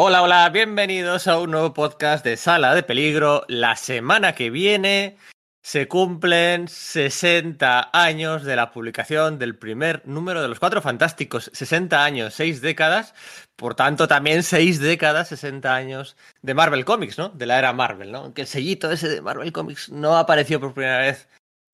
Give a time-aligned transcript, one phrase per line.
[0.00, 3.42] Hola, hola, bienvenidos a un nuevo podcast de Sala de Peligro.
[3.48, 5.16] La semana que viene
[5.60, 11.50] se cumplen 60 años de la publicación del primer número de los Cuatro Fantásticos.
[11.52, 13.12] 60 años, 6 décadas.
[13.56, 17.30] Por tanto, también 6 décadas, 60 años de Marvel Comics, ¿no?
[17.30, 18.32] De la era Marvel, ¿no?
[18.32, 21.26] Que el sellito ese de Marvel Comics no apareció por primera vez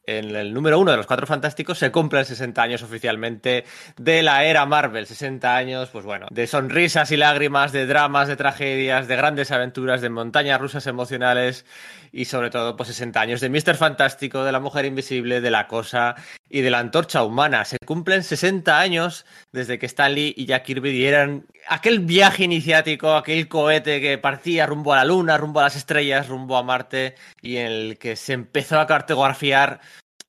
[0.06, 3.64] en el número uno de los Cuatro Fantásticos se cumplen 60 años oficialmente
[3.96, 5.06] de la era Marvel.
[5.06, 10.00] 60 años, pues bueno, de sonrisas y lágrimas, de dramas, de tragedias, de grandes aventuras,
[10.00, 11.64] de montañas rusas emocionales
[12.16, 13.74] y sobre todo, pues 60 años de Mr.
[13.74, 16.14] Fantástico, de la Mujer Invisible, de la Cosa
[16.48, 17.64] y de la Antorcha Humana.
[17.64, 23.48] Se cumplen 60 años desde que Stanley y Jack Kirby dieran aquel viaje iniciático, aquel
[23.48, 27.56] cohete que partía rumbo a la Luna, rumbo a las estrellas, rumbo a Marte y
[27.56, 29.80] en el que se empezó a cartografiar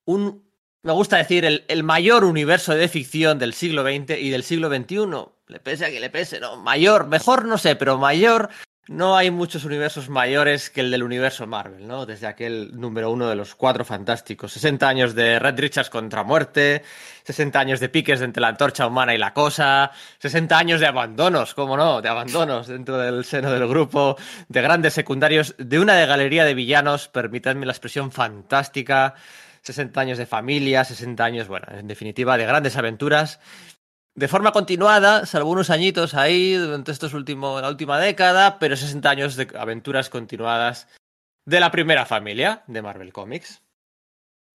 [0.04, 0.42] un,
[0.82, 4.68] me gusta decir, el, el, mayor universo de ficción del siglo XX y del siglo
[4.68, 5.06] XXI.
[5.46, 6.56] Le pese a que le pese, ¿no?
[6.56, 8.50] Mayor, mejor no sé, pero mayor.
[8.88, 12.06] No hay muchos universos mayores que el del universo Marvel, ¿no?
[12.06, 14.52] Desde aquel número uno de los cuatro fantásticos.
[14.52, 16.84] 60 años de Red Richards contra muerte,
[17.24, 21.52] 60 años de piques entre la antorcha humana y la cosa, 60 años de abandonos,
[21.54, 24.16] cómo no, de abandonos dentro del seno del grupo,
[24.48, 29.16] de grandes secundarios, de una de galería de villanos, permítadme la expresión fantástica,
[29.62, 33.40] 60 años de familia, 60 años, bueno, en definitiva, de grandes aventuras.
[34.16, 39.10] De forma continuada, salvo unos añitos ahí durante estos últimos, la última década, pero 60
[39.10, 40.88] años de aventuras continuadas
[41.44, 43.62] de la primera familia de Marvel Comics.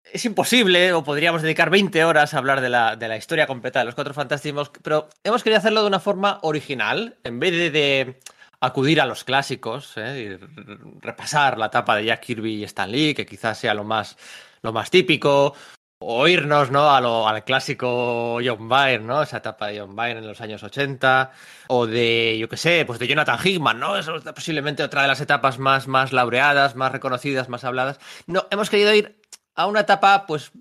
[0.03, 3.77] Es imposible, o podríamos dedicar 20 horas a hablar de la, de la historia completa
[3.77, 7.69] de los Cuatro Fantásticos, pero hemos querido hacerlo de una forma original, en vez de,
[7.69, 8.19] de
[8.61, 10.39] acudir a los clásicos, ¿eh?
[10.41, 14.17] y repasar la etapa de Jack Kirby y Stan Lee, que quizás sea lo más
[14.63, 15.55] lo más típico,
[16.03, 16.89] o irnos ¿no?
[16.89, 19.21] a lo, al clásico John Byrne, ¿no?
[19.21, 21.31] Esa etapa de John Byrne en los años 80,
[21.67, 23.95] o de, yo qué sé, pues de Jonathan Hickman, ¿no?
[23.95, 27.99] Es posiblemente otra de las etapas más, más laureadas, más reconocidas, más habladas.
[28.25, 29.21] No, hemos querido ir
[29.53, 30.51] a una etapa, pues,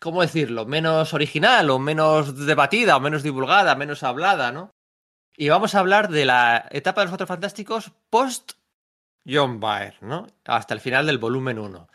[0.00, 0.64] ¿cómo decirlo?
[0.64, 4.70] Menos original, o menos debatida, o menos divulgada, menos hablada, ¿no?
[5.36, 8.52] Y vamos a hablar de la etapa de los Cuatro Fantásticos post
[9.28, 10.26] John Byrne, ¿no?
[10.46, 11.86] Hasta el final del volumen 1.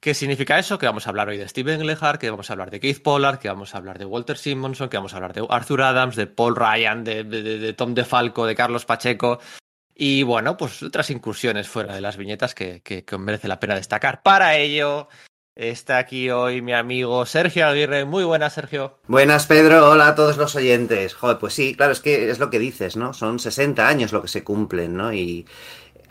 [0.00, 0.78] ¿Qué significa eso?
[0.78, 3.38] Que vamos a hablar hoy de Steven Englehart, que vamos a hablar de Keith Pollard,
[3.38, 6.26] que vamos a hablar de Walter Simonson, que vamos a hablar de Arthur Adams, de
[6.26, 9.40] Paul Ryan, de, Tom DeFalco, de Carlos Pacheco.
[9.94, 13.74] Y bueno, pues otras incursiones fuera de las viñetas que, que, que merece la pena
[13.74, 14.22] destacar.
[14.22, 15.08] Para ello,
[15.60, 18.06] Está aquí hoy mi amigo Sergio Aguirre.
[18.06, 18.98] Muy buenas, Sergio.
[19.08, 19.90] Buenas, Pedro.
[19.90, 21.12] Hola a todos los oyentes.
[21.12, 23.12] Joder, pues sí, claro, es que es lo que dices, ¿no?
[23.12, 25.12] Son 60 años lo que se cumplen, ¿no?
[25.12, 25.46] Y,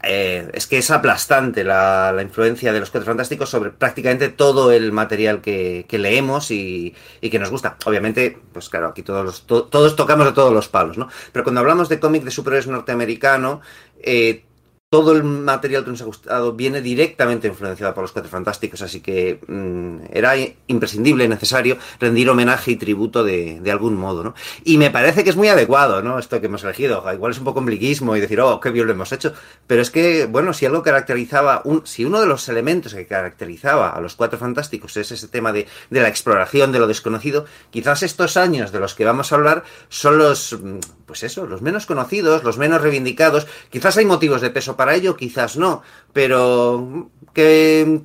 [0.04, 4.72] eh, es que es aplastante la, la, influencia de los Cuatro Fantásticos sobre prácticamente todo
[4.72, 7.78] el material que, que leemos y, y, que nos gusta.
[7.86, 11.10] Obviamente, pues claro, aquí todos, los, to, todos tocamos de todos los palos, ¿no?
[11.34, 13.62] Pero cuando hablamos de cómic de superhéroes norteamericano,
[14.02, 14.46] eh,
[14.90, 19.02] todo el material que nos ha gustado viene directamente influenciado por los Cuatro Fantásticos, así
[19.02, 20.34] que mmm, era
[20.66, 24.34] imprescindible, necesario rendir homenaje y tributo de, algún modo, ¿no?
[24.64, 26.18] Y me parece que es muy adecuado, ¿no?
[26.18, 27.06] Esto que hemos elegido.
[27.14, 29.34] Igual es un poco ombliguismo y decir, oh, qué bien lo hemos hecho.
[29.68, 33.92] Pero es que, bueno, si algo caracterizaba, un, si uno de los elementos que caracterizaba
[33.92, 38.02] a los Cuatro Fantásticos es ese tema de, de la exploración de lo desconocido, quizás
[38.02, 40.58] estos años de los que vamos a hablar son los,
[41.06, 43.46] pues eso, los menos conocidos, los menos reivindicados.
[43.70, 48.00] Quizás hay motivos de peso para ello, quizás no, pero que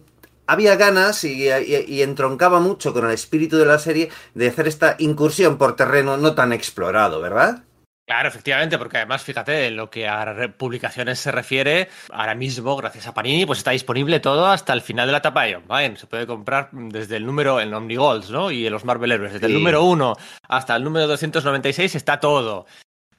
[0.48, 4.66] había ganas y, y, y, entroncaba mucho con el espíritu de la serie de hacer
[4.66, 7.62] esta incursión por terreno no tan explorado, ¿verdad?
[8.08, 13.06] Claro, efectivamente, porque además, fíjate, en lo que a publicaciones se refiere, ahora mismo, gracias
[13.06, 15.96] a Panini, pues está disponible todo hasta el final de la etapa de John Byrne.
[15.96, 18.50] Se puede comprar desde el número, en Omnigolds, ¿no?
[18.50, 19.34] Y en los Marvel Heroes.
[19.34, 19.52] Desde sí.
[19.52, 20.16] el número 1
[20.48, 22.66] hasta el número 296 está todo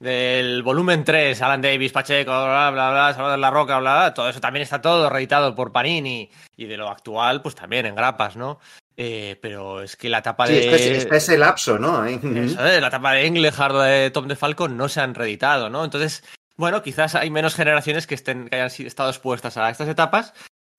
[0.06, 4.30] del volumen 3, Alan Davis, Pacheco, bla, bla, bla, Salvador La Roca, bla, bla, todo
[4.30, 8.36] eso también está todo reeditado por Panini y de lo actual, pues también en grapas,
[8.36, 8.60] ¿no?
[8.96, 10.60] Eh, pero es que la etapa sí, de.
[10.60, 12.06] Está, está ese lapso, ¿no?
[12.06, 15.84] Eso, eh, la etapa de Englehart de Tom de Falcon no se han reeditado, ¿no?
[15.84, 16.24] Entonces,
[16.56, 20.34] bueno, quizás hay menos generaciones que, estén, que hayan estado expuestas a estas etapas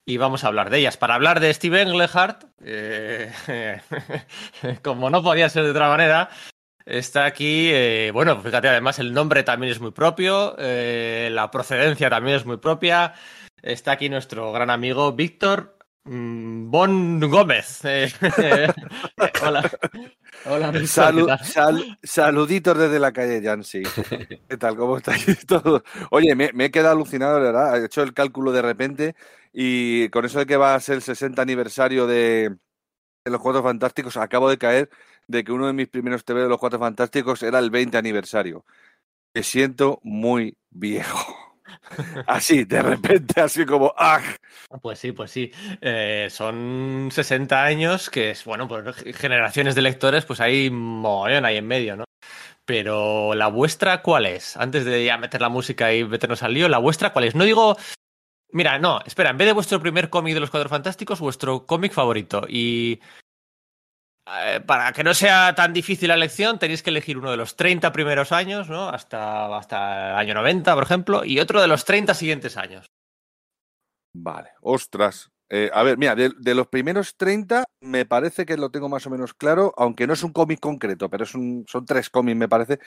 [0.06, 0.96] y vamos a hablar de ellas.
[0.96, 3.82] Para hablar de Steve Englehart, eh,
[4.82, 6.30] como no podía ser de otra manera,
[6.86, 12.08] Está aquí, eh, bueno, fíjate, además el nombre también es muy propio, eh, la procedencia
[12.08, 13.12] también es muy propia.
[13.60, 17.80] Está aquí nuestro gran amigo Víctor mmm, Bon Gómez.
[17.84, 18.72] Eh,
[19.42, 19.68] hola.
[20.44, 23.82] Hola, Víctor, Salu sal saluditos desde la calle Yancy.
[24.48, 24.76] ¿Qué tal?
[24.76, 25.82] ¿Cómo estáis todos?
[26.12, 27.82] Oye, me, me, he quedado alucinado, de verdad.
[27.82, 29.16] He hecho el cálculo de repente
[29.52, 32.54] y con eso de que va a ser el 60 aniversario de,
[33.24, 34.88] de los Cuatro Fantásticos, acabo de caer
[35.26, 38.64] de que uno de mis primeros TV de los Cuatro Fantásticos era el 20 aniversario.
[39.34, 41.46] Me siento muy viejo.
[42.26, 44.20] Así, de repente, así como ¡ah!
[44.81, 45.50] Pues sí, pues sí.
[45.81, 51.56] Eh, son 60 años que es, bueno, pues generaciones de lectores, pues hay mogollón ahí
[51.56, 52.05] en medio, ¿no?
[52.64, 54.56] Pero la vuestra, ¿cuál es?
[54.56, 57.34] Antes de ya meter la música y meternos al lío, ¿la vuestra cuál es?
[57.34, 57.76] No digo.
[58.50, 61.93] Mira, no, espera, en vez de vuestro primer cómic de los Cuatro Fantásticos, vuestro cómic
[61.93, 62.46] favorito.
[62.49, 63.00] Y
[64.26, 67.55] eh, para que no sea tan difícil la elección, tenéis que elegir uno de los
[67.55, 68.88] 30 primeros años, ¿no?
[68.88, 72.87] Hasta, hasta el año 90, por ejemplo, y otro de los 30 siguientes años.
[74.12, 75.31] Vale, ostras.
[75.49, 79.11] Eh, a ver, mira, de, los primeros 30 me parece que lo tengo más o
[79.11, 82.49] menos claro, aunque no es un cómic concreto, pero es un, son tres cómics, me
[82.49, 82.81] parece,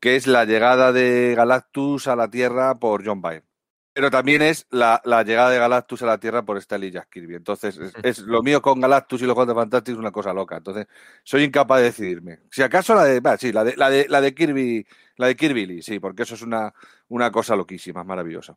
[0.00, 3.49] que es la llegada de Galactus a la Tierra por John Byrne.
[3.92, 7.34] Pero también es la, llegada de Galactus a la Tierra por Stanley Jack Kirby.
[7.34, 10.58] Entonces, es, lo mío con Galactus y los Cuatro Fantásticos es una cosa loca.
[10.58, 10.86] Entonces,
[11.24, 12.40] soy incapaz de decidirme.
[12.50, 15.66] Si acaso la de, sí, la de, la de, la de Kirby, la de Kirby
[15.66, 16.72] Lee, sí, porque eso es una,
[17.08, 18.56] una cosa loquísima, maravillosa.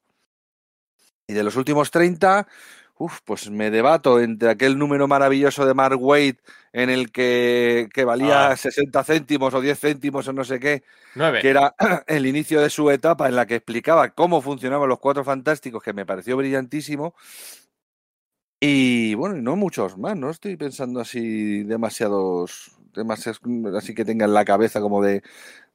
[1.25, 2.47] Y de los últimos 30,
[2.95, 6.35] Uf, pues me debato entre aquel número maravilloso de Mark Waid
[6.73, 9.03] en el que, valía 60 ah.
[9.03, 10.83] céntimos o 10 céntimos o no sé qué,
[11.41, 11.75] que era
[12.07, 15.93] el inicio de su etapa en la que explicaba cómo funcionaban los cuatro fantásticos, que
[15.93, 17.15] me pareció brillantísimo.
[18.59, 23.41] Y bueno, no muchos más, no estoy pensando así demasiados, demasiados
[23.75, 25.23] así que tengan la cabeza como de,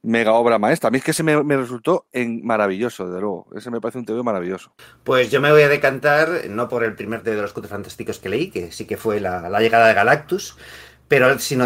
[0.01, 0.87] mega obra maestra.
[0.87, 3.47] A mí es que ese me, resultó en maravilloso, desde luego.
[3.55, 4.71] Ese me parece un TV maravilloso.
[5.03, 8.29] Pues yo me voy a decantar, no por el primer de los Cuatro Fantásticos que
[8.29, 10.57] leí, que sí que fue la, llegada de Galactus,
[11.07, 11.65] pero sino,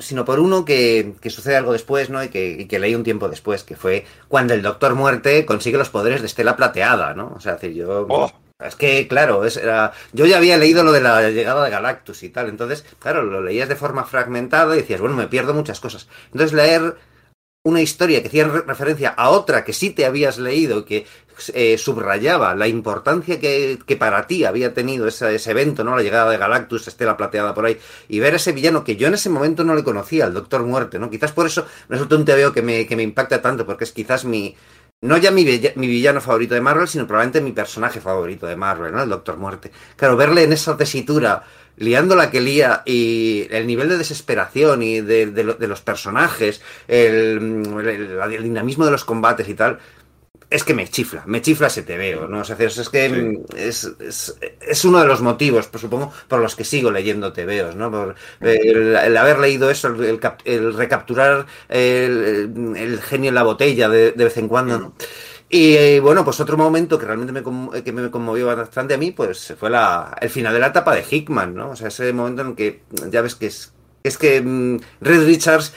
[0.00, 2.22] sino por uno que, sucede algo después, ¿no?
[2.22, 6.20] Y que, leí un tiempo después, que fue cuando el Doctor Muerte consigue los poderes
[6.20, 7.32] de Estela Plateada, ¿no?
[7.36, 8.06] O sea, decir, yo...
[8.08, 8.30] Oh.
[8.60, 9.60] Es que, claro, es,
[10.12, 13.42] yo ya había leído lo de la llegada de Galactus y tal, entonces, claro, lo
[13.42, 16.08] leías de forma fragmentada y decías, bueno, me pierdo muchas cosas.
[16.26, 16.96] Entonces, leer
[17.62, 21.06] una historia que hacía referencia a otra que sí te habías leído, que
[21.54, 25.96] eh, subrayaba la importancia que, para ti había tenido ese, evento, ¿no?
[25.96, 27.78] La llegada de Galactus, Estela Plateada por ahí,
[28.08, 30.98] y ver ese villano que yo en ese momento no le conocía, el Doctor Muerte,
[30.98, 31.10] ¿no?
[31.10, 34.24] Quizás por eso resulta un TVO que me, que me impacta tanto, porque es quizás
[34.24, 34.54] mi,
[35.02, 39.02] no ya mi, villano favorito de Marvel, sino probablemente mi personaje favorito de Marvel, ¿no?
[39.02, 39.70] El Doctor Muerte.
[39.96, 41.42] Claro, verle en esa tesitura
[41.76, 47.62] liando la que lía y el nivel de desesperación y de, los personajes, el,
[48.42, 49.78] dinamismo de los combates y tal,
[50.50, 52.40] es que me chifla, me chifla ese te veo, ¿no?
[52.40, 56.90] O sea, es que es, uno de los motivos, pues, supongo, por los que sigo
[56.90, 57.90] leyendo tebeos, ¿no?
[57.90, 64.48] Por el, haber leído eso, el, recapturar el, genio en la botella de, vez en
[64.48, 64.94] cuando, ¿no?
[65.48, 69.12] Y eh, bueno, pues otro momento que realmente me, que me conmovió bastante a mí,
[69.12, 71.70] pues fue la, el final de la etapa de Hickman, ¿no?
[71.70, 73.72] O sea, ese momento en que ya ves que es,
[74.02, 75.72] es que mm, Red Richards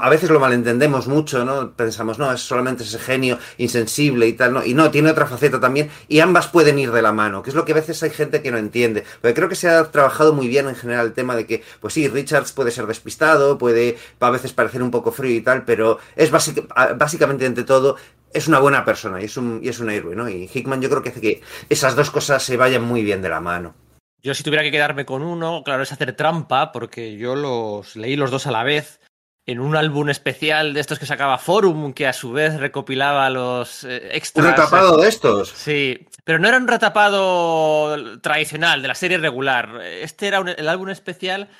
[0.00, 1.72] a veces lo malentendemos mucho, ¿no?
[1.72, 4.64] Pensamos, no, es solamente ese genio insensible y tal, ¿no?
[4.64, 7.56] Y no, tiene otra faceta también, y ambas pueden ir de la mano, que es
[7.56, 9.04] lo que a veces hay gente que no entiende.
[9.20, 11.94] Porque creo que se ha trabajado muy bien en general el tema de que, pues
[11.94, 15.98] sí, Richards puede ser despistado, puede a veces parecer un poco frío y tal, pero
[16.16, 17.96] es básicamente, ante todo,
[18.32, 20.28] es una buena persona y es un, y es un héroe, ¿no?
[20.28, 23.28] Y Hickman yo creo que hace que esas dos cosas se vayan muy bien de
[23.28, 23.74] la mano.
[24.22, 28.16] Yo si tuviera que quedarme con uno, claro, es hacer trampa, porque yo los leí
[28.16, 29.00] los dos a la vez
[29.46, 33.84] en un álbum especial de estos que sacaba Forum, que a su vez recopilaba los
[33.84, 34.46] eh, extras.
[34.46, 35.50] ¿Un retapado de estos?
[35.50, 39.82] Sí, pero no era un retapado tradicional, de la serie regular.
[39.82, 41.50] Este era el álbum especial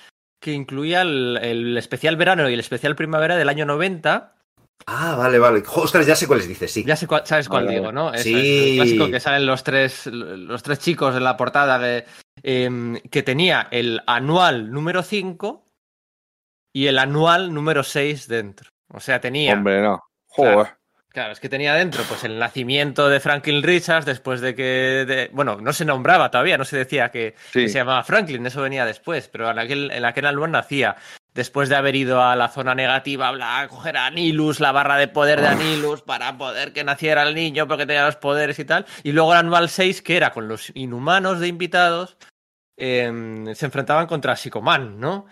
[0.41, 4.35] que incluía el, especial verano y el especial primavera del año 90.
[4.87, 5.63] Ah, vale, vale.
[5.75, 6.85] Ostras, ya sé cuáles dices, sí.
[6.85, 8.13] Ya sé sabes cuál digo, ¿no?
[8.15, 8.71] sí.
[8.71, 12.05] el clásico que salen los tres, los tres chicos en la portada que,
[12.43, 15.65] em, que tenía el anual número 5
[16.75, 18.69] y el anual número 6 dentro.
[18.93, 19.55] O sea, tenía.
[19.55, 20.03] Hombre, no.
[20.27, 20.75] Joder.
[21.09, 25.59] Claro, es que tenía dentro pues el nacimiento de Franklin Richards después de que, bueno,
[25.61, 29.49] no se nombraba todavía, no se decía que, se llamaba Franklin, eso venía después, pero
[29.49, 30.97] en aquel, en aquel anual nacía
[31.33, 35.07] después de haber ido a la zona negativa a coger a Anilus, la barra de
[35.07, 38.85] poder de Anilus, para poder que naciera el niño porque tenía los poderes y tal.
[39.05, 42.17] Y luego el anual 6, que era con los inhumanos de invitados,
[42.77, 45.27] em, se enfrentaban contra Psicoman, ¿no?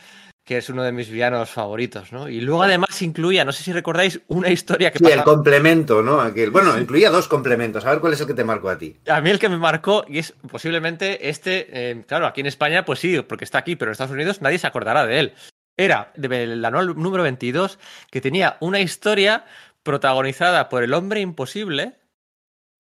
[0.45, 2.29] Que es uno de mis villanos favoritos, ¿no?
[2.29, 4.99] Y luego además incluía, no sé si recordáis, una historia que...
[4.99, 6.21] Sí, el complemento, ¿no?
[6.21, 6.51] Aquel...
[6.51, 7.85] Bueno, incluía dos complementos.
[7.85, 8.97] A ver cuál es el que te marcó a ti.
[9.07, 12.85] A mí el que me marcó, y es posiblemente este, eh, claro, aquí en España,
[12.85, 15.35] pues sí, porque está aquí, pero en Estados Unidos nadie se acordará de él.
[15.77, 17.79] Era el anual número 22,
[18.11, 19.45] que tenía una historia
[19.83, 21.95] protagonizada por el hombre imposible,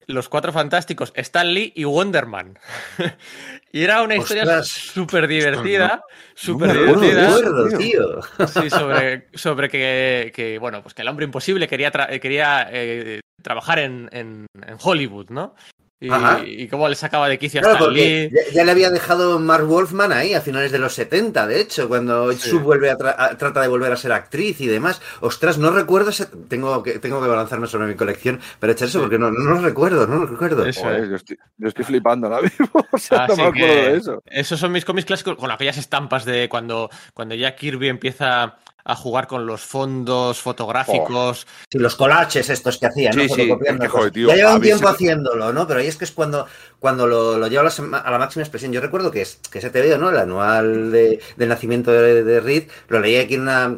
[0.08, 2.58] Los Cuatro Fantásticos, Stan Lee y Wonderman.
[3.72, 6.04] y era una historia súper divertida,
[6.36, 8.22] súper divertida.
[8.48, 14.10] Sí, sobre, sobre que, bueno, pues que el hombre imposible quería, quería eh, trabajar en,
[14.12, 15.56] en, en Hollywood, ¿no?
[15.98, 18.30] Y, cómo le sacaba de quicio a Lee.
[18.54, 22.34] Ya, le había dejado Mark Wolfman ahí a finales de los 70, de hecho, cuando
[22.34, 22.98] Sue vuelve a,
[23.38, 25.02] trata de volver a ser actriz y demás.
[25.22, 26.26] Ostras, no recuerdo ese...
[26.50, 29.62] Tengo que, tengo que balanzarme sobre mi colección para echar eso porque no, no, lo
[29.62, 30.66] recuerdo, no lo recuerdo.
[30.66, 32.70] Eso, yo, estoy, yo, estoy, flipando ahora mismo.
[32.92, 34.24] O sea, no me acuerdo de eso.
[34.26, 38.58] Esos son mis cómics clásicos con aquellas estampas de cuando, cuando ya Kirby empieza
[38.88, 41.48] a jugar con los fondos fotográficos.
[41.72, 43.24] Sí, los collages estos que hacían, ¿no?
[43.26, 45.68] ya lleva un tiempo haciéndolo, ¿no?
[45.68, 46.46] Pero ahí es que es cuando,
[46.80, 48.72] cuando lo, lo lleva a la, máxima expresión.
[48.72, 50.12] Yo recuerdo que, es, que ese TVO, ¿no?
[50.12, 53.76] El anual de, del nacimiento de, Reed, lo leí aquí en una,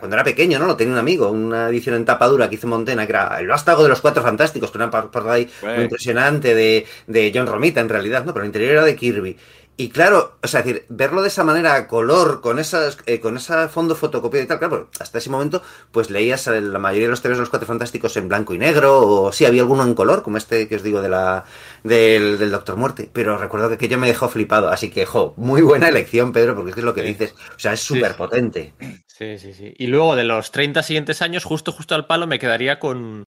[0.00, 0.66] cuando era pequeño, ¿no?
[0.66, 3.84] Lo tenía un amigo, una edición en tapadura que hizo Montena, que era el vástago
[3.84, 7.80] de los cuatro fantásticos, que era una parte ahí muy impresionante de, de John Romita,
[7.80, 8.32] en realidad, ¿no?
[8.32, 9.36] Pero el interior era de Kirby.
[9.74, 13.38] Y claro, o sea, decir, verlo de esa manera, a color, con esas, eh, con
[13.38, 17.22] ese fondo fotocopiado y tal, claro, hasta ese momento, pues leías la mayoría de los
[17.22, 20.22] temas de los cuatro fantásticos en blanco y negro, o sí, había alguno en color,
[20.22, 21.44] como este que os digo de la,
[21.84, 25.88] del, Doctor Muerte, pero recuerdo que aquello me dejó flipado, así que, jo, muy buena
[25.88, 28.74] elección, Pedro, porque es lo que dices, o sea, es súper potente.
[29.06, 29.72] Sí, sí, sí.
[29.78, 33.24] Y luego de los 30 siguientes años, justo, justo al palo, me quedaría con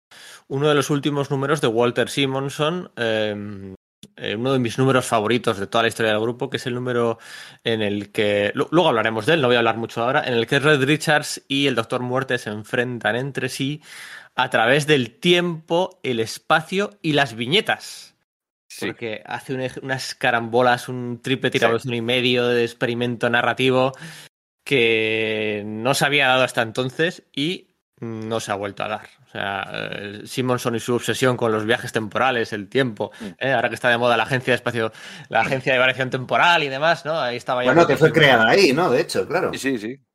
[0.48, 3.74] uno de los últimos números de Walter Simonson, eh,
[4.38, 7.20] uno de mis números favoritos de toda la historia del grupo, que es el número
[7.64, 10.48] en el que, luego hablaremos de él, no voy a hablar mucho ahora, en el
[10.48, 13.82] que Red Richards y el Doctor Muerte se enfrentan entre sí
[14.36, 18.16] a través del tiempo, el espacio y las viñetas.
[18.80, 23.94] Porque hace unas carambolas, un triple tirado y medio de experimento narrativo
[24.66, 27.68] que no se había dado hasta entonces y
[28.00, 29.08] no se ha vuelto a dar.
[29.26, 33.26] O sea, eh, Simonson y su obsesión con los viajes temporales, el tiempo, mm.
[33.40, 34.92] eh, ahora que está de moda la agencia de espacio,
[35.30, 37.20] la agencia de variación temporal y demás, ¿no?
[37.20, 37.72] Ahí estaba ya.
[37.72, 38.90] Bueno, que fue creada ahí, ¿no?
[38.90, 39.52] De hecho, claro.
[39.54, 40.06] Sí, sí, sí.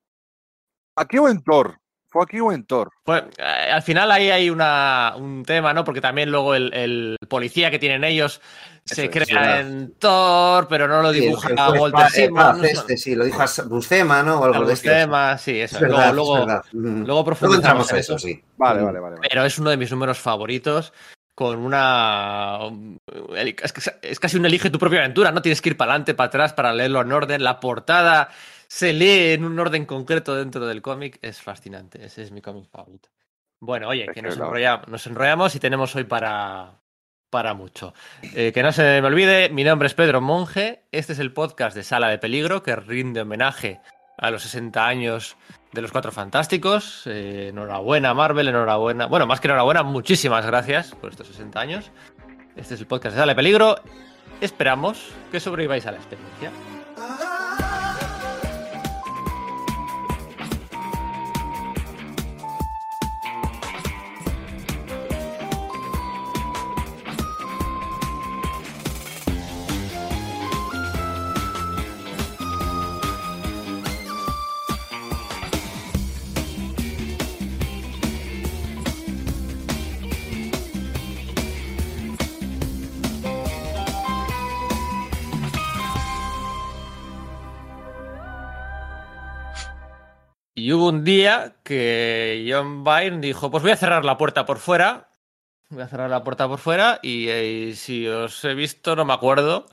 [0.97, 1.81] Aquí o en Thor.
[2.11, 2.91] ¿Fue aquí o en Thor?
[3.05, 5.85] Pues eh, al final ahí hay una, un tema, ¿no?
[5.85, 8.41] Porque también luego el, policía que tienen ellos
[8.85, 12.65] se crea en Thor, pero no lo dibuja a Walter Simmons.
[12.65, 14.41] Este, sí, lo dijo a Buscema, ¿no?
[14.41, 15.81] O algo de Buscema, sí, eso.
[15.81, 18.43] luego, luego, luego profundizamos eso, sí.
[18.57, 20.93] Vale, vale, vale, Pero es uno de mis números favoritos
[21.35, 22.59] con una...
[24.03, 25.41] Es casi un elige tu propia aventura, ¿no?
[25.41, 27.43] Tienes que ir para adelante, para atrás, para leerlo en orden.
[27.43, 28.29] La portada
[28.67, 32.05] se lee en un orden concreto dentro del cómic, es fascinante.
[32.05, 33.09] Ese es mi cómic favorito.
[33.59, 34.37] Bueno, oye, que nos,
[35.07, 36.81] enrollamos, y tenemos hoy para,
[37.31, 37.95] para mucho.
[38.35, 40.83] Eh, que no se me olvide, mi nombre es Pedro Monge.
[40.93, 43.81] Este es el podcast de Sala de Peligro que rinde homenaje
[44.19, 45.37] a los 60 años
[45.73, 47.07] de los Cuatro Fantásticos.
[47.07, 49.07] Eh, enhorabuena, Marvel, enhorabuena.
[49.07, 51.91] Bueno, más que enhorabuena, muchísimas gracias por estos 60 años.
[52.57, 53.77] Este es el podcast de Sala de Peligro.
[54.41, 56.51] Esperamos que sobreviváis a la experiencia.
[90.73, 95.09] Hubo un día que John Byrne dijo, pues voy a cerrar la puerta por fuera,
[95.69, 99.13] voy a cerrar la puerta por fuera y, eh, si os he visto no me
[99.13, 99.67] acuerdo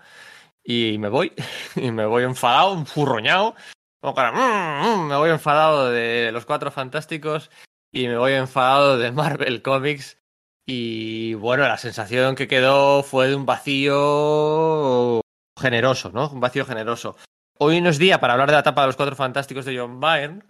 [0.64, 1.34] y me voy,
[1.76, 3.54] y me voy enfadado, un furroñado,
[4.02, 7.52] mm, mm", me voy enfadado de los Cuatro Fantásticos
[7.92, 10.18] y me voy enfadado de Marvel Comics
[10.66, 15.22] y bueno, la sensación que quedó fue de un vacío
[15.60, 16.30] generoso, ¿no?
[16.30, 17.18] Un vacío generoso.
[17.60, 20.00] Hoy no es día para hablar de la etapa de los Cuatro Fantásticos de John
[20.00, 20.42] Byrne,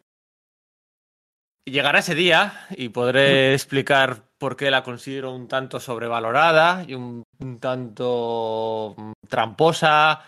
[1.68, 7.26] Llegará ese día y podré explicar por qué la considero un tanto sobrevalorada y un,
[7.60, 10.22] tanto mm, tramposa,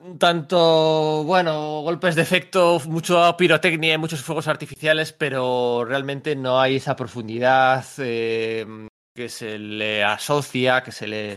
[0.00, 6.58] un tanto, bueno, golpes de efecto, mucho pirotecnia y muchos fuegos artificiales, pero realmente no
[6.58, 8.66] hay esa profundidad eh,
[9.14, 11.32] que se le asocia, que se le...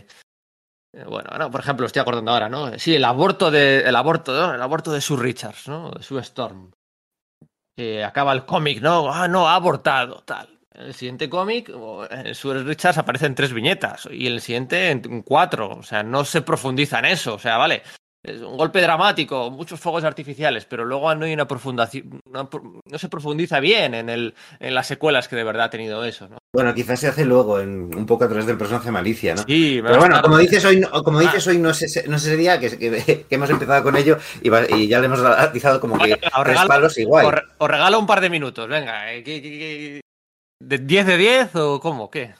[0.94, 2.78] Eh, bueno, por ejemplo, estoy acordando ahora, ¿no?
[2.78, 4.54] Sí, el aborto de, el aborto, ¿no?
[4.54, 5.90] El aborto de Sue Richards, ¿no?
[5.90, 6.70] De Sue Storm
[8.04, 9.12] acaba el cómic, ¿no?
[9.12, 10.48] Ah, no, ha abortado, tal.
[10.74, 11.70] En el siguiente cómic,
[12.10, 15.70] en Sue Richards aparecen tres viñetas y en el siguiente en cuatro.
[15.70, 17.34] O sea, no se profundiza en eso.
[17.34, 17.82] O sea, vale,
[18.22, 22.48] es un golpe dramático, muchos fuegos artificiales, pero luego no hay una profundación, no,
[22.98, 26.38] se profundiza bien en, el, en las secuelas que de verdad ha tenido eso, ¿no?
[26.52, 29.42] Bueno, quizás se hace luego, en, un poco a través del personaje Malicia, ¿no?
[29.44, 31.22] Sí, pero bueno, como dices hoy, como ah.
[31.22, 34.98] dices hoy no sé, no sé día que, que, hemos empezado con ello y, ya
[34.98, 37.42] le hemos atizado como que tres palos igual.
[37.56, 39.12] Os regalo un par de minutos, venga.
[39.14, 40.00] Eh,
[40.62, 42.10] ¿De 10 de 10 o cómo?
[42.10, 42.34] ¿Qué?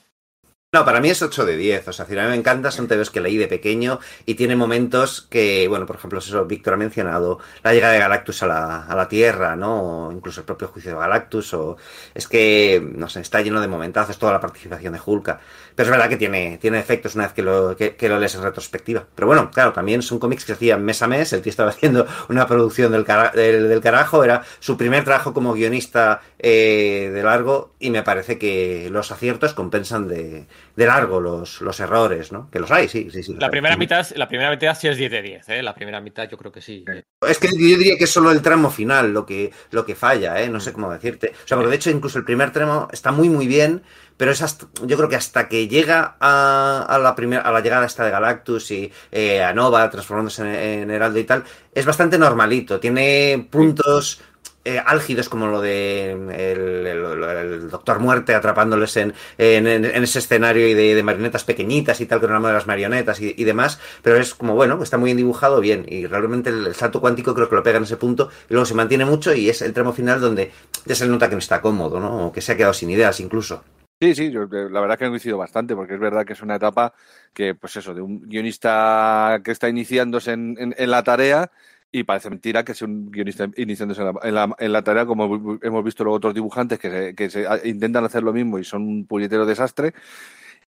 [0.73, 1.89] No, para mí es 8 de 10.
[1.89, 5.23] O sea, a mí me encanta, son TVs que leí de pequeño y tiene momentos
[5.23, 8.95] que, bueno, por ejemplo, eso Víctor ha mencionado, la llegada de Galactus a la, a
[8.95, 10.07] la Tierra, ¿no?
[10.07, 11.77] O incluso el propio juicio de Galactus, o
[12.15, 15.41] es que, no sé, está lleno de momentazos, toda la participación de Hulka.
[15.81, 18.43] Pero es verdad que tiene, tiene efectos una vez que lo, que, lo lees en
[18.43, 19.07] retrospectiva.
[19.15, 22.07] Pero bueno, claro, también son cómics que hacían mes a mes, el tío estaba haciendo
[22.29, 27.89] una producción del, del, carajo, era su primer trabajo como guionista eh, de largo y
[27.89, 30.47] me parece que los aciertos compensan de
[30.81, 32.51] de largo los, los errores, ¿no?
[32.51, 33.37] Que los hay, sí, sí, sí.
[33.39, 35.63] La primera, mitad, la primera mitad sí es 10 de 10, ¿eh?
[35.63, 36.87] La primera mitad yo creo que sí.
[37.29, 40.41] Es que yo diría que es solo el tramo final lo que, lo que falla,
[40.41, 40.49] ¿eh?
[40.49, 41.33] No sé cómo decirte.
[41.45, 43.83] O sea, porque de hecho incluso el primer tramo está muy, muy bien,
[44.21, 47.87] pero es yo creo que hasta que llega a, a la primera a la llegada
[47.87, 51.43] esta de Galactus y eh, a Nova transformándose en, en, Heraldo y tal,
[51.75, 52.79] es bastante normalito.
[52.79, 54.21] Tiene puntos
[54.63, 61.03] eh, álgidos como lo de el, Doctor Muerte atrapándoles en, en, ese escenario y de,
[61.03, 64.83] marionetas pequeñitas y tal, con el de las marionetas y, demás, pero es como, bueno,
[64.83, 67.85] está muy bien dibujado, bien, y realmente el, salto cuántico creo que lo pega en
[67.85, 70.53] ese punto y luego se mantiene mucho y es el tramo final donde
[70.85, 72.27] ya se nota que no está cómodo, ¿no?
[72.27, 73.65] O que se ha quedado sin ideas incluso.
[74.01, 76.57] Sí, sí, yo, la verdad que he coincido bastante, porque es verdad que es una
[76.57, 76.95] etapa
[77.35, 81.51] que, pues eso, de un guionista que está iniciándose en, en la tarea
[81.93, 85.85] y parece mentira que sea un guionista iniciándose en la, en la, tarea, como hemos
[85.85, 89.45] visto luego otros dibujantes que, que se, intentan hacer lo mismo y son un puñetero
[89.45, 89.95] desastre.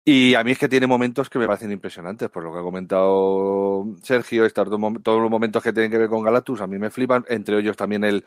[0.04, 2.62] Y a mí es que tiene momentos que me parecen impresionantes, por lo que ha
[2.62, 4.68] comentado Sergio, estos
[5.02, 7.76] todos los momentos que tienen que ver con Galactus, a mí me flipan, entre ellos
[7.76, 8.24] también el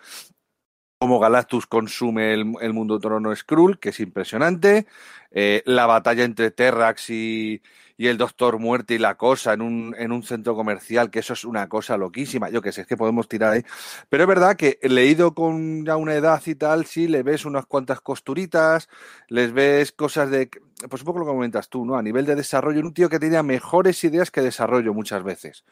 [0.97, 4.87] cómo Galactus consume el, mundo trono Skrull, que es impresionante,
[5.31, 7.61] eh, la batalla entre Terrax y,
[7.97, 11.45] el Doctor Muerte y la cosa en un, en un centro comercial, que eso es
[11.45, 12.49] una cosa loquísima.
[12.49, 13.63] Yo que sé, es que podemos tirar ahí.
[14.09, 17.65] Pero es verdad que leído con ya una edad y tal, sí le ves unas
[17.65, 18.89] cuantas costuritas,
[19.29, 20.49] les ves cosas de.
[20.89, 21.95] Pues un poco lo que comentas tú, ¿no?
[21.95, 25.63] A nivel de desarrollo, un tío que tenía mejores ideas que desarrollo muchas veces.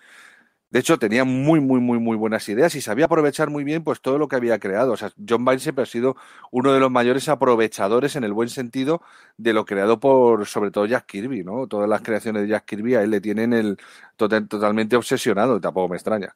[0.74, 4.02] De hecho, tenía muy, muy, muy, muy buenas ideas y sabía aprovechar muy bien pues
[4.02, 4.94] todo lo que había creado.
[4.94, 6.16] O sea, John Byrne siempre ha sido
[6.50, 9.04] uno de los mayores aprovechadores en el buen sentido
[9.38, 11.68] de lo creado por, sobre todo, Jack Kirby, ¿no?
[11.68, 13.78] Todas las creaciones de Jack Kirby a él le tienen el
[14.18, 16.36] totalmente obsesionado, tampoco me extraña.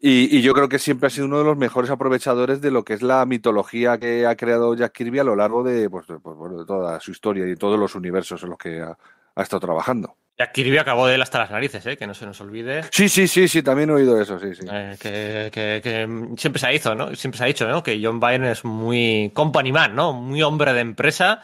[0.00, 2.94] Y, yo creo que siempre ha sido uno de los mejores aprovechadores de lo que
[2.94, 7.00] es la mitología que ha creado Jack Kirby a lo largo de, pues, pues, toda
[7.00, 10.16] su historia y todos los universos en los que ha estado trabajando.
[10.40, 11.96] Ya Kirby acabó de él hasta las narices, ¿eh?
[11.96, 12.84] que no se nos olvide.
[12.92, 14.64] Sí, sí, sí, sí, también he oído eso, sí, sí.
[14.70, 17.12] Eh, que, siempre se ha dicho, ¿no?
[17.16, 17.82] Siempre se ha dicho, ¿no?
[17.82, 20.12] Que John Byrne es muy company man, ¿no?
[20.12, 21.42] Muy hombre de empresa.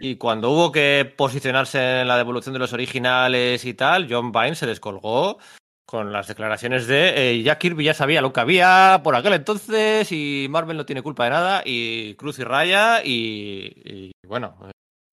[0.00, 4.54] Y cuando hubo que posicionarse en la devolución de los originales y tal, John Byrne
[4.54, 5.38] se descolgó
[5.84, 10.10] con las declaraciones de eh, ya Kirby ya sabía lo que había por aquel entonces
[10.10, 14.56] y Marvel no tiene culpa de nada y Cruz y Raya y, bueno,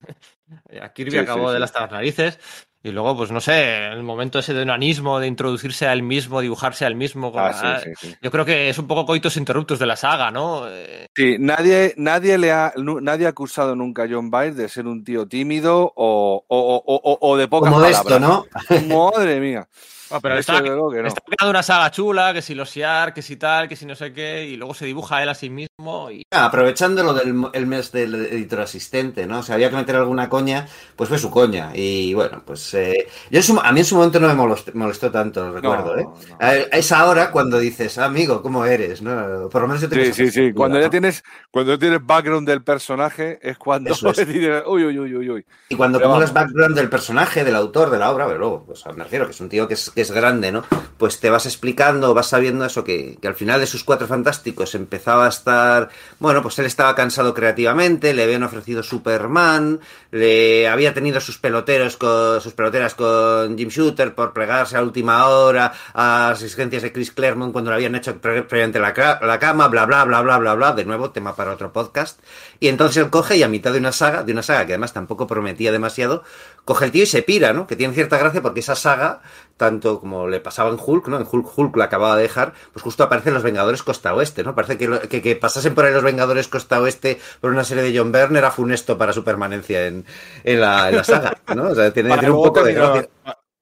[0.82, 2.40] a Kirby acabó de las narices.
[2.86, 6.42] Y luego, pues no sé, el momento ese de unanismo, de introducirse a él mismo,
[6.42, 7.32] dibujarse a él mismo.
[7.34, 7.80] Ah,
[8.22, 10.68] yo creo que es un poco coitos interruptos de la saga, ¿no?
[10.68, 14.86] Eh, sí, nadie, nadie, le ha, nadie ha acusado nunca a John Byrne de ser
[14.88, 18.46] un tío tímido o, o, o, o de poca Modesto, ¿no?
[18.90, 19.66] Madre mía.
[20.14, 23.76] Ah, pero está, creando una saga chula, que si los Siar, que si tal, que
[23.76, 26.12] si no sé qué, y luego se dibuja él a sí mismo.
[26.12, 26.24] Y...
[26.32, 29.40] Ah, aprovechando lo del mes del editor asistente, ¿no?
[29.40, 31.72] O sea, había que meter alguna coña, pues fue su coña.
[31.74, 34.36] Y bueno, pues eh, yo a mí en su momento no me
[34.74, 36.08] molestó, tanto, recuerdo, ¿eh?
[36.72, 39.02] Es ahora cuando dices, amigo, ¿cómo eres?
[39.02, 39.50] ¿no?
[39.50, 40.54] Por lo menos yo Sí, sí, sí.
[40.54, 43.94] Cuando ya tienes, cuando tienes background del personaje, es cuando
[44.68, 48.26] uy, uy, uy, uy, Y cuando pongas background del personaje, del autor, de la obra,
[48.26, 50.64] pero luego, pues me refiero que es un tío que es es grande, ¿no?
[50.98, 55.26] Pues te vas explicando, vas sabiendo eso, que, al final de sus cuatro fantásticos empezaba
[55.26, 55.90] a estar,
[56.20, 59.80] bueno, pues él estaba cansado creativamente, le habían ofrecido Superman,
[60.12, 65.28] le había tenido sus peloteros con, sus peloteras con Jim Shooter por plegarse a última
[65.28, 69.68] hora a las exigencias de Chris Claremont cuando lo habían hecho previamente la, la cama,
[69.68, 72.20] bla, bla, bla, bla, bla, bla, de nuevo, tema para otro podcast.
[72.60, 74.94] Y entonces él coge y a mitad de una saga, de una saga que además
[74.94, 76.24] tampoco prometía demasiado,
[76.66, 77.68] coge el tío y se pira, ¿no?
[77.68, 79.22] Que tiene cierta gracia porque esa saga,
[79.58, 81.18] tanto como le pasaba en Hulk, ¿no?
[81.18, 84.56] En Hulk, Hulk la acababa de dejar, pues justo aparecen los Vengadores Costa Oeste, ¿no?
[84.56, 88.12] Parece que, que, pasasen por ahí los Vengadores Costa Oeste por una serie de John
[88.12, 90.06] Byrne era funesto para su permanencia en,
[90.44, 91.70] en, la, saga, ¿no?
[91.70, 93.10] O sea, tiene, un poco de gracia.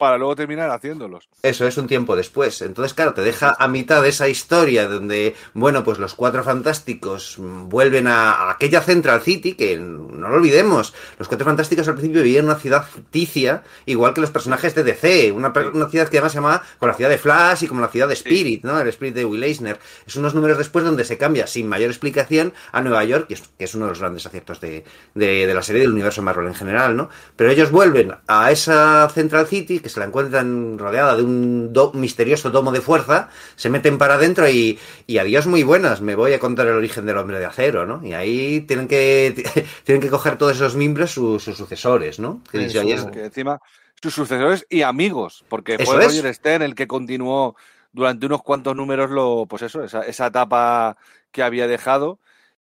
[0.02, 1.30] Para luego terminar haciéndolos.
[1.44, 2.64] Eso es un tiempo después.
[2.64, 7.36] Entonces, claro, te deja a mitad de esa historia donde, bueno, pues los cuatro fantásticos
[7.38, 12.46] vuelven a, aquella Central City, que no lo olvidemos, los cuatro fantásticos al principio vivían
[12.46, 16.32] en una ciudad ficticia, igual que los personajes de DC, una, una ciudad que además
[16.32, 18.82] se llama con la ciudad de Flash y como la ciudad de Spirit, ¿no?
[18.82, 19.80] El Spirit de Will Eisner.
[20.08, 23.76] Es unos números después donde se cambia sin mayor explicación a Nueva York, que es,
[23.76, 24.84] uno de los grandes aciertos de,
[25.14, 27.12] de, la serie del universo Marvel en general, ¿no?
[27.36, 32.50] Pero ellos vuelven a esa Central City, que se la encuentran rodeada de un misterioso
[32.50, 36.40] domo de fuerza, se meten para adentro y, y adiós muy buenas, me voy a
[36.40, 38.06] contar el origen del hombre de acero, ¿no?
[38.06, 39.44] Y ahí tienen que
[39.84, 42.42] tienen que coger todos esos miembros sus, sucesores, ¿no?
[42.52, 43.60] Que, encima
[44.02, 47.56] sus sucesores y amigos, porque fue Roger Stern el que continuó
[47.92, 50.98] durante unos cuantos números lo, pues eso, esa, esa etapa
[51.32, 52.20] que había dejado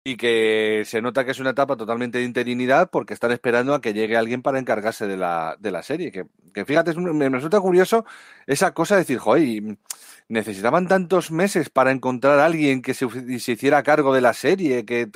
[0.04, 3.80] y que se nota que es una etapa totalmente de interinidad porque están esperando a
[3.80, 6.10] que llegue alguien para encargarse de la, de la serie.
[6.10, 8.04] Que, que fíjate, me, resulta curioso
[8.46, 9.76] esa cosa de decir, joder,
[10.28, 14.84] necesitaban tantos meses para encontrar a alguien que se, se hiciera cargo de la serie,
[14.84, 15.08] que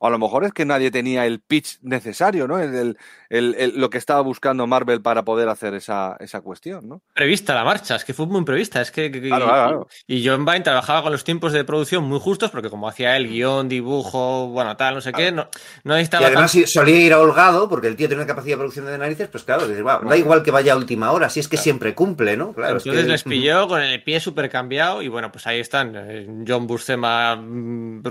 [0.00, 2.58] o a lo mejor es que nadie tenía el pitch necesario, ¿no?
[2.58, 2.96] El,
[3.30, 7.02] lo que estaba buscando Marvel para poder hacer esa, esa, cuestión, ¿no?
[7.14, 8.80] Prevista la marcha, es que fue muy prevista.
[8.80, 9.88] Es que, claro, claro.
[10.06, 13.28] Y, John Vine trabajaba con los tiempos de producción muy justos, porque como hacía el
[13.28, 15.48] guion, dibujo, bueno, tal, no sé qué, no,
[15.84, 16.24] no necesitaba.
[16.24, 18.98] Y además solía ir a holgado, porque el tío tiene una capacidad de producción de
[18.98, 22.36] narices, pues claro, da igual que vaya a última hora, si es que siempre cumple,
[22.36, 22.52] ¿no?
[22.52, 25.94] Claro, Entonces les pilló con el pie súper cambiado, y bueno, pues ahí están.
[25.96, 28.02] Eh, John Buscema, mm,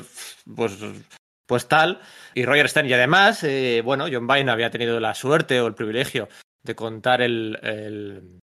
[0.56, 0.78] pues
[1.48, 2.00] pues tal.
[2.36, 5.74] Y Roger Stern, y además, eh, bueno, John Vine había tenido la suerte o el
[5.74, 6.30] privilegio
[6.62, 8.40] de contar el, el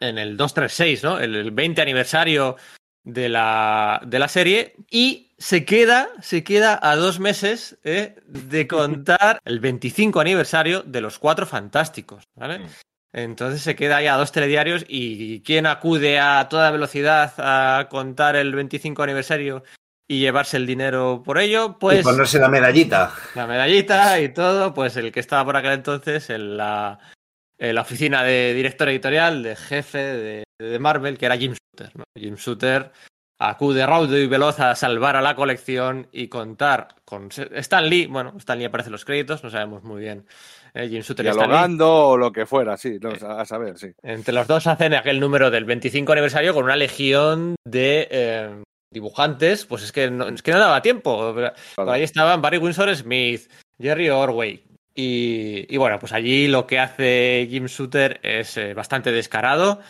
[0.00, 1.20] en el 236, ¿no?
[1.20, 2.56] El, 20 aniversario
[3.04, 8.66] de la, de la serie y se queda, se queda a dos meses eh, de
[8.66, 12.60] contar el 25 aniversario de los Cuatro Fantásticos, ¿vale?
[12.60, 12.66] Mm.
[13.12, 18.36] Entonces se queda ya a dos telediarios y ¿quién acude a toda velocidad a contar
[18.36, 19.64] el 25 aniversario
[20.08, 22.00] y llevarse el dinero por ello, pues...
[22.00, 23.12] Y ponerse la medallita.
[23.34, 26.98] La medallita y todo, pues el que estaba por aquel entonces en la,
[27.58, 31.92] en la oficina de director editorial, de jefe de, de Marvel, que era Jim Shooter.
[32.16, 32.90] Jim Shooter
[33.38, 38.34] acude raudo y veloz a salvar a la colección y contar con Stan Lee, bueno,
[38.38, 40.26] Stan Lee aparece en los créditos, no sabemos muy bien.
[40.74, 43.92] Eh, Jim Shooter Dialogando o lo que fuera, sí, eh, a saber, sí.
[44.02, 49.66] Entre los dos hacen aquel número del 25 aniversario con una legión de eh, dibujantes,
[49.66, 51.34] pues es que no, es que no daba tiempo.
[51.76, 54.62] Ahí estaban Barry Windsor Smith, Jerry Orway.
[55.00, 59.80] Y, bueno, pues allí lo que hace Jim Shooter es eh, bastante descarado.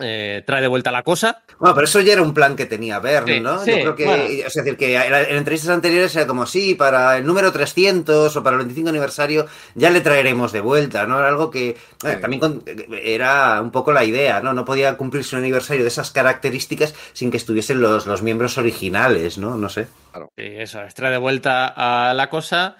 [0.00, 1.42] Eh, trae de vuelta la cosa.
[1.58, 3.64] Bueno, pero eso ya era un plan que tenía Verne, ¿no?
[3.64, 7.52] Yo creo que, es decir, que en entrevistas anteriores era como, sí, para el número
[7.52, 11.18] 300 o para el 25 aniversario ya le traeremos de vuelta, ¿no?
[11.20, 11.76] Era algo que
[12.20, 14.52] también era un poco la idea, ¿no?
[14.52, 19.38] No podía cumplirse un aniversario de esas características sin que estuviesen los, los miembros originales,
[19.38, 19.56] ¿no?
[19.56, 19.86] No sé.
[20.10, 20.28] Claro.
[20.36, 22.76] Sí, eso, trae de vuelta a la cosa.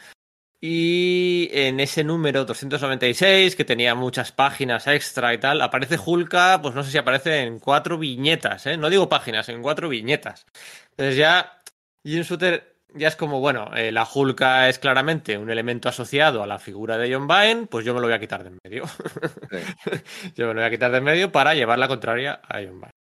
[0.60, 6.74] Y en ese número 296, que tenía muchas páginas extra y tal, aparece Hulka, pues
[6.74, 8.76] no sé si aparece en cuatro viñetas, ¿eh?
[8.76, 10.46] No digo páginas, en cuatro viñetas.
[10.92, 11.60] Entonces ya
[12.02, 16.46] Jim Shooter ya es como, bueno, eh, la Hulka es claramente un elemento asociado a
[16.46, 18.84] la figura de John Byrne, pues yo me lo voy a quitar de en medio.
[20.36, 22.80] yo me lo voy a quitar de en medio para llevar la contraria a John
[22.80, 22.93] Byrne.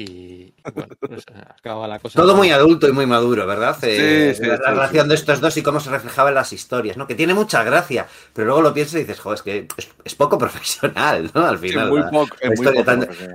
[0.00, 2.20] Y bueno, pues, acaba la cosa.
[2.20, 3.76] Todo muy adulto y muy maduro, ¿verdad?
[3.82, 7.08] Eh, la, relación de estos dos y cómo se reflejaba en las historias, ¿no?
[7.08, 9.68] Que tiene mucha gracia, pero luego lo piensas y dices, joder, es que
[10.04, 11.44] es, poco profesional, ¿no?
[11.44, 11.90] Al final.
[11.90, 12.36] muy poco,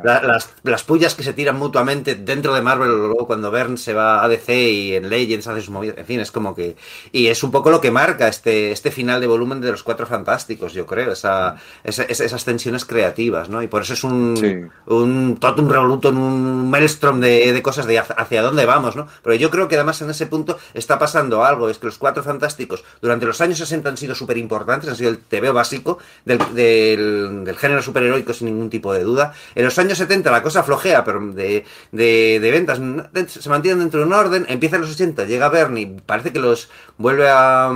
[0.06, 4.24] las, las, pullas que se tiran mutuamente dentro de Marvel, luego cuando Bern se va
[4.24, 6.78] a DC y en Legends hace sus movidas, en fin, es como que.
[7.12, 10.08] Y es un poco lo que marca este, este final de volumen de los cuatro
[10.08, 13.62] fantásticos, yo creo, esa, esas tensiones creativas, ¿no?
[13.62, 18.42] Y por eso es un, un totum revolutum, un un maelstrom de, cosas de hacia
[18.42, 19.08] dónde vamos, ¿no?
[19.24, 22.24] Pero yo creo que además en ese punto está pasando algo, es que los cuatro
[22.24, 26.40] fantásticos durante los años 60 han sido súper importantes, han sido el TV básico del,
[26.54, 29.34] del, género superheroico sin ningún tipo de duda.
[29.56, 32.80] En los años 70 la cosa flojea, pero de, de, ventas
[33.28, 36.70] se mantienen dentro de un orden, empieza en los 80, llega Bernie, parece que los
[36.98, 37.72] vuelve a,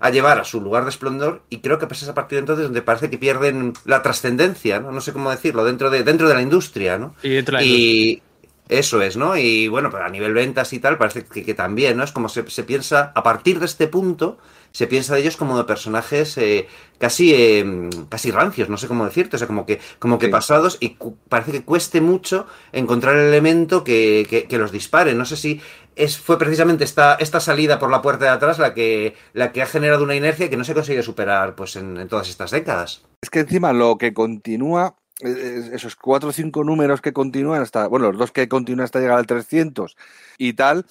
[0.00, 2.64] a llevar a su lugar de esplendor y creo que pasa a partir de entonces
[2.64, 4.92] donde parece que pierden la trascendencia, ¿no?
[4.92, 7.14] No sé cómo decirlo, dentro de, dentro de la industria, ¿no?
[7.22, 8.21] Y,
[8.68, 9.36] eso es, ¿no?
[9.36, 12.04] Y bueno, pero a nivel ventas y tal, parece que, también, ¿no?
[12.04, 14.38] Es como se, se, piensa, a partir de este punto,
[14.72, 16.66] se piensa de ellos como de personajes eh,
[16.98, 20.78] casi, eh, casi rancios, no sé cómo decirte, o sea, como que, como que pasados
[20.80, 20.96] y
[21.28, 25.14] parece que cueste mucho encontrar el elemento que, que, los dispare.
[25.14, 25.60] No sé si
[25.94, 29.62] es, fue precisamente esta, esta salida por la puerta de atrás la que, la que
[29.62, 33.02] ha generado una inercia que no se consigue superar pues en, en todas estas décadas.
[33.20, 38.10] Es que encima lo que continúa esos cuatro o cinco números que continúan hasta, bueno,
[38.10, 39.96] los dos que continúan hasta llegar al 300
[40.38, 40.84] y tal,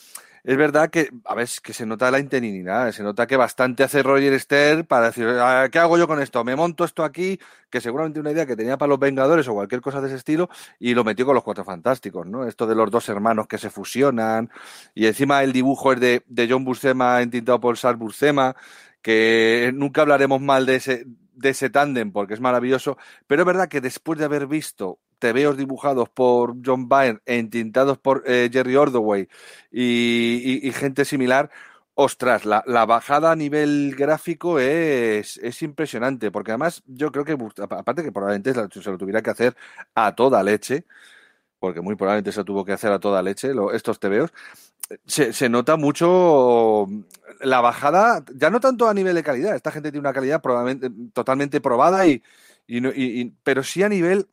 [0.43, 4.01] es verdad que, a ver, que se nota la interinidad, se nota que bastante hace
[4.01, 6.43] Roger Stern para decir, ah, ¿qué hago yo con esto?
[6.43, 7.39] Me monto esto aquí,
[7.69, 10.49] que seguramente una idea que tenía para los Vengadores o cualquier cosa de ese estilo,
[10.79, 12.47] y lo metió con los Cuatro Fantásticos, ¿no?
[12.47, 14.49] Esto de los dos hermanos que se fusionan,
[14.95, 18.55] y encima el dibujo es de, de John Buscema, entintado por Sar Buscema,
[19.03, 23.69] que nunca hablaremos mal de ese, de ese tándem porque es maravilloso, pero es verdad
[23.69, 29.29] que después de haber visto tebeos dibujados por John Byrne entintados por eh, Jerry Ordway
[29.71, 31.51] y, gente similar,
[31.93, 38.03] ostras, la, bajada a nivel gráfico es, es, impresionante, porque además yo creo que, aparte
[38.03, 39.55] que probablemente se lo tuviera que hacer
[39.93, 40.85] a toda leche,
[41.59, 44.33] porque muy probablemente se tuvo que hacer a toda leche estos tebeos,
[45.05, 46.87] se, se, nota mucho
[47.39, 50.89] la bajada, ya no tanto a nivel de calidad, esta gente tiene una calidad probablemente,
[51.13, 52.21] totalmente probada, y,
[52.67, 54.27] y, pero sí a nivel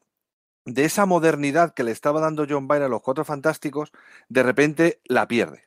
[0.64, 3.92] de esa modernidad que le estaba dando John Byrne a los Cuatro Fantásticos,
[4.28, 5.64] de repente la pierde.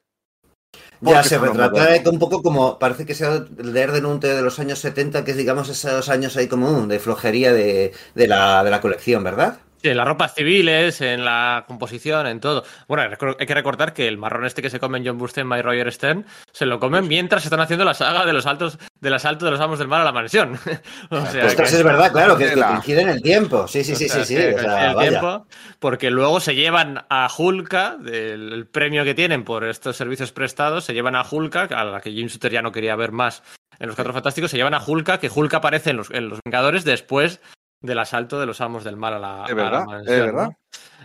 [1.02, 4.80] Ya se retrata un poco como, parece que sea el de Erdenunte de los años
[4.80, 8.80] 70, que es digamos esos años ahí como de flojería de, de, la, de la
[8.80, 9.60] colección, ¿verdad?
[9.84, 12.64] En las ropas civiles, en la composición, en todo.
[12.88, 15.92] Bueno, hay que recordar que el marrón este que se comen John Buscema y Roger
[15.92, 19.52] Stern se lo comen mientras están haciendo la saga de los altos del asalto de
[19.52, 20.60] los amos del mar a la mansión.
[21.10, 22.54] o sea, es verdad, claro, que,
[22.86, 23.68] que en el tiempo.
[23.68, 24.36] Sí, sí, sí, sí, sí.
[24.36, 25.48] el tiempo,
[25.80, 30.94] porque luego se llevan a Hulka, del premio que tienen por estos servicios prestados, se
[30.94, 33.44] llevan a Hulka, a la que Jim Sutter ya no quería ver más
[33.80, 36.40] en los Cuatro Fantásticos, se llevan a Hulka, que Hulka aparece en los, en los
[36.46, 37.42] Vengadores después
[37.82, 39.86] del asalto de los amos del mar a la, ¿Es verdad?
[40.06, 40.50] verdad?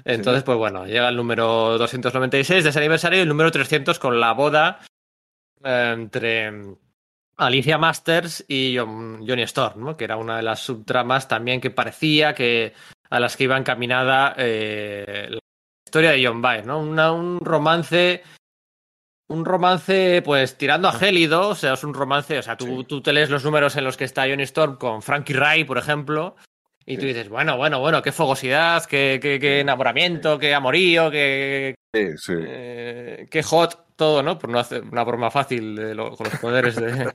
[0.05, 4.21] Entonces, pues bueno, llega el número 296 de ese aniversario y el número 300 con
[4.21, 4.81] la boda
[5.65, 6.53] eh, entre
[7.39, 9.97] Alicia Masters y Johnny Storm, ¿no?
[9.97, 12.75] que era una de las subtramas también que parecía que
[13.09, 15.39] a las que iba encaminada eh, la
[15.87, 16.79] historia de John Byrne, ¿no?
[17.15, 18.23] un romance
[19.29, 23.01] un romance, pues tirando a gélido, o sea, es un romance, o sea, tú, tú,
[23.01, 26.37] te lees los números en los que está Johnny Storm con Frankie Ray, por ejemplo,
[26.87, 33.27] y tú dices, bueno, bueno, bueno, qué fogosidad, qué, qué, enamoramiento, qué amorío, qué, eh,
[33.29, 34.39] qué hot todo, ¿no?
[34.39, 37.13] Por no hacer una broma fácil de con los poderes de,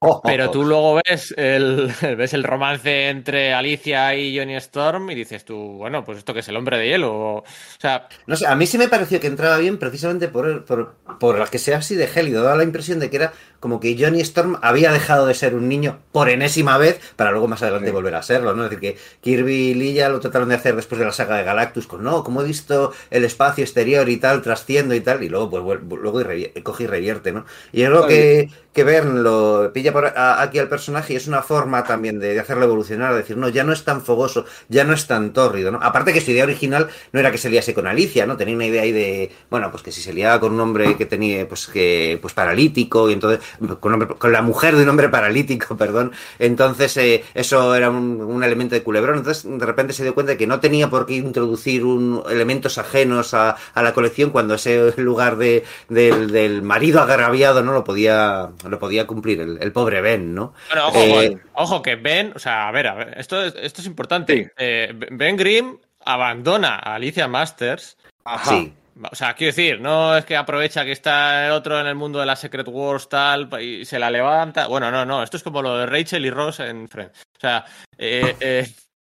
[0.22, 5.44] Pero tú luego ves el, ves el romance entre Alicia y Johnny Storm y dices
[5.44, 7.12] tú, bueno, pues esto que es el hombre de hielo.
[7.36, 7.44] O
[7.78, 8.08] sea.
[8.26, 11.58] No sé, a mí sí me pareció que entraba bien precisamente por, por, por que
[11.58, 12.44] sea así de gélido.
[12.44, 15.68] Daba la impresión de que era como que Johnny Storm había dejado de ser un
[15.68, 18.64] niño por enésima vez para luego más adelante volver a serlo, ¿no?
[18.64, 21.44] Es decir, que Kirby y Lilla lo trataron de hacer después de la saga de
[21.44, 25.28] Galactus con, no, como he visto el espacio exterior y tal, trasciendo y tal, y
[25.28, 26.22] luego, pues, luego
[26.62, 27.44] coge y revierte, ¿no?
[27.72, 29.92] Y es lo que, que Bern lo pilla
[30.40, 33.64] aquí al personaje y es una forma también de, hacerlo evolucionar, de decir, no, ya
[33.64, 35.80] no es tan fogoso, ya no es tan tórrido, ¿no?
[35.82, 38.36] Aparte que su idea original no era que se liase con Alicia, ¿no?
[38.36, 41.06] Tenía una idea ahí de, bueno, pues que si se liaba con un hombre que
[41.06, 43.40] tenía, pues que, pues paralítico, y entonces,
[43.80, 48.76] con, con la mujer de un hombre paralítico, perdón, entonces eh, eso era un, elemento
[48.76, 51.84] de culebrón, entonces de repente se dio cuenta de que no tenía por qué introducir
[51.84, 57.82] un, elementos ajenos a, la colección cuando ese lugar de, del, marido agraviado no lo
[57.82, 60.54] podía, lo podía cumplir el, el pobre Ben, ¿no?
[60.68, 64.52] Bueno, eh, ojo, que Ben, o sea, a ver, a ver, esto, esto es importante.
[64.56, 67.96] Eh, ben Grimm abandona a Alicia Masters.
[68.44, 68.72] Sí.
[69.10, 72.18] O sea, quiero decir, no es que aprovecha que está el otro en el mundo
[72.18, 74.66] de la Secret Wars tal y se la levanta.
[74.66, 77.22] Bueno, no, no, esto es como lo de Rachel y Ross en Friends.
[77.36, 77.64] O sea,
[77.96, 78.68] eh,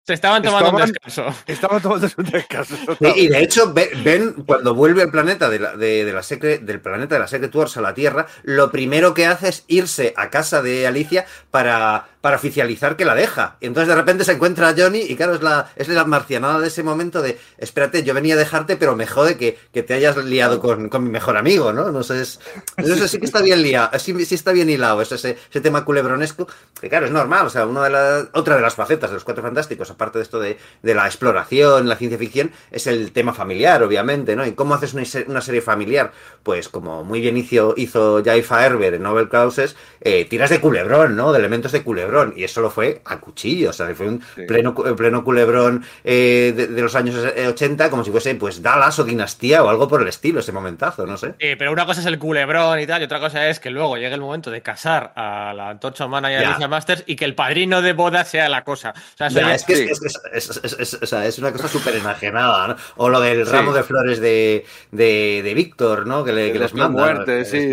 [0.05, 1.27] se estaban tomando un descanso.
[1.47, 2.75] Estaban tomando un descanso.
[3.15, 6.23] Y, de hecho, Ben, cuando vuelve al planeta de la, de, la
[6.59, 10.13] del planeta de la Secret Wars a la Tierra, lo primero que hace es irse
[10.17, 13.57] a casa de Alicia para para oficializar que la deja.
[13.61, 16.61] Y entonces de repente se encuentra a Johnny y claro, es la, es la marcianada
[16.61, 19.95] de ese momento de, espérate, yo venía a dejarte, pero me jode que, que te
[19.95, 21.91] hayas liado con, con, mi mejor amigo, ¿no?
[21.91, 22.39] No sé, es,
[22.77, 26.47] eso sí que está bien liado, sí, sí está bien hilado, ese, ese tema culebronesco,
[26.81, 29.25] que claro, es normal, o sea, una de las, otra de las facetas de los
[29.25, 33.35] Cuatro Fantásticos, aparte de esto de, de la exploración, la ciencia ficción, es el tema
[33.35, 34.47] familiar, obviamente, ¿no?
[34.47, 36.13] ¿Y cómo haces una, una serie familiar?
[36.45, 41.17] Pues como muy bien hizo, hizo Jaifa Herber en Nobel Causes, eh, tiras de culebrón,
[41.17, 41.33] ¿no?
[41.33, 44.75] De elementos de culebrón y eso lo fue a cuchillo, o sea, fue un pleno,
[44.75, 49.69] pleno culebrón eh, de, los años 80, como si fuese pues Dallas o Dinastía o
[49.69, 51.35] algo por el estilo, ese momentazo, no sé.
[51.59, 54.15] pero una cosa es el culebrón y tal, y otra cosa es que luego llegue
[54.15, 57.35] el momento de casar a la antorcha humana y a Alicia Masters y que el
[57.35, 58.95] padrino de boda sea la cosa.
[59.15, 62.77] O sea, es, que es, una cosa súper enajenada, ¿no?
[62.97, 66.25] O lo del ramo de flores de, de, Víctor, ¿no?
[66.25, 67.03] Que, le, que les manda.
[67.03, 67.73] Muerte, es, sí,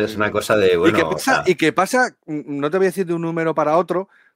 [0.00, 0.76] es una cosa de.
[0.76, 2.14] Bueno, ¿Y qué, pasa, ¿Y qué pasa?
[2.26, 3.79] No te voy a decir de un número para otro,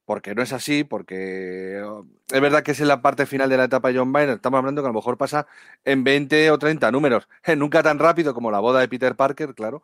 [0.04, 1.82] porque no es así, porque
[2.32, 4.58] es verdad que es en la parte final de la etapa de John Byrne, estamos
[4.58, 5.46] hablando que a lo mejor pasa
[5.84, 9.82] en 20 o 30 números, nunca tan rápido como la boda de Peter Parker, claro,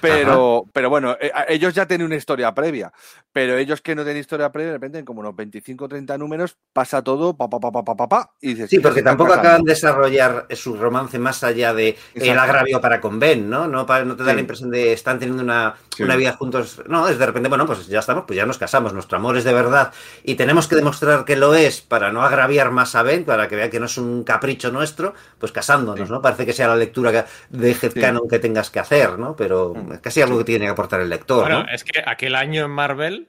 [0.00, 2.92] pero, pero bueno, eh, ellos ya tienen una historia previa,
[3.32, 6.16] pero ellos que no tienen historia previa, de repente en como unos 25 o 30
[6.16, 9.64] números pasa todo, pa, pa, pa, pa, pa, pa, y dices, Sí, porque tampoco acaban
[9.64, 13.66] de desarrollar su romance más allá de el agravio para con Ben, ¿no?
[13.66, 17.18] No, no te da la impresión de están teniendo una, una vida juntos, no, es
[17.18, 19.92] de repente, bueno, pues ya estamos, pues ya nos casamos, nuestro amor es de verdad
[20.22, 23.56] y tenemos que demostrar que lo es para no agraviar más a Ben, para que
[23.56, 26.22] vea que no es un capricho nuestro, pues casándonos, ¿no?
[26.22, 29.36] Parece que sea la lectura de headcanon que tengas que hacer, ¿no?
[29.36, 29.92] Pero mm.
[29.92, 32.70] es casi algo que tiene que aportar el lector, bueno, es que aquel año en
[32.70, 33.28] Marvel,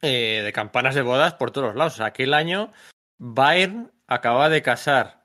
[0.00, 2.72] eh, de campanas de bodas por todos lados, aquel año
[3.18, 5.22] Byrne acaba de casar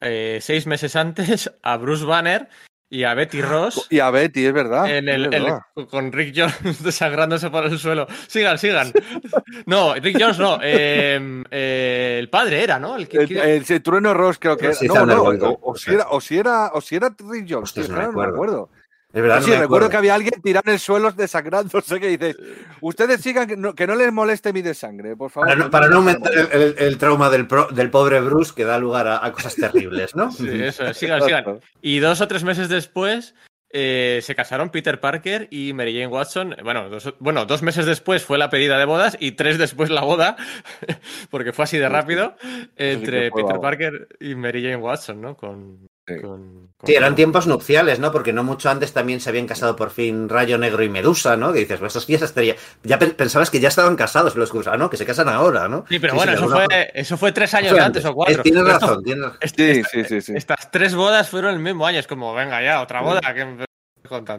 [0.00, 2.48] eh, seis meses antes a Bruce Banner
[2.94, 3.88] y a Betty Ross.
[3.90, 4.86] Y a Betty, es verdad.
[5.90, 8.06] con Rick Jones desangrándose por el suelo.
[8.28, 8.92] Sigan, sigan.
[9.66, 10.58] No, Rick Jones no.
[10.62, 12.96] Em, eh, el padre era, ¿no?
[12.96, 14.76] El, el, Trueno Ross creo que era.
[14.82, 17.76] No, no, o, si era, o, si era, o si era Rick Jones.
[17.88, 18.68] no, me acuerdo.
[19.14, 22.36] Es verdad, sí, recuerdo que había alguien tirando en el suelo desangrándose que dices,
[22.80, 25.70] ustedes sigan que no, les moleste mi desangre, por favor.
[25.70, 30.16] Para no, aumentar el, trauma del, del, pobre Bruce que da lugar a, cosas terribles,
[30.16, 30.32] ¿no?
[30.32, 31.60] Sí, eso, sigan, sigan.
[31.80, 33.36] Y dos o tres meses después
[33.70, 36.56] eh, se casaron Peter Parker y Mary Jane Watson.
[36.64, 40.02] Bueno dos, bueno, dos meses después fue la pedida de bodas y tres después la
[40.02, 40.36] boda,
[41.30, 42.34] porque fue así de rápido,
[42.74, 45.36] entre Peter Parker y Mary Jane Watson, ¿no?
[45.36, 46.94] Con, Sí.
[46.94, 48.12] eran tiempos nupciales, ¿no?
[48.12, 51.52] Porque no mucho antes también se habían casado por fin Rayo Negro y Medusa, ¿no?
[51.52, 52.56] Que dices, pues esos días estaría...
[52.82, 55.86] Ya pensabas que ya estaban casados los ah, no, que se casan ahora, ¿no?
[55.88, 58.34] Sí, pero bueno, eso, fue, eso fue tres años antes, o cuatro.
[58.34, 61.98] Eh, tienes razón, tienes este, sí, sí, sí, Estas tres bodas fueron el mismo año,
[61.98, 63.20] es como, venga ya, otra boda.
[63.34, 63.64] Que...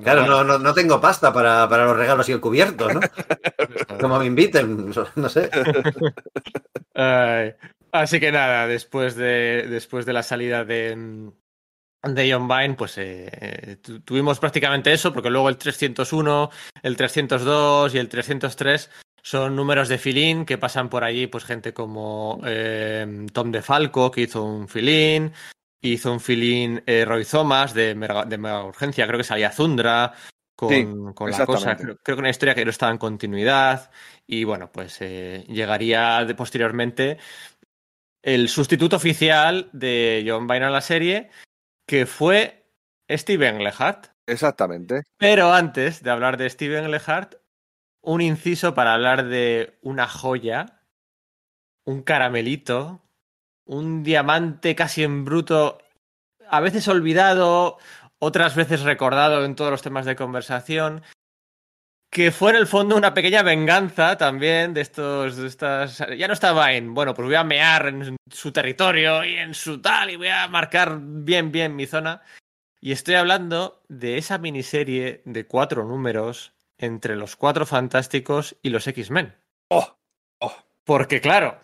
[0.04, 3.00] Claro, no, no, no, tengo pasta para, para, los regalos y el cubierto, ¿no?
[4.00, 5.50] como me inviten, no sé.
[7.92, 11.32] así que nada, después de, después de la salida de,
[12.14, 16.50] de John Vine, pues eh, tuvimos prácticamente eso, porque luego el 301,
[16.84, 18.90] el 302 y el 303
[19.22, 24.22] son números de filín que pasan por allí, pues gente como eh, Tom DeFalco, que
[24.22, 25.34] hizo un filín,
[25.82, 30.14] hizo un filín eh, Roy Thomas de mega, de urgencia, creo que salía Zundra
[30.56, 33.90] con, con la cosa, creo, que una historia que no estaba en continuidad,
[34.28, 37.18] y bueno, pues llegaría de, posteriormente
[38.22, 41.30] el sustituto oficial de John Vine a la serie,
[41.86, 42.66] que fue
[43.10, 44.08] Steven Lehart.
[44.28, 45.04] Exactamente.
[45.18, 47.36] Pero antes de hablar de Steven Lehart,
[48.02, 50.82] un inciso para hablar de una joya,
[51.86, 53.02] un caramelito,
[53.66, 55.80] un diamante casi en bruto,
[56.48, 57.78] a veces olvidado,
[58.20, 61.04] otras veces recordado en todos los temas de conversación,
[62.16, 66.34] que fue en el fondo una pequeña venganza también de estos, de estas, ya no
[66.34, 70.16] estaba en, bueno, pues voy a mear en su territorio y en su tal y
[70.16, 72.22] voy a marcar bien, bien mi zona.
[72.80, 78.88] Y estoy hablando de esa miniserie de cuatro números entre los cuatro fantásticos y los
[78.88, 79.36] X-Men.
[79.68, 79.98] Oh,
[80.40, 80.56] oh.
[80.86, 81.60] Porque claro,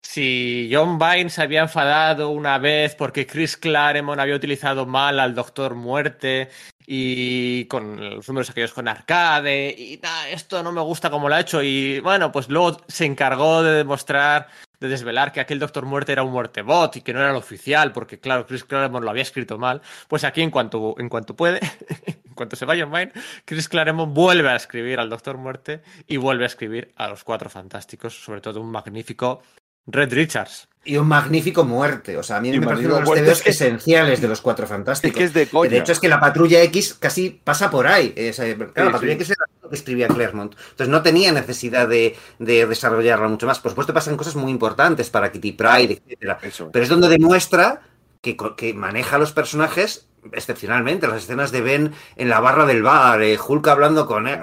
[0.00, 5.34] si John Vine se había enfadado una vez porque Chris Claremont había utilizado mal al
[5.34, 6.50] Doctor Muerte
[6.90, 11.34] y con los números aquellos con arcade y nada, esto no me gusta como lo
[11.34, 14.48] ha hecho y bueno, pues luego se encargó de demostrar,
[14.80, 17.92] de desvelar que aquel Doctor Muerte era un muertebot y que no era el oficial
[17.92, 21.60] porque claro, Chris Claremont lo había escrito mal, pues aquí en cuanto, en cuanto puede,
[22.06, 23.12] en cuanto se vaya online,
[23.44, 27.50] Chris Claremont vuelve a escribir al Doctor Muerte y vuelve a escribir a los Cuatro
[27.50, 29.42] Fantásticos, sobre todo un magnífico
[29.88, 30.68] Red Richards.
[30.84, 32.16] Y un magnífico muerte.
[32.16, 35.20] O sea, a mí me parecen uno de los esenciales de los cuatro fantásticos.
[35.20, 38.14] Es que es de De hecho, es que la patrulla X casi pasa por ahí.
[38.74, 40.54] la patrulla X era lo que escribía Claremont.
[40.54, 43.58] Entonces no tenía necesidad de, desarrollarla mucho más.
[43.58, 46.38] Por supuesto, pasan cosas muy importantes para Kitty Pride, etc.
[46.72, 47.82] Pero es donde demuestra
[48.22, 51.06] que, que maneja a los personajes excepcionalmente.
[51.06, 54.38] Las escenas de Ben en la barra del bar, eh, Hulk hablando con él.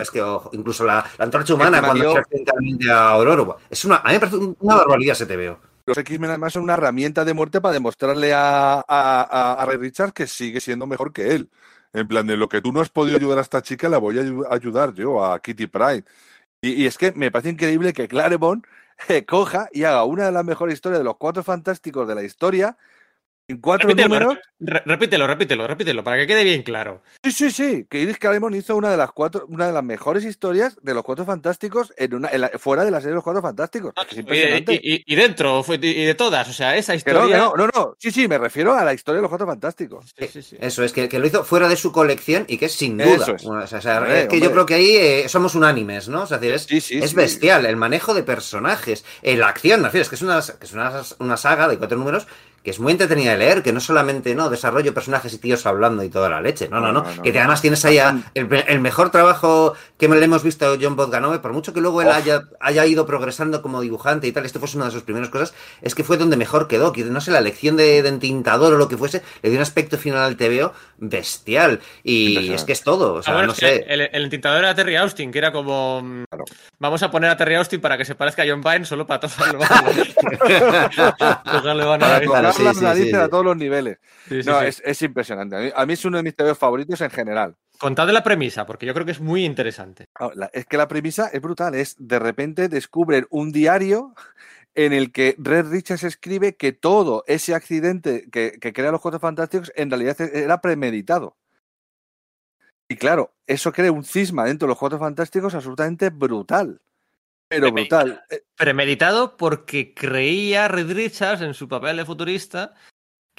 [0.00, 3.56] es que incluso la, antorcha humana cuando se accidentalmente a Aurora.
[3.68, 5.58] Es una, a mí me parece una barbaridad se te veo.
[5.86, 10.26] Los X-Men además son una herramienta de muerte para demostrarle a, a, Ray Richards que
[10.26, 11.50] sigue siendo mejor que él.
[11.92, 14.18] En plan, de lo que tú no has podido ayudar a esta chica, la voy
[14.18, 16.04] a ayudar yo, a Kitty Pride.
[16.60, 18.64] Y, es que me parece increíble que Claremont
[19.26, 22.76] coja y haga una de las mejores historias de los cuatro fantásticos de la historia
[23.50, 24.38] En cuatro números.
[24.60, 27.02] repítelo, repítelo, repítelo, para que quede bien claro.
[27.24, 27.84] Sí, sí, sí.
[27.90, 31.02] Que Iris Claremont hizo una de las cuatro, una de las mejores historias de los
[31.02, 33.92] Cuatro Fantásticos en una, fuera de la serie de los Cuatro Fantásticos.
[34.12, 37.38] y, dentro, y de todas, o sea, esa historia.
[37.38, 40.14] No, no, no, Sí, sí, me refiero a la historia de los Cuatro Fantásticos.
[40.16, 43.36] Eso es, que, lo hizo fuera de su colección y que es sin duda.
[43.42, 46.22] O sea, es que yo creo que ahí eh, somos unánimes, ¿no?
[46.22, 50.40] O sea, es, es bestial el manejo de personajes, la acción, es que es una,
[50.40, 52.28] que es una, una saga de cuatro números
[52.62, 56.02] que es muy entretenida de leer, que no solamente no desarrollo personajes y tíos hablando
[56.02, 57.98] y toda la leche, no, no, no, que además tienes ahí
[58.34, 62.08] el, mejor trabajo que le hemos visto a John Bogdanove, por mucho que luego él
[62.08, 65.54] haya, haya ido progresando como dibujante y tal, esto fue una de sus primeras cosas,
[65.80, 68.76] es que fue donde mejor quedó, que no sé, la elección de, de entintador o
[68.76, 72.82] lo que fuese, le dio un aspecto final al TVO bestial, y es que es
[72.82, 73.84] todo, o sea, no sé.
[73.88, 76.24] El, entintador era Terry Austin, que era como, mm,
[76.78, 79.20] vamos a poner a Terry Austin para que se parezca a John Byrne solo para
[79.20, 79.70] todos los
[83.14, 83.98] a todos los niveles.
[84.44, 85.72] no, es, impresionante.
[85.74, 87.56] A mí, es uno de mis TVOs favoritos en general.
[87.78, 90.08] Contad la premisa, porque yo creo que es muy interesante.
[90.52, 91.74] es que la premisa es brutal.
[91.74, 94.14] Es de repente descubren un diario
[94.74, 99.20] en el que Red Richards escribe que todo ese accidente que, que crea los Cuatro
[99.20, 101.36] Fantásticos en realidad e, era premeditado.
[102.88, 106.80] Y claro, eso crea un cisma dentro de los Cuatro Fantásticos absolutamente brutal.
[107.48, 108.24] Pero brutal.
[108.30, 112.74] Eh, premeditado porque creía Red Richards en su papel de futurista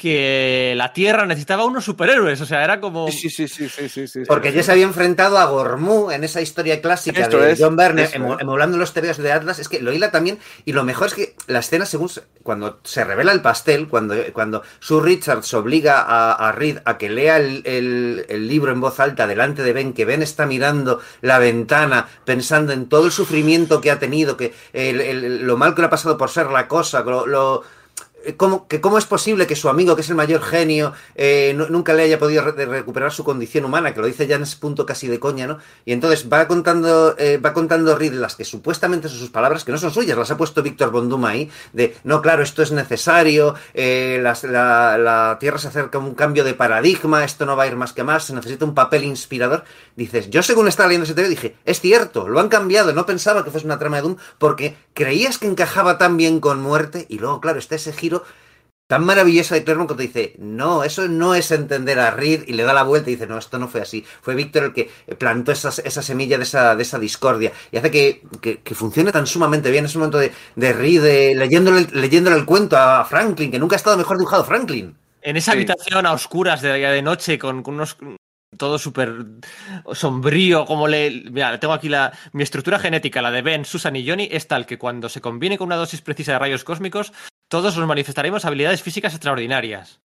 [0.02, 3.12] que la Tierra necesitaba unos superhéroes, o sea, era como...
[3.12, 6.41] Sí, sí, sí, sí, sí, sí Porque ya se había enfrentado a Gormu en esa
[6.41, 10.39] historia clásica de John Byrne, emulando los tebeos de Atlas, es que lo hila también,
[10.66, 12.10] y lo mejor es que la escena, según
[12.41, 17.38] cuando se revela el pastel, cuando, cuando Sue Richards obliga a, Reed a que lea
[17.38, 22.74] el, libro en voz alta delante de Ben, que Ben está mirando la ventana, pensando
[22.74, 26.32] en todo el sufrimiento que ha tenido, que lo mal que le ha pasado por
[26.32, 27.66] ser la cosa, lo eh,
[28.38, 31.94] ¿Cómo, que cómo es posible que su amigo, que es el mayor genio, eh, nunca
[31.94, 35.08] le haya podido recuperar su condición humana, que lo dice ya en ese punto casi
[35.08, 35.58] de coña, ¿no?
[35.86, 39.72] Y entonces va contando, eh, va contando Reed las que supuestamente son sus palabras, que
[39.72, 43.56] no son suyas, las ha puesto Víctor Bonduma ahí, de, no, claro, esto es necesario,
[43.74, 47.94] la, Tierra se acerca a un cambio de paradigma, esto no va a ir más
[47.94, 49.64] que más, se necesita un papel inspirador.
[49.96, 53.44] Dices, yo según estaba leyendo ese tema dije, es cierto, lo han cambiado, no pensaba
[53.44, 57.20] que fuese una trama de Doom, porque creías que encajaba tan bien con muerte, y
[57.20, 58.11] luego, claro, está ese giro
[58.91, 62.64] tan maravillosa de Claremont cuando dice, no, eso no es entender a Reed y le
[62.64, 64.05] da la vuelta y dice, no, esto no fue así.
[64.22, 68.22] Fue Víctor el que plantó esa, semilla de esa, de esa discordia y hace que,
[68.41, 69.86] que, funcione tan sumamente bien.
[69.86, 73.78] Es un momento de, de Reed leyéndole, leyéndole el cuento a Franklin, que nunca ha
[73.78, 74.93] estado mejor dibujado Franklin.
[75.22, 77.95] En esa habitación a oscuras de, de noche con, con unos
[78.57, 79.26] todo súper
[79.93, 81.24] sombrío, como le...
[81.32, 82.12] Mira, tengo aquí la...
[82.34, 85.57] Mi estructura genética, la de Ben, Susan y Johnny, es tal que cuando se combine
[85.57, 87.14] con una dosis precisa de rayos cósmicos,
[87.52, 89.99] todos nos manifestaremos habilidades físicas extraordinarias.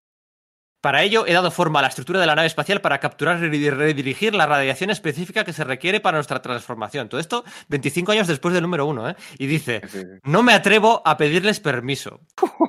[0.81, 3.71] Para ello, he dado forma a la estructura de la nave espacial para capturar y
[3.71, 7.09] redirigir la radiación específica que se requiere para nuestra transformación.
[7.09, 9.17] Todo esto 25 años después del número uno, ¿eh?
[9.39, 9.81] Y dice,
[10.25, 12.21] no me atrevo a pedirles permiso.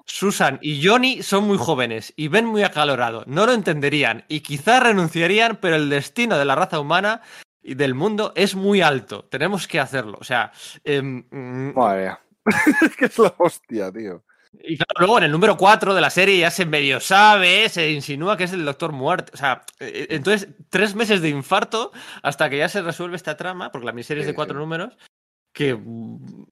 [0.06, 3.24] Susan y Johnny son muy jóvenes y ven muy acalorado.
[3.26, 7.22] No lo entenderían y quizás renunciarían, pero el destino de la raza humana
[7.64, 9.26] y del mundo es muy alto.
[9.26, 10.20] Tenemos que hacerlo.
[10.22, 10.52] O sea...
[10.84, 11.02] Eh,
[12.98, 14.24] que es la hostia, tío.
[14.64, 17.92] Y claro, luego en el número 4 de la serie ya se medio sabe, se
[17.92, 19.32] insinúa que es el Doctor Muerte.
[19.34, 21.92] O sea, eh, entonces, tres meses de infarto
[22.24, 24.98] hasta que ya se resuelve esta trama, porque la miniserie es de cuatro números.
[25.58, 25.76] Que,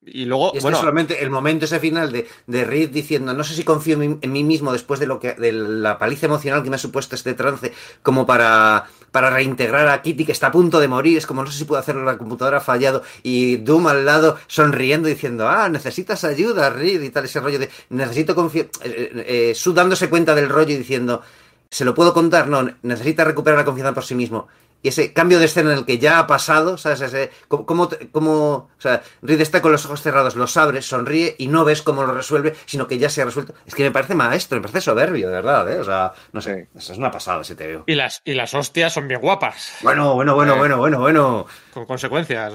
[0.08, 3.54] y luego, y bueno, solamente el momento ese final de, de Reed diciendo, no sé
[3.54, 6.78] si confío en mí, mismo después de lo que de la paliza emocional que me
[6.78, 10.88] ha supuesto este trance, como para, para reintegrar a Kitty que está a punto de
[10.88, 14.06] morir, es como no sé si puedo hacerlo, la computadora ha fallado, y Doom al
[14.06, 19.12] lado sonriendo diciendo, ah, necesitas ayuda, Reed, y tal, ese rollo de necesito confiar, eh,
[19.14, 21.22] eh, eh dándose cuenta del rollo y diciendo,
[21.70, 22.48] ¿se lo puedo contar?
[22.48, 24.48] No, necesita recuperar la confianza por sí mismo
[24.86, 27.02] y ese cambio de escena en el que ya ha pasado, ¿sabes?
[27.02, 31.66] Ese, cómo, o sea, Reed está con los ojos cerrados, los abre, sonríe y no
[31.66, 33.56] ves cómo lo resuelve, sino que ya se ha resuelto.
[33.66, 35.80] Es que me parece maestro, me parece soberbio, de verdad, ¿eh?
[35.80, 38.94] O sea, no sé, eso es una pasada ese te Y las, y las hostias
[38.94, 39.78] son bien guapas.
[39.82, 41.48] Bueno, bueno, bueno, eh, bueno, bueno, bueno.
[41.74, 42.54] Con consecuencias.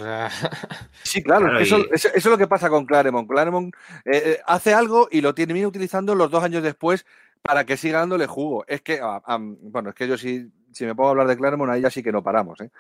[1.03, 3.29] Sí, claro, eso, es lo que pasa con Claremont.
[3.29, 3.75] Claremont
[4.05, 7.05] eh, eh, hace algo y lo tiene bien utilizando los dos años después
[7.43, 8.65] para que siga dándole jugo.
[8.69, 11.83] Es que, ah, bueno, es que yo sí si me puedo hablar de Claremont, ahí
[11.83, 12.71] ya sí que no paramos, ¿eh?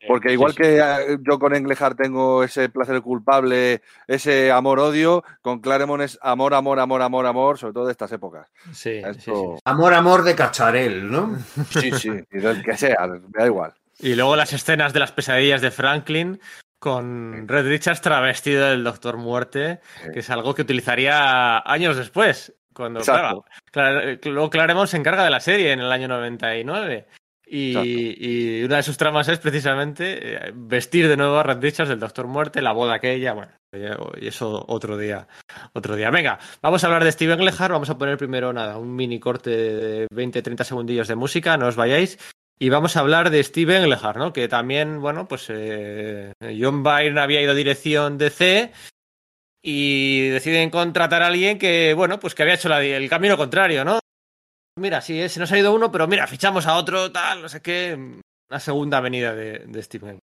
[0.00, 5.60] eh Porque igual que eh, yo con Englehart tengo ese placer culpable, ese amor-odio, con
[5.60, 8.48] Claremont es amor, amor, amor, amor, amor, sobre todo de estas épocas.
[8.72, 9.02] Sí,
[9.64, 11.36] Amor, amor de cacharel, ¿no?
[11.70, 13.72] Sí, sí, que sea, me da igual.
[13.98, 16.40] Y luego las escenas de las pesadillas de Franklin
[16.82, 19.78] con Red Richards travestido del Doctor Muerte,
[20.12, 22.52] que es algo que utilizaría años después.
[22.74, 23.44] Cuando, claro,
[24.24, 27.06] luego Claremont se encarga de la serie en el año 99.
[27.54, 27.76] Y,
[28.18, 32.26] y, una de sus tramas es precisamente eh, vestir de nuevo a Red del Doctor
[32.26, 33.52] Muerte, la boda aquella, bueno,
[34.18, 35.28] y eso otro día,
[35.74, 36.10] otro día.
[36.10, 39.50] Venga, vamos a hablar de Steven Lehar, vamos a poner primero nada, un mini corte
[39.50, 42.18] de 20-30 segundillos de música, no os vayáis.
[42.58, 44.32] Y vamos a hablar de Steven Lehar, ¿no?
[44.32, 48.72] Que también, bueno, pues eh, John Byrne había ido a dirección de C
[49.62, 53.98] y deciden contratar a alguien que, bueno, pues que había hecho el camino contrario, ¿no?
[54.78, 57.60] Mira, sí, se nos ha ido uno, pero mira, fichamos a otro, tal, no sé
[57.60, 57.94] qué.
[58.50, 60.18] Una segunda venida de, de Steven.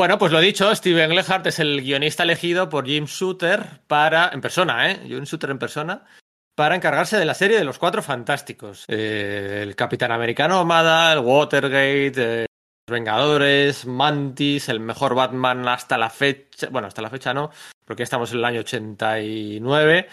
[0.00, 4.40] Bueno, pues lo dicho, Steven Lehart es el guionista elegido por Jim Shooter para, en
[4.40, 4.98] persona, ¿eh?
[5.06, 6.06] Jim Shooter en persona,
[6.54, 8.86] para encargarse de la serie de los Cuatro Fantásticos.
[8.88, 12.46] Eh, el Capitán Americano Omada, el Watergate, eh,
[12.88, 17.50] los Vengadores, Mantis, el mejor Batman hasta la fecha, bueno, hasta la fecha no,
[17.84, 20.08] porque estamos en el año 89,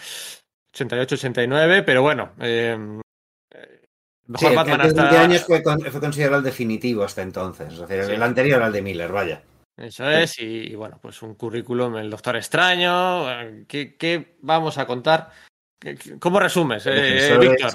[0.70, 2.76] 88, 89, pero bueno, eh,
[4.26, 5.22] mejor Batman hasta...
[5.22, 9.10] años fue, fue, considerado el definitivo hasta entonces, es decir, el anterior el de Miller,
[9.10, 9.42] vaya.
[9.78, 13.26] Eso es, y, bueno, pues un currículum, el Doctor Extraño.
[13.68, 15.30] ¿Qué, vamos a contar?
[16.18, 17.72] ¿Cómo resumes, eh, Víctor?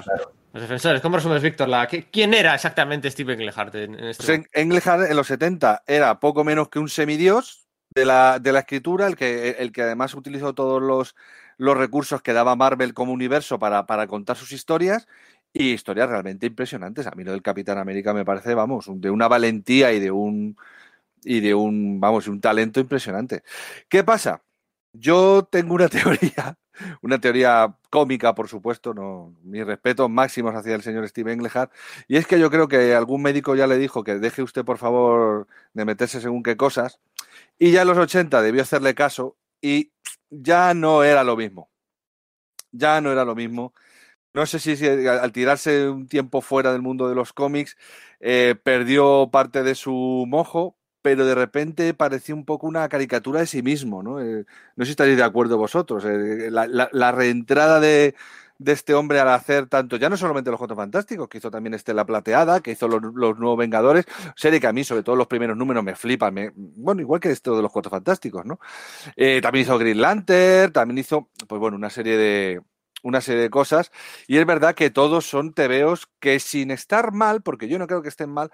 [0.52, 1.68] Los defensores, ¿cómo resumes, Víctor?
[1.68, 3.74] La, ¿Quién era exactamente Steven Englehart?
[3.74, 8.38] En, este pues Englehart en los 70 era poco menos que un semidios de la,
[8.38, 11.16] de la escritura, el que, el que además utilizó todos los,
[11.56, 15.08] los recursos que daba Marvel como universo para, para contar sus historias
[15.52, 17.06] y historias realmente impresionantes.
[17.06, 20.56] A mí lo del Capitán América me parece, vamos, de una valentía y de un
[21.24, 23.42] y de un, vamos, un talento impresionante.
[23.88, 24.42] ¿Qué pasa?
[24.92, 26.58] Yo tengo una teoría,
[27.02, 31.72] una teoría cómica, por supuesto, no, mis respetos máximos hacia el señor Steve Englehart,
[32.08, 34.78] y es que yo creo que algún médico ya le dijo que deje usted, por
[34.78, 37.00] favor, de meterse según qué cosas,
[37.58, 39.92] y ya en los 80 debió hacerle caso y
[40.30, 41.70] ya no era lo mismo.
[42.72, 43.72] Ya no era lo mismo.
[44.34, 47.76] No sé si, al tirarse un tiempo fuera del mundo de los cómics
[48.20, 53.46] eh, perdió parte de su mojo, pero de repente parecía un poco una caricatura de
[53.46, 54.22] sí mismo, ¿no?
[54.22, 56.02] Eh, no sé si estaréis de acuerdo vosotros.
[56.06, 58.14] Eh, la, reentrada de,
[58.64, 62.06] este hombre al hacer tanto, ya no solamente los Cuatro Fantásticos, que hizo también Estela
[62.06, 65.84] Plateada, que hizo los, Nuevos Vengadores, serie que a mí, sobre todo los primeros números,
[65.84, 66.54] me flipan.
[66.56, 68.58] bueno, igual que esto de los Cuatro Fantásticos, ¿no?
[69.14, 72.62] Eh, también hizo Green Lantern, también hizo, pues bueno, una serie de,
[73.04, 73.92] una serie de cosas.
[74.26, 78.00] Y es verdad que todos son tebeos que sin estar mal, porque yo no creo
[78.00, 78.50] que estén mal,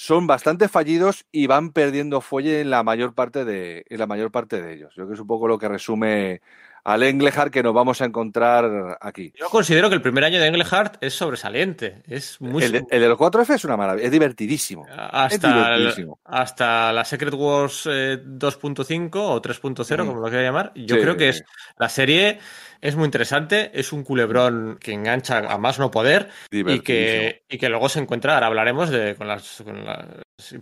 [0.00, 4.30] son bastante fallidos y van perdiendo fuelle en la mayor parte de, en la mayor
[4.30, 4.90] parte de ellos.
[4.90, 6.40] Yo creo que es un poco lo que resume
[6.88, 9.30] al Englehart que nos vamos a encontrar aquí.
[9.38, 12.02] Yo considero que el primer año de Englehart es sobresaliente.
[12.06, 12.64] Es muy...
[12.64, 14.86] el, de, los 4F es una maravilla, es divertidísimo.
[14.88, 15.76] Hasta,
[16.24, 20.72] hasta la Secret Wars 2.5 eh, o 3.0, como lo quiera llamar.
[20.74, 21.44] Yo creo que es
[21.78, 22.38] la serie
[22.80, 27.58] es muy interesante, es un culebrón que engancha a más no poder y que, y
[27.58, 30.06] que luego se encuentra, ahora hablaremos de, con, las, con las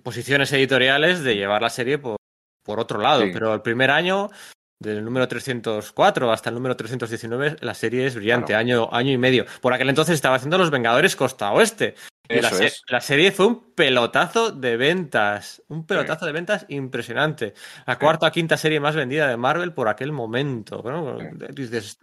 [0.02, 2.16] posiciones editoriales de llevar la serie por,
[2.64, 4.30] por otro lado, pero el primer año
[4.78, 9.46] del número 304 hasta el número 319, la serie es brillante, año, año y medio.
[9.60, 11.94] Por aquel entonces estaba haciendo Los Vengadores Costa Oeste.
[12.28, 17.54] la, serie fue un pelotazo de ventas, un pelotazo de ventas impresionante.
[17.86, 20.82] La cuarta o quinta serie más vendida de Marvel por aquel momento.
[20.84, 21.18] ¿no?
[21.52, 21.98] Dices,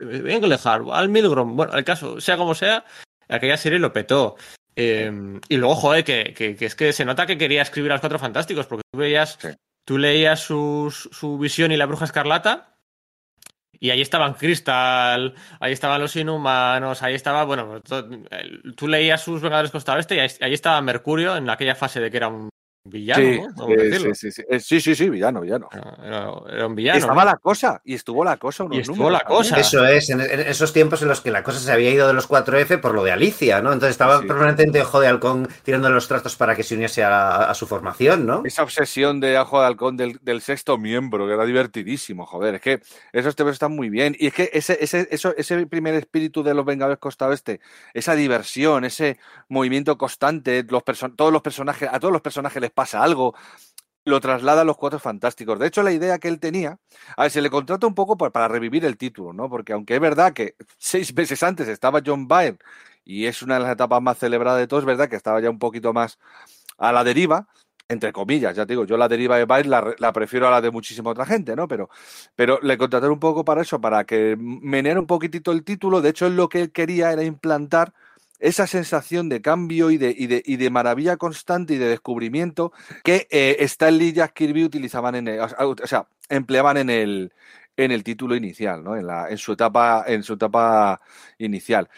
[0.92, 2.86] Al Milgrom, bueno, el caso, sea como sea,
[3.28, 4.36] aquella serie lo petó.
[4.76, 8.02] Em, y luego, joder, que, que, es que se nota que quería escribir a los
[8.02, 9.38] Cuatro Fantásticos, porque tú veías
[9.86, 12.74] tú leías su visión y la bruja escarlata.
[13.80, 17.82] Y ahí estaban Crystal, ahí estaban los inhumanos, ahí estaba, bueno,
[18.78, 22.16] tú leías sus Vengadores Costa Oeste y ahí, estaba Mercurio en aquella fase de que
[22.16, 22.48] era un
[22.86, 25.70] Villano, sí, sí, sí, sí, sí, sí, villano, villano.
[26.04, 27.00] Era, un villano.
[27.00, 28.66] estaba la cosa, y estuvo la cosa.
[28.72, 29.58] y estuvo la cosa.
[29.58, 32.28] Eso es, en, esos tiempos en los que la cosa se había ido de los
[32.28, 33.72] 4F por lo de Alicia, ¿no?
[33.72, 37.68] Entonces estaba permanentemente Ojo de Halcón tirando los trastos para que se uniese a, su
[37.68, 38.42] formación, ¿no?
[38.44, 42.56] Esa obsesión de Ojo de Halcón del, sexto miembro, que era divertidísimo, joder.
[42.56, 42.82] Es que
[43.14, 44.14] esos temas están muy bien.
[44.20, 47.62] Y es que ese, ese, eso, ese primer espíritu de los Vengadores Costa Oeste,
[47.94, 50.84] esa diversión, ese movimiento constante, los
[51.16, 53.36] todos los personajes, a todos los personajes les pasa algo
[54.06, 55.60] lo traslada a los Cuatro Fantásticos.
[55.60, 56.80] De hecho, la idea que él tenía,
[57.16, 59.50] a ver, se le contrata un poco para revivir el título, ¿no?
[59.50, 62.60] Porque aunque es verdad que seis meses antes estaba John Byrne
[63.06, 65.50] y es una de las etapas más celebradas de todo, es verdad que estaba ya
[65.50, 66.20] un poquito más
[66.78, 67.48] a la deriva,
[67.90, 70.72] entre comillas, ya te digo, yo la deriva de Byrne la, prefiero a la de
[70.72, 71.68] muchísima otra gente, ¿no?
[71.68, 71.90] Pero,
[72.36, 76.02] pero le contrataron un poco para eso, para que meneara un poquitito el título.
[76.02, 77.94] De hecho, él lo que él quería era implantar
[78.44, 82.74] esa sensación de cambio y de, y de, maravilla constante y de descubrimiento
[83.04, 87.32] que eh, Stan Lee y Jack Kirby utilizaban en el, o sea, empleaban en el,
[87.78, 88.98] en el título inicial, ¿no?
[88.98, 91.00] En, la, en, su etapa, en su etapa
[91.38, 91.90] inicial.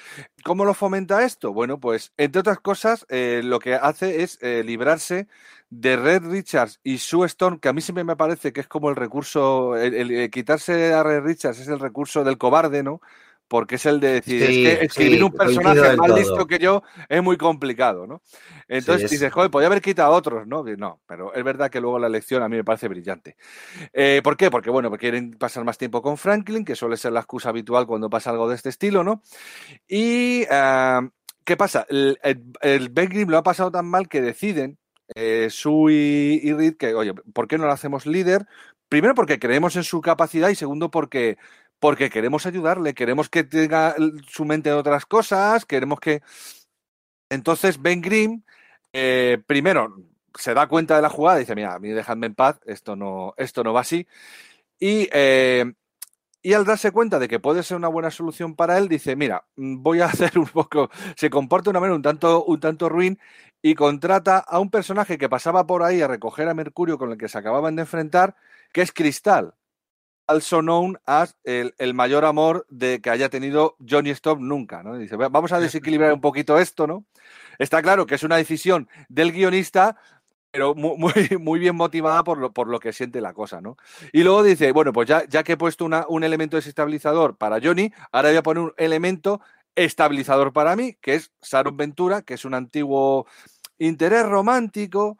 [0.43, 1.51] ¿Cómo lo fomenta esto?
[1.51, 5.27] Bueno, pues entre otras cosas, eh, lo que hace es eh, librarse
[5.71, 8.91] de Red Richards y Sue Stone, que a mí siempre me parece que es como
[8.91, 13.01] el recurso, el, quitarse a Red Richards es el recurso del cobarde, ¿no?
[13.47, 17.21] Porque es el de decir, es que escribir un personaje más listo que yo es
[17.21, 18.21] muy complicado, ¿no?
[18.67, 20.63] Entonces dices, joder, podría haber quitado a otros, ¿no?
[20.77, 23.37] No, pero es verdad que luego la elección a mí me parece brillante.
[23.93, 24.49] Eh, ¿Por qué?
[24.49, 27.85] Porque, bueno, porque quieren pasar más tiempo con Franklin, que suele ser la excusa habitual
[27.85, 29.21] cuando pasa algo de este estilo, ¿no?
[29.87, 31.07] Y, ah,
[31.43, 31.85] ¿qué pasa?
[31.89, 32.19] El,
[32.61, 34.79] el, Ben Grimm lo ha pasado tan mal que deciden,
[35.13, 38.47] eh, Sue y, y Reed, que, oye, ¿por qué no lo hacemos líder?
[38.89, 41.37] Primero porque creemos en su capacidad y segundo porque
[41.79, 43.95] porque queremos ayudarle, queremos que tenga
[44.27, 46.21] su mente en otras cosas, queremos que...
[47.29, 48.43] Entonces Ben Grimm,
[48.93, 49.95] eh, primero,
[50.37, 52.95] se da cuenta de la jugada y dice, mira, a mí dejadme en paz, esto
[52.95, 54.07] no, esto no va así.
[54.79, 55.73] Y, eh,
[56.41, 59.45] y al darse cuenta de que puede ser una buena solución para él, dice, mira,
[59.55, 62.89] mm, voy a hacer un poco, se comporta de una manera un tanto, un tanto
[62.89, 63.19] ruin
[63.61, 67.17] y contrata a un personaje que pasaba por ahí a recoger a Mercurio con el
[67.17, 68.35] que se acababan de enfrentar,
[68.71, 69.55] que es Cristal
[70.27, 74.97] also known as el, mayor amor de que haya tenido Johnny Stop nunca, ¿no?
[74.97, 77.05] Dice, vamos a desequilibrar un poquito esto, ¿no?
[77.59, 79.97] Está claro que es una decisión del guionista,
[80.51, 80.97] pero muy,
[81.39, 83.77] muy, bien motivada por lo, por lo que siente la cosa, ¿no?
[84.11, 87.91] Y luego dice, bueno, pues ya, ya que he puesto un elemento desestabilizador para Johnny,
[88.11, 89.41] ahora voy a poner un elemento
[89.75, 93.27] estabilizador para mí, que es Sharon Ventura, que es un antiguo
[93.77, 95.17] interés romántico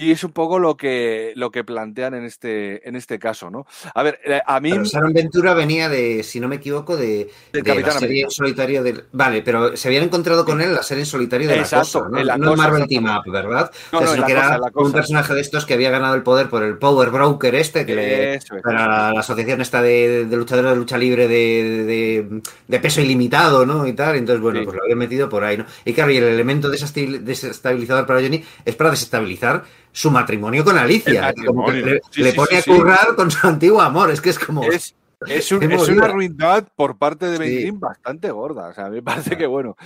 [0.00, 3.66] y es un poco lo que, lo que plantean en este, en este caso, ¿no?
[3.94, 4.72] A ver, eh, a mí.
[4.90, 9.04] Pero Ventura venía de, si no me equivoco, de, de la serie en solitario del.
[9.12, 12.08] Vale, pero se habían encontrado con él en la serie en solitario de la cosa,
[12.10, 12.24] ¿no?
[12.24, 13.70] La no Marvel Team Up, ¿verdad?
[13.92, 16.78] No, no, que era un personaje de estos que había ganado el poder por el
[16.78, 21.28] Power Broker este, que le, para la, asociación esta de, de, luchadores de lucha libre
[21.28, 23.86] de, de, peso ilimitado, ¿no?
[23.86, 24.16] Y tal.
[24.16, 25.66] Entonces, bueno, pues lo habían metido por ahí, ¿no?
[25.84, 31.32] Y claro, y el elemento desestabilizador para Johnny es para desestabilizar su matrimonio con Alicia.
[32.16, 34.10] le, pone a currar con su antiguo amor.
[34.10, 34.62] Es que es como.
[34.64, 34.94] Es,
[35.26, 38.68] es, una ruindad por parte de Benjamin bastante gorda.
[38.68, 39.76] O sea, me parece que bueno.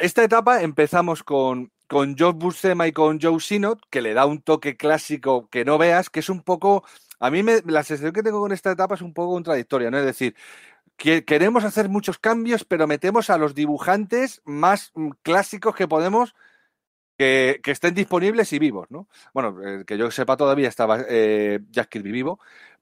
[0.00, 4.42] esta etapa empezamos con, con Joe Buscema y con Joe Sinot, que le da un
[4.42, 6.84] toque clásico que no veas, que es un poco.
[7.18, 9.98] A mí me, la sensación que tengo con esta etapa es un poco contradictoria, ¿no?
[9.98, 10.34] Es decir,
[10.96, 16.34] que queremos hacer muchos cambios, pero metemos a los dibujantes más mm, clásicos que podemos
[17.16, 19.08] que, estén disponibles y vivos, ¿no?
[19.32, 22.40] Bueno, eh, que yo sepa todavía estaba eh, Jack Kirby vivo,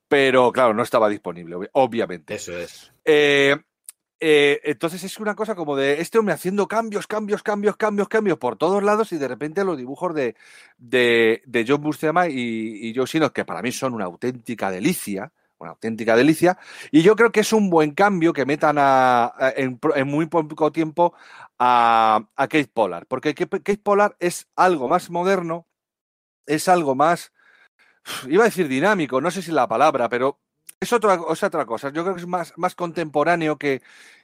[0.08, 2.34] pero claro, no estaba disponible, obviamente.
[2.34, 2.92] Eso es.
[3.04, 3.56] Eh,
[4.20, 8.38] eh, entonces es una cosa como de este hombre haciendo cambios, cambios, cambios, cambios, cambios
[8.38, 10.34] por todos lados y de repente los dibujos de,
[10.78, 15.32] de, de John Buscema y, y Joe Sino, que para mí son una auténtica delicia,
[15.58, 16.58] una auténtica delicia.
[16.90, 21.14] Y yo creo que es un buen cambio que metan a, en, muy poco tiempo
[21.58, 25.66] a, a Kate Pollard, porque Kate Pollard es algo más moderno,
[26.46, 27.32] es algo más,
[28.28, 30.40] iba a decir dinámico, no sé si la palabra, pero
[30.80, 31.90] es otra, es otra cosa.
[31.90, 33.82] Yo creo que es más, más contemporáneo que,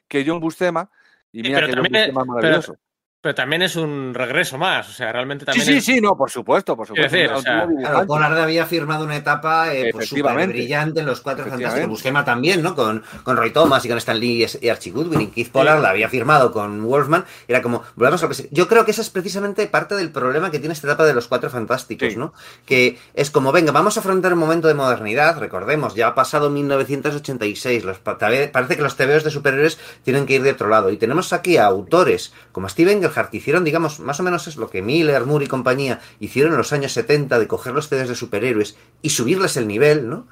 [0.09, 0.91] que John Buscema.
[1.33, 2.73] Y mira que John Buscema es maravilloso.
[2.73, 2.90] Pero
[3.23, 5.67] también es un regreso más, o sea, realmente también.
[5.67, 7.15] Sí, sí, sí, no, por supuesto, por supuesto.
[7.15, 7.67] Decir, o sea,
[8.07, 11.89] claro, había firmado una etapa eh, pues, súper brillante en los cuatro fantásticos.
[11.89, 12.75] Busquema también, ¿no?
[12.75, 15.21] Con, con Roy Thomas y con Stan Lee y Archie Goodwin.
[15.21, 17.27] Y Keith Pollard la había firmado con Wolfman.
[17.47, 20.51] Era como, volvemos a lo que Yo creo que esa es precisamente parte del problema
[20.51, 22.33] que tiene esta etapa de los cuatro fantásticos, ¿no?
[22.65, 25.39] Que es como, venga, vamos a afrontar un momento de modernidad.
[25.39, 27.85] Recordemos, ya ha pasado 1986.
[27.85, 30.91] Los, parece que los TVOs de superhéroes tienen que ir de otro lado.
[30.91, 34.71] Y tenemos aquí a autores como Steven Que hicieron, digamos, más o menos es lo
[34.71, 38.15] que Miller, Moore y compañía hicieron en los años 70 de coger los CDs de
[38.15, 40.27] superhéroes y subirles el nivel, ¿no?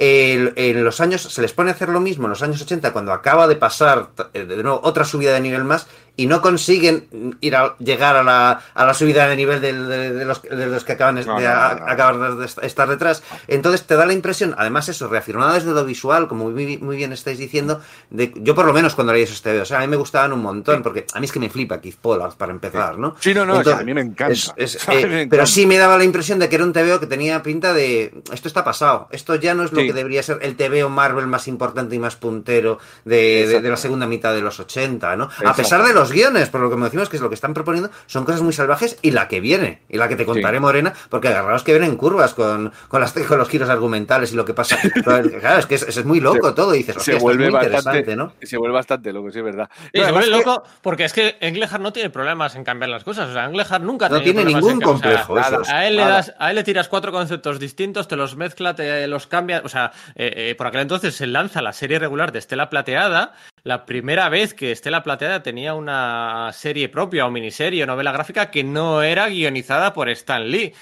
[0.00, 3.12] en los años, se les pone a hacer lo mismo en los años 80 cuando
[3.12, 7.76] acaba de pasar de nuevo otra subida de nivel más y no consiguen ir a
[7.78, 11.14] llegar a la, a la subida de nivel de, de, los, de los, que acaban
[11.14, 13.22] de, acabar de estar detrás.
[13.46, 17.12] Entonces te da la impresión, además eso, reafirmado desde lo visual, como muy, muy bien
[17.12, 19.86] estáis diciendo, de, yo por lo menos cuando leí esos TVs, o sea, a mí
[19.86, 22.98] me gustaban un montón, porque a mí es que me flipa Keith Pollard para empezar,
[22.98, 23.14] ¿no?
[23.20, 24.32] Sí, no, no, Entonces, a mí me encanta.
[24.32, 27.06] Es, es, eh, Pero sí me daba la impresión de que era un TVO que
[27.06, 29.86] tenía pinta de, esto está pasado, esto ya no es lo sí.
[29.86, 34.08] que debería ser el TVO Marvel más importante y más puntero de, de la segunda
[34.08, 35.24] mitad de los 80, ¿no?
[35.26, 35.48] Exacto.
[35.48, 37.54] A pesar de los guiones, por lo que me decimos que es lo que están
[37.54, 40.60] proponiendo, son cosas muy salvajes y la que viene, y la que te contaré, sí.
[40.60, 44.44] Morena, porque agarraos que vienen curvas con, con, las, con los giros argumentales y lo
[44.44, 44.76] que pasa.
[45.02, 48.16] claro, es que es, es muy loco se, todo, y dices, se vuelve muy bastante,
[48.16, 48.32] ¿no?
[48.42, 49.68] Se vuelve bastante loco, sí, es verdad.
[49.94, 53.30] No, se vuelve loco porque es que Englehart no tiene problemas en cambiar las cosas.
[53.30, 55.34] O sea, Englehart nunca no tiene ningún complejo.
[55.34, 58.16] O sea, eso, a, él le das, a él le tiras cuatro conceptos distintos, te
[58.16, 59.62] los mezcla, te los cambia.
[59.64, 63.34] O sea, eh, eh, por aquel entonces se lanza la serie regular de Estela Plateada
[63.64, 68.50] la primera vez que Estela Plateada tenía una serie propia o miniserie o novela gráfica
[68.50, 70.74] que no era guionizada por Stan Lee.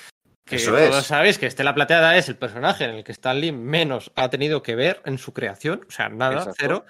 [0.44, 1.06] Que Eso todos es.
[1.06, 4.62] sabéis que Estela Plateada es el personaje en el que Stan Lee menos ha tenido
[4.62, 6.54] que ver en su creación, o sea, nada, Exacto.
[6.58, 6.86] cero,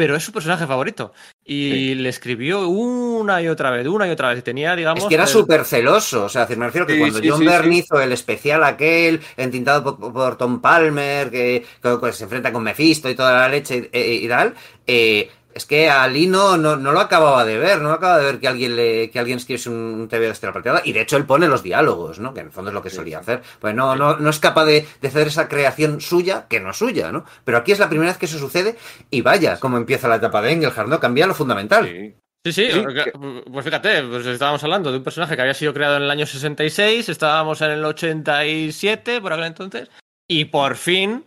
[0.00, 1.12] pero es su personaje favorito.
[1.44, 1.94] Y Sí.
[1.96, 4.38] le escribió una y otra vez, una y otra vez.
[4.38, 5.02] Y tenía, digamos.
[5.02, 7.38] Es que era el- súper celoso, o sea, me refiero que Sí, cuando sí, John
[7.40, 7.78] sí, Byrne sí.
[7.80, 13.10] hizo el especial aquel, entintado por, por Tom Palmer, que, que, se enfrenta con Mephisto
[13.10, 14.54] y toda la leche y, y- y tal,
[14.86, 15.30] eh,
[15.60, 18.40] es que a Lee no, no, no lo acababa de ver, no acababa de ver
[18.40, 21.26] que alguien le, que alguien escribiese un TV de Estela Plateada, y de hecho él
[21.26, 22.32] pone los diálogos, ¿no?
[22.34, 23.22] Que en el fondo es lo que Sí, solía sí.
[23.22, 23.42] hacer.
[23.60, 26.76] Pues no, no, no es capaz de, de hacer esa creación suya, que no es
[26.78, 27.24] suya, ¿no?
[27.44, 28.76] Pero aquí es la primera vez que eso sucede,
[29.10, 30.98] y vaya, como empieza la etapa de Engelhardt, ¿no?
[30.98, 31.86] Cambia lo fundamental.
[31.86, 32.14] Sí.
[32.46, 33.12] Sí, sí, Sí, porque-
[33.52, 36.24] pues fíjate, pues estábamos hablando de un personaje que había sido creado en el año
[36.24, 39.90] 66, estábamos en el 87, por aquel entonces,
[40.26, 41.24] y por fin,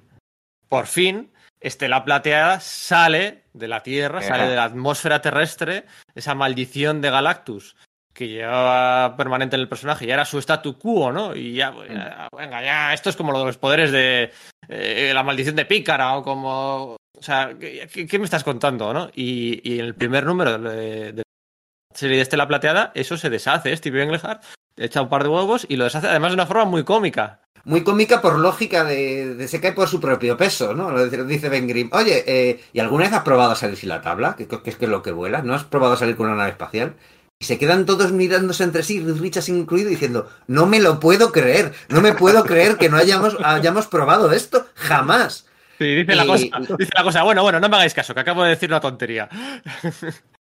[0.70, 1.30] por fin,
[1.64, 4.28] Estela Plateada sale de la Tierra, Ajá.
[4.28, 7.76] sale de la atmósfera terrestre, esa maldición de Galactus
[8.14, 11.36] que llevaba permanente en el personaje, y era su statu quo, ¿no?
[11.36, 14.32] Y ya, pues, ya, venga, ya, esto es como lo de los poderes de
[14.70, 16.96] eh, la maldición de Pícara, o como...
[17.18, 19.10] O sea, ¿qué, qué- qué me estás contando, no?
[19.16, 23.30] Y, y en el primer número de, de la serie de Estela Plateada, eso se
[23.32, 24.44] deshace, Steve Englehart
[24.78, 27.40] echa un par de huevos y lo deshace además de una forma muy cómica.
[27.66, 30.92] Muy cómica por lógica de, de se cae por su propio peso, ¿no?
[30.92, 31.90] Lo dice- Dice Ben Grimm.
[31.94, 34.36] Oye, eh, ¿y alguna vez has probado a salir sin la tabla?
[34.36, 35.42] Que, que es que es lo que vuela.
[35.42, 36.96] ¿No has probado a salir con una nave espacial?
[37.40, 41.74] Y se quedan todos mirándose entre sí, Richards incluido, diciendo, no me lo puedo creer,
[41.90, 45.46] no me puedo creer que no hayamos, hayamos probado esto, jamás.
[45.78, 46.46] Sí, dice la cosa,
[46.78, 49.28] dice la cosa, bueno, bueno, no me hagáis caso, que acabo de decir una tontería.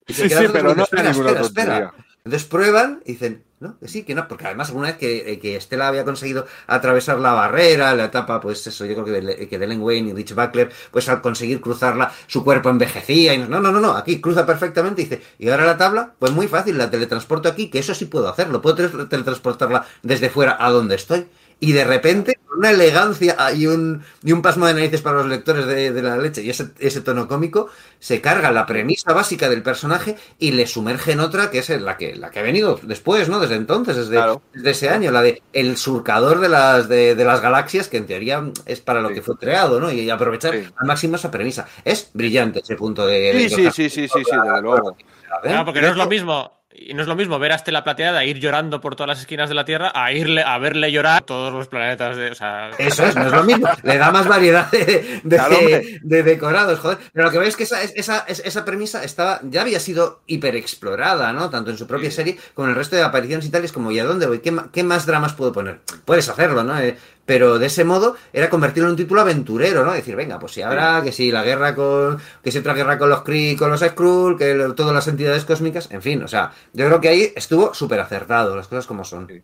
[0.08, 1.92] Y se Sí, pero no diciendo, es ninguna tontería.
[2.28, 5.38] Entonces prueban y dicen, no, que sí, que no, porque además alguna vez que, eh,
[5.40, 9.48] que Estela había conseguido atravesar la barrera, la etapa, pues eso, yo creo que de,
[9.48, 13.38] que de Len Wayne y Rich Buckler, pues al conseguir cruzarla, su cuerpo envejecía y
[13.38, 16.46] no, no, no, no, aquí cruza perfectamente y dice, y ahora la tabla, pues muy
[16.48, 20.70] fácil, la teletransporto aquí, que eso sí puedo hacerlo, puedo tele- teletransportarla desde fuera a
[20.70, 21.26] donde estoy.
[21.60, 25.26] Y de repente, con una elegancia y un, y un pasmo de narices para los
[25.26, 29.48] lectores de, de la leche y ese, ese tono cómico, se carga la premisa básica
[29.48, 32.78] del personaje y le sumerge en otra que es la que, la que ha venido
[32.84, 33.40] después, ¿no?
[33.40, 34.40] Desde entonces, desde, Claro.
[34.54, 38.06] desde ese año, la de el surcador de las, de, de las galaxias, que en
[38.06, 39.14] teoría es para lo Sí.
[39.14, 39.90] que fue creado, ¿no?
[39.90, 40.64] Y aprovechar Sí.
[40.76, 41.66] al máximo esa premisa.
[41.84, 43.32] Es brillante ese punto de...
[43.32, 44.92] Sí, de- sí, sí, sí, sí, sí, desde luego.
[44.92, 45.04] ¿eh?
[45.42, 48.24] Claro, porque no es lo mismo, y no es lo mismo ver a Estela Plateada
[48.24, 51.52] ir llorando por todas las esquinas de la Tierra a irle a verle llorar todos
[51.52, 53.68] los planetas de, o sea, Eso es, no es lo mismo.
[53.82, 55.98] Le da más variedad de, de, Claro, hombre.
[56.02, 56.98] de decorados, joder.
[57.12, 61.32] Pero lo que veis es que esa, esa, esa premisa estaba, ya había sido hiperexplorada,
[61.32, 61.50] ¿no?
[61.50, 62.16] Tanto en su propia Sí.
[62.16, 64.40] serie como en el resto de apariciones y tales, como ¿y a dónde voy?
[64.40, 65.80] ¿Qué, qué más dramas puedo poner?
[66.04, 66.78] Puedes hacerlo, ¿no?
[66.78, 66.96] Eh,
[67.28, 69.92] pero de ese modo era convertirlo en un título aventurero, ¿no?
[69.92, 73.10] Decir, venga, pues si habrá, que si la guerra con, que si otra guerra con
[73.10, 76.52] los Kree, con los Skrull, que lo- todas las entidades cósmicas, en fin, o sea,
[76.72, 79.28] yo creo que ahí estuvo súper acertado, las cosas como son.
[79.28, 79.42] Sí.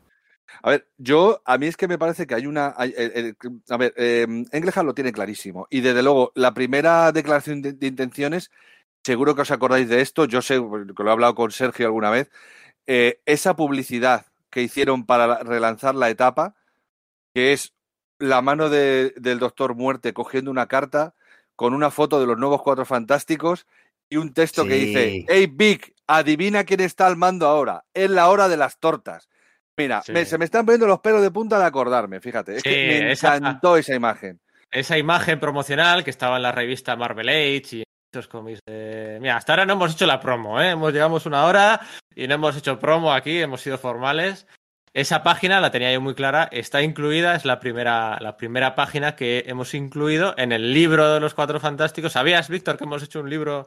[0.62, 2.72] A ver, yo, a mí es que me parece que hay una.
[2.74, 3.36] hay- el- el-
[3.68, 5.66] a ver, eh, Englehart lo tiene clarísimo.
[5.68, 8.50] Y desde luego, la primera declaración de, de intenciones,
[9.04, 12.08] seguro que os acordáis de esto, yo sé, que lo he hablado con Sergio alguna
[12.08, 12.30] vez,
[12.86, 16.54] eh, esa publicidad que hicieron para la- relanzar la etapa,
[17.34, 17.72] que es
[18.18, 21.14] la mano de- del Doctor Muerte cogiendo una carta
[21.56, 23.66] con una foto de los nuevos Cuatro Fantásticos
[24.08, 27.84] y un texto que dice: Hey, Vic, adivina quién está al mando ahora.
[27.92, 29.28] Es la hora de las tortas.
[29.76, 30.12] Mira, Sí.
[30.12, 32.56] me- se me están poniendo los pelos de punta de acordarme, fíjate.
[32.56, 34.40] Es Sí, que me encantó esa imagen.
[34.70, 38.60] esa imagen promocional que estaba en la revista Marvel Age y muchos cómics.
[38.66, 40.70] Mira, hasta ahora no hemos hecho la promo, ¿eh?
[40.70, 41.80] Hemos llegamos una hora
[42.14, 44.46] y no hemos hecho promo aquí, hemos sido formales.
[44.94, 49.16] Esa página la tenía yo muy clara, está incluida, es la primera, la primera página
[49.16, 52.12] que hemos incluido en el libro de los Cuatro Fantásticos.
[52.12, 53.66] ¿Sabías, Víctor, que hemos hecho un libro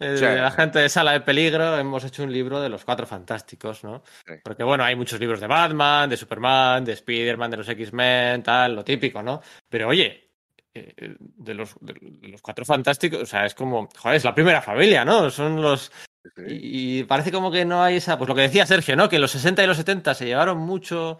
[0.00, 1.76] eh, de la gente de Sala de Peligro?
[1.76, 4.02] Hemos hecho un libro de los Cuatro Fantásticos, ¿no?
[4.42, 8.74] Porque, bueno, hay muchos libros de Batman, de Superman, de Spider-Man, de los X-Men, tal,
[8.74, 9.42] lo típico, ¿no?
[9.68, 10.30] Pero, oye,
[10.72, 11.94] eh, de, los, de
[12.30, 15.28] los Cuatro Fantásticos, o sea, es como, joder, es la primera familia, ¿no?
[15.28, 15.92] Son los
[16.46, 19.08] y parece como que no hay esa, pues lo que decía Sergio, ¿no?
[19.08, 21.18] Que los 60 y los 70 se llevaron mucho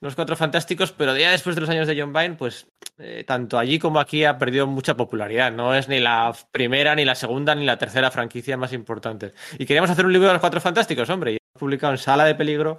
[0.00, 2.68] los cuatro fantásticos, pero ya después de los años de John Byrne, pues
[2.98, 5.52] eh, tanto allí como aquí ha perdido mucha popularidad.
[5.52, 9.32] No es ni la primera, ni la segunda, ni la tercera franquicia más importante.
[9.58, 12.24] Y queríamos hacer un libro de los cuatro fantásticos, hombre, y hemos publicado en Sala
[12.24, 12.78] de Peligro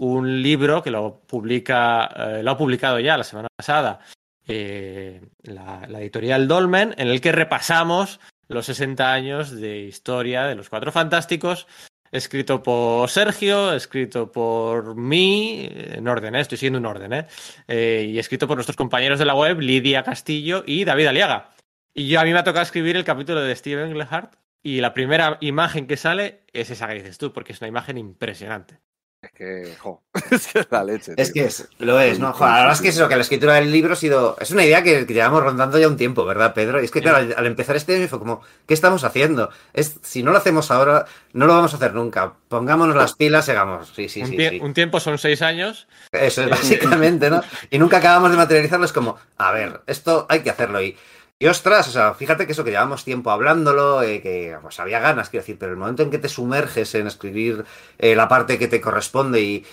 [0.00, 4.00] un libro que lo publica, eh, lo ha publicado ya la semana pasada
[4.46, 10.68] eh, la editorial Dolmen, en el que repasamos los 60 años de historia de los
[10.68, 11.66] Cuatro Fantásticos,
[12.10, 16.40] escrito por Sergio, escrito por mí, en orden, ¿eh?
[16.40, 17.26] estoy siguiendo un orden, ¿eh?
[17.66, 18.06] ¿eh?
[18.08, 21.50] y escrito por nuestros compañeros de la web, Lidia Castillo y David Aliaga.
[21.94, 24.94] Y yo a mí me ha tocado escribir el capítulo de Steve Englehart y la
[24.94, 28.78] primera imagen que sale es esa que dices tú, porque es una imagen impresionante.
[29.20, 31.14] Es que, jo, es que es la leche.
[31.16, 31.48] Es que
[31.78, 32.32] lo es, ¿no?
[32.32, 34.36] Jo, la verdad es que es eso, que la escritura del libro ha sido.
[34.38, 36.80] Es una idea que, que, llevamos rondando ya un tiempo, ¿verdad, Pedro?
[36.80, 39.50] Y es que, claro, al, al empezar este año fue como, ¿qué estamos haciendo?
[39.72, 42.34] Es, si no lo hacemos ahora, no lo vamos a hacer nunca.
[42.48, 43.92] Pongámonos las pilas y hagamos.
[43.94, 44.60] Sí, sí, un, sí, sí.
[44.62, 45.88] un tiempo son seis años.
[46.12, 47.42] Eso es básicamente, ¿no?
[47.70, 48.86] Y nunca acabamos de materializarlo.
[48.86, 50.80] Es como, a ver, esto hay que hacerlo.
[50.80, 50.96] Y
[51.40, 54.98] y ostras, o sea, fíjate que eso que llevamos tiempo hablándolo, eh, que pues había
[54.98, 57.64] ganas, quiero decir, pero el momento en que te sumerges en escribir
[57.98, 59.66] eh, la parte que te corresponde y.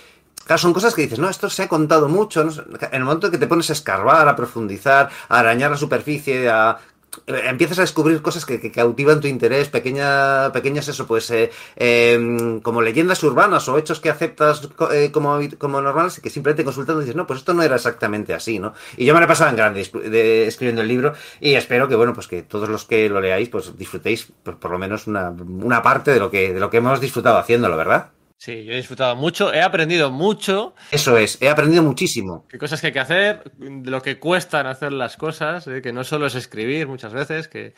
[0.44, 2.44] Claro, son cosas que dices, no, esto se ha contado mucho.
[2.44, 2.52] ¿no?
[2.52, 6.48] En el momento en que te pones a escarbar, a profundizar, a arañar la superficie,
[6.48, 6.78] a
[7.26, 12.82] empiezas a descubrir cosas que, cautivan tu interés, pequeña, pequeñas eso, pues eh, eh, como
[12.82, 17.16] leyendas urbanas o hechos que aceptas eh, como, como normales y que simplemente consultando dices,
[17.16, 18.74] no, pues esto no era exactamente así, ¿no?
[18.96, 21.96] Y yo me lo he pasado en grande de, escribiendo el libro y espero que,
[21.96, 25.30] bueno, pues que todos los que lo leáis, pues disfrutéis pues, por lo menos una,
[25.30, 28.10] una parte de lo, que, de lo que hemos disfrutado haciéndolo, ¿verdad?
[28.38, 30.74] Sí, yo he disfrutado mucho, he aprendido mucho.
[30.90, 32.46] Eso es, he aprendido muchísimo.
[32.48, 35.80] Qué cosas que hay que hacer, lo que cuestan hacer las cosas, ¿eh?
[35.80, 37.74] que no solo es escribir muchas veces, que,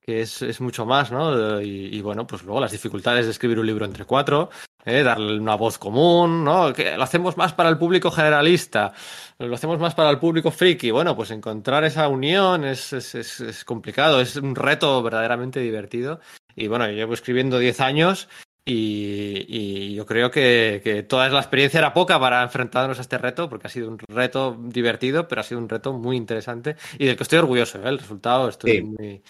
[0.00, 1.60] que es, es, mucho más, ¿no?
[1.60, 4.48] Y, y, bueno, pues luego las dificultades de escribir un libro entre cuatro,
[4.84, 5.02] ¿eh?
[5.02, 6.72] darle una voz común, ¿no?
[6.72, 8.92] Que lo hacemos más para el público generalista,
[9.40, 10.92] lo hacemos más para el público friki.
[10.92, 16.20] Bueno, pues encontrar esa unión es, es, es, es complicado, es un reto verdaderamente divertido.
[16.54, 18.28] Y bueno, yo llevo escribiendo 10 años
[18.68, 23.16] y, y, yo creo que, que, toda la experiencia era poca para enfrentarnos a este
[23.16, 27.06] reto, porque ha sido un reto divertido, pero ha sido un reto muy interesante y
[27.06, 27.78] del que estoy orgulloso.
[27.78, 27.88] ¿eh?
[27.88, 28.82] El resultado estoy sí.
[28.82, 29.22] muy,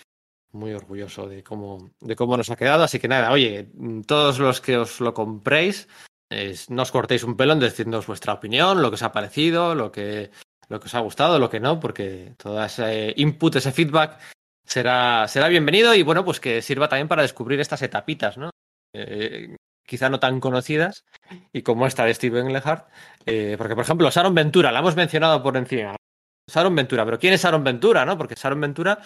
[0.52, 2.82] muy orgulloso de cómo, de cómo nos ha quedado.
[2.84, 3.68] Así que nada, oye,
[4.06, 5.86] todos los que os lo compréis,
[6.30, 9.74] es, no os cortéis un pelo en decirnos vuestra opinión, lo que os ha parecido,
[9.74, 10.30] lo que,
[10.68, 14.18] lo que os ha gustado, lo que no, porque todo ese input, ese feedback
[14.64, 18.50] será, será bienvenido y bueno, pues que sirva también para descubrir estas etapitas, ¿no?
[18.96, 21.04] Eh, quizá no tan conocidas,
[21.52, 22.88] y como esta de Steve Englehart,
[23.24, 25.96] eh, porque por ejemplo, Sharon Ventura, la hemos mencionado por encima.
[26.52, 28.04] Sharon Ventura, pero ¿quién es Sharon Ventura?
[28.04, 28.18] ¿no?
[28.18, 28.98] Porque Sharon Ventura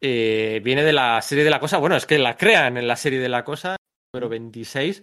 [0.00, 2.96] eh, viene de la serie de la cosa, bueno, es que la crean en la
[2.96, 3.76] serie de la cosa,
[4.12, 5.02] número 26,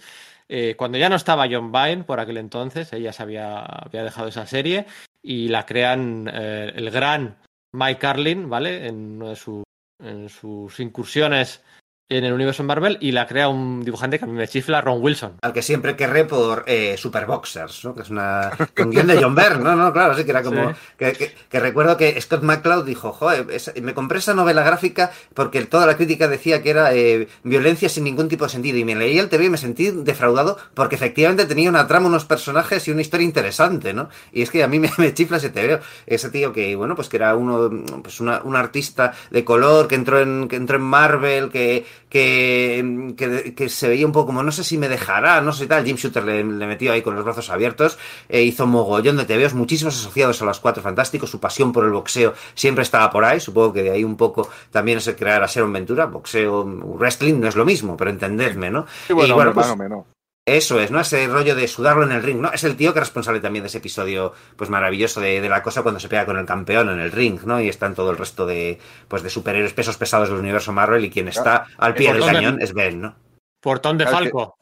[0.50, 4.30] eh, cuando ya no estaba John Byrne por aquel entonces, ella se había, había dejado
[4.30, 4.86] esa serie,
[5.22, 7.38] y la crean el gran
[7.74, 8.88] Mike Carlin, ¿vale?
[8.88, 9.64] En, uno de su,
[10.02, 11.64] en sus incursiones
[12.18, 15.02] en el universo Marvel y la crea un dibujante que a mí me chifla, Ron
[15.02, 15.34] Wilson.
[15.42, 17.96] Al que siempre querré por eh, Superboxers, ¿no?
[17.96, 19.76] Que es una con guion de John Byrne, ¿no?
[19.76, 20.70] No, claro, sí que era como...
[20.70, 20.76] Sí.
[20.98, 23.48] Que, que, que, recuerdo que Scott McCloud dijo, joder,
[23.82, 28.04] me compré esa novela gráfica porque toda la crítica decía que era eh, violencia sin
[28.04, 31.46] ningún tipo de sentido y me leí el TV y me sentí defraudado porque efectivamente
[31.46, 34.10] tenía una trama, unos personajes y una historia interesante, ¿no?
[34.32, 37.10] Y es que a mí me, me chifla ese TV, ese tío que, bueno, pues
[37.10, 37.70] que era uno,
[38.02, 43.16] pues una, un artista de color que entró en, que entró en Marvel, que que,
[43.18, 45.84] que, que, se veía un poco como no sé si me dejará, no sé tal.
[45.84, 47.98] Jim Shooter le, le metió ahí con los brazos abiertos,
[48.30, 51.32] eh, hizo mogollón de TVOs, muchísimos asociados a los cuatro fantásticos.
[51.32, 53.40] Su pasión por el boxeo siempre estaba por ahí.
[53.40, 56.06] Supongo que de ahí un poco también es el crear a Sharon Ventura.
[56.06, 58.86] Boxeo, wrestling no es lo mismo, pero entendedme, ¿no?
[59.08, 60.06] Sí, bueno, y bueno, pues, no.
[60.46, 61.00] Eso es, ¿no?
[61.00, 62.52] Ese rollo de sudarlo en el ring, ¿no?
[62.52, 65.64] Es el tío que es responsable también de ese episodio, pues maravilloso de, de, la
[65.64, 67.62] cosa cuando se pega con el campeón en el ring, ¿no?
[67.62, 68.78] Y están todo el resto de,
[69.08, 72.58] pues de superhéroes pesos pesados del universo Marvel y quien está al pie del cañón
[72.58, 72.66] de...
[72.66, 73.16] es Ben, ¿no?
[73.62, 74.58] Portón de Falco.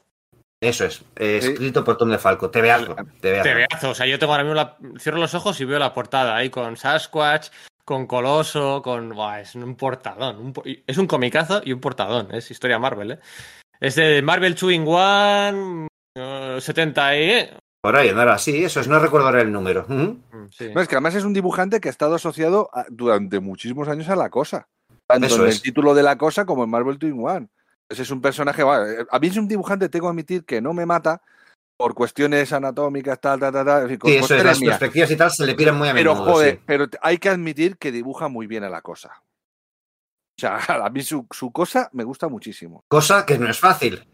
[0.62, 1.86] Eso es, eh, escrito sí.
[1.86, 3.44] por Tom de Falco, tebeazo, tebeazo.
[3.44, 4.78] Tebeazo, o sea, yo tengo ahora mismo la...
[5.00, 7.48] cierro los ojos y veo la portada ahí con Sasquatch,
[7.84, 9.10] con Coloso, con...
[9.10, 10.54] Buah, es un portadón.
[10.86, 12.28] Es un comicazo y un portadón.
[12.32, 13.20] Es historia Marvel, ¿eh?
[13.82, 15.88] Es de Marvel 2 in 1,
[16.62, 17.50] 70 y...
[17.82, 19.86] Por ahí, ahora sí, eso es, no recuerdo ahora el número.
[19.88, 20.12] Mm,
[20.60, 24.30] es que además es un dibujante que ha estado asociado durante muchísimos años a la
[24.30, 24.68] cosa.
[25.08, 27.50] Tanto en el título de la cosa como en Marvel 2 in 1.
[27.90, 28.62] Ese es un personaje.
[28.62, 31.24] a mí es un dibujante, tengo que admitir, que no me mata
[31.76, 33.66] por cuestiones anatómicas, tal, tal, tal.
[33.66, 36.14] tal sí, eso es, las perspectivas y tal se le piden muy a menudo.
[36.14, 39.24] Pero, joder, pero hay que admitir que dibuja muy bien a la cosa.
[40.42, 42.84] O sea, a mí su, cosa me gusta muchísimo.
[42.88, 44.08] Cosa que no es fácil.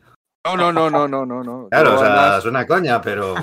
[0.45, 1.43] No, no, no, no, no, no.
[1.43, 1.67] no.
[1.69, 3.35] Claro, o sea, es una coña, pero.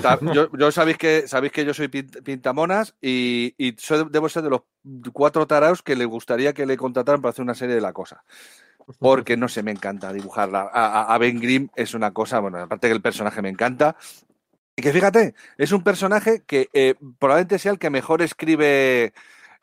[0.57, 3.75] Yo, sabéis que sabéis que yo soy pintamonas y, y
[4.09, 4.61] debo ser de los
[5.13, 8.23] cuatro taraos que le gustaría que le contrataran para hacer una serie de la cosa.
[8.97, 10.69] Porque no sé, me encanta dibujarla.
[10.73, 13.95] A, Ben Grimm es una cosa, bueno, aparte que el personaje me encanta.
[14.75, 19.13] Y que fíjate, es un personaje que eh, probablemente sea el que mejor escribe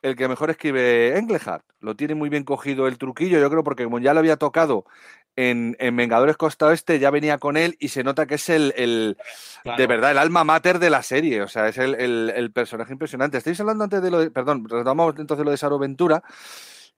[0.03, 1.65] el que mejor escribe Englehart.
[1.81, 4.85] Lo tiene muy bien cogido el truquillo, yo creo, porque como ya lo había tocado
[5.37, 9.17] en, Vengadores Costa Oeste, ya venía con él y se nota que es el,
[9.65, 11.43] de verdad, el alma mater de la serie.
[11.43, 13.39] O sea, es el, personaje impresionante.
[13.39, 16.23] Estáis hablando antes de lo de, perdón, retomamos entonces lo de Saro Ventura.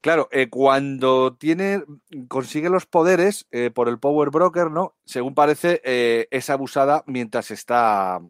[0.00, 1.82] Claro, eh, cuando tiene,
[2.28, 4.94] consigue los poderes eh, por el Power Broker, ¿no?
[5.06, 8.20] Según parece, eh, es abusada mientras está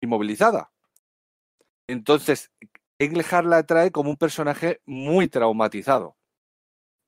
[0.00, 0.72] inmovilizada.
[1.86, 2.50] Entonces,
[3.00, 6.16] Englehart la trae como un personaje muy traumatizado.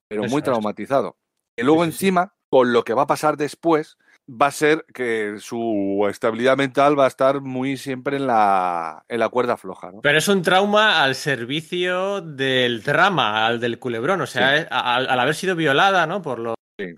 [0.09, 1.19] Pero muy traumatizado.
[1.57, 6.07] Y luego, encima, con lo que va a pasar después, va a ser que su
[6.09, 9.93] estabilidad mental va a estar muy siempre en la, en la cuerda floja.
[9.93, 10.01] ¿no?
[10.01, 14.23] Pero es un trauma al servicio del drama, al del culebrón.
[14.23, 16.23] O sea, al, haber sido violada ¿no?
[16.23, 16.55] por los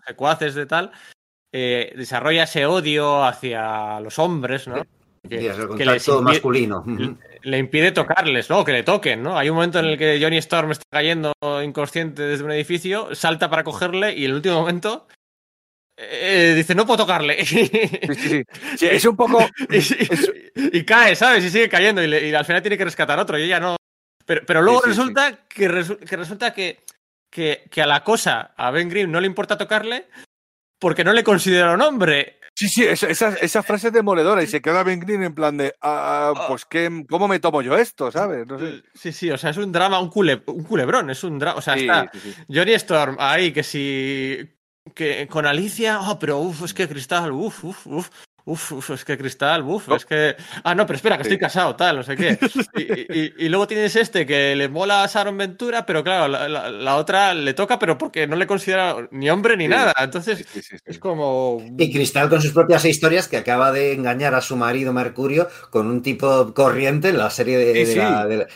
[0.07, 0.93] secuaces de tal,
[1.53, 4.85] eh, desarrolla ese odio hacia los hombres, ¿no?
[5.29, 6.85] Que, el masculino.
[7.43, 8.65] Le impide tocarles, ¿no?
[8.65, 9.39] Que le toquen, ¿no?
[9.39, 13.49] Hay un momento en el que Johnny Storm está cayendo inconsciente desde un edificio, salta
[13.49, 15.07] para cogerle y en el último momento
[15.97, 17.45] eh, dice, no puedo tocarle.
[17.45, 18.43] Sí, sí,
[18.77, 18.87] sí.
[18.87, 19.47] es un poco.
[20.55, 21.45] Y, cae, ¿sabes?
[21.45, 22.03] Y sigue cayendo.
[22.03, 23.39] Y, al final tiene que rescatar otro.
[23.39, 23.77] Y ella no.
[24.27, 25.69] Pero, pero luego resulta, Que,
[26.07, 26.81] que, resulta que,
[27.31, 30.07] que, a la cosa, a Ben Grimm, no le importa tocarle
[30.85, 32.41] porque no le considera un hombre.
[32.55, 34.43] Sí, sí, esa, esa, frase es demoledora.
[34.43, 37.63] Y se queda Ben Grimm en plan de, ah, ah pues, ¿qué, ¿cómo me tomo
[37.63, 38.13] yo esto?
[38.13, 38.47] ¿Sabes?
[38.47, 38.83] No sé.
[38.93, 41.09] Sí, sí, o sea, es un drama, un, un culebrón.
[41.09, 41.57] Es un drama.
[41.57, 42.13] O sea, está
[42.53, 44.47] Johnny Storm ahí, que si
[44.95, 48.11] que con Alicia, oh, pero uff, es que Cristal, uff, uff, uff.
[48.47, 50.37] Uf, es que Cristal, uff, es que.
[50.65, 52.39] Ah, no, pero espera, que estoy casado, tal, no sé qué.
[53.39, 57.55] Y, luego tienes este que le mola a Sharon Ventura, pero claro, la, otra le
[57.55, 59.95] toca, pero porque no le considera ni hombre ni nada.
[59.99, 60.45] Entonces,
[60.85, 61.65] es como.
[61.79, 65.87] Y Cristal con sus propias historias que acaba de engañar a su marido Mercurio con
[65.87, 68.47] un tipo corriente en la serie de, la, de,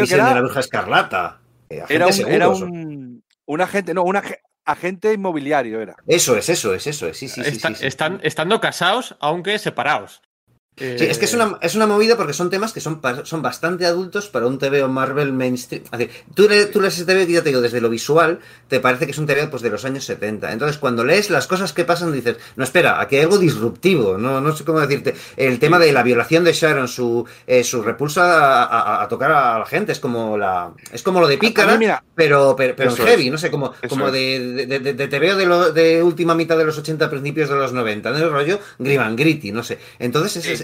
[0.00, 1.40] visión de la bruja escarlata.
[1.68, 4.42] Era un, era un, un agente, no, un, agente
[5.12, 5.96] inmobiliario era.
[6.06, 7.18] Eso es, eso es, eso es.
[7.18, 10.22] Sí, sí, sí, están, estando casados, aunque separados.
[10.76, 13.86] Sí, es que es una, es una movida porque son temas que son, son bastante
[13.86, 15.84] adultos para un TV Marvel mainstream.
[16.34, 19.12] tú, lees, tú lees ese TV, ya te digo, desde lo visual, te parece que
[19.12, 20.50] es un TV pues, de los años 70.
[20.50, 24.40] Entonces, cuando lees las cosas que pasan, dices, no, espera, aquí hay algo disruptivo, no,
[24.40, 25.14] no sé cómo decirte.
[25.36, 29.66] El tema de la violación de Sharon, su, eh, su repulsa a, tocar a la
[29.66, 33.48] gente, es como la es como lo de Pícara, pero, pero, pero heavy, no sé,
[33.48, 37.54] como, como de, de, de, TV de, de última mitad de los 80, principios de
[37.54, 39.78] los 90, en el rollo Grim Gritty, no sé.
[40.00, 40.63] Entonces, es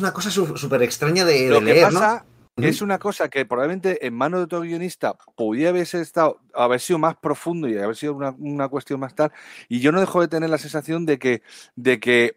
[0.00, 2.24] una cosa súper extraña de, Lo que pasa
[2.56, 6.98] Es una cosa que probablemente en manos de otro guionista podría haber, estado, haber sido
[6.98, 9.32] más profundo y haber sido una, cuestión más tal.
[9.68, 11.42] Y yo no dejo de tener la sensación de que,
[11.76, 12.36] de que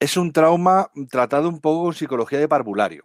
[0.00, 3.04] es un trauma tratado un poco con psicología de parvulario.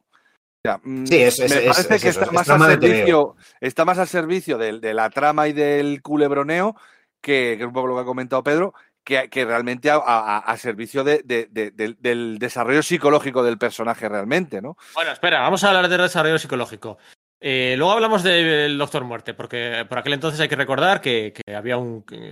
[0.84, 4.94] Mm, sí, es, me parece que está, más al servicio, está más al servicio de,
[4.94, 6.76] la trama y del culebroneo,
[7.22, 8.74] que, que, es un poco lo que ha comentado Pedro,
[9.04, 14.78] que, realmente a, servicio del desarrollo psicológico del personaje realmente, ¿no?
[14.94, 16.98] Bueno, espera, vamos a hablar del desarrollo psicológico.
[17.44, 21.76] Eh, luego hablamos del Doctor Muerte, porque por aquel entonces hay que recordar que, había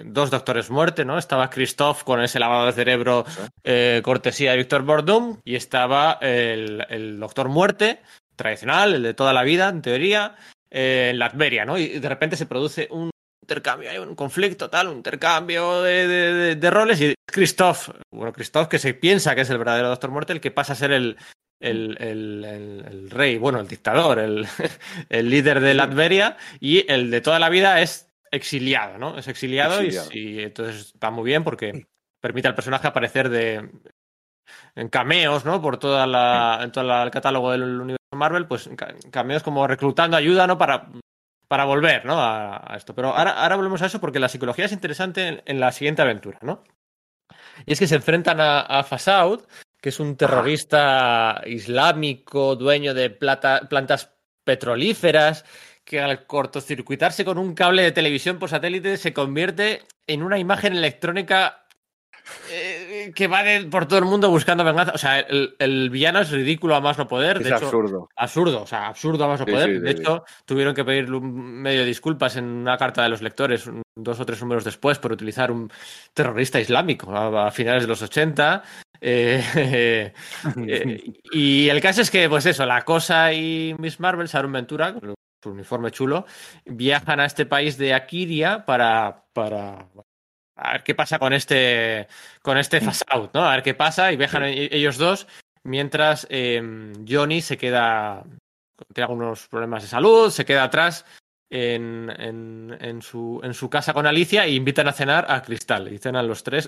[0.05, 1.17] dos Doctores Muerte, ¿no?
[1.17, 3.25] Estaba Christoph con ese lavado de cerebro
[3.63, 8.01] eh, cortesía de Víctor Bordum y estaba el, Doctor Muerte
[8.35, 10.35] tradicional, el de toda la vida, en teoría,
[10.69, 11.79] eh, en Latveria, ¿no?
[11.79, 13.09] Y de repente se produce un
[13.49, 18.93] intercambio, hay un conflicto, tal, un intercambio de, roles y Christoph, bueno, Christoph que se
[18.93, 21.17] piensa que es el verdadero Doctor Muerte, el que pasa a ser el,
[21.59, 24.47] el, rey, bueno, el dictador, el,
[25.09, 29.17] líder de Latveria y el de toda la vida es exiliado, ¿no?
[29.17, 31.87] Es exiliado, Y, entonces está muy bien porque
[32.21, 33.69] permite al personaje aparecer de
[34.75, 35.61] en cameos, ¿no?
[35.61, 38.69] Por toda la, en todo el catálogo del universo Marvel, pues
[39.11, 40.57] cameos como reclutando ayuda, ¿no?
[40.57, 40.89] Para
[41.49, 42.13] para volver, ¿no?
[42.17, 42.95] A, esto.
[42.95, 46.37] Pero ahora, ahora volvemos a eso porque la psicología es interesante en, la siguiente aventura,
[46.41, 46.63] ¿no?
[47.65, 49.41] Y es que se enfrentan a, a Fasaud,
[49.81, 54.11] que es un terrorista islámico, dueño de plantas
[54.43, 55.43] petrolíferas,
[55.83, 60.73] que al cortocircuitarse con un cable de televisión por satélite se convierte en una imagen
[60.73, 61.65] electrónica
[62.51, 64.93] eh, que va por todo el mundo buscando venganza.
[64.93, 67.41] O sea, el, villano es ridículo a más no poder.
[67.41, 68.09] Es absurdo.
[68.15, 69.81] Absurdo, o sea, absurdo a más no poder.
[69.81, 74.25] de hecho, tuvieron que pedir medio disculpas en una carta de los lectores dos o
[74.25, 75.71] tres números después por utilizar un
[76.13, 78.63] terrorista islámico a, finales de los 80.
[79.01, 79.43] Eh,
[80.67, 84.93] eh, y el caso es que, pues eso, la cosa y Miss Marvel, Sharon Ventura,
[84.93, 86.25] con su uniforme chulo,
[86.65, 89.87] viajan a este país de Akiria para, para
[90.61, 92.07] a ver qué pasa con este,
[92.41, 93.45] con este fast out, ¿no?
[93.45, 95.27] A ver qué pasa y viajan e-, ellos dos
[95.63, 98.23] mientras em, Johnny se queda,
[98.93, 101.05] tiene algunos problemas de salud, se queda atrás
[101.51, 102.13] en,
[102.79, 105.91] en, su, en su casa con Alicia e invitan a cenar a Cristal.
[105.91, 106.67] Y cenan los tres.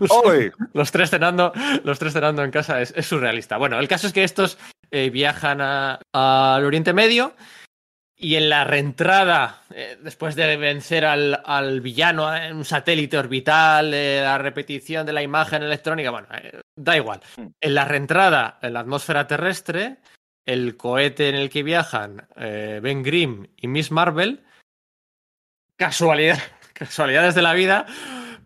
[0.72, 3.56] los, tres cenando, los tres cenando en casa es, surrealista.
[3.56, 4.58] Bueno, el caso es que estos
[4.90, 7.34] eh, viajan al Oriente Medio
[8.16, 14.20] y en la reentrada, eh, después de vencer al, villano en un satélite orbital, eh,
[14.22, 17.20] la repetición de la imagen electrónica, bueno, eh, da igual.
[17.36, 17.48] Hmm.
[17.60, 19.98] En la reentrada, en la atmósfera terrestre,
[20.46, 24.44] el cohete en el que viajan Ben Grimm y Miss Marvel,
[25.76, 26.38] casualidad,
[26.74, 27.86] casualidades de la vida,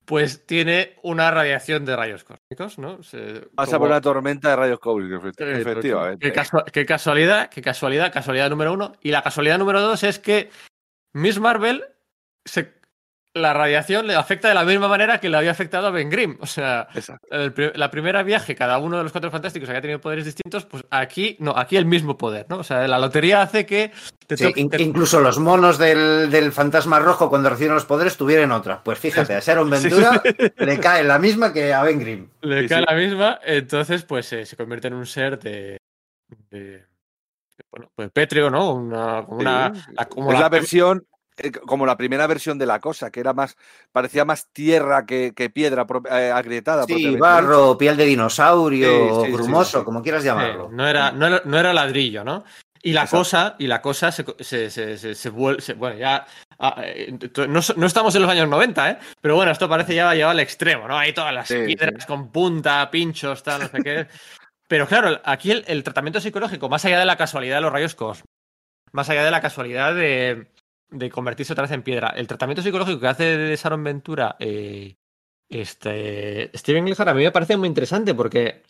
[0.09, 2.99] pues tiene una radiación de rayos cósmicos, ¿no?
[3.55, 6.33] Pasa por una tormenta de rayos cósmicos, efectivamente.
[6.73, 8.95] Qué, casualidad, qué casualidad, casualidad número uno.
[9.03, 10.49] Y la casualidad número dos es que
[11.13, 11.85] Miss Marvel
[12.43, 12.78] se
[13.39, 16.36] la radiación le afecta de la misma manera que le había afectado a Ben Grimm.
[16.41, 16.89] O sea,
[17.74, 21.36] la primera viaje, cada uno de los cuatro fantásticos había tenido poderes distintos, pues aquí
[21.41, 22.59] no, aquí el mismo poder, ¿no?
[22.59, 23.93] O sea, la lotería hace que.
[24.78, 28.82] Incluso los monos del, fantasma rojo, cuando reciben los poderes, tuvieron otra.
[28.82, 30.22] Pues fíjate, a Sharon Ventura
[30.57, 32.28] le cae la misma que a Ben Grimm.
[32.43, 35.78] Le cae la misma, entonces, pues eh, se convierte en un ser de.
[37.70, 38.74] bueno, pues pétreo, ¿no?
[38.74, 41.07] Una, una, es la versión
[41.66, 43.57] como la primera versión de la cosa, que era más,
[43.93, 46.84] parecía más tierra que, piedra eh, agrietada.
[46.84, 50.68] Sí, barro, piel de dinosaurio, grumoso, como quieras llamarlo.
[50.70, 52.45] no, era, no, era, ladrillo, ¿no?
[52.80, 54.24] Y la cosa, y la cosa se,
[54.70, 56.24] se, vuelve, bueno, ya
[56.61, 57.18] ah, eh,
[57.49, 58.99] no, estamos en los años 90, ¿eh?
[59.20, 60.97] Pero bueno, esto parece ya llevado al extremo, ¿no?
[60.97, 64.07] Hay todas las piedras con punta, pinchos, tal, no sé qué.
[64.68, 67.95] Pero claro, aquí el, el, tratamiento psicológico, más allá de la casualidad de los rayos
[67.95, 68.28] cosmos,
[68.93, 70.47] más allá de la casualidad de,
[70.91, 72.09] de convertirse otra vez en piedra.
[72.16, 74.97] El tratamiento psicológico que hace de Sharon Ventura eh,
[75.49, 78.62] este, Steven Gleason a mí me parece muy interesante porque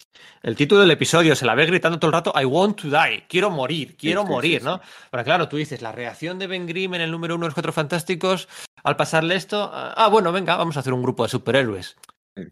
[0.42, 3.26] el título del episodio se la ve gritando todo el rato I want to die,
[3.28, 4.80] quiero morir, quiero morir, ¿no?
[5.10, 7.54] Pero claro, tú dices, la reacción de Ben Grimm en el número uno de los
[7.54, 8.48] Cuatro Fantásticos
[8.84, 11.96] al pasarle esto, ah, bueno, venga, vamos a hacer un grupo de superhéroes.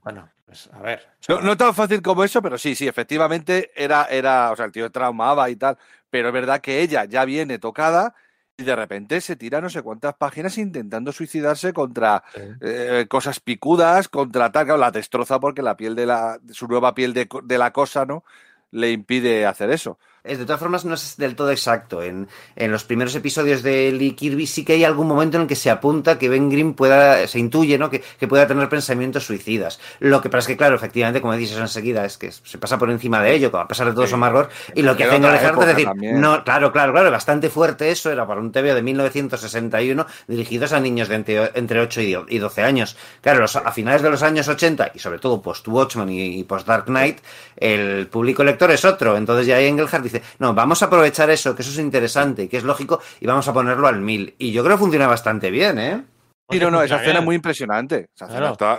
[0.02, 1.06] Bueno, pues a ver.
[1.28, 4.90] No, tan fácil como eso, pero sí, sí, efectivamente era, era, o sea, el tío
[4.90, 5.78] traumaba y tal,
[6.10, 8.16] pero es verdad que ella ya viene tocada
[8.58, 12.24] y de repente se tira no sé cuántas páginas intentando suicidarse contra
[12.60, 17.12] eh, cosas picudas, contra tal, la destroza porque la piel de la, su nueva piel
[17.12, 18.24] de, de la cosa, ¿no?
[18.70, 22.02] Le impide hacer eso de todas formas, no es del todo exacto.
[22.02, 25.56] En, los primeros episodios de Lee Kirby sí que hay algún momento en el que
[25.56, 27.90] se apunta que Ben Grimm pueda, se intuye, ¿no?
[27.90, 29.78] Que, pueda tener pensamientos suicidas.
[30.00, 32.90] Lo que pasa es que, claro, efectivamente, como dices enseguida, es que se pasa por
[32.90, 34.48] encima de ello, a pesar de todo su amargor.
[34.74, 38.26] Y lo que hace no es decir, no, claro, claro, claro, bastante fuerte eso, era
[38.26, 42.96] para un TV de 1961 dirigidos a niños de entre, 8 y 12 años.
[43.20, 47.18] Claro, a finales de los años 80 y sobre todo post-Watchmen y, post-Dark Knight,
[47.56, 49.16] el público lector es otro.
[49.16, 52.64] Entonces ya Engelhardt dice, no, vamos a aprovechar eso, que eso es interesante, que es
[52.64, 54.34] lógico, y vamos a ponerlo al mil.
[54.38, 56.04] Y yo creo que funciona bastante bien, ¿eh?
[56.50, 58.08] Sí, no, no, esa escena es muy impresionante.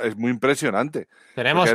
[0.04, 1.08] es muy impresionante.
[1.36, 1.70] Tenemos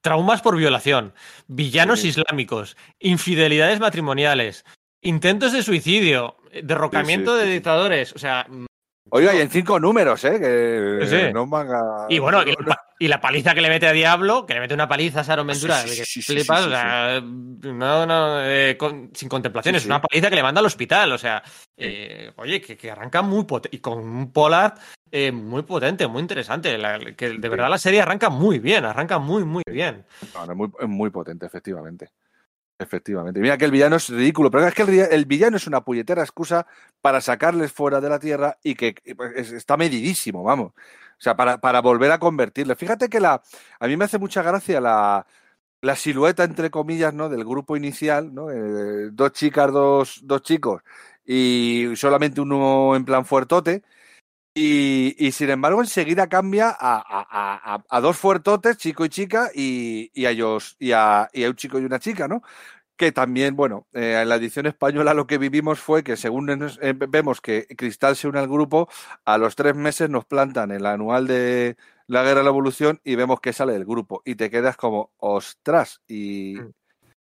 [0.00, 1.12] traumas por violación,
[1.48, 4.64] villanos islámicos, infidelidades matrimoniales,
[5.02, 8.12] intentos de suicidio, derrocamiento de dictadores.
[8.14, 8.46] O sea,
[9.08, 10.38] Oiga, y en cinco números, ¿eh?
[10.38, 11.48] Que no
[12.08, 12.42] Y bueno,
[12.98, 15.46] y la, paliza que le mete a Diablo, que le mete una paliza a Sharon
[15.46, 15.82] Ventura,
[17.62, 18.78] no, no, eh,
[19.14, 21.42] sin contemplaciones, una paliza que le manda al hospital, o sea,
[21.76, 24.74] eh, oye, que, arranca muy potente, y con un Polar
[25.10, 26.78] eh, muy potente, muy interesante,
[27.16, 30.04] que de verdad la serie arranca muy bien, arranca muy, muy bien.
[30.54, 32.10] muy, muy potente, efectivamente.
[32.80, 33.40] Efectivamente.
[33.40, 36.66] Mira que el villano es ridículo, pero es que el, villano es una puñetera excusa
[37.02, 40.72] para sacarles fuera de la Tierra y que pues, está medidísimo, vamos.
[40.72, 42.74] O sea, para, para volver a convertirle.
[42.76, 43.42] Fíjate que la,
[43.78, 45.26] a mí me hace mucha gracia la,
[45.82, 47.28] la silueta, entre comillas, ¿no?
[47.28, 48.50] Del grupo inicial, ¿no?
[48.50, 50.82] Eh, dos chicas, dos, dos chicos
[51.32, 53.82] y solamente uno en plan fuertote.
[54.62, 60.92] Y, sin embargo, enseguida cambia a, dos fuertotes, chico y chica, y, a ellos, y
[60.92, 62.42] a, y a un chico y una chica, ¿no?
[62.96, 66.92] que también, bueno, eh, en la edición española lo que vivimos fue que según eh,
[67.08, 68.90] vemos que Cristal se une al grupo,
[69.24, 73.14] a los tres meses nos plantan el anual de la Guerra de la Evolución y
[73.14, 76.72] vemos que sale del grupo y te quedas como, ostras, y, mm.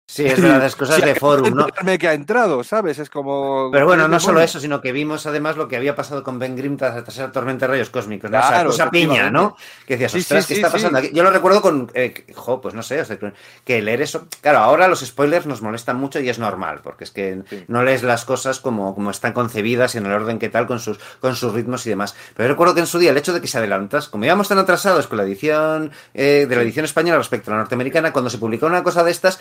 [0.08, 1.66] Sí, es verdad, las cosas de forum, ¿no?
[1.98, 3.00] que ha entrado, ¿sabes?
[3.00, 3.70] Es como...
[3.72, 6.54] Pero bueno, no solo eso, sino que vimos además lo que había pasado con Ben
[6.54, 8.38] Grimm tras, esa tormenta de rayos cósmicos, ¿no?
[8.38, 9.56] Claro, esa piña, ¿no?
[9.84, 11.10] Que decías, ostras, ¿qué está pasando aquí?
[11.12, 11.90] Yo lo recuerdo con...
[11.94, 13.18] Eh, jo, pues no sé, o sea,
[13.64, 14.28] que leer eso...
[14.40, 18.04] Claro, ahora los spoilers nos molestan mucho y es normal, porque es que no lees
[18.04, 21.34] las cosas como, como están concebidas y en el orden que tal, con sus, con
[21.34, 22.14] sus ritmos y demás.
[22.34, 24.46] Pero yo recuerdo que en su día el hecho de que se adelantas, como íbamos
[24.48, 28.30] tan atrasados con la edición eh, de la edición española respecto a la norteamericana, cuando
[28.30, 29.40] se publicó una cosa de estas,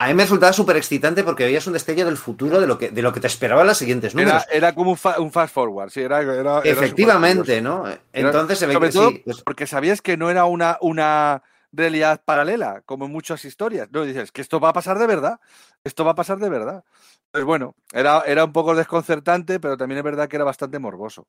[0.00, 2.88] a mí me resultaba súper excitante porque veías un destello del futuro de lo que,
[2.88, 4.46] de lo que te esperaba en las siguientes números.
[4.50, 7.84] Era, como un, fast forward, sí, era, era Efectivamente, ¿no?
[8.10, 12.80] Entonces se ve sobre todo pues porque sabías que no era una, una realidad paralela,
[12.86, 13.88] como en muchas historias.
[13.92, 15.38] No, dices que esto va a pasar de verdad,
[15.84, 16.82] esto va a pasar de verdad.
[17.30, 21.26] Pues bueno, era, era un poco desconcertante, pero también es verdad que era bastante morboso.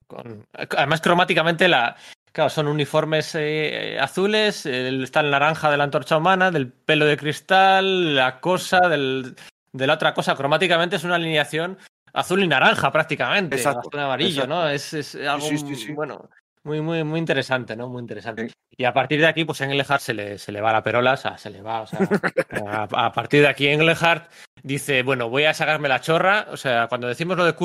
[0.53, 1.97] Además, cromáticamente la,
[2.31, 7.17] Claro, son uniformes eh, azules, está el naranja de la antorcha humana, del pelo de
[7.17, 9.35] cristal, la cosa, del,
[9.73, 10.35] de la otra cosa.
[10.35, 11.77] Cromáticamente es una alineación
[12.13, 14.69] azul y naranja prácticamente, exacto, amarillo, ¿no?
[14.69, 15.47] Es, es algo
[15.93, 16.29] bueno,
[16.63, 17.89] muy, muy, muy interesante, ¿no?
[17.89, 18.51] Muy interesante.
[18.77, 21.17] Y a partir de aquí, pues Engelhardt se le, se le va la perola, o
[21.17, 21.99] sea, se le va, o sea,
[22.91, 24.29] a, partir de aquí Engelhardt
[24.63, 27.55] dice, bueno, voy a sacarme la chorra, o sea, cuando decimos lo de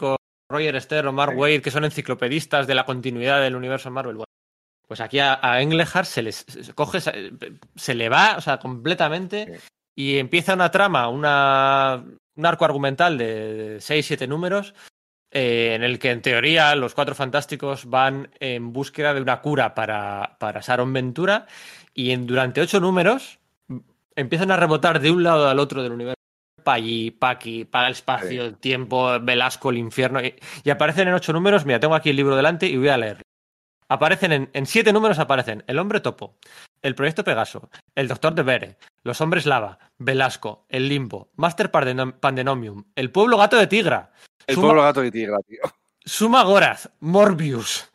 [0.00, 0.17] o
[0.48, 4.16] Roger Stern o Mark Wade, que son enciclopedistas de la continuidad del universo Marvel.
[4.16, 4.32] Bueno,
[4.86, 6.44] pues aquí a, a Englehart se les
[6.74, 9.60] coge, se, le va, o sea, completamente,
[9.94, 12.02] y empieza una trama, una,
[12.36, 14.74] un arco argumental de 6-7 números,
[15.30, 19.74] eh, en el que en teoría los cuatro fantásticos van en búsqueda de una cura
[19.74, 21.46] para, para Sharon Ventura,
[21.92, 23.38] y en, durante ocho números
[24.16, 26.17] empiezan a rebotar de un lado al otro del universo
[26.68, 30.20] para allí, para aquí, para el espacio, el tiempo, Velasco, el infierno.
[30.20, 31.64] Y, aparecen en ocho números.
[31.64, 33.22] Mira, tengo aquí el libro delante y voy a leer.
[33.88, 36.36] Aparecen en, en, siete números aparecen El Hombre Topo,
[36.82, 42.84] El Proyecto Pegaso, El Doctor de Bere, Los Hombres Lava, Velasco, El Limbo, Master Pandenomium,
[42.94, 44.12] El Pueblo Gato de Tigra.
[44.46, 45.62] El Pueblo Gato de Tigra, tío.
[46.04, 47.90] Suma Goraz, Morbius,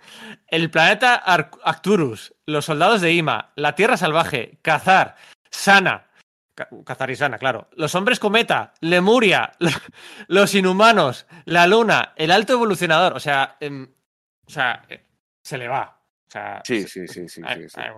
[0.48, 5.16] El Planeta Arcturus, Los Soldados de Ima, La Tierra Salvaje, Cazar,
[5.52, 6.08] Sana,
[6.86, 7.70] Cazarisana, claro.
[7.74, 9.54] Los hombres cometa, Lemuria,
[10.28, 13.14] los inhumanos, la luna, el alto evolucionador.
[13.14, 13.92] O sea, em,
[14.46, 15.06] o sea, eh,
[15.42, 16.03] se le va
[16.64, 17.42] sí, sí, sí, sí.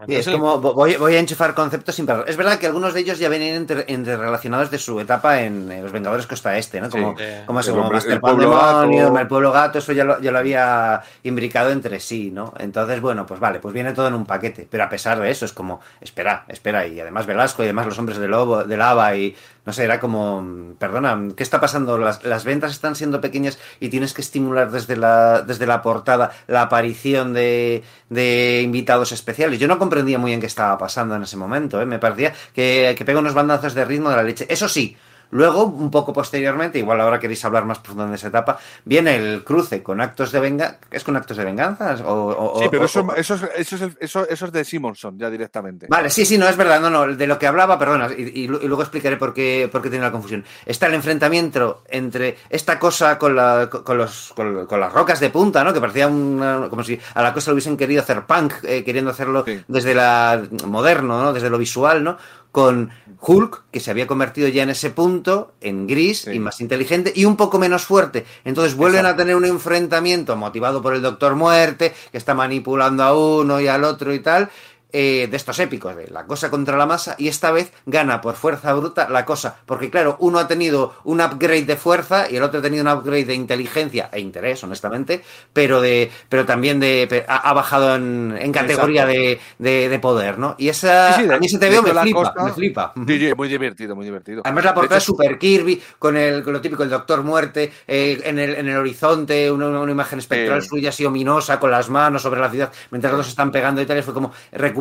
[0.07, 2.25] es como voy, a enchufar conceptos sin parar.
[2.27, 6.27] Es verdad que algunos de ellos ya venían interrelacionados de su etapa en, Los Vengadores
[6.27, 6.89] Costa Este, ¿no?
[6.89, 11.71] Como, como, como Master Pandemonium, el Pueblo Gato, eso ya lo, ya lo había imbricado
[11.71, 12.53] entre sí, ¿no?
[12.57, 14.67] Entonces, bueno, pues vale, pues viene todo en un paquete.
[14.69, 17.99] Pero a pesar de eso, es como, espera, espera, y además Velasco y además los
[17.99, 19.35] hombres de lobo, de lava y
[19.65, 21.97] no sé, era como, perdona, ¿qué está pasando?
[21.97, 26.31] Las, las, ventas están siendo pequeñas y tienes que estimular desde la, desde la portada
[26.47, 29.59] la aparición de, de invitados especiales.
[29.59, 31.85] Yo no comprendía muy bien qué estaba pasando en ese momento, ¿eh?
[31.85, 34.45] me parecía que, que pega unos bandazos de ritmo de la leche.
[34.49, 34.95] Eso sí,
[35.31, 39.43] Luego, un poco posteriormente, igual ahora queréis hablar más profundo de esa etapa, viene el
[39.43, 40.77] cruce con actos de venganza.
[40.91, 41.95] ¿Es con actos de venganza?
[42.05, 45.87] O, sí, pero eso, eso, es, de Simonson, ya directamente.
[45.89, 48.81] Vale, sí, sí, no es verdad, no, no, de lo que hablaba, perdona, y, luego
[48.81, 50.43] explicaré por qué, por qué tiene la confusión.
[50.65, 55.63] Está el enfrentamiento entre esta cosa con, la, con, los, con, las rocas de punta,
[55.63, 55.73] ¿no?
[55.73, 59.11] Que parecía una, como si a la cosa lo hubiesen querido hacer punk, eh, queriendo
[59.11, 61.33] hacerlo desde la moderno, ¿no?
[61.33, 62.17] Desde lo visual, ¿no?
[62.55, 67.11] Con Hulk, que se había convertido ya en ese punto en gris y más inteligente
[67.13, 68.25] y un poco menos fuerte.
[68.45, 73.13] Entonces vuelven a tener un enfrentamiento motivado por el Doctor Muerte, que está manipulando a
[73.13, 74.49] uno y al otro y tal.
[74.97, 78.35] Eh, de estos épicos, de la cosa contra la masa, y esta vez gana por
[78.35, 82.43] fuerza bruta la cosa, porque claro, uno ha tenido un upgrade de fuerza y el
[82.43, 87.25] otro ha tenido un upgrade de inteligencia e interés, honestamente, pero de pero también de
[87.27, 90.55] ha, bajado en, categoría de, de, poder, ¿no?
[90.57, 92.93] Y esa a mí se te veo me flipa, me flipa.
[92.95, 94.43] muy divertido, muy divertido.
[94.45, 98.21] Además la portada es super Kirby, con, el, con lo típico, el Doctor Muerte, eh,
[98.23, 102.21] en, el, en el horizonte, una, una imagen espectral suya así ominosa, con las manos
[102.21, 104.31] sobre la ciudad, mientras los están pegando y tal, y fue como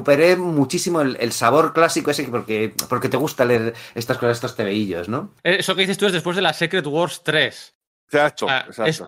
[0.05, 5.09] recuperé muchísimo el, sabor clásico ese porque, porque te gusta leer estas cosas, estos tebeillos,
[5.09, 5.33] ¿no?
[5.43, 7.75] Eso que dices tú es después de la Secret Wars 3.
[8.07, 8.47] Exacto,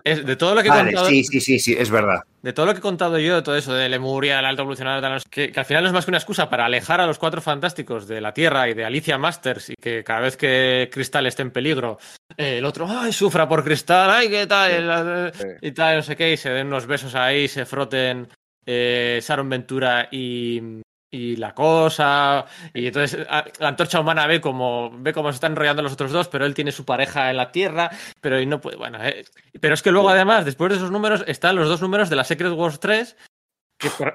[0.03, 1.07] de todo lo que he contado.
[1.07, 2.23] Sí, sí, sí, sí, es verdad.
[2.41, 5.21] De todo lo que he contado yo, de todo eso, de Lemuria, el alto evolucionario,
[5.29, 7.39] que, que, al final no es más que una excusa para alejar a los cuatro
[7.39, 11.43] fantásticos de la Tierra y de Alicia Masters y que cada vez que Cristal esté
[11.43, 11.99] en peligro
[12.35, 16.37] el otro, ay, sufra por cristal, ay, qué tal, y tal, no sé qué, y
[16.37, 18.27] se den unos besos ahí, se froten
[18.69, 22.45] eh, Sharon Ventura y, y la cosa.
[22.73, 23.25] Y entonces
[23.59, 26.53] la antorcha humana ve como ve cómo se están enrollando los otros dos, pero él
[26.53, 27.89] tiene su pareja en la Tierra,
[28.21, 28.77] pero y no puede.
[28.77, 29.25] Bueno, eh,
[29.59, 32.23] pero es que luego, además, después de esos números, están los dos números de la
[32.23, 33.15] Secret Wars 3.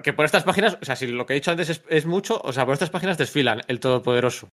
[0.02, 2.52] Que por, estas páginas, o sea, si lo que he dicho antes es, mucho, o
[2.52, 4.48] sea, por estas páginas desfilan el Todopoderoso,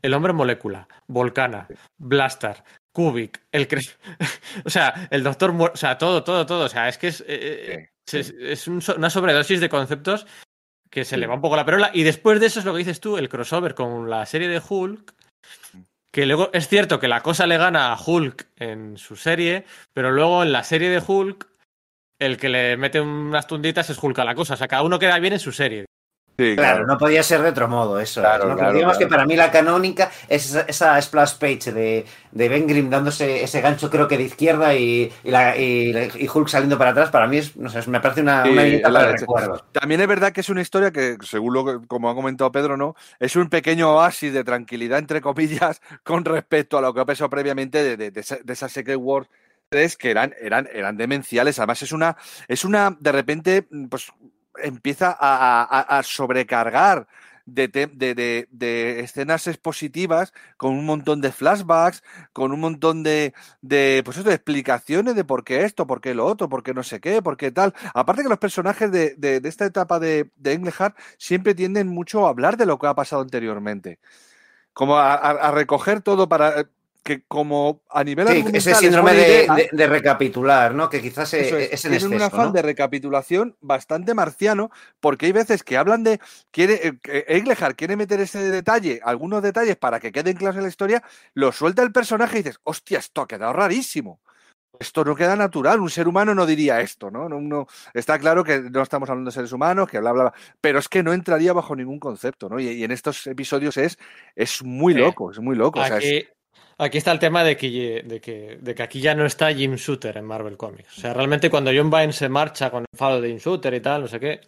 [0.00, 1.68] el Hombre Molécula, Volcana,
[1.98, 3.68] Blaster, Kubik, el
[4.64, 7.90] o sea, el Doctor, o sea, todo, todo, todo, o sea, es que es, eh,
[8.08, 10.26] eh, es, una sobredosis de conceptos
[10.90, 11.90] que se le va un poco la perola.
[11.92, 14.62] Y después de eso es lo que dices tú, el crossover con la serie de
[14.66, 15.14] Hulk.
[16.12, 20.10] Que luego es cierto que la cosa le gana a Hulk en su serie, pero
[20.10, 21.46] luego en la serie de Hulk,
[22.18, 24.54] el que le mete unas tunditas es Hulk a la cosa.
[24.54, 25.86] O sea, cada uno queda bien en su serie
[26.36, 28.22] claro, no podía ser de otro modo eso.
[28.72, 33.42] digamos que para mí la canónica es esa, splash page de, de Ben Grimm dándose
[33.42, 37.10] ese gancho, creo que de izquierda y, y, Hulk saliendo para atrás.
[37.10, 38.44] Para mí es, no sé, me parece una.
[39.72, 42.76] También es verdad que es una historia que, según lo que, como ha comentado Pedro,
[42.76, 42.94] ¿no?
[43.18, 47.30] Es un pequeño oasis de tranquilidad, entre comillas, con respecto a lo que ha pasado
[47.30, 49.28] previamente de, de, esa, Secret War
[49.68, 51.58] 3 que eran, eran, eran demenciales.
[51.58, 52.16] Además, es una,
[52.48, 54.12] es una, de repente, pues
[54.62, 57.06] empieza a, sobrecargar
[57.46, 58.48] de,
[59.00, 62.02] escenas expositivas con un montón de flashbacks,
[62.32, 66.26] con un montón de, de, pues de explicaciones de por qué esto, por qué lo
[66.26, 67.74] otro, por qué no sé qué, por qué tal.
[67.94, 72.56] Aparte que los personajes de, esta etapa de, de Englehart siempre tienden mucho a hablar
[72.56, 73.98] de lo que ha pasado anteriormente.
[74.72, 76.66] Como a recoger todo para
[77.06, 80.90] que como a nivel sí, ese síndrome de, recapitular, ¿no?
[80.90, 85.76] Que quizás es, es, es un afán de recapitulación bastante marciano, porque hay veces que
[85.76, 86.18] hablan de
[86.50, 87.44] quiere eh,
[87.76, 91.84] quiere meter ese detalle, algunos detalles para que queden claros en la historia, lo suelta
[91.84, 94.20] el personaje y dices, hostia, esto ha quedado rarísimo.
[94.78, 97.30] Esto no queda natural, un ser humano no diría esto, ¿no?
[97.30, 100.80] no, está claro que no estamos hablando de seres humanos, que bla, bla, bla, pero
[100.80, 102.60] es que no entraría bajo ningún concepto, ¿no?
[102.60, 103.96] Y, en estos episodios es,
[104.34, 105.80] es muy loco, es muy loco.
[105.80, 106.26] Aquí
[106.78, 110.16] está el tema de que, de, que, de que aquí ya no está Jim Shooter
[110.18, 110.98] en Marvel Comics.
[110.98, 113.80] O sea, realmente cuando John Byrne se marcha con el fado de Jim Shooter y
[113.80, 114.40] tal, no sé qué,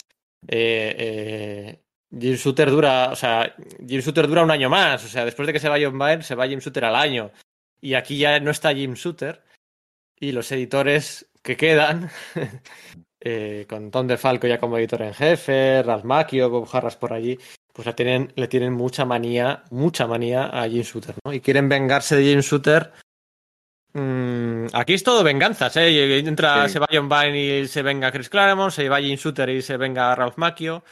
[0.47, 3.55] eh, eh, Jim Shooter dura, o sea,
[3.87, 5.05] Jim Shooter dura un año más.
[5.05, 7.31] O sea, después de que se va John Byrne, se va Jim Shooter al año.
[7.81, 9.43] Y aquí ya no está Jim Shooter.
[10.21, 12.11] Y los editores que quedan,
[13.21, 17.39] eh, con Tom DeFalco ya como editor en jefe, Ralph Macchio, Bob Harras por allí,
[17.79, 21.33] pues le tienen, le tienen mucha manía, mucha manía a Jim Shooter, ¿no?
[21.33, 22.91] Y quieren vengarse de Jim Shooter.
[23.93, 26.19] Mm, aquí es todo venganzas, ¿eh?
[26.19, 29.63] Entra, se va John Vine y se venga Chris Claremont, se va Jim Shooter y
[29.63, 30.83] se venga Ralph Macchio.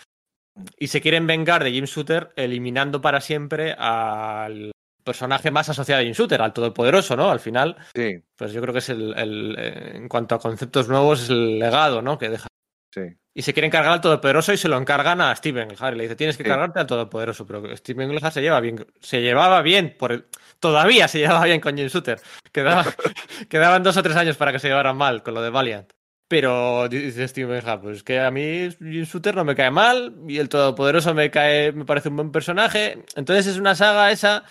[0.78, 4.70] Y se quieren vengar de Jim Shooter eliminando para siempre al
[5.02, 7.32] personaje más asociado a Jim Shooter, al todopoderoso, ¿no?
[7.32, 8.22] Al final, sí.
[8.36, 12.00] pues yo creo que es el, el, en cuanto a conceptos nuevos, es el legado,
[12.00, 12.16] ¿no?
[12.16, 12.46] Que deja.
[12.94, 15.94] Sí y se quieren cargar al Todopoderoso y se lo encargan a Steven Englehart.
[15.94, 19.60] Le dice, tienes que cargarte al Todopoderoso, pero Steven Englehart se lleva bien, se llevaba
[19.60, 22.18] bien, por todavía se llevaba bien con Jim Shooter.
[23.50, 25.92] quedaban dos o tres años para que se llevaran mal con lo de Valiant.
[26.28, 30.38] Pero dice Steven Englehart, pues que a mí Jim Shooter no me cae mal y
[30.38, 33.04] el Todopoderoso me cae, me parece un buen personaje.
[33.16, 34.44] Entonces es una saga esa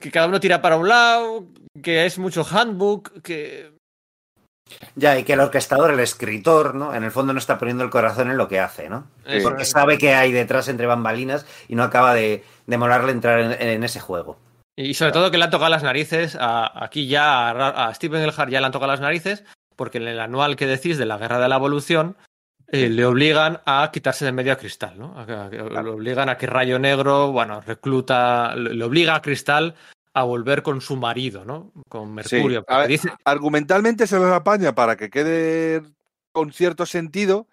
[0.00, 1.46] que cada uno tira para un lado,
[1.82, 3.77] que es mucho handbook, que
[4.94, 6.94] ya, y que el orquestador, el escritor, ¿no?
[6.94, 9.06] En el fondo no está poniendo el corazón en lo que hace, ¿no?
[9.42, 13.84] Porque sabe que hay detrás entre bambalinas y no acaba de, de molarle entrar en,
[13.84, 14.38] ese juego.
[14.76, 18.60] Y sobre todo que le han tocado las narices, aquí ya a, Stephen Elhart ya
[18.60, 19.44] le han tocado las narices,
[19.76, 22.16] porque en el anual que decís de la Guerra de la Evolución,
[22.70, 25.24] eh, le obligan a quitarse de medio a Cristal, ¿no?
[25.26, 29.74] Le obligan a que Rayo Negro, bueno, recluta, le obliga a Cristal
[30.20, 31.72] a volver con su marido, ¿no?
[31.88, 32.64] Con Mercurio.
[32.86, 33.10] dice...
[33.24, 35.82] Argumentalmente se los apaña para que quede
[36.32, 37.48] con cierto sentido,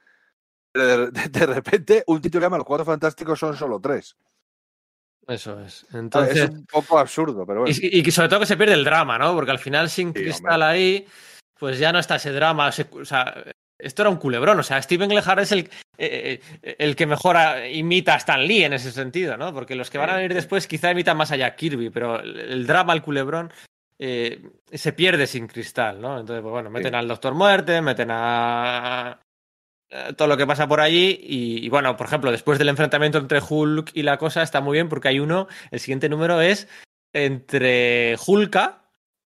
[0.71, 4.15] pero de, repente un título que llama Los Cuatro Fantásticos son solo tres.
[5.27, 5.85] Eso es.
[5.93, 6.37] Entonces...
[6.37, 7.75] Es un poco absurdo, pero bueno.
[7.81, 9.33] Y, sobre todo que se pierde el drama, ¿no?
[9.33, 11.07] Porque al final sin Cristal ahí,
[11.57, 12.69] pues ya no está ese drama.
[12.91, 13.43] o sea,
[13.79, 14.59] esto era un culebrón.
[14.59, 17.37] O sea, Steven Lehart es el, eh, eh, el que mejor
[17.71, 19.53] imita a Stan Lee en ese sentido, ¿no?
[19.53, 22.65] Porque los que van a venir después quizá imitan más allá a Kirby, pero el
[22.65, 23.51] drama, el culebrón,
[23.97, 24.41] eh,
[24.71, 26.19] se pierde sin cristal, ¿no?
[26.19, 29.21] Entonces, pues bueno, meten al Doctor Muerte, meten a,
[30.17, 33.91] todo lo que pasa por allí y, bueno, por ejemplo, después del enfrentamiento entre Hulk
[33.93, 36.67] y la cosa está muy bien porque hay uno, el siguiente número es
[37.13, 38.84] entre Hulka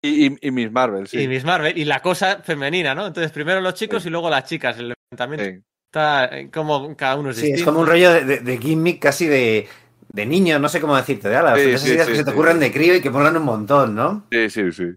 [0.05, 1.21] y, Miss Marvel, sí.
[1.21, 3.07] Y Miss Marvel, y la cosa femenina, ¿no?
[3.07, 5.65] Entonces, primero los chicos y luego las chicas, el enfrentamiento.
[5.87, 9.67] Está como cada uno es Sí, es como un rollo de, gimmick casi de,
[10.09, 12.71] de niño, no sé cómo decirte, de alas, esas ideas que se te ocurren de
[12.71, 14.27] crío y que molan un montón, ¿no?
[14.31, 14.91] Sí, sí, sí.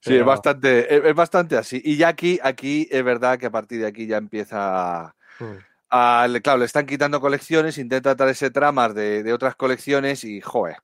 [0.00, 1.80] Sí, es, bastante, es, bastante así.
[1.84, 5.44] Y ya aquí, aquí es verdad que a partir de aquí ya empieza mm.
[5.90, 10.76] a, claro, le están quitando colecciones, intenta traerse tramas de, de otras colecciones y, joder,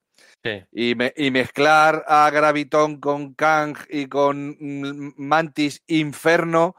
[0.72, 4.56] y, y, mezclar a Graviton con Kang y con
[5.16, 6.76] Mantis Inferno.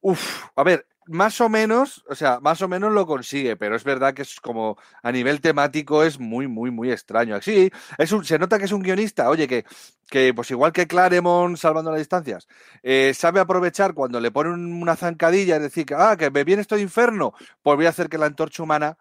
[0.00, 3.84] Uf, a ver, más o menos, o sea, más o menos lo consigue, pero es
[3.84, 7.40] verdad que es como a nivel temático es muy, muy, muy extraño.
[7.42, 9.64] Sí, es un, se nota que es un guionista, oye, que,
[10.08, 12.46] que pues igual que Claremont salvando las distancias,
[12.82, 16.62] eh, sabe aprovechar cuando le ponen una zancadilla, es decir, que, ah, que me viene
[16.62, 18.96] esto de inferno, pues voy a hacer que la antorcha humana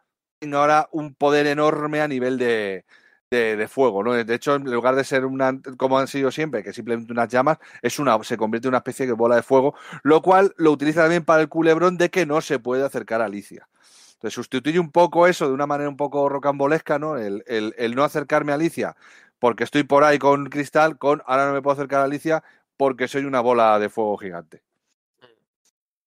[0.53, 2.85] ahora un poder enorme a nivel de,
[3.31, 4.13] de, fuego, ¿no?
[4.13, 7.59] De hecho, en lugar de ser una, como han sido siempre, que simplemente unas llamas,
[7.81, 11.01] es una, se convierte en una especie de bola de fuego, lo cual lo utiliza
[11.01, 13.67] también para el culebrón de que no se puede acercar a Alicia.
[14.13, 17.17] Entonces sustituye un poco eso de una manera un poco rocambolesca, ¿no?
[17.17, 18.95] El, el, no acercarme a Alicia
[19.37, 22.43] porque estoy por ahí con Cristal, con ahora no me puedo acercar a Alicia
[22.75, 24.63] porque soy una bola de fuego gigante.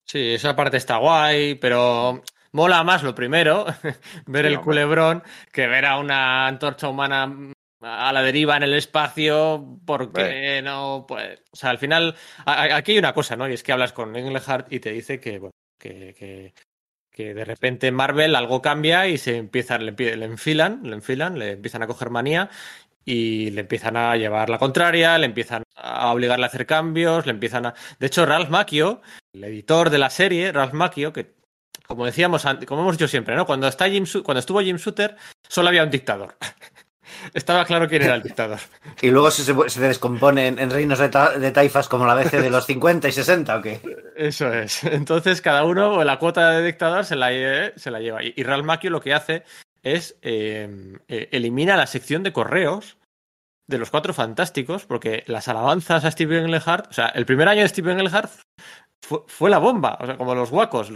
[0.04, 2.22] Sí, esa parte está guay, pero
[2.52, 3.66] mola más lo primero,
[4.26, 5.22] ver el culebrón,
[5.52, 11.40] que ver a una antorcha humana a la deriva en el espacio, porque no, pues,
[11.50, 12.14] o sea, al final,
[12.46, 13.48] aquí hay una cosa, ¿no?
[13.48, 16.54] Y es que hablas con Engelhardt y te dice que, bueno, que, que,
[17.10, 21.52] que de repente Marvel algo cambia y se empiezan, le, le enfilan, le enfilan, le
[21.52, 22.50] empiezan a coger manía
[23.04, 27.32] y le empiezan a llevar la contraria, le empiezan a obligarle a hacer cambios, le
[27.32, 27.74] empiezan a...
[27.98, 29.02] De hecho, Ralph Macchio,
[29.32, 31.41] el editor de la serie, Ralph Macchio, que
[31.86, 33.46] como decíamos, como hemos dicho siempre, ¿no?
[33.46, 35.16] Cuando, está Jim, cuando estuvo Jim Shooter,
[35.48, 36.36] solo había un dictador.
[37.34, 38.58] Estaba claro quién era el dictador.
[39.00, 41.08] Y luego se, se descompone en, reinos de,
[41.52, 43.80] taifas como la vez de los 50 y 60, ¿o qué?
[44.16, 44.82] Eso es.
[44.84, 47.30] Entonces, cada uno, la cuota de dictador se la,
[47.76, 48.22] se la lleva.
[48.22, 49.44] Y, Real Macchio lo que hace
[49.82, 52.96] es eh, eh, elimina la sección de correos
[53.68, 57.62] de los cuatro fantásticos, porque las alabanzas a Steven Englehart, o sea, el primer año
[57.62, 58.30] de Steven Englehart
[59.02, 60.90] fue, la bomba, o sea, como los guacos,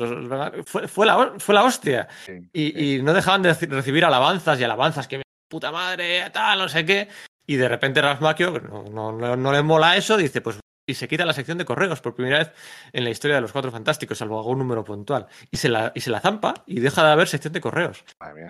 [0.64, 2.08] fue, la, fue la hostia.
[2.52, 7.08] y, no dejaban de recibir alabanzas y alabanzas, que puta madre, tal, no sé qué.
[7.46, 11.08] Y de repente Ralph Macchio, no, no, no, le mola eso, dice, pues y se
[11.08, 12.52] quita la sección de correos por primera vez
[12.92, 15.26] en la historia de los cuatro fantásticos, salvo algún número puntual.
[15.50, 18.04] Y se la, y se la zampa y deja de haber sección de correos.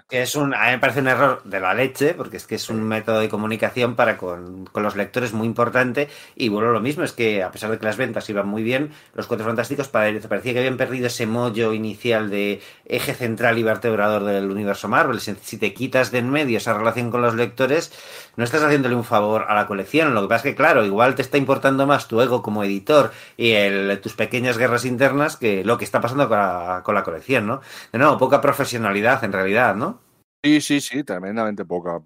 [0.08, 2.56] Que es un, a mí me parece un error de la leche, porque es que
[2.56, 6.08] es un método de comunicación para con, con, los lectores muy importante.
[6.34, 8.90] Y bueno, lo mismo es que a pesar de que las ventas iban muy bien,
[9.14, 14.24] los cuatro fantásticos parecía que habían perdido ese mollo inicial de eje central y vertebrador
[14.24, 15.20] del universo Marvel.
[15.20, 17.92] Si te quitas de en medio esa relación con los lectores,
[18.36, 20.14] no estás haciéndole un favor a la colección.
[20.14, 23.54] Lo que pasa es que, claro, igual te está importando más tu como editor y
[23.96, 27.60] tus pequeñas guerras internas que lo que está pasando con la, con la colección, ¿no?
[27.92, 30.00] De nuevo, poca profesionalidad en realidad, ¿no?
[30.42, 32.00] Sí, sí, sí, tremendamente poca.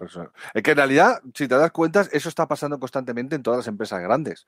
[0.55, 3.67] Es que en realidad, si te das cuenta, eso está pasando constantemente en todas las
[3.67, 4.47] empresas grandes.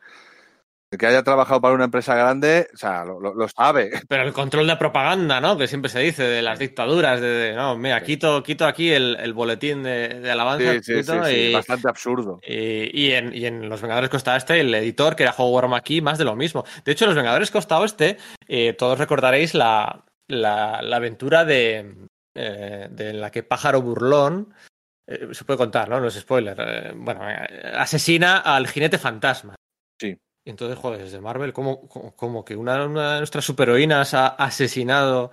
[0.93, 3.93] El que haya trabajado para una empresa grande, o sea, lo, sabe.
[4.09, 5.57] Pero el control de propaganda, ¿no?
[5.57, 9.85] Que siempre se dice de las dictaduras, de, no, mira, quito, quito aquí el, boletín
[9.85, 10.75] de, alabanza.
[10.83, 12.41] Sí, sí, y, bastante absurdo.
[12.47, 16.19] Y, en, y, en, Los Vengadores Costa Este, el editor, que era Howard McKee, más
[16.19, 16.63] de lo mismo.
[16.85, 23.15] De hecho, Los Vengadores Costa Oeste, eh, todos recordaréis la, la, aventura de, eh, de
[23.15, 24.53] la que Pájaro Burlón,
[25.07, 25.99] eh, se puede contar, ¿no?
[26.01, 26.93] No es spoiler.
[26.97, 27.23] bueno,
[27.77, 29.55] asesina al jinete fantasma.
[29.99, 30.19] Sí.
[30.45, 32.89] Entonces, joder, desde Marvel, ¿cómo, cómo, que una, de
[33.19, 35.31] nuestras superheroínas ha asesinado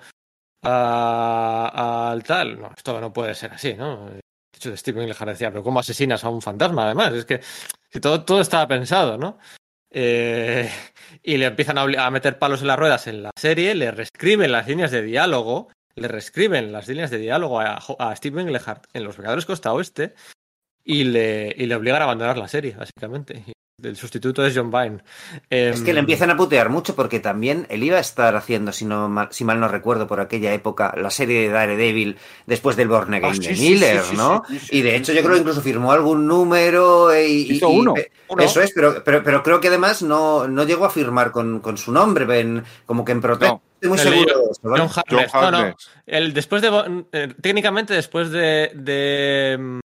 [0.61, 2.59] al tal?
[2.59, 4.09] No, esto no puede ser así, ¿no?
[4.09, 4.21] De
[4.55, 6.85] hecho, de Steven le decía, pero ¿cómo asesinas a un fantasma?
[6.85, 7.41] Además, es que
[7.99, 9.39] todo, todo estaba pensado, ¿no?
[9.91, 10.69] Eh,
[11.23, 14.67] y le empiezan a, meter palos en las ruedas en la serie, le reescriben las
[14.67, 19.45] líneas de diálogo, le reescriben las líneas de diálogo a, a Lehart en Los Vengadores
[19.45, 20.13] Costa Oeste
[20.83, 23.43] y le, y le obligan a abandonar la serie, básicamente.
[23.83, 24.99] El sustituto es John Vine.
[25.49, 28.71] es que le em, empiezan a putear mucho porque también él iba a estar haciendo,
[28.71, 32.75] si, no mal, si mal no recuerdo, por aquella época, la serie de Daredevil después
[32.75, 34.43] del Born Again ah, de Miller, ¿no?
[34.71, 37.53] y de hecho yo creo que incluso firmó algún número y...
[37.53, 37.93] Hizo uno,
[38.37, 41.77] Eso es, pero, pero, pero, creo que además no, no llegó a firmar con, con
[41.77, 43.59] su nombre, ven, como que en protesta.
[43.75, 45.33] Estoy muy seguro de eso, John Harness.
[45.33, 45.75] No, no.
[46.05, 49.79] El, después de, eh, técnicamente después de, de mm,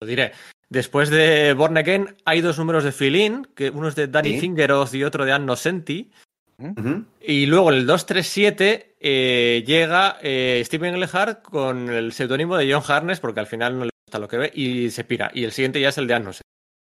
[0.00, 0.32] lo diré.
[0.68, 4.94] Después de Born Again hay dos números de fill que uno es de Danny Fingeroth
[4.94, 6.10] y otro de Anno Senti.
[7.20, 13.20] Y luego el 237 eh, llega eh, Steven Englehart con el seudónimo de John Harness,
[13.20, 15.30] porque al final no le gusta lo que ve, y se pira.
[15.34, 16.46] Y el siguiente ya es el de Anno Senti.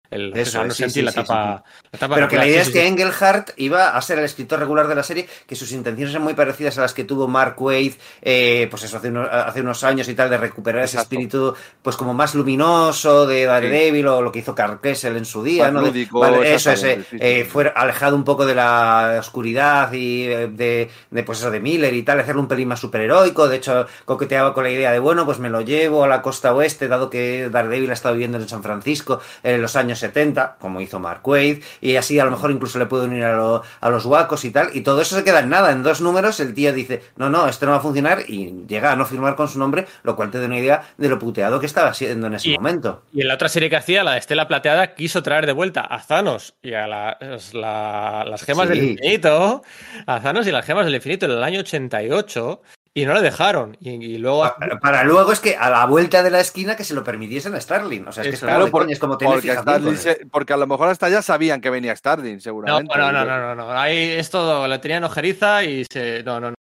[0.09, 1.63] El, Eso, no sí, sí, la sí, tapa.
[1.91, 2.87] la tapa Pero que la idea es que.
[2.87, 6.33] Engelhardt iba a ser el escritor regular de la serie, que sus intenciones eran muy
[6.33, 10.07] parecidas a las que tuvo Mark Waid, eh, pues eso, hace unos, hace unos años
[10.07, 14.39] y tal, de recuperar ese espíritu, pues como más luminoso de Daredevil o lo que
[14.39, 15.81] hizo Carl Kessel en su día, ¿no?
[15.81, 20.47] Lúdico, vale, eso es, eh, eh, fue alejado un poco de la oscuridad y eh,
[20.47, 23.87] de, de, pues eso, de Miller y tal, hacerlo un pelín más superheroico, de hecho,
[24.05, 27.09] coqueteaba con la idea de, bueno, pues me lo llevo a la costa oeste, dado
[27.09, 31.21] que Daredevil ha estado viviendo en San Francisco en los años 70, como hizo Mark
[31.27, 34.45] Waid, y así a lo mejor incluso le puede unir a, lo- a los guacos
[34.45, 37.01] y tal, y todo eso se queda en nada, en dos números el tío dice,
[37.15, 39.85] no, no, esto no va a funcionar, y llega a no firmar con su nombre,
[40.03, 42.55] lo cual te da una idea de lo puteado que estaba siendo en ese Y-
[42.55, 43.03] momento.
[43.13, 45.85] Y en la otra serie que hacía, la de Estela Plateada, quiso traer de vuelta
[45.89, 48.73] a Thanos y a las, la- las gemas Sí.
[48.75, 49.63] del infinito,
[50.05, 52.61] a Thanos y las gemas del infinito en el año 88,
[53.01, 53.77] y no le dejaron.
[53.79, 54.41] Y, y luego.
[54.41, 57.53] Pa- Para luego es que a la vuelta de la esquina que se lo permitiesen
[57.53, 58.07] a Starling.
[58.07, 60.53] O sea, es que Eso, es como Claro, es como tener porque, Starling se- porque
[60.53, 62.97] a lo mejor hasta ya sabían que venía Starling, No, seguramente.
[62.97, 63.71] no, no, no, no, no.
[63.71, 66.23] Ahí es todo, le tenían ojeriza y se.
[66.23, 66.55] No, no, no.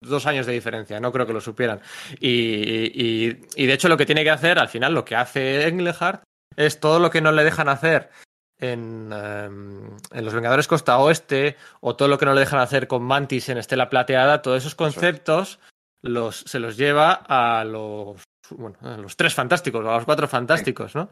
[0.00, 1.80] Dos años de diferencia, no creo que lo supieran.
[2.20, 5.66] Y, y- y de hecho, lo que tiene que hacer, al final, lo que hace
[5.68, 6.22] Englehart
[6.56, 8.08] es todo lo que no le dejan hacer
[8.60, 12.88] en, em, en Los Vengadores Costa Oeste o todo lo que no le dejan hacer
[12.88, 15.58] con Mantis en Estela Plateada, todos esos conceptos
[16.02, 20.28] los, se los lleva a los, bueno, a los tres fantásticos, o a los cuatro
[20.28, 21.10] fantásticos, ¿no?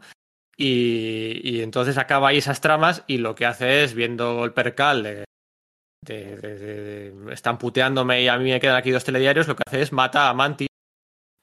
[0.57, 5.03] Y, y entonces acaba ahí esas tramas y lo que hace es, viendo el percal
[5.03, 5.25] de,
[6.05, 9.55] de- de- de- de- están puteándome y a mí me quedan aquí dos telediarios, lo
[9.55, 10.67] que hace es mata a Mantis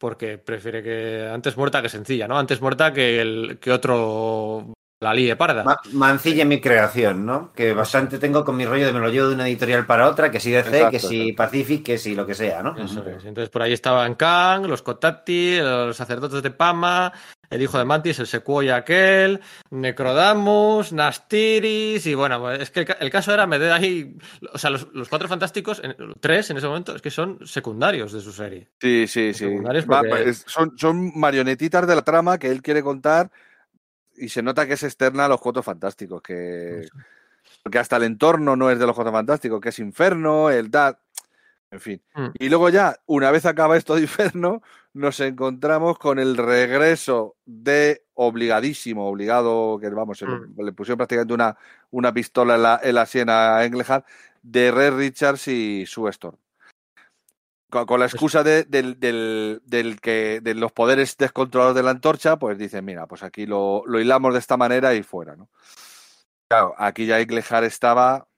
[0.00, 2.38] porque prefiere que antes muerta que sencilla, ¿no?
[2.38, 4.72] Antes muerta que, el, que otro
[5.04, 5.62] la líe parda.
[5.62, 7.52] Ma- Mancilla mi creación, ¿no?
[7.54, 10.30] Que bastante tengo con mi rollo de me lo llevo de una editorial para otra,
[10.32, 11.36] que si DC, Exacto, que si exacto.
[11.44, 12.76] Pacific, que si lo que sea, ¿no?
[12.76, 13.24] Eso es.
[13.24, 17.12] Entonces por ahí estaban Kang, los Kotati, los sacerdotes de Pama,
[17.50, 19.40] el hijo de Mantis, el Sequoia aquel,
[19.70, 24.16] Necrodamus, Nastiris, y bueno, pues es que el, ca- el caso era meter ahí,
[24.52, 28.12] o sea, los, los cuatro fantásticos, en- tres en ese momento, es que son secundarios
[28.12, 28.68] de su serie.
[28.80, 29.44] Sí, sí, sí.
[29.44, 33.30] secundarios Va- porque- son, son marionetitas de la trama que él quiere contar
[34.16, 36.88] y se nota que es externa a los Cuatro Fantásticos, que
[37.62, 40.98] porque hasta el entorno no es de los Cuatro Fantásticos, que es Inferno, el DAT,
[41.70, 42.02] en fin.
[42.14, 42.26] Mm.
[42.38, 44.62] Y luego ya, una vez acaba esto de Inferno,
[44.92, 50.60] nos encontramos con el regreso de obligadísimo, obligado, que vamos, le- Mm.
[50.64, 51.56] le, pusieron prácticamente una,
[51.90, 54.06] una pistola en la, en la sien a Englehart,
[54.42, 56.36] de Red Richards y Sue Storm.
[57.74, 61.90] Con, con la excusa de, del, del- del que, de los poderes descontrolados de la
[61.90, 65.48] antorcha, pues dicen, mira, pues aquí lo, lo hilamos de esta manera y fuera, ¿no?
[66.48, 68.28] Claro, aquí ya Englehart estaba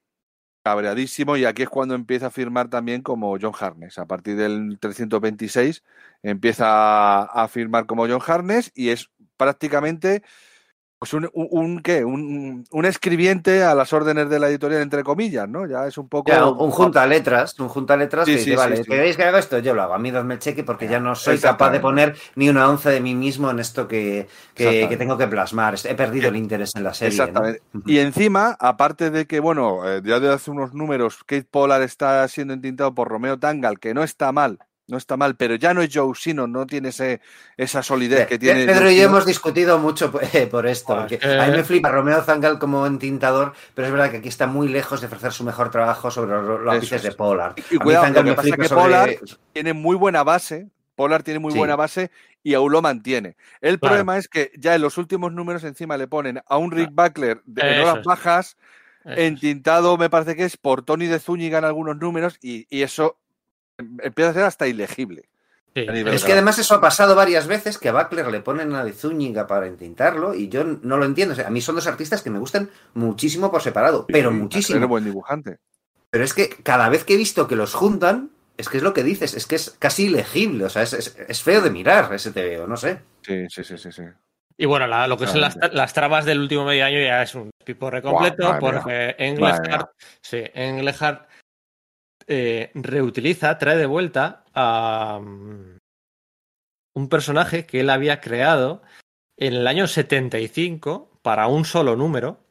[0.63, 3.99] cabreadísimo y aquí es cuando empieza a firmar también como John Harness.
[3.99, 5.83] A partir del 326
[6.23, 10.23] empieza a, a firmar como John Harness y es prácticamente
[10.99, 12.03] pues un, un, un- ¿qué?
[12.03, 15.67] Un, un escribiente a las órdenes de la editorial, entre comillas, ¿no?
[15.67, 16.31] Ya es un poco...
[16.31, 18.83] Ya, un, un junta letras, un junta letras Sí, que sí, dice, vale, sí.
[18.83, 19.59] ¿queréis que haga esto?
[19.59, 22.15] Yo lo hago, a mí dadme el cheque porque ya no soy capaz de poner
[22.35, 25.75] ni una onza de mí mismo en esto que, que, tengo que plasmar.
[25.83, 27.15] He perdido el interés en la serie.
[27.17, 27.23] ¿no?
[27.23, 27.61] Exactamente.
[27.85, 32.27] Y encima, aparte de que, bueno, eh, ya de hace unos números, Kate Pollard está
[32.27, 35.81] siendo entintado por Romeo Tangal, que no está mal, no está mal, pero ya no
[35.81, 37.19] es Joe Sino, no tiene ese,
[37.57, 38.65] esa solidez que tiene.
[38.65, 40.87] Pedro Joe y yo hemos discutido mucho eh, por esto.
[40.93, 44.11] Bueno, porque es que- A mí me flipa Romeo Zangal como entintador, pero es verdad
[44.11, 47.03] que aquí está muy lejos de ofrecer su mejor trabajo sobre los lápices es.
[47.03, 47.55] de Pollard.
[47.69, 49.15] Y cuidado, lo que me pasa es que sobre- Pollard
[49.53, 50.67] tiene muy buena base.
[50.95, 51.57] Pollard tiene muy Sí.
[51.59, 52.09] buena base
[52.41, 53.35] y aún lo mantiene.
[53.61, 53.91] El Claro.
[53.91, 57.41] problema es que ya en los últimos números encima le ponen a un Rick Buckler
[57.45, 58.57] de en horas bajas,
[59.05, 62.81] Eso entintado me parece que es por Tony de Zúñiga en algunos números y, y
[62.81, 63.17] eso
[63.77, 65.29] empieza a ser hasta ilegible.
[65.75, 65.85] Sí.
[65.87, 68.93] Es que además eso ha pasado varias veces, que a Buckler le ponen a de
[68.93, 71.33] Zúñiga para entintarlo y yo no lo entiendo.
[71.33, 74.35] O sea, a mí son dos artistas que me gustan muchísimo por separado, pero Sí,
[74.37, 74.77] muchísimo.
[74.77, 75.59] Era buen dibujante.
[76.09, 78.93] Pero es que cada vez que he visto que los juntan, es que es lo
[78.93, 82.11] que dices, es que es casi ilegible, o sea, es, es- es feo de mirar
[82.11, 82.99] ese TVO, no sé.
[83.21, 83.91] Sí, sí, sí, sí.
[83.91, 84.01] sí.
[84.57, 87.35] Y bueno, la- lo que son las, las tramas del último medio año ya es
[87.35, 89.91] un piporre completo, porque Englehart,
[90.21, 91.27] sí, Englehart
[92.27, 95.77] eh, reutiliza, trae de vuelta a mm,
[96.95, 98.81] un personaje que él había creado
[99.37, 102.43] en el año 75 para un solo número,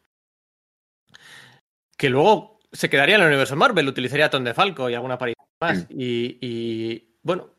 [1.97, 5.15] que luego se quedaría en el universo Marvel, utilizaría a Tom de Falco y alguna
[5.15, 5.87] aparición más.
[5.89, 7.51] Y, y, bueno,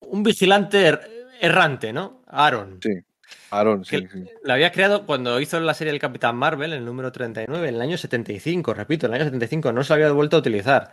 [0.00, 1.08] un vigilante er-
[1.40, 2.22] errante, ¿no?
[2.26, 2.80] Aaron.
[2.82, 2.90] Sí.
[3.50, 4.06] Aaron, sí.
[4.42, 7.80] La había creado cuando hizo la serie del Capitán Marvel, el número 39, en el
[7.80, 10.92] año 75, repito, en el año 75, no se lo había vuelto a utilizar.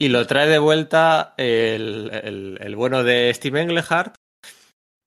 [0.00, 2.10] Y lo trae de vuelta el,
[2.60, 4.14] el- bueno de Steve Englehart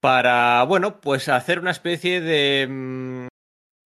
[0.01, 2.67] para, bueno, pues hacer una especie de...
[2.69, 3.27] mm,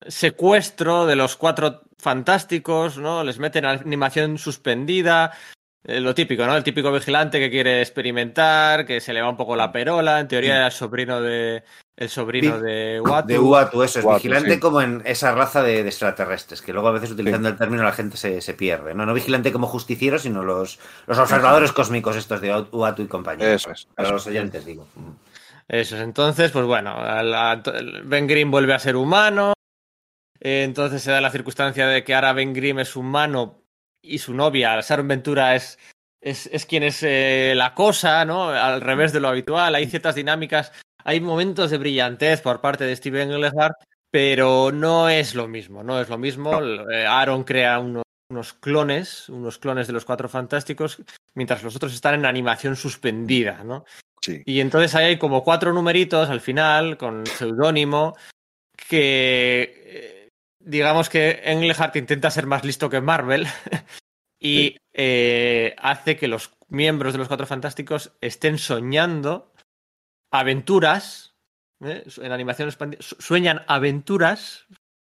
[0.09, 3.24] secuestro de los cuatro fantásticos, ¿no?
[3.24, 5.32] Les meten animación suspendida,
[5.86, 6.56] lo típico, ¿no?
[6.56, 10.28] El típico vigilante que quiere experimentar, que se le va un poco la perola, en
[10.28, 11.62] teoría era el sobrino de
[11.96, 13.28] el sobrino de Uatu.
[13.28, 17.12] De Uatu, eso es, vigilante como en esa raza de, extraterrestres, que luego a veces
[17.12, 19.06] utilizando el término la gente se, pierde, ¿no?
[19.06, 23.54] No vigilante como justiciero, sino los, los observadores cósmicos estos de Uatu y compañía.
[23.54, 23.86] Eso es.
[23.94, 24.86] Para los oyentes, digo.
[25.68, 26.96] Eso es, entonces, pues bueno,
[28.04, 29.54] Ben Grimm vuelve a ser humano,
[30.40, 33.62] eh, entonces se da la circunstancia de que ahora Ben Grimm es humano
[34.06, 35.78] y su novia, Sharon Ventura, es,
[36.20, 38.48] es, quien es eh, la cosa, ¿no?
[38.50, 39.74] Al revés de lo habitual.
[39.74, 40.72] Hay ciertas dinámicas,
[41.04, 43.76] hay momentos de brillantez por parte de Steven Englehart,
[44.10, 46.60] pero no es lo mismo, no es lo mismo.
[46.90, 51.02] Eh, Aaron crea unos, unos clones, unos clones de los Cuatro Fantásticos,
[51.34, 53.84] mientras los otros están en animación suspendida, ¿no?
[54.20, 54.42] Sí.
[54.44, 58.16] Y entonces ahí hay como cuatro numeritos al final, con seudónimo,
[58.88, 60.15] que
[60.66, 63.47] digamos que Englehart intenta ser más listo que Marvel
[64.38, 69.52] y eh, hace que los miembros de los Cuatro Fantásticos estén soñando
[70.32, 71.34] aventuras,
[71.82, 72.05] ¿eh?
[72.20, 72.70] en animación
[73.01, 74.66] sueñan aventuras,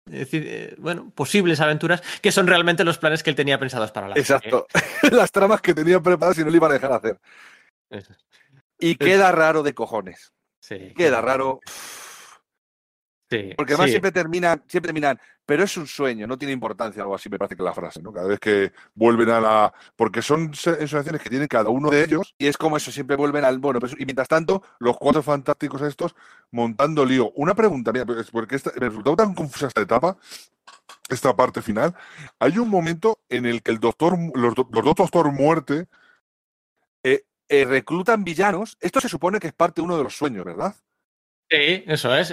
[0.06, 3.90] es decir, eh, bueno, posibles aventuras, que son realmente los planes que él tenía pensados
[3.90, 4.66] para la Exacto,
[5.10, 7.18] las tramas que tenía preparadas y no le iban a dejar hacer.
[8.78, 10.32] Y queda raro de cojones.
[10.60, 10.92] Sí.
[10.94, 11.60] Queda raro.
[13.28, 17.28] Porque además siempre terminan, siempre terminan, pero es un sueño, no tiene importancia, algo así
[17.28, 18.10] me parece que la frase, ¿no?
[18.12, 19.74] Cada vez que vuelven a la.
[19.96, 23.44] Porque son sensaciones que tienen cada uno de ellos, y es como eso, siempre vuelven
[23.44, 23.58] al.
[23.58, 26.14] Bueno, pues, y mientras tanto, los cuatro fantásticos estos
[26.50, 27.30] montando lío.
[27.34, 30.16] Una pregunta, mira, pues, porque esta, me resultó tan confusa esta etapa,
[31.10, 31.94] esta parte final.
[32.38, 35.86] Hay un momento en el que el doctor, los, dos doctor muerte
[37.02, 38.78] eh, eh, reclutan villanos.
[38.80, 40.74] Esto se supone que es parte de uno de los sueños, ¿verdad?
[41.50, 42.30] Sí, eso es.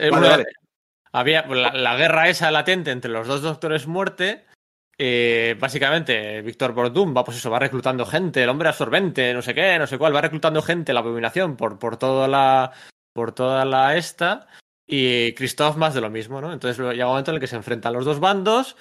[1.15, 4.45] Había la, guerra esa latente entre los dos doctores muerte.
[4.97, 9.53] Eh, básicamente, Víctor Bordum va, pues eso, va reclutando gente, el hombre absorbente, no sé
[9.53, 12.73] qué, no sé cuál, va reclutando gente, la abominación, por, por toda la.
[13.13, 14.47] por toda la esta.
[14.85, 16.51] Y Christoph más de lo mismo, ¿no?
[16.51, 18.75] Entonces llega un momento en el que se enfrentan los dos bandos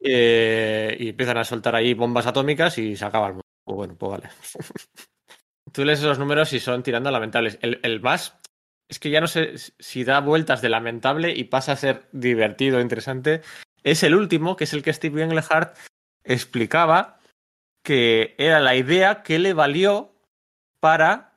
[0.00, 3.46] eh, y empiezan a soltar ahí bombas atómicas y se acaba el mundo.
[3.62, 4.30] Pues bueno, pues vale.
[5.72, 7.58] Tú lees esos números y son tirando lamentables.
[7.60, 8.38] El, el más
[8.88, 12.80] es que ya no sé si da vueltas de lamentable y pasa a ser divertido,
[12.80, 13.42] interesante.
[13.82, 15.76] Es el último, que es el que Steve Englehart
[16.24, 17.18] explicaba
[17.82, 20.14] que era la idea que le valió
[20.80, 21.34] para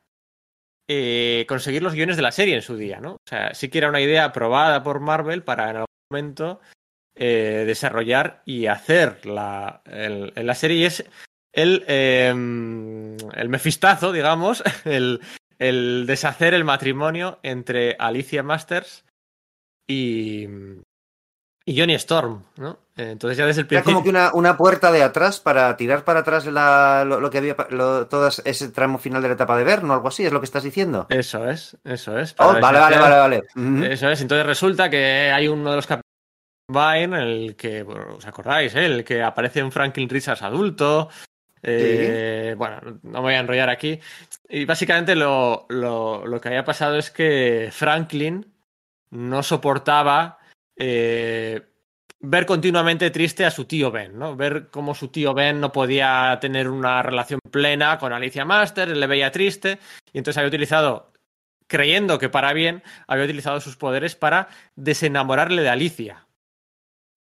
[0.88, 3.12] eh, conseguir los guiones de la serie en su día, ¿no?
[3.12, 6.60] O sea, sí que era una idea aprobada por Marvel para en algún momento
[7.14, 10.78] eh, desarrollar y hacer la, la serie.
[10.78, 11.04] Y es
[11.52, 15.20] el, em, el mefistazo, digamos, el,
[15.58, 19.04] el deshacer el matrimonio entre Alicia Masters
[19.86, 20.46] y,
[21.64, 22.78] y Johnny Storm, ¿no?
[22.96, 23.90] Entonces ya desde el principio...
[23.90, 28.28] Era como que una, puerta de atrás para tirar para atrás lo, que había, todo
[28.44, 29.94] ese tramo final de la etapa de ver, ¿no?
[29.94, 31.06] Algo así, es lo que estás diciendo.
[31.08, 32.34] Eso es, eso es.
[32.38, 33.92] Oh, vale, vale, vale, vale.
[33.92, 36.08] Eso es, entonces resulta que hay uno de los capítulos
[36.74, 38.74] en el que, ¿os acordáis?
[38.74, 38.84] Eh?
[38.84, 41.08] El que aparece un Franklin Richards adulto,
[41.62, 43.98] eh, bueno, no me voy a enrollar aquí.
[44.48, 48.54] Y básicamente lo, lo, que había pasado es que Franklin
[49.10, 50.38] no soportaba
[50.76, 51.62] eh,
[52.20, 54.36] ver continuamente triste a su tío Ben, ¿no?
[54.36, 59.06] Ver cómo su tío Ben no podía tener una relación plena con Alicia Master, le
[59.06, 59.78] veía triste,
[60.12, 61.12] y entonces había utilizado,
[61.66, 66.27] creyendo que para bien, había utilizado sus poderes para desenamorarle de Alicia.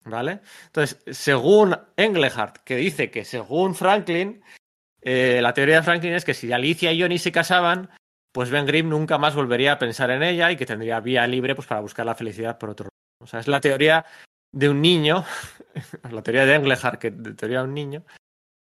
[0.05, 0.41] ¿Vale?
[0.67, 4.43] Entonces, según Englehart, que dice que según Franklin,
[5.01, 7.91] eh, la teoría de Franklin es que si Alicia y Johnny se casaban,
[8.33, 11.55] pues Ben Grimm nunca más volvería a pensar en ella y que tendría vía libre
[11.55, 12.91] pues, para buscar la felicidad por otro lado.
[13.23, 14.05] O sea, es la teoría
[14.53, 15.25] de un niño,
[16.11, 18.05] la teoría de Englehart, que de teoría de un niño,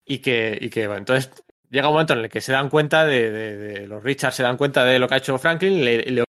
[0.05, 1.31] y que, y que bueno, entonces
[1.69, 4.83] llega un momento en el que se dan cuenta de, los Richards se dan cuenta
[4.83, 6.23] de lo que ha hecho Franklin y le, le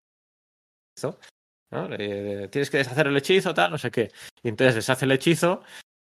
[1.71, 4.11] tienes que deshacer el hechizo, tal, no sé qué.
[4.43, 5.63] Y entonces deshace el hechizo.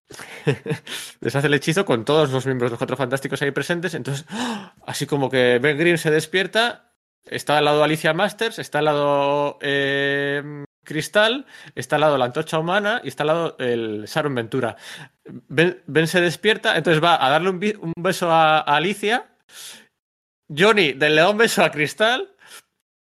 [1.21, 3.95] deshace el hechizo con todos los miembros de los cuatro fantásticos ahí presentes.
[3.95, 4.27] Entonces,
[4.87, 6.87] así como que Ben Green se despierta.
[7.25, 12.59] Está al lado Alicia Masters, está al lado eh, Cristal, está al lado la antorcha
[12.59, 14.77] humana y está al lado el Sharon Ventura.
[15.25, 19.27] Ben, se despierta, entonces va a darle un, beso a, a Alicia.
[20.49, 22.35] Johnny, denle un beso a Cristal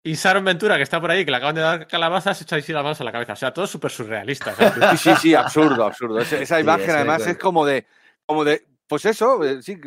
[0.06, 2.72] y Sharon Ventura, que está por ahí, que le acaban de dar calabazas, echa así
[2.72, 3.34] las manos a la cabeza.
[3.34, 4.53] O sea, todo súper surrealista.
[4.91, 6.19] Sí, sí, sí, absurdo, absurdo.
[6.19, 7.88] Esa, imagen, además, es como de,
[8.23, 8.68] como de.
[8.88, 9.82] Pues eso, eh, sí.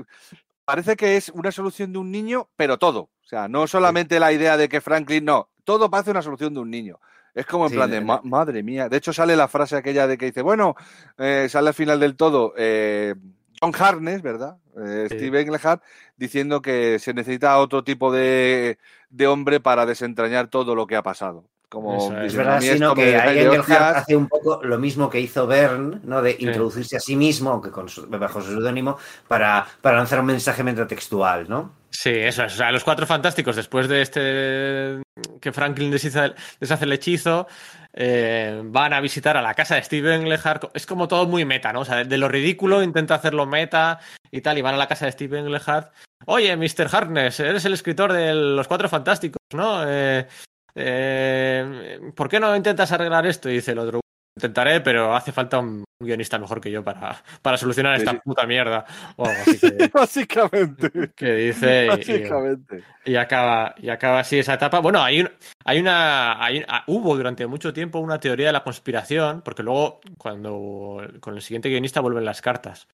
[0.65, 2.99] Parece que es una solución de un niño, pero todo.
[3.01, 5.51] O sea, no solamente la idea de que Franklin no.
[5.63, 6.99] Todo parece una solución de un niño.
[7.33, 8.89] Es como en plan de, madre mía.
[8.89, 10.75] De hecho, sale la frase aquella de que dice, bueno,
[11.17, 13.15] eh, sale al final del todo eh,
[13.61, 14.59] John Harness, ¿verdad?
[14.77, 15.83] Eh, Steve Englehart,
[16.17, 18.79] diciendo que se necesita otro tipo de,
[19.11, 21.45] de hombre para desentrañar todo lo que ha pasado.
[21.69, 22.35] Como es.
[22.35, 26.23] verdad, sino que ahí Engelhardt hace un poco lo mismo que hizo Bern, ¿no?
[26.23, 30.63] De introducirse a sí mismo, aunque con bajo su seudónimo, para, para lanzar un mensaje
[30.63, 31.75] metatextual, ¿no?
[31.91, 32.55] Sí, eso es.
[32.55, 35.03] O sea, los cuatro fantásticos, después de este
[35.41, 36.35] que Franklin deshace,
[36.81, 37.47] el hechizo,
[37.93, 40.71] eh, van a visitar a la casa de Steven Englehart.
[40.75, 41.81] Es como todo muy meta, ¿no?
[41.81, 45.07] O sea, de lo ridículo intenta hacerlo meta y tal, y van a la casa
[45.07, 45.93] de Steven Englehart.
[46.31, 46.89] Oye, Mr.
[46.93, 49.83] Harkness, eres el escritor de los cuatro fantásticos, ¿no?
[49.89, 50.27] Eh,
[50.75, 53.49] eh, ¿por qué no intentas arreglar esto?
[53.49, 54.01] Y dice el otro,
[54.37, 58.85] intentaré, pero hace falta un guionista mejor que yo para, para solucionar esta puta mierda.
[59.95, 61.13] Básicamente.
[61.17, 61.87] Que dice.
[61.87, 62.83] Básicamente.
[63.07, 64.81] Y, acaba, y acaba así esa etapa.
[64.81, 65.27] Bueno, hay,
[65.65, 66.45] hay una.
[66.45, 71.37] Hay, ah, hubo durante mucho tiempo una teoría de la conspiración, porque luego, cuando con
[71.37, 72.87] el siguiente guionista vuelven las cartas.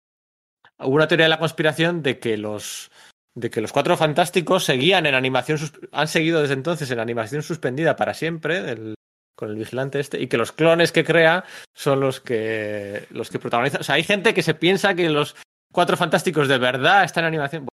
[0.79, 2.91] Hubo una teoría de la conspiración de que los
[3.35, 5.59] de que los cuatro fantásticos seguían en animación,
[5.93, 8.95] han seguido desde entonces en animación suspendida para siempre,
[9.37, 11.45] con el vigilante este, y que los clones que crea
[11.75, 13.81] son los que, los que protagonizan.
[13.81, 15.37] O sea, hay gente que se piensa que los
[15.73, 17.69] cuatro fantásticos de verdad están en animación.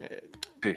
[0.00, 0.30] Eh,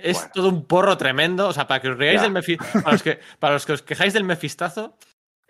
[0.03, 1.47] es todo un porro tremendo.
[1.47, 3.81] O sea, para que os reáis del mefistazo, para, los que, para los que os
[3.81, 4.97] quejáis del mefistazo,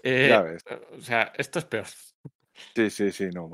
[0.01, 0.57] eh,
[0.97, 1.87] o sea, esto es peor.
[2.73, 3.49] Sí, sí, sí, no,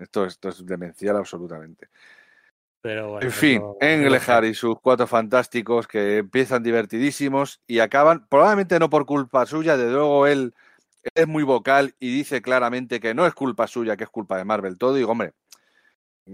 [0.00, 1.88] Esto, esto es demencial absolutamente
[2.84, 9.06] en fin, Englehart y sus cuatro fantásticos que empiezan divertidísimos y acaban, probablemente no por
[9.06, 10.54] culpa suya, de luego él
[11.14, 14.44] es muy vocal y dice claramente que no es culpa suya, que es culpa de
[14.44, 14.78] Marvel.
[14.78, 15.32] Todo digo, hombre,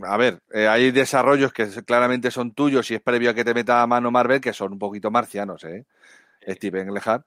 [0.02, 3.54] a ver, eh, hay desarrollos que claramente son tuyos y es previo a que te
[3.54, 5.84] meta a mano Marvel que son un poquito marcianos, ¿eh?
[6.46, 7.26] Steve Englehart.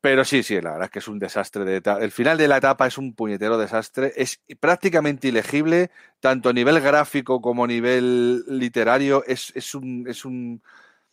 [0.00, 1.64] Pero sí, sí, la verdad es que es un desastre.
[1.64, 4.12] De el final de la etapa es un puñetero desastre.
[4.16, 9.24] Es prácticamente ilegible, tanto a nivel gráfico como a nivel literario.
[9.26, 10.62] Es, es, un, es, un,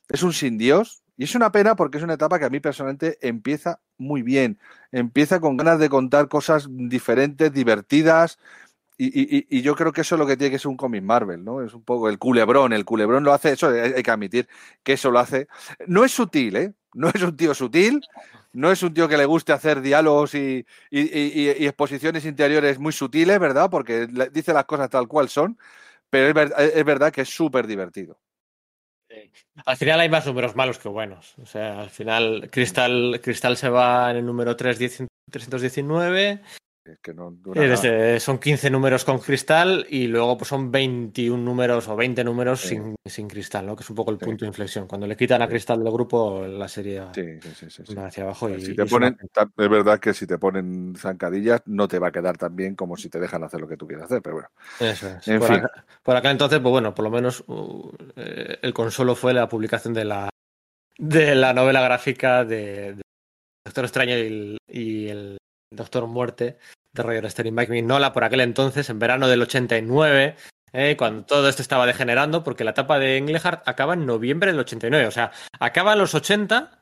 [0.10, 1.04] es un sin Dios.
[1.18, 4.60] Y es una pena porque es una etapa que a mí personalmente empieza muy bien.
[4.92, 8.38] Empieza con ganas de contar cosas diferentes, divertidas.
[8.98, 11.04] Y, y, y, yo creo que eso es lo que tiene que ser un cómic
[11.04, 11.62] Marvel, ¿no?
[11.62, 12.72] Es un poco el culebrón.
[12.74, 14.48] El culebrón lo hace, eso hay que admitir
[14.84, 15.48] que eso lo hace.
[15.88, 16.74] No es sutil, ¿eh?
[16.96, 18.02] No es un tío sutil,
[18.54, 23.70] no es un tío que le guste hacer diálogos y, exposiciones interiores muy sutiles, ¿verdad?
[23.70, 25.58] Porque dice las cosas tal cual son,
[26.10, 28.18] pero es, verdad que es súper divertido.
[29.66, 31.36] Al final hay más números malos que buenos.
[31.38, 34.78] O sea, al final Cristal, Cristal se va en el número 3,
[35.30, 36.42] 319
[36.86, 42.62] eh, son 15 números con cristal y luego pues son 21 números o 20 números
[42.62, 43.76] sin, sin, cristal, ¿no?
[43.76, 44.88] Que es un poco el punto de inflexión.
[44.88, 48.50] Cuando le quitan a cristal del grupo, la serie va hacia abajo.
[48.50, 52.12] Y, si te ponen, es verdad que si te ponen zancadillas, no te va a
[52.12, 54.50] quedar tan bien como si te dejan hacer lo que tú quieras hacer, pero bueno.
[54.80, 55.28] Eso es.
[55.28, 55.58] En por, fin.
[55.58, 59.50] Acá, por, acá, entonces, pues bueno, por lo menos uh, eh, el consuelo fue la
[59.50, 60.30] publicación de la
[60.98, 62.96] de la novela gráfica de,
[63.66, 64.16] Doctor Extraño
[64.68, 65.38] y el
[65.72, 66.58] Doctor Muerte
[66.94, 70.36] de Roger Stern y Mike Mignola por aquel entonces, en verano del 89,
[70.74, 74.60] eh, cuando todo esto estaba degenerando, porque la etapa de Englehart acaba en noviembre del
[74.60, 76.75] 89, o sea, acaba en los 80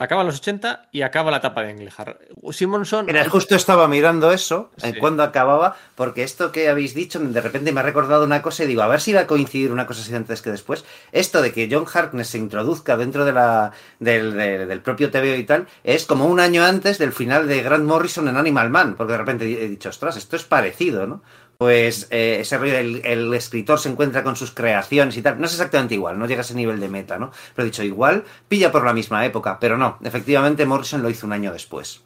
[0.00, 2.20] Acaba los 80 y acaba la etapa de Englehart.
[2.52, 3.06] Simonson.
[3.06, 7.72] Mira, justo estaba mirando eso, en cuando acababa, porque esto que habéis dicho, de repente
[7.72, 10.02] me ha recordado una cosa y digo, a ver si va a coincidir una cosa
[10.02, 10.84] así antes que después.
[11.10, 15.44] Esto de que John Harkness se introduzca dentro de la, del, del propio TV y
[15.44, 19.12] tal, es como un año antes del final de Grant Morrison en Animal Man, porque
[19.12, 21.22] de repente he dicho, ostras, esto es parecido, ¿no?
[21.58, 25.40] Pues eh, ese rollo el escritor se encuentra con sus creaciones y tal.
[25.40, 27.32] No es exactamente igual, no llega a ese nivel de meta, ¿no?
[27.54, 31.32] Pero dicho, igual pilla por la misma época, pero no, efectivamente Morrison lo hizo un
[31.32, 32.02] año después.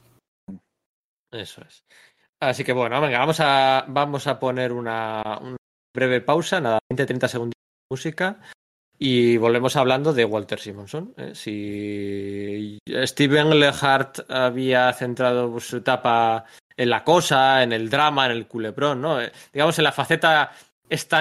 [1.30, 1.84] Eso es.
[2.40, 5.22] Así que bueno, venga, vamos a, vamos a poner una,
[5.94, 8.40] breve pausa, nada, 20-30 segundos de música.
[8.98, 11.12] Y volvemos hablando de Walter Simonson.
[11.16, 11.32] ¿eh?
[11.34, 16.44] Si Steven Lehart había centrado su etapa
[16.76, 19.20] en la cosa, en el drama, en el culebrón, ¿no?
[19.20, 20.52] Eh, digamos, en la faceta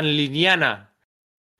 [0.01, 0.93] liniana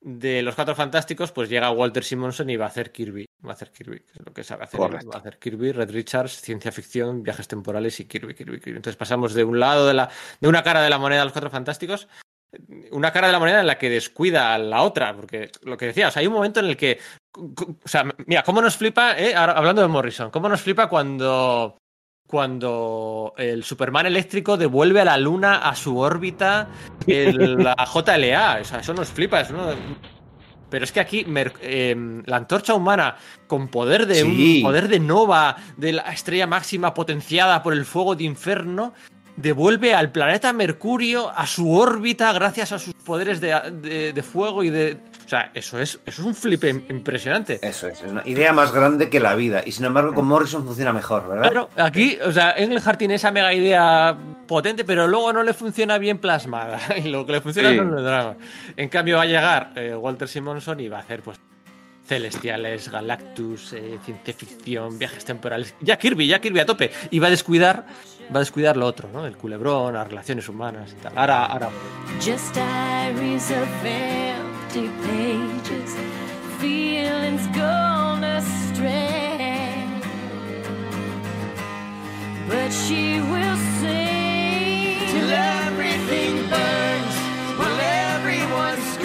[0.01, 3.25] de los Cuatro Fantásticos, pues llega Walter Simonson y va a hacer Kirby.
[3.45, 4.79] Va a hacer Kirby, que es lo que sabe hacer.
[4.79, 8.77] Va a hacer Kirby, Red Richards, ciencia ficción, viajes temporales y Kirby, Kirby, Kirby.
[8.77, 10.09] Entonces pasamos de un lado de, la,
[10.39, 12.07] de una cara de la moneda a los Cuatro Fantásticos
[12.91, 15.87] una cara de la moneda en la que descuida a la otra, porque lo que
[15.87, 16.99] decías, hay un momento en el que,
[17.33, 21.77] o sea, mira, cómo nos flipa, eh, hablando de Morrison, cómo nos flipa cuando
[22.31, 26.69] cuando el Superman eléctrico devuelve a la Luna a su órbita
[27.05, 28.59] la JLA.
[28.61, 29.41] O sea, eso nos flipa.
[29.41, 29.53] Eso
[30.69, 31.25] Pero es que aquí
[31.61, 33.17] em, la antorcha humana
[33.47, 38.15] con poder de un poder de nova de la estrella máxima potenciada por el fuego
[38.15, 38.93] de inferno
[39.35, 44.97] devuelve al planeta Mercurio a su órbita gracias a sus poderes de, fuego y de...
[45.25, 47.59] O sea, eso es, eso es un flip impresionante.
[47.61, 49.63] Eso es, es una idea más grande que la vida.
[49.65, 51.49] Y sin embargo, con Morrison funciona mejor, ¿verdad?
[51.49, 55.97] Claro, aquí, o sea, Engelhardt tiene esa mega idea potente, pero luego no le funciona
[55.97, 56.79] bien plasmada.
[56.97, 58.35] Y lo que le funciona es el drama.
[58.75, 61.39] En cambio, va a llegar eh, Walter Simonson y va a hacer, pues,
[62.11, 65.73] celestiales, Galactus, eh, ciencia ficción, viajes temporales.
[65.79, 66.91] Ya Kirby, ya Kirby a tope.
[67.09, 67.85] Y va a descuidar
[68.33, 69.25] va a descuidar lo otro, ¿no?
[69.25, 71.17] El culebrón, las relaciones humanas y tal.
[71.17, 71.69] Ahora, ahora.
[72.19, 75.95] Just diaries of empty pages,
[76.59, 79.85] feelings gone astray.
[82.49, 87.15] But she will sing till everything burns,
[87.57, 89.00] while everyone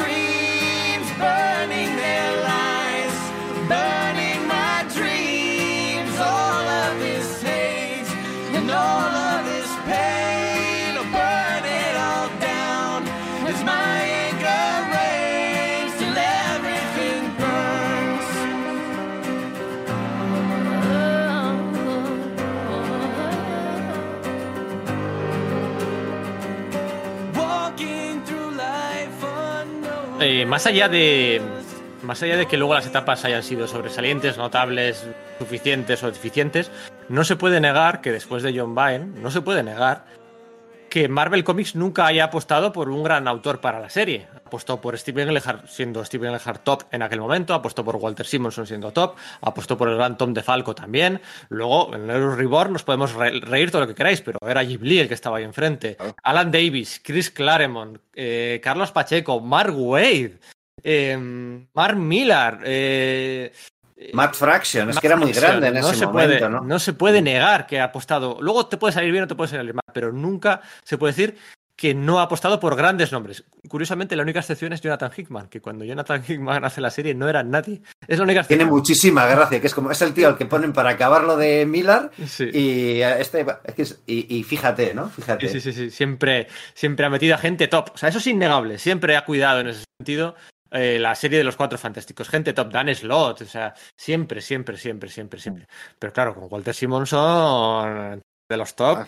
[30.21, 31.43] Eh, más allá de.
[32.03, 35.07] Más allá de que luego las etapas hayan sido sobresalientes, notables,
[35.39, 36.71] suficientes o deficientes,
[37.09, 40.05] no se puede negar que después de John Byrne, no se puede negar
[40.97, 44.29] que Marvel Comics nunca haya apostado por un gran autor para la serie.
[44.35, 48.67] Apostó por Steven Englehart siendo Steven Englehart top en aquel momento, apostó por Walter Simonson
[48.67, 51.21] siendo top, apostó por el gran Tom DeFalco también.
[51.51, 55.09] Luego, en el Reborn nos podemos reír todo lo que queráis, pero era Ghibli el
[55.09, 55.99] que estaba ahí enfrente.
[56.23, 60.39] Alan Davis, Chris Claremont, eh, Carlos Pacheco, Mark Wade,
[60.83, 61.19] eh,
[61.75, 63.53] Mark Millar, eh,
[64.13, 66.61] Matt Fraction, es que era muy grande en ese momento, ¿no?
[66.61, 68.39] No se puede negar que ha apostado.
[68.41, 71.37] Luego te puede salir bien o te puede salir mal, pero nunca se puede decir
[71.77, 73.45] que no ha apostado por grandes nombres.
[73.69, 77.29] Curiosamente, la única excepción es Jonathan Hickman, que cuando Jonathan Hickman hace la serie no
[77.29, 77.83] era nadie.
[78.09, 80.73] Es la única Tiene muchísima gracia, que es como es el tío al que ponen
[80.73, 82.11] para acabar lo de Miller
[82.53, 83.47] y este
[84.07, 85.11] y, fíjate, ¿no?
[85.11, 85.49] Fíjate.
[85.49, 87.91] Sí, sí, sí, siempre siempre ha metido a gente top.
[87.95, 90.35] O sea, eso es innegable, siempre ha cuidado en ese sentido
[90.71, 92.29] eh, la serie de los cuatro fantásticos.
[92.29, 95.67] Gente top, Dan Slot, o sea, siempre, siempre, siempre, siempre, siempre.
[95.99, 99.07] Pero claro, con Walter Simonson de los top,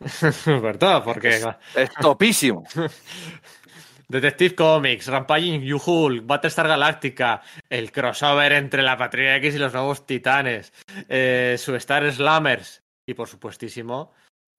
[0.46, 1.02] ¿verdad?
[1.04, 1.42] Porque
[1.74, 2.64] es, topísimo.
[4.08, 10.06] Detective Comics, Rampaging You-Hulk, Battlestar Galactica, el crossover entre la Patria X y los nuevos
[10.06, 10.72] Titanes,
[11.08, 14.12] eh, su Star Slammers y por supuestísimo,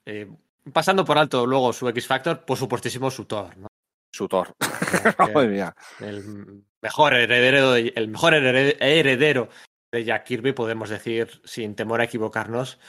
[0.06, 0.30] eh,
[0.74, 3.68] pasando por alto luego su X Factor, por supuestísimo su Thor, ¿no?
[4.14, 4.56] Su Thor.
[6.00, 9.50] el mejor heredero, de, el mejor heredero
[9.92, 12.80] de Jack Kirby, podemos decir sin temor a equivocarnos,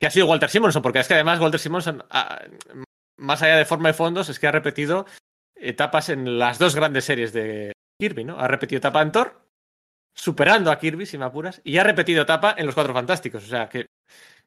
[0.00, 2.04] que ha sido Walter Simonson, porque es que además Walter Simonson,
[3.18, 5.06] más allá de forma y fondos, es que ha repetido
[5.54, 8.38] etapas en las dos grandes series de Kirby, ¿no?
[8.38, 9.40] Ha repetido etapa en Thor,
[10.14, 13.44] superando a Kirby, si me apuras, y ha repetido etapa en Los Cuatro Fantásticos.
[13.44, 13.86] O sea, que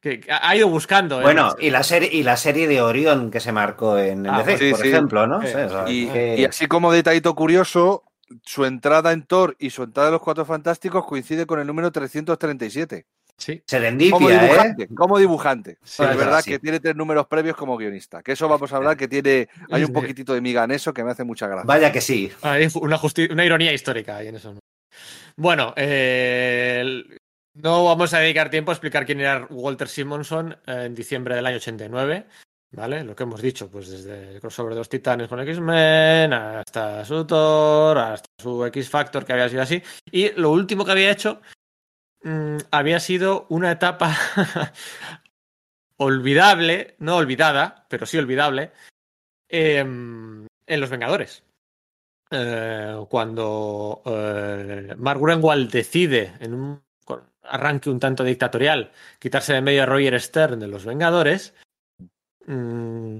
[0.01, 1.19] que ha ido buscando.
[1.19, 1.23] ¿eh?
[1.23, 4.43] Bueno, y la serie y la serie de Orión que se marcó en el ah,
[4.43, 5.41] DC, por ejemplo, ¿no?
[5.89, 8.03] y, así como detallito curioso,
[8.43, 11.91] su entrada en Thor y su entrada en los Cuatro Fantásticos coincide con el número
[11.91, 13.05] 337.
[13.37, 13.63] Sí.
[13.65, 14.87] Serendipia, como dibujante, ¿eh?
[14.93, 15.77] Como dibujante.
[15.81, 18.21] es verdad que tiene tres números previos como guionista.
[18.21, 19.47] Que eso vamos a hablar que tiene.
[19.71, 21.63] Hay un poquitito de miga en eso que me hace mucha gracia.
[21.65, 22.29] Vaya que sí.
[22.41, 22.99] Hay una,
[23.31, 24.55] una ironía histórica ahí en eso.
[25.37, 27.01] Bueno, eh,
[27.61, 31.45] no vamos a dedicar tiempo a explicar quién era Walter Simonson eh, en diciembre del
[31.45, 32.25] año 89.
[32.71, 33.03] ¿Vale?
[33.03, 37.25] Lo que hemos dicho, pues desde el crossover de los titanes con X-Men, hasta su
[37.25, 39.81] Thor, hasta su X-Factor, que había sido así.
[40.11, 41.41] Y lo último que había hecho
[42.21, 44.15] mm, había sido una etapa
[45.97, 48.71] olvidable, no olvidada, pero sí olvidable,
[49.47, 51.43] em, en Los Vengadores.
[52.29, 56.83] Eh, cuando eh, Mark Greenwald decide en un
[57.49, 61.53] arranque un tanto dictatorial, quitarse de medio a Roger Stern de los Vengadores,
[62.45, 63.19] mm,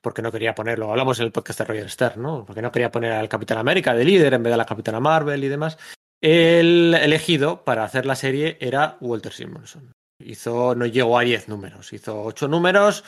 [0.00, 2.44] porque no quería ponerlo, hablamos en el podcast de Roger Stern, ¿no?
[2.44, 5.42] Porque no quería poner al Capitán América de líder en vez de la Capitana Marvel
[5.42, 5.78] y demás.
[6.20, 9.92] El elegido para hacer la serie era Walter Simonson.
[10.20, 13.04] Hizo, no llegó a 10 números, hizo 8 números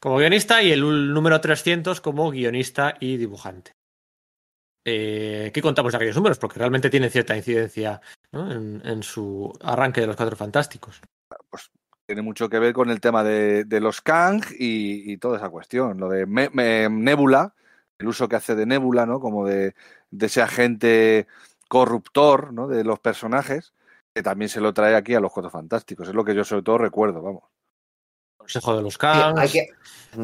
[0.00, 3.72] como guionista y el número 300 como guionista y dibujante.
[4.84, 6.38] Eh, ¿Qué contamos de aquellos números?
[6.38, 8.00] Porque realmente tienen cierta incidencia
[8.32, 11.00] en, su arranque de los Cuatro Fantásticos.
[11.50, 11.70] Pues
[12.06, 15.98] tiene mucho que ver con el tema de, los Kang y, toda esa cuestión.
[15.98, 16.26] Lo de
[16.90, 17.54] Nebula,
[17.98, 19.20] el uso que hace de Nebula, ¿no?
[19.20, 19.74] Como de,
[20.18, 21.26] ese agente
[21.68, 22.66] corruptor ¿no?
[22.66, 23.74] de los personajes,
[24.14, 26.08] que también se lo trae aquí a los Cuatro Fantásticos.
[26.08, 27.42] Es lo que yo sobre todo recuerdo, vamos.
[28.38, 29.54] Consejo de los Kans.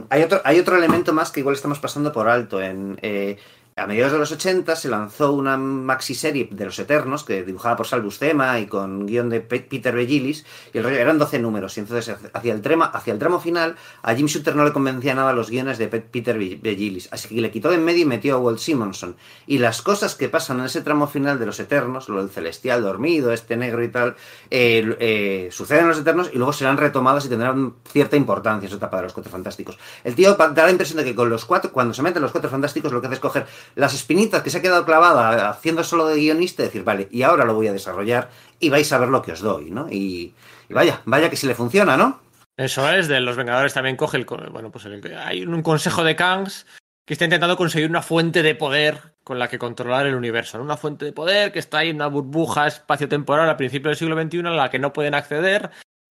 [0.08, 2.62] hay, otro, hay otro elemento más que igual estamos pasando por alto.
[2.62, 3.36] En, eh,
[3.76, 7.76] a mediados de los 80 se lanzó una maxi serie de los Eternos, que dibujaba
[7.76, 11.80] por Salvus Tema y con guion de Peter Begilis, y el eran 12 números, y
[11.80, 15.32] entonces hacia el, trama, hacia el tramo final a Jim Shooter no le convencía nada
[15.32, 18.38] los guiones de Peter Begilis, así que le quitó de en medio y metió a
[18.38, 19.16] Walt Simonson.
[19.48, 22.80] Y las cosas que pasan en ese tramo final de los Eternos, lo del celestial
[22.82, 24.14] dormido, este negro y tal,
[24.50, 28.76] eh, suceden en los Eternos y luego serán retomadas y tendrán cierta importancia en su
[28.76, 29.78] etapa de los Cuatro Fantásticos.
[30.04, 32.48] El tío da la impresión de que con los cuatro, cuando se meten los Cuatro
[32.48, 36.06] Fantásticos, lo que hace es coger las espinitas que se ha quedado clavada haciendo solo
[36.06, 38.30] de guionista decir, vale, y ahora lo voy a desarrollar
[38.60, 39.88] y vais a ver lo que os doy, ¿no?
[39.90, 40.34] Y,
[40.70, 42.20] vaya, vaya que si le funciona, ¿no?
[42.56, 44.24] Eso es, de los Vengadores también coge el.
[44.24, 46.66] Bueno, pues hay un consejo de Kangs
[47.04, 50.60] que está intentando conseguir una fuente de poder con la que controlar el universo.
[50.60, 54.22] Una fuente de poder que está ahí en una burbuja espacio-temporal a principios del siglo
[54.22, 55.70] XXI a la que no pueden acceder.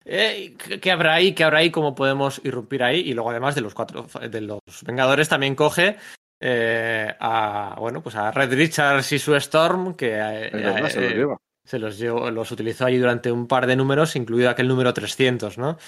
[0.06, 1.34] Eh, ¿Qué habrá ahí?
[1.34, 1.72] ¿Qué habrá ahí?
[1.72, 3.00] ¿Cómo podemos irrumpir ahí?
[3.00, 5.98] Y luego, además de los cuatro de los Vengadores, también coge
[6.40, 12.30] eh, a bueno pues a Red Richards y su Storm que eh, se, los llevó,
[12.30, 15.80] los utilizó allí durante un par de números incluido aquel número 300 no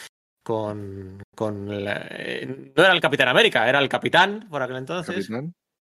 [0.43, 5.29] con, con eh, no era el Capitán América era el Capitán por aquel entonces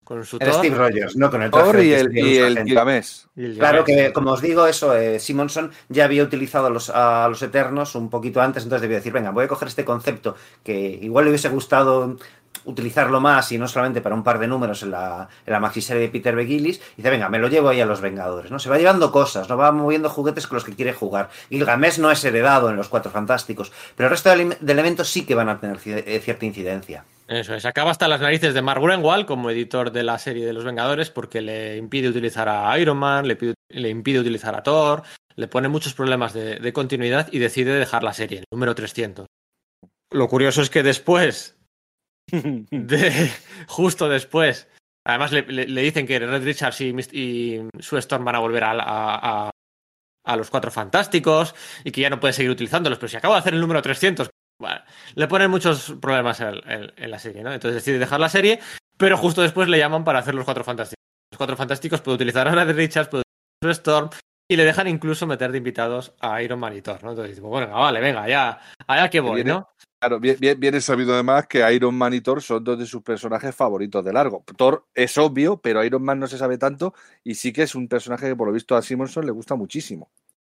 [0.02, 4.32] con su Steve Rogers no con el Thor y el, y el claro que como
[4.32, 8.64] os digo eso Simonson ya había utilizado a los, a los Eternos un poquito antes
[8.64, 10.34] entonces debía decir venga voy a coger este concepto
[10.64, 12.16] que igual le hubiese gustado
[12.66, 16.02] utilizarlo más y no solamente para un par de números en la, en la maxiserie
[16.02, 18.58] de Peter Begilis, y dice, venga, me lo llevo ahí a los Vengadores, ¿no?
[18.58, 21.30] Se va llevando cosas, no va moviendo juguetes con los que quiere jugar.
[21.48, 25.34] Gilgamesh no es heredado en los Cuatro Fantásticos, pero el resto de, elementos sí que
[25.34, 27.04] van a tener eh, cierta incidencia.
[27.28, 30.52] Eso es, acaba hasta las narices de Mark Gruenwald como editor de la serie de
[30.52, 33.36] los Vengadores porque le impide utilizar a Iron Man, le,
[33.68, 35.02] le impide utilizar a Thor,
[35.34, 39.26] le pone muchos problemas de, de continuidad y decide dejar la serie, el número 300.
[40.12, 41.55] Lo curioso es que después
[42.70, 43.30] de,
[43.68, 44.68] justo después.
[45.04, 49.50] Además, le, dicen que Red Richards y, y Sue Storm van a volver a,
[50.24, 51.54] a, los Cuatro Fantásticos
[51.84, 52.98] y que ya no puede seguir utilizándolos.
[52.98, 54.28] Pero si acaba de hacer el número 300,
[55.14, 57.52] le ponen muchos problemas en, la serie, ¿no?
[57.52, 58.58] Entonces decide dejar la serie,
[58.96, 60.96] pero justo después le llaman para hacer los Cuatro Fantásticos.
[61.30, 64.10] Los Cuatro Fantásticos puede utilizar a Red Richards, puede utilizar a Sue Storm
[64.48, 67.10] y le dejan incluso meter de invitados a Iron Man y Thor, ¿no?
[67.10, 69.68] Entonces, bueno, vale, venga, ya, allá que voy, ¿no?
[70.06, 73.52] Claro, bien, bien, sabido además que Iron Man y Thor son dos de sus personajes
[73.52, 74.44] favoritos de largo.
[74.56, 77.88] Thor es obvio, pero Iron Man no se sabe tanto y sí que es un
[77.88, 80.08] personaje que por lo visto a Simonson le gusta muchísimo.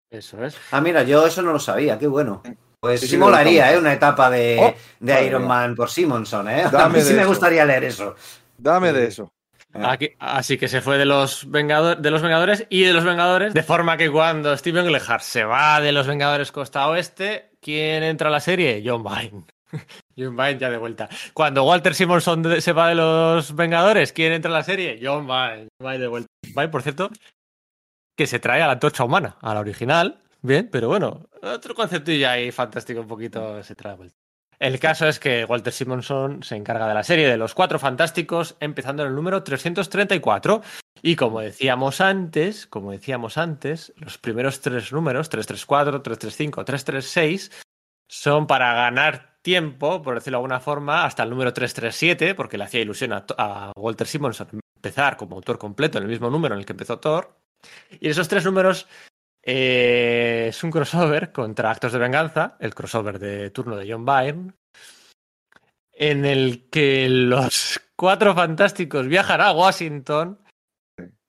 [0.09, 0.55] Eso es.
[0.71, 2.41] Ah, mira, yo eso no lo sabía, qué bueno.
[2.79, 3.77] Pues sí, molaría, ¿eh?
[3.77, 6.63] Una etapa de, oh, Iron Man por Simonson, ¿eh?
[6.73, 8.15] a mí sí me gustaría leer eso.
[8.57, 9.33] Dame de eso.
[10.19, 13.63] así que se fue de los, Vengadores, de los Vengadores y de los Vengadores, de
[13.63, 18.31] forma que cuando Steven Glehart se va de los Vengadores Costa Oeste, ¿Quién entra a
[18.31, 18.81] la serie?
[18.83, 19.45] John Vine.
[20.17, 21.07] John Vine ya de vuelta.
[21.33, 24.99] Cuando Walter Simonson se va de los Vengadores, ¿quién entra a la serie?
[25.01, 25.67] John Vine.
[25.79, 26.27] Vine de vuelta.
[26.43, 27.11] Vine, por cierto,
[28.17, 30.21] que se trae a la antorcha humana, a la original.
[30.41, 34.20] Bien, pero bueno, otro concepto ya ahí fantástico un poquito se trae de vuelta.
[34.61, 38.57] El caso es que Walter Simonson se encarga de la serie de los Cuatro Fantásticos,
[38.59, 40.61] empezando en el número 334.
[41.01, 47.51] Y como decíamos antes, como decíamos antes, los primeros tres números, 334, 335, 336,
[48.07, 52.65] son para ganar tiempo, por decirlo de alguna forma, hasta el número 337, porque le
[52.65, 56.67] hacía ilusión a, Walter Simonson empezar como autor completo en el mismo número en el
[56.67, 57.35] que empezó Thor.
[57.99, 58.87] Y esos tres números
[59.43, 64.53] eh, es un crossover contra Actos de Venganza, el crossover de turno de John Byrne,
[65.93, 70.39] en el que los cuatro fantásticos viajan a Washington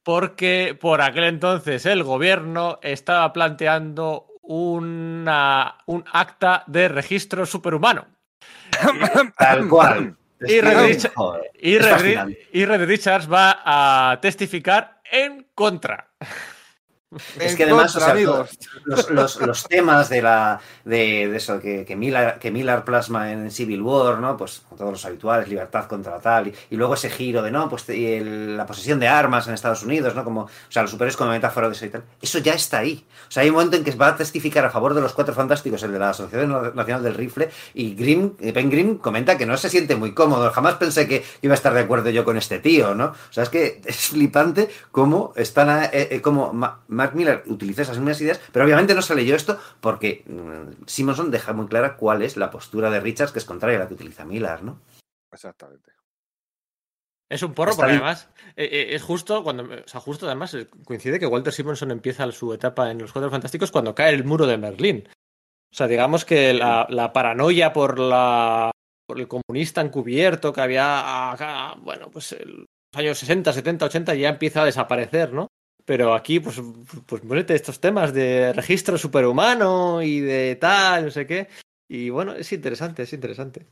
[0.02, 8.06] porque por aquel entonces el gobierno estaba planteando una, un acta de registro superhumano.
[9.38, 10.16] Tal cual.
[10.44, 16.10] Y Red, Richards va a testificar en contra.
[17.38, 17.96] Es que además,
[18.84, 24.18] los, temas de la de, eso que, que, Miller, que Miller plasma en Civil War,
[24.18, 24.36] ¿no?
[24.36, 28.66] Pues todos los habituales, libertad contra tal, y, luego ese giro de no, pues la
[28.66, 30.24] posesión de armas en Estados Unidos, ¿no?
[30.24, 32.04] Como, o sea, los superhéroes como metáfora de eso y tal.
[32.20, 33.04] Eso ya está ahí.
[33.28, 35.34] O sea, hay un momento en que va a testificar a favor de los cuatro
[35.34, 39.56] fantásticos, el de la Asociación Nacional del Rifle, y Grimm, Ben Grimm comenta que no
[39.56, 40.50] se siente muy cómodo.
[40.50, 43.06] Jamás pensé que iba a estar de acuerdo yo con este tío, ¿no?
[43.06, 46.52] O sea, es que es flipante cómo están, a, eh, eh, como
[47.02, 51.32] Mark Miller utiliza esas mismas ideas, pero obviamente no se leyó esto porque mm, Simonson
[51.32, 53.94] deja muy clara cuál es la postura de Richards, que es contraria a la que
[53.94, 54.80] utiliza Miller, ¿no?
[55.32, 55.90] Exactamente.
[57.28, 59.64] Es un porro, porque además eh, eh, es justo cuando.
[59.64, 63.72] O sea, justo además coincide que Walter Simonson empieza su etapa en los Cuatro Fantásticos
[63.72, 65.08] cuando cae el muro de Berlín.
[65.72, 68.70] O sea, digamos que la, la paranoia por la
[69.06, 74.14] por el comunista encubierto que había acá, bueno, pues en los años 60, 70, 80
[74.14, 75.48] ya empieza a desaparecer, ¿no?
[75.92, 76.58] Pero aquí, pues,
[77.04, 81.48] pues ponete estos temas de registro superhumano y de tal, no sé qué.
[81.86, 83.66] Y bueno, es interesante, es interesante.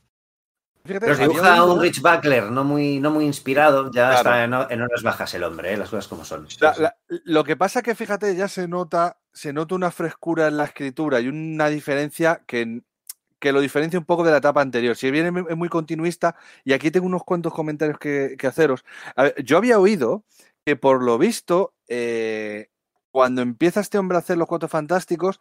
[0.85, 4.81] Fíjate, Pero dibuja un Rich Buckler no muy, no muy inspirado, ya está en, en,
[4.83, 5.77] horas bajas el hombre, ¿eh?
[5.77, 6.47] las cosas como son.
[6.59, 10.57] La, la, lo que pasa que, fíjate, ya se nota, se nota una frescura en
[10.57, 12.83] la escritura y una diferencia que,
[13.39, 14.95] que lo diferencia un poco de la etapa anterior.
[14.95, 18.85] Si bien es muy continuista, y aquí tengo unos cuantos comentarios que, que haceros.
[19.17, 20.23] Ver, yo había oído
[20.65, 22.69] que por lo visto, eh,
[23.11, 25.39] cuando empieza este hombre a hacer los cuatro fantásticos,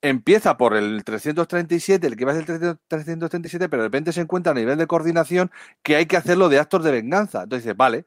[0.00, 4.20] empieza por el 337, el que va a ser el 337, pero de repente se
[4.20, 5.50] encuentra a nivel de coordinación
[5.82, 7.42] que hay que hacerlo de actos de venganza.
[7.42, 8.06] Entonces dice, vale,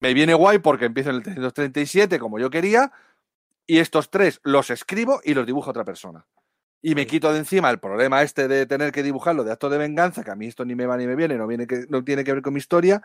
[0.00, 2.92] me viene guay porque empiezo en el 337 como yo quería,
[3.66, 6.26] y estos tres los escribo y los dibujo a otra persona.
[6.84, 9.78] Y me quito de encima el problema este de tener que dibujarlo de actos de
[9.78, 12.02] venganza, que a mí esto ni me va ni me viene, no, viene que, no
[12.02, 13.02] tiene que ver con mi historia,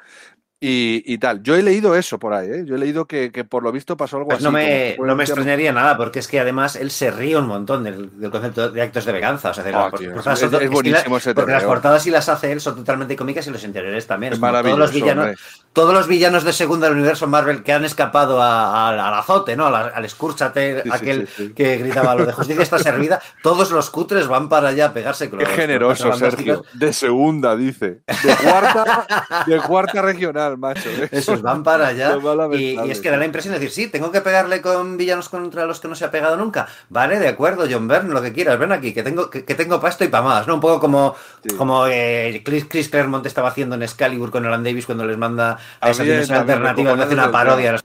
[0.59, 1.43] y, y, tal.
[1.43, 2.63] Yo he leído eso por ahí, ¿eh?
[2.65, 4.45] Yo he leído que, que, por lo visto pasó algo pues así.
[4.45, 7.83] No me, no me extrañaría nada, porque es que además él se ríe un montón
[7.83, 9.51] del, del concepto de actos de venganza.
[9.51, 12.01] O sea, de oh, la, tío, por, es, es, es, buenísimo ese Porque las portadas
[12.01, 14.33] si las hace él son totalmente cómicas y los interiores también.
[14.33, 15.39] Es maravilloso, todos, los villanos,
[15.73, 19.55] todos los villanos de segunda del universo Marvel que han escapado a, a, al azote,
[19.55, 19.67] ¿no?
[19.67, 23.21] Al, sí, aquel sí, sí, que gritaba lo de justicia está servida.
[23.43, 26.65] Todos los cutres van para allá a pegarse con Qué los, generoso, con Sergio.
[26.73, 28.01] De segunda, dice.
[28.07, 30.89] De cuarta, de cuarta regional, macho.
[31.11, 32.17] Esos van para allá.
[32.53, 35.29] y, y, es que da la impresión de decir, sí, tengo que pegarle con villanos
[35.29, 36.67] contra los que no se ha pegado nunca.
[36.89, 39.79] Vale, de acuerdo, John Byrne, lo que quieras, ven aquí, que tengo, que, que tengo
[39.79, 40.55] para esto y para más, ¿no?
[40.55, 41.55] Un poco como, sí.
[41.55, 45.57] como eh, Chris, Chris, Claremont estaba haciendo en Excalibur con Alan Davis cuando les manda
[45.79, 47.77] a, a esa dimensión alternativa, hace una parodia.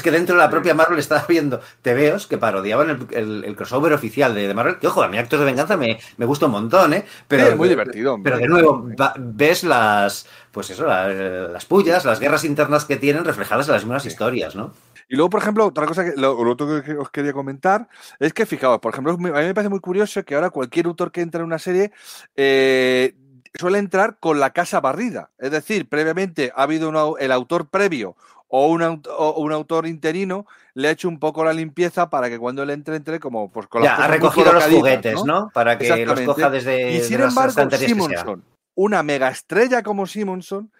[0.00, 3.54] Es que dentro de la propia Marvel estaba viendo TVOs que parodiaban el, el, el
[3.54, 4.78] crossover oficial de, de, Marvel.
[4.78, 7.04] Que ojo, a mi actos de venganza me, me gusta un montón, ¿eh?
[7.28, 8.16] Pero, sí, es muy divertido.
[8.24, 12.96] Pero de nuevo, va, ves las, pues eso, la, las pullas, las guerras internas que
[12.96, 14.72] tienen reflejadas en las mismas historias, ¿no?
[15.06, 17.86] Y luego, por ejemplo, otra cosa que lo, lo, otro que os quería comentar
[18.18, 21.12] es que, fijaos, por ejemplo, a mí me parece muy curioso que ahora cualquier autor
[21.12, 21.92] que entra en una serie
[22.36, 23.14] eh,
[23.52, 25.28] suele entrar con la casa barrida.
[25.38, 28.16] Es decir, previamente ha habido una, el autor previo
[28.52, 30.44] o un, o un, autor interino
[30.74, 33.68] le ha hecho un poco la limpieza para que cuando él entre, entre como pues
[33.68, 35.24] con ya, ha recogido los juguetes, ¿no?
[35.24, 35.50] ¿no?
[35.54, 38.44] Para que los coja desde Y sin embargo, Simonson,
[38.74, 40.72] una mega estrella como Simonson,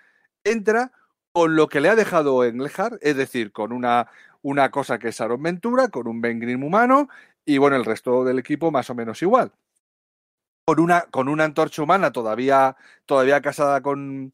[0.42, 0.90] entra
[1.32, 4.09] con lo que le ha dejado Engelhardt, es decir, con una,
[4.42, 7.09] una cosa que es Aaron Ventura, con un Ben Grimm humano
[7.44, 9.52] y bueno, el resto del equipo más o menos igual.
[10.66, 12.76] Con una, con una antorcha humana todavía,
[13.06, 14.32] todavía casada con,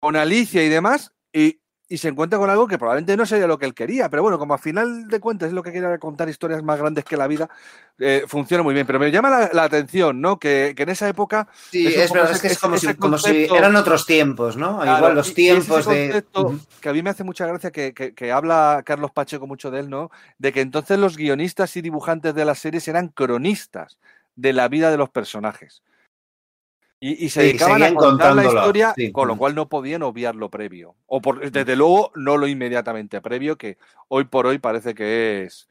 [0.00, 1.61] con Alicia y demás, y,
[1.92, 4.38] y se encuentra con algo que probablemente no sería lo que él quería, pero bueno,
[4.38, 7.26] como a final de cuentas es lo que quiere contar historias más grandes que la
[7.26, 7.50] vida,
[7.98, 8.86] eh, funciona muy bien.
[8.86, 10.38] Pero me llama la, la atención, ¿no?
[10.38, 11.48] Que, que, en esa época.
[11.70, 14.80] Sí, es, verdad, ese, es que es como, si, como, si, eran otros tiempos, ¿no?
[14.80, 16.24] Claro, Igual los tiempos de.
[16.80, 19.80] Que a mí me hace mucha gracia que, que, que, habla Carlos Pacheco mucho de
[19.80, 20.10] él, ¿no?
[20.38, 23.98] De que entonces los guionistas y dibujantes de las series eran cronistas
[24.34, 25.82] de la vida de los personajes.
[27.04, 29.10] Y, y, se dedicaban sí, a contar la historia, sí.
[29.10, 30.94] con lo cual no podían obviar lo previo.
[31.06, 33.76] O por, desde luego no lo inmediatamente previo, que
[34.06, 35.68] hoy por hoy parece que es.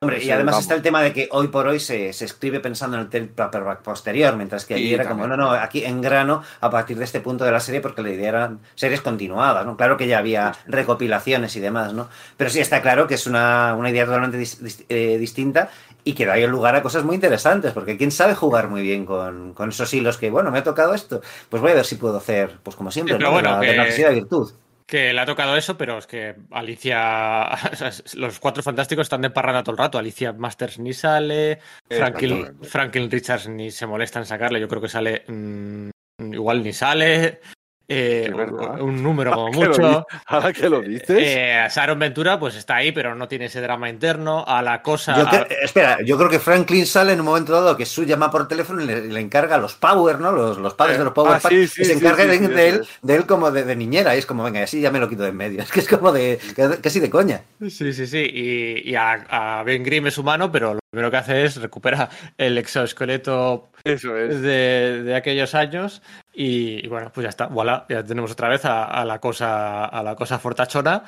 [0.00, 0.64] Hombre, y además vamos.
[0.64, 3.82] está el tema de que hoy por hoy se, se escribe pensando en el paperback
[3.82, 5.28] posterior, mientras que allí sí, era también.
[5.28, 8.02] como, no, no, aquí en grano a partir de este punto de la serie, porque
[8.02, 9.76] la idea eran series continuadas, ¿no?
[9.76, 12.08] Claro que ya había recopilaciones y demás, ¿no?
[12.38, 15.70] Pero sí está claro que es una, una idea totalmente dis, dis, eh, distinta
[16.04, 19.54] y que da lugar a cosas muy interesantes, porque quién sabe jugar muy bien con,
[19.54, 22.16] con, esos hilos que, bueno, me ha tocado esto, pues voy a ver si puedo
[22.16, 23.30] hacer, pues como siempre, sí, ¿no?
[23.30, 23.66] bueno, de, la, que...
[23.66, 24.52] de la necesidad de virtud
[24.92, 27.48] que le ha tocado eso, pero es que Alicia,
[28.16, 29.96] los cuatro fantásticos están de parranda todo el rato.
[29.96, 34.90] Alicia Masters ni sale, Franklin, Franklin Richards ni se molesta en sacarle, yo creo que
[34.90, 35.88] sale, mmm,
[36.18, 37.40] igual ni sale.
[37.88, 38.32] Eh,
[38.80, 40.06] un número como mucho.
[40.26, 41.10] Ahora que lo dices.
[41.10, 44.44] Eh, Sharon Ventura, pues está ahí, pero no tiene ese drama interno.
[44.46, 45.16] A la cosa.
[45.16, 48.30] Yo que, espera, yo creo que Franklin sale en un momento dado que Sue llama
[48.30, 50.32] por teléfono y le, le encarga a los Power, ¿no?
[50.32, 53.16] Los, los padres de los Power ah, sí, sí, se encarguen de, de, él, de
[53.16, 54.14] él como de, de, niñera.
[54.14, 55.62] Y es como, venga, así ya me lo quito de en medio.
[55.62, 56.38] Es que es como de.
[56.82, 57.42] casi de coña.
[57.60, 58.18] Sí, sí, sí.
[58.18, 62.10] Y, y a, a, Ben Grimm es humano, pero lo primero que hace es recupera
[62.36, 64.42] el exoesqueleto Eso es.
[64.42, 66.02] de, de aquellos años
[66.34, 69.86] y, y, bueno, pues ya está, voilà, ya tenemos otra vez a, a la cosa
[69.86, 71.04] a la cosa fortachona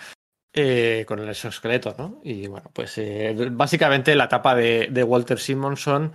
[0.54, 2.20] eh, con el exoesqueleto, ¿no?
[2.22, 6.14] Y bueno, pues eh, básicamente la etapa de, de, Walter Simonson,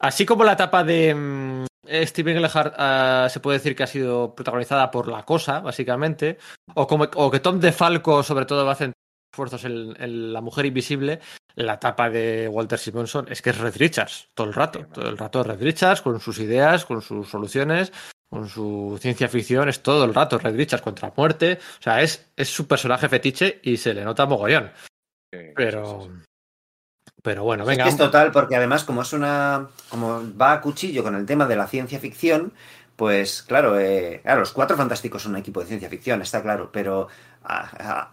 [0.00, 4.90] así como la etapa de, Steven Englehart uh, se puede decir que ha sido protagonizada
[4.90, 6.38] por La Cosa, básicamente,
[6.74, 8.92] o, como, o que Tom DeFalco, sobre todo, va a hacer
[9.36, 11.20] esfuerzos en, en, La Mujer Invisible,
[11.54, 15.18] la etapa de Walter Simonson es que es Red Richards, todo el rato, todo el
[15.18, 17.92] rato Red Richards, con sus ideas, con sus soluciones,
[18.30, 22.30] con su ciencia ficción, es todo el rato Red Richards contra muerte, o sea, es,
[22.34, 24.70] es su personaje fetiche y se le nota mogollón.
[25.54, 26.08] Pero...
[27.22, 27.82] Pero bueno, venga.
[27.82, 29.68] Es, que es total, porque además, como es una.
[29.88, 32.52] como va a cuchillo con el tema de la ciencia ficción,
[32.96, 36.70] pues claro, eh, claro, los cuatro fantásticos son un equipo de ciencia ficción, está claro,
[36.72, 37.08] pero
[37.44, 38.12] a, a,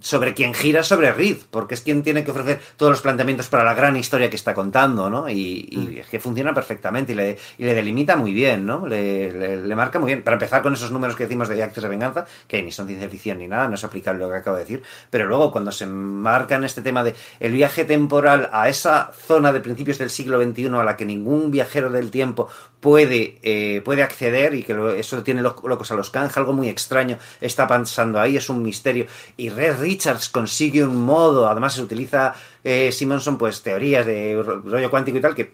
[0.00, 3.64] sobre quien gira sobre Reed, porque es quien tiene que ofrecer todos los planteamientos para
[3.64, 5.28] la gran historia que está contando, ¿no?
[5.28, 8.86] Y, y es que funciona perfectamente y le, y le delimita muy bien, ¿no?
[8.86, 10.22] Le, le, le, marca muy bien.
[10.22, 13.08] Para empezar con esos números que decimos de actos de venganza, que ni son ciencia
[13.08, 15.86] ficción ni nada, no es aplicable lo que acabo de decir, pero luego cuando se
[15.86, 20.42] marca en este tema de el viaje temporal a esa zona de principios del siglo
[20.42, 22.48] XXI a la que ningún viajero del tiempo
[22.80, 26.68] puede, eh, puede acceder y que lo, eso tiene locos a los canjes, algo muy
[26.68, 29.06] extraño está pasando ahí, es un misterio.
[29.36, 34.90] Y Red Richards consigue un modo, además se utiliza eh, Simonson, pues teorías de rollo
[34.90, 35.50] cuántico y tal, que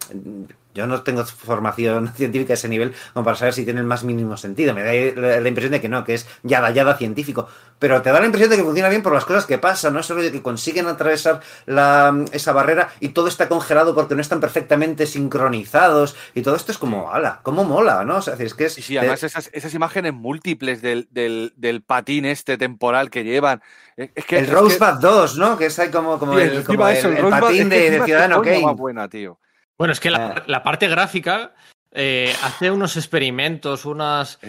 [0.77, 4.03] yo no tengo formación científica a ese nivel como para saber si tiene el más
[4.03, 4.75] mínimo sentido.
[4.75, 7.49] Me da la, impresión de que no, que es yada yada científico.
[7.79, 9.99] Pero te da la impresión de que funciona bien por las cosas que pasan, ¿no?
[9.99, 14.21] Ese rollo de que consiguen atravesar la, esa barrera y todo está congelado porque no
[14.21, 16.15] están perfectamente sincronizados.
[16.35, 18.17] Y todo esto es como, ala, cómo mola, ¿no?
[18.17, 18.73] O sea, es que es.
[18.73, 19.27] Sí, sí además de...
[19.27, 23.61] esas, esas, imágenes múltiples del, del, del, patín este temporal que llevan.
[23.97, 25.07] Es que, el es Rosebud que...
[25.07, 25.57] 2, ¿no?
[25.57, 28.41] Que es ahí como, como, sí, el, como el, el, el patín de, de Ciudadano
[28.43, 28.73] Kane.
[28.73, 29.39] buena, tío.
[29.77, 31.53] Bueno, es que la, la parte gráfica
[31.91, 34.39] eh, hace unos experimentos, unas,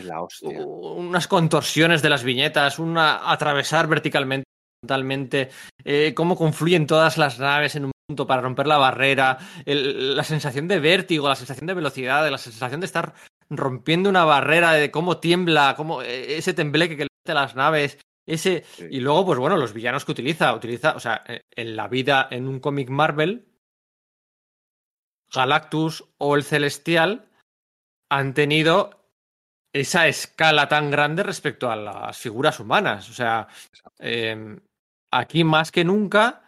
[0.66, 4.44] unas contorsiones de las viñetas, una atravesar verticalmente,
[4.82, 5.48] totalmente,
[5.84, 10.24] eh, cómo confluyen todas las naves en un punto para romper la barrera, el, la
[10.24, 13.14] sensación de vértigo, la sensación de velocidad, la sensación de estar
[13.48, 17.54] rompiendo una barrera, de cómo tiembla, cómo eh, ese tembleque que le mete a las
[17.54, 17.98] naves.
[18.28, 18.86] Ese, sí.
[18.90, 22.46] y luego, pues bueno, los villanos que utiliza, utiliza, o sea, en la vida, en
[22.46, 23.48] un cómic Marvel,
[25.32, 27.28] Galactus o el Celestial
[28.10, 28.98] han tenido
[29.72, 33.10] esa escala tan grande respecto a las figuras humanas.
[33.10, 33.48] O sea,
[33.98, 34.58] eh,
[35.10, 36.44] aquí más que nunca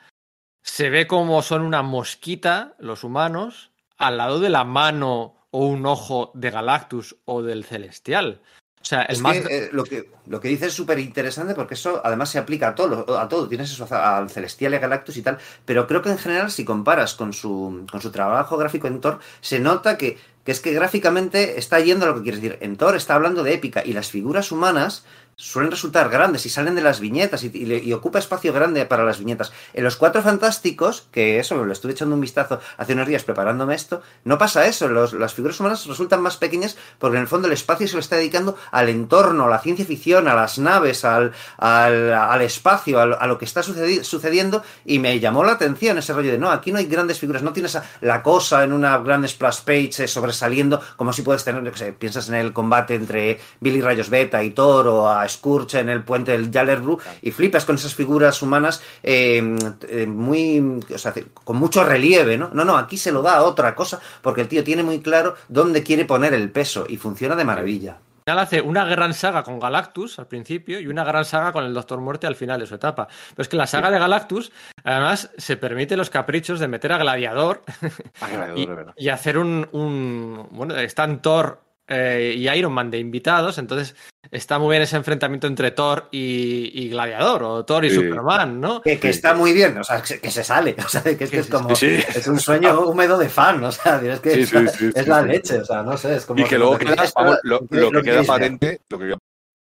[0.62, 5.84] se ve como son una mosquita los humanos al lado de la mano o un
[5.86, 8.40] ojo de Galactus o del Celestial.
[8.82, 9.36] O sea, el es más...
[9.38, 12.68] que, eh, lo que lo que dice es súper interesante porque eso además se aplica
[12.68, 13.48] a todo, a todo.
[13.48, 16.64] Tienes eso al Celestial y a Galactus y tal, pero creo que en general si
[16.64, 20.72] comparas con su, con su trabajo gráfico en Thor, se nota que, que es que
[20.72, 22.58] gráficamente está yendo a lo que quieres decir.
[22.60, 25.04] En Thor está hablando de épica y las figuras humanas
[25.40, 29.04] suelen resultar grandes y salen de las viñetas y, y, y, ocupa espacio grande para
[29.04, 29.52] las viñetas.
[29.72, 33.74] En los Cuatro Fantásticos, que eso lo estuve echando un vistazo hace unos días preparándome
[33.74, 34.88] esto, no pasa eso.
[34.88, 38.00] Los, las figuras humanas resultan más pequeñas porque en el fondo el espacio se lo
[38.00, 43.00] está dedicando al entorno, a la ciencia ficción, a las naves, al, al, al espacio,
[43.00, 46.38] al, a lo que está sucedi sucediendo y me llamó la atención ese rollo de
[46.38, 50.04] no, aquí no hay grandes figuras, no tienes la cosa en una gran splash page
[50.04, 54.10] eh, sobresaliendo como si puedes tener, no sé, piensas en el combate entre Billy Rayos
[54.10, 57.94] Beta y Thor o a Scourge en el puente del Jallerbru y flipas con esas
[57.94, 59.56] figuras humanas eh,
[59.88, 62.50] eh, muy, o sea, con mucho relieve, ¿no?
[62.52, 65.36] No, no, aquí se lo da a otra cosa porque el tío tiene muy claro
[65.48, 67.98] dónde quiere poner el peso y funciona de maravilla
[68.38, 72.00] hace una gran saga con Galactus al principio y una gran saga con el Doctor
[72.00, 73.08] Muerte al final de su etapa.
[73.30, 73.94] Pero es que la saga sí.
[73.94, 74.52] de Galactus,
[74.84, 77.62] además, se permite los caprichos de meter a Gladiador,
[78.20, 80.48] a Gladiador y, y, hacer un, un.
[80.52, 83.96] Bueno, están Thor eh, y Iron Man de invitados, entonces
[84.30, 87.96] está muy bien ese enfrentamiento entre Thor y, y Gladiador, o Thor y sí.
[87.96, 88.80] Superman, ¿no?
[88.80, 91.30] Que, que, está muy bien, o sea, que, que se sale, o sea, que es,
[91.30, 91.98] que es como, sí.
[92.14, 95.64] es un sueño húmedo de fan, o sea, es que es, es la leche, o
[95.64, 96.40] sea, no sé, es como...
[96.40, 99.18] Y que luego queda, vamos, lo, lo, que queda patente, lo que queda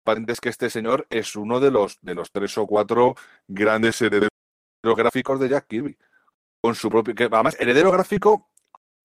[0.05, 3.15] patente es que este señor es uno de los, de los tres o cuatro
[3.49, 4.29] grandes herederos
[4.81, 5.97] gráficos de Jack Kirby,
[6.61, 8.49] con su propio, que además, heredero gráfico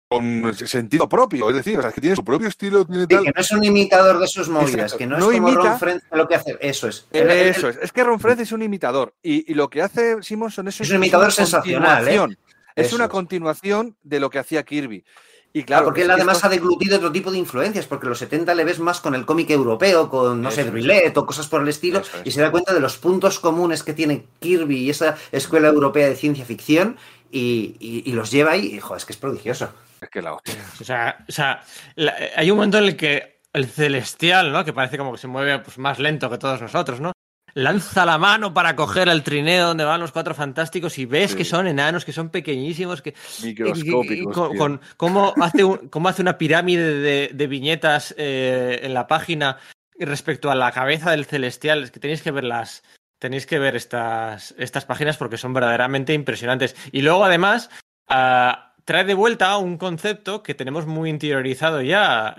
[0.09, 2.87] con sentido propio, es decir, o sea, que tiene su propio estilo.
[2.87, 3.25] Tiene sí, tal...
[3.25, 5.69] que no es un imitador de sus movidas, que no, no es como imita...
[5.69, 6.57] Ron Frenz lo que hace.
[6.61, 7.07] Eso es.
[7.13, 7.77] El, el, eso es.
[7.77, 10.89] Es que Ron Frenz es un imitador y, y, lo que hace Simonson es, es
[10.91, 12.09] un imitador sensacional.
[12.09, 12.27] ¿eh?
[12.75, 15.05] Es eso una continuación de lo que hacía Kirby.
[15.53, 16.47] Y claro, ah, porque él además esto...
[16.47, 19.51] ha deglutido otro tipo de influencias, porque los 70 le ves más con el cómic
[19.51, 22.73] europeo, con, no Eso sé, Brillet o cosas por el estilo, y se da cuenta
[22.73, 26.97] de los puntos comunes que tiene Kirby y esa escuela europea de ciencia ficción,
[27.31, 29.71] y, y, y los lleva ahí, y, joder, es que es prodigioso.
[30.01, 30.55] Es que la hostia.
[30.81, 31.63] O sea, o sea
[31.97, 34.65] la, hay un momento en el que el celestial, ¿no?
[34.65, 37.13] Que parece como que se mueve pues, más lento que todos nosotros, ¿no?
[37.55, 41.45] lanza la mano para coger el trineo donde van los cuatro fantásticos y ves que
[41.45, 44.51] son enanos, que son pequeñísimos, que microscópicos.
[44.57, 45.65] con, cómo, hace
[46.07, 49.59] hace una pirámide de, viñetas eh, en la página
[49.99, 51.83] respecto a la cabeza del celestial.
[51.83, 52.85] Es que tenéis que verlas.
[53.19, 56.77] Tenéis que ver estas, estas páginas porque son verdaderamente impresionantes.
[56.93, 57.69] Y luego, además,
[58.07, 62.35] ah, trae de vuelta un concepto que tenemos muy interiorizado ya.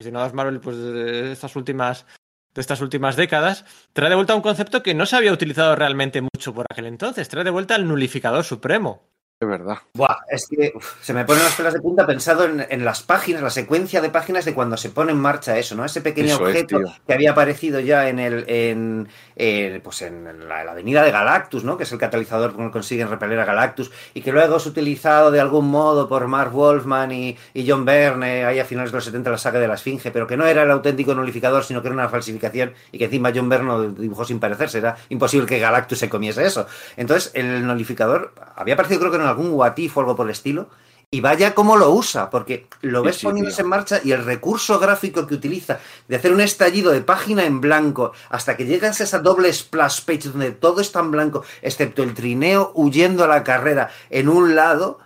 [0.00, 2.06] Los Marvel, pues, de estas últimas
[2.54, 6.22] de estas últimas décadas, trae de vuelta un concepto que no se había utilizado realmente
[6.22, 7.28] mucho por aquel entonces.
[7.28, 9.02] Trae de vuelta el nulificador supremo.
[9.42, 9.78] Es verdad.
[9.94, 13.50] Buah, es que se me ponen las pelas de punta pensado en, las páginas, la
[13.50, 15.84] secuencia de páginas de cuando se pone en marcha eso, ¿no?
[15.84, 21.10] Ese pequeño objeto que había aparecido ya en el en, pues en la, avenida de
[21.10, 21.76] Galactus, ¿no?
[21.76, 24.66] Que es el catalizador con el que consiguen repeler a Galactus y que luego es
[24.66, 27.36] utilizado de algún modo por Mark Wolfman y,
[27.66, 30.36] John Byrne ahí a finales de los 70 la saga de la Esfinge, pero que
[30.36, 33.66] no era el auténtico nulificador, sino que era una falsificación y que encima John Byrne
[33.66, 34.78] lo dibujó sin parecerse.
[34.78, 36.68] Era imposible que Galactus se comiese eso.
[36.96, 40.68] Entonces, el nulificador había aparecido creo que en algún Watif o algo por el estilo.
[41.14, 45.26] Y vaya cómo lo usa, porque lo ves poniéndose en marcha y el recurso gráfico
[45.26, 45.78] que utiliza
[46.08, 50.06] de hacer un estallido de página en blanco hasta que llegas a esa doble splash
[50.06, 54.54] page donde todo está en blanco, excepto el trineo huyendo a la carrera en un
[54.54, 55.00] lado,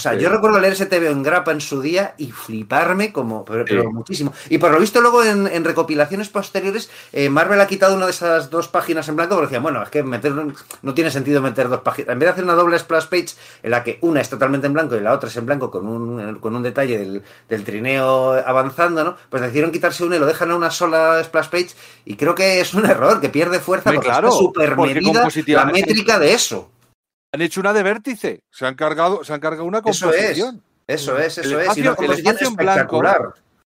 [0.00, 3.44] o sea, yo recuerdo leer ese TV en grapa en su día y fliparme como,
[3.44, 4.32] pero, muchísimo.
[4.48, 8.48] Y por lo visto luego en, recopilaciones posteriores, eh, Marvel ha quitado una de esas
[8.48, 11.82] dos páginas en blanco porque decía, bueno, es que meter, no tiene sentido meter dos
[11.82, 12.14] páginas.
[12.14, 14.72] En vez de hacer una doble splash page en la que una es totalmente en
[14.72, 19.04] blanco y la otra es en blanco con un, con un detalle del, trineo avanzando,
[19.04, 19.16] ¿no?
[19.28, 21.70] Pues decidieron quitarse una y lo dejan a una sola splash page
[22.06, 25.66] y creo que es un error, que pierde fuerza porque claro, está súper medida la
[25.66, 26.70] métrica de eso
[27.32, 28.42] han hecho una de vértice.
[28.50, 30.62] Se han cargado, se han cargado una composición.
[30.86, 33.00] Eso es, eso es, eso el espacio, en blanco,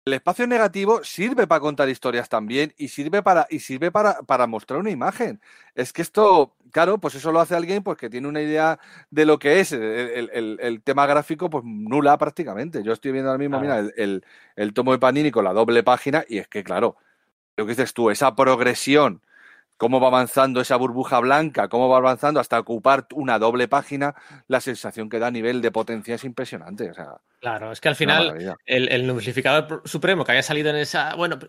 [0.05, 4.47] el espacio negativo sirve para contar historias también y sirve para y sirve para, para
[4.47, 5.39] mostrar una imagen.
[5.75, 8.79] Es que esto, claro, pues eso lo hace alguien pues que tiene una idea
[9.11, 12.81] de lo que es el, tema gráfico, pues nula prácticamente.
[12.81, 14.25] Yo estoy viendo ahora mismo, mira, el,
[14.55, 16.97] el tomo de Panini con la doble página y es que, claro,
[17.55, 19.21] lo que dices tú, esa progresión
[19.81, 24.13] cómo va avanzando esa burbuja blanca, cómo va avanzando hasta ocupar una doble página,
[24.47, 26.91] la sensación que da a nivel de potencia es impresionante.
[27.39, 29.21] claro, es que al final el, el
[29.85, 31.15] supremo que había salido en esa.
[31.15, 31.39] Bueno,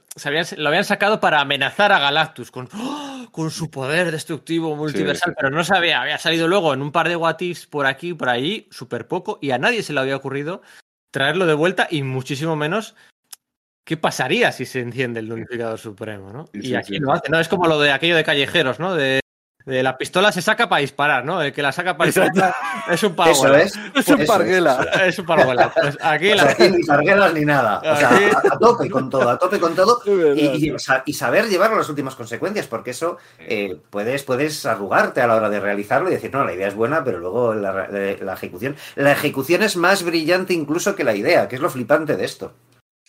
[0.56, 3.26] lo habían sacado para amenazar a Galactus con, ¡oh!
[3.30, 7.16] con su poder destructivo multiversal, pero no sabía, había salido luego en un par de
[7.16, 10.62] Watis por aquí y por allí, súper poco, y a nadie se le había ocurrido
[11.10, 12.94] traerlo de vuelta y muchísimo menos
[13.84, 16.44] ¿Qué pasaría si se enciende el unificador supremo, no?
[16.52, 17.40] y aquí no hace, ¿no?
[17.40, 18.94] Es como lo de aquello de callejeros, ¿no?
[18.94, 19.20] De,
[19.64, 21.40] la pistola se saca para disparar, ¿no?
[21.40, 22.54] El que la saca para disparar
[22.90, 23.60] es un parguela.
[23.60, 24.88] es, es un parguela.
[25.04, 25.72] Es, un parguela.
[25.72, 26.32] Pues aquí,
[26.70, 27.78] ni parguelas ni nada.
[27.78, 28.10] O sea,
[28.52, 30.00] a, tope con todo, a tope con todo.
[30.34, 30.74] Y,
[31.06, 35.36] y, saber llevarlo a las últimas consecuencias, porque eso eh, puedes, puedes arrugarte a la
[35.36, 38.76] hora de realizarlo y decir, no, la idea es buena, pero luego la, la ejecución.
[38.96, 42.52] La ejecución es más brillante incluso que la idea, que es lo flipante de esto.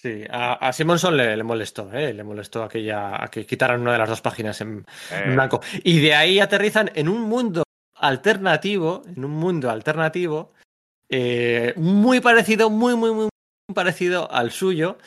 [0.04, 2.12] Sí, a, Simonson le, molestó, ¿eh?
[2.12, 5.32] le molestó aquella, a que quitaran una de las dos páginas en, eh.
[5.32, 5.62] blanco.
[5.82, 7.64] Y de ahí aterrizan en un mundo
[7.96, 10.52] alternativo, en un mundo alternativo,
[11.08, 13.30] eh, muy parecido, muy, muy, muy
[13.74, 14.98] parecido al suyo.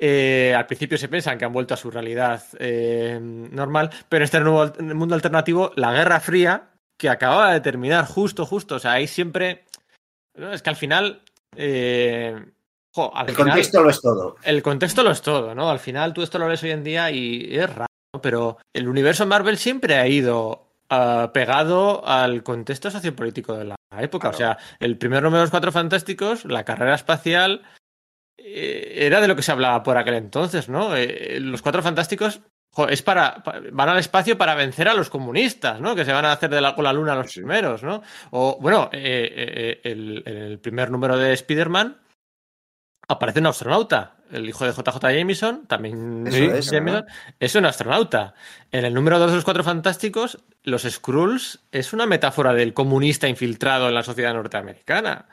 [0.00, 2.42] al principio se piensan que han vuelto a su realidad
[3.20, 8.46] normal, pero en este nuevo mundo alternativo, la Guerra Fría, que acababa de terminar justo,
[8.46, 9.66] justo, o sea, ahí siempre...
[10.34, 11.20] Es que al final
[12.96, 14.36] el contexto lo es todo.
[14.42, 15.70] El contexto lo es todo, ¿no?
[15.70, 17.86] Al final tú esto lo ves hoy en día y es raro,
[18.20, 24.30] pero el universo Marvel siempre ha ido ah, pegado al contexto sociopolítico de la época.
[24.30, 27.62] O sea, el primer número de los Cuatro Fantásticos, la carrera espacial,
[28.36, 30.96] eh, era de lo que se hablaba por aquel entonces, ¿no?
[30.96, 32.40] Eh, los Cuatro Fantásticos
[32.88, 33.42] es para,
[33.72, 35.94] van al espacio para vencer a los comunistas, ¿no?
[35.94, 38.02] Que se van a hacer de la, con la luna los primeros, ¿no?
[38.30, 41.99] O, bueno, eh, el, el, primer número de Spider-Man
[43.10, 44.14] aparece un astronauta.
[44.30, 48.34] El hijo de JJ Jameson, también es, un astronauta.
[48.70, 53.28] En el número 2 de los Cuatro Fantásticos, los Skrulls es una metáfora del comunista
[53.28, 55.26] infiltrado en la sociedad norteamericana.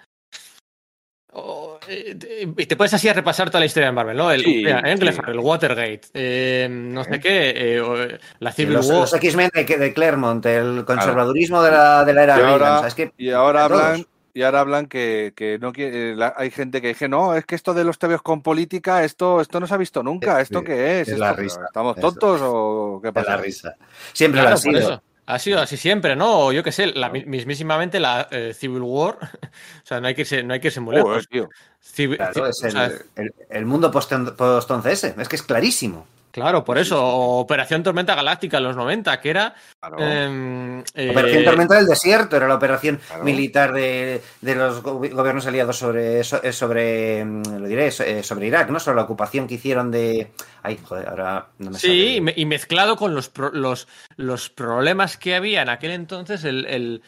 [1.88, 2.18] Eh,
[2.58, 4.32] y te puedes así a repasar toda la historia de Marvel, ¿no?
[4.32, 9.02] El, el Watergate, eh, no sé qué, eh, la Civil los, War.
[9.02, 12.88] Los X-Men de, Claremont, el conservadurismo de, la, de la era y ahora,
[13.18, 14.06] y ahora hablan
[14.38, 17.74] y ahora hablan que, no quiere, eh, hay gente que dice, no, es que esto
[17.74, 21.08] de los TVOs con política, esto, esto no se ha visto nunca, ¿esto qué es?
[21.08, 21.62] es la risa.
[21.66, 23.32] ¿Estamos tontos o qué pasa?
[23.32, 23.76] Es la risa.
[24.14, 25.02] Siempre lo ha sido.
[25.26, 26.52] Ha sido así siempre, ¿no?
[26.52, 29.18] yo qué sé, la, mismísimamente la eh, Civil War.
[29.84, 31.28] o sea, no hay que irse, no hay que irse muy lejos.
[31.28, 36.06] claro, es el, el, mundo post-11S, es que es clarísimo.
[36.32, 37.04] Claro, por eso.
[37.04, 39.56] Operación Tormenta Galáctica en los 90, que era.
[39.98, 46.20] Em, eh, operación Tormenta del Desierto, era la operación militar de, los gobiernos aliados sobre,
[46.20, 48.80] eh, sobre mm, lo diré, eh, sobre Irak, ¿no?
[48.80, 50.32] Sobre la ocupación que hicieron de.
[50.64, 55.62] Ay, joder, ahora no me Sí, y mezclado con los, los, los problemas que había
[55.62, 57.02] en aquel entonces, el.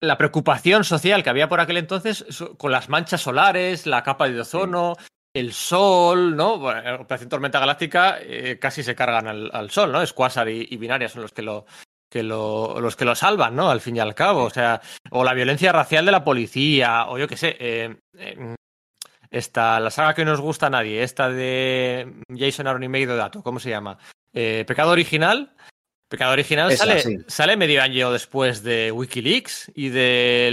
[0.00, 2.24] la preocupación social que había por aquel entonces
[2.56, 4.96] con las manchas solares, la capa de ozono,
[5.32, 6.58] el Sol, ¿no?
[6.58, 10.04] Bueno, Operación Tormenta Galáctica eh, casi se cargan al, Sol, ¿no?
[10.04, 11.66] Squasar y, y, Binaria son los que lo
[12.10, 13.70] que lo, los que lo salvan, ¿no?
[13.70, 14.80] Al fin y al cabo, o sea,
[15.10, 18.56] o la violencia racial de la policía, o yo qué sé, eh, eh,
[19.30, 23.44] esta, la saga que nos gusta a nadie, esta de Jason Aaron y Medio Dato,
[23.44, 23.96] ¿cómo se llama?
[24.32, 25.54] Pecado Original.
[26.08, 30.50] Pecado Original sale, sale medio año después de Wikileaks y de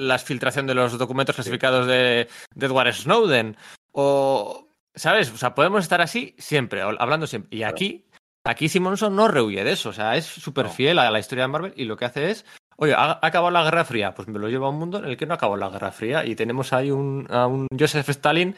[0.00, 3.58] la filtración de los documentos clasificados de, de Edward Snowden.
[3.98, 5.32] O, ¿sabes?
[5.32, 7.56] O sea, podemos estar así siempre, hablando siempre.
[7.56, 8.04] Y aquí,
[8.44, 9.88] aquí Simonson no rehuye de eso.
[9.88, 12.44] O sea, es súper fiel a la historia de Marvel y lo que hace es,
[12.76, 14.14] oye, ha, acabado la Guerra Fría.
[14.14, 16.26] Pues me lo lleva a un mundo en el que no acabó la Guerra Fría.
[16.26, 18.54] Y tenemos ahí un, a un Joseph Stalin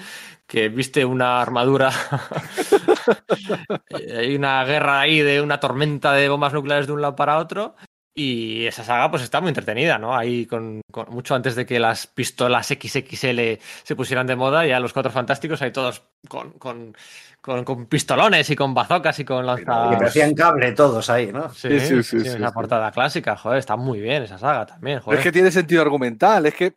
[0.48, 1.93] que viste una armadura.
[4.16, 7.77] Hay una guerra ahí de una tormenta de bombas nucleares de un lado para otro.
[8.20, 10.16] Y esa saga pues está muy entretenida, ¿no?
[10.16, 14.93] Ahí con, mucho antes de que las pistolas XXL se pusieran de moda, ya los
[14.93, 16.97] cuatro fantásticos hay todos con, con,
[17.40, 19.97] con, pistolones y con bazocas y con lanzas.
[19.97, 21.55] Que hacían cable todos ahí, ¿no?
[21.55, 22.16] Sí, sí, sí.
[22.16, 25.20] esa portada clásica, joder, está muy bien esa saga también, joder.
[25.20, 26.74] Es que tiene sentido argumental, es que,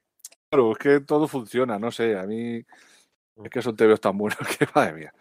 [0.47, 2.63] claro, es que todo funciona, no sé, a mí
[3.43, 5.13] es que son TVOs tan buenos que, madre mía.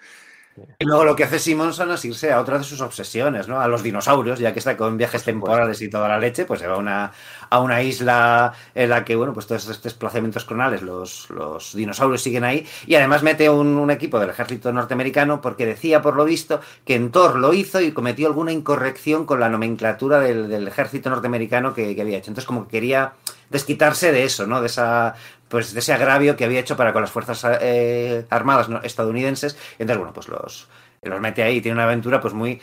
[0.79, 3.61] Y luego lo que hace Simonson es irse a otra de sus obsesiones, ¿no?
[3.61, 6.67] A los dinosaurios, ya que está con viajes temporales y toda la leche, pues se
[6.67, 7.13] va a una,
[7.49, 12.23] a una isla en la que, bueno, pues todos estos desplazamientos cronales, los, los dinosaurios
[12.23, 12.67] siguen ahí.
[12.87, 17.11] Y además mete un, equipo del ejército norteamericano porque decía, por lo visto, que en
[17.11, 22.03] Thor lo hizo y cometió alguna incorrección con la nomenclatura del, ejército norteamericano que, que
[22.03, 22.31] había hecho.
[22.31, 23.15] Entonces, como que quería
[23.51, 24.61] desquitarse de eso, ¿no?
[24.61, 25.15] De esa
[25.51, 29.59] pues de ese agravio que había hecho para con las fuerzas eh, armadas estadounidenses.
[29.79, 30.69] Y entonces, bueno, pues los,
[31.03, 31.61] los mete ahí.
[31.61, 32.61] Tiene una aventura pues muy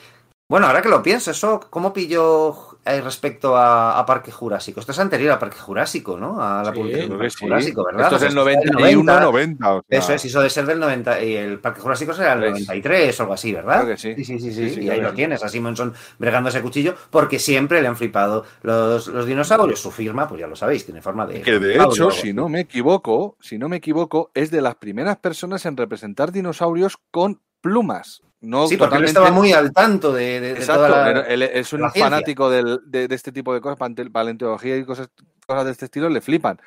[0.50, 2.67] bueno, ahora que lo pienso, eso, ¿cómo pilló
[3.04, 4.80] respecto a, Parque Jurásico?
[4.80, 6.42] Esto es anterior a Parque Jurásico, ¿no?
[6.42, 8.04] A la publicación Parque Jurásico, ¿verdad?
[8.04, 9.82] Esto es el 91, 90.
[9.90, 11.24] Eso es, hizo de ser del 90.
[11.24, 13.84] Y el Parque Jurásico será el 93 o algo así, ¿verdad?
[13.84, 14.24] Creo que sí.
[14.24, 14.82] Sí, sí, sí.
[14.82, 19.08] y ahí lo tienes, a Simonson bregando ese cuchillo, porque siempre le han flipado los,
[19.08, 19.80] los dinosaurios.
[19.80, 21.42] Su firma, pues ya lo sabéis, tiene forma de.
[21.42, 25.18] Que de hecho, si no me equivoco, si no me equivoco, es de las primeras
[25.18, 31.24] personas en representar dinosaurios con plumas sí, porque él estaba muy al tanto de, Exacto,
[31.28, 33.78] es un fanático de, este tipo de cosas,
[34.12, 35.10] paleontología y cosas,
[35.46, 36.60] cosas de este estilo, le flipan.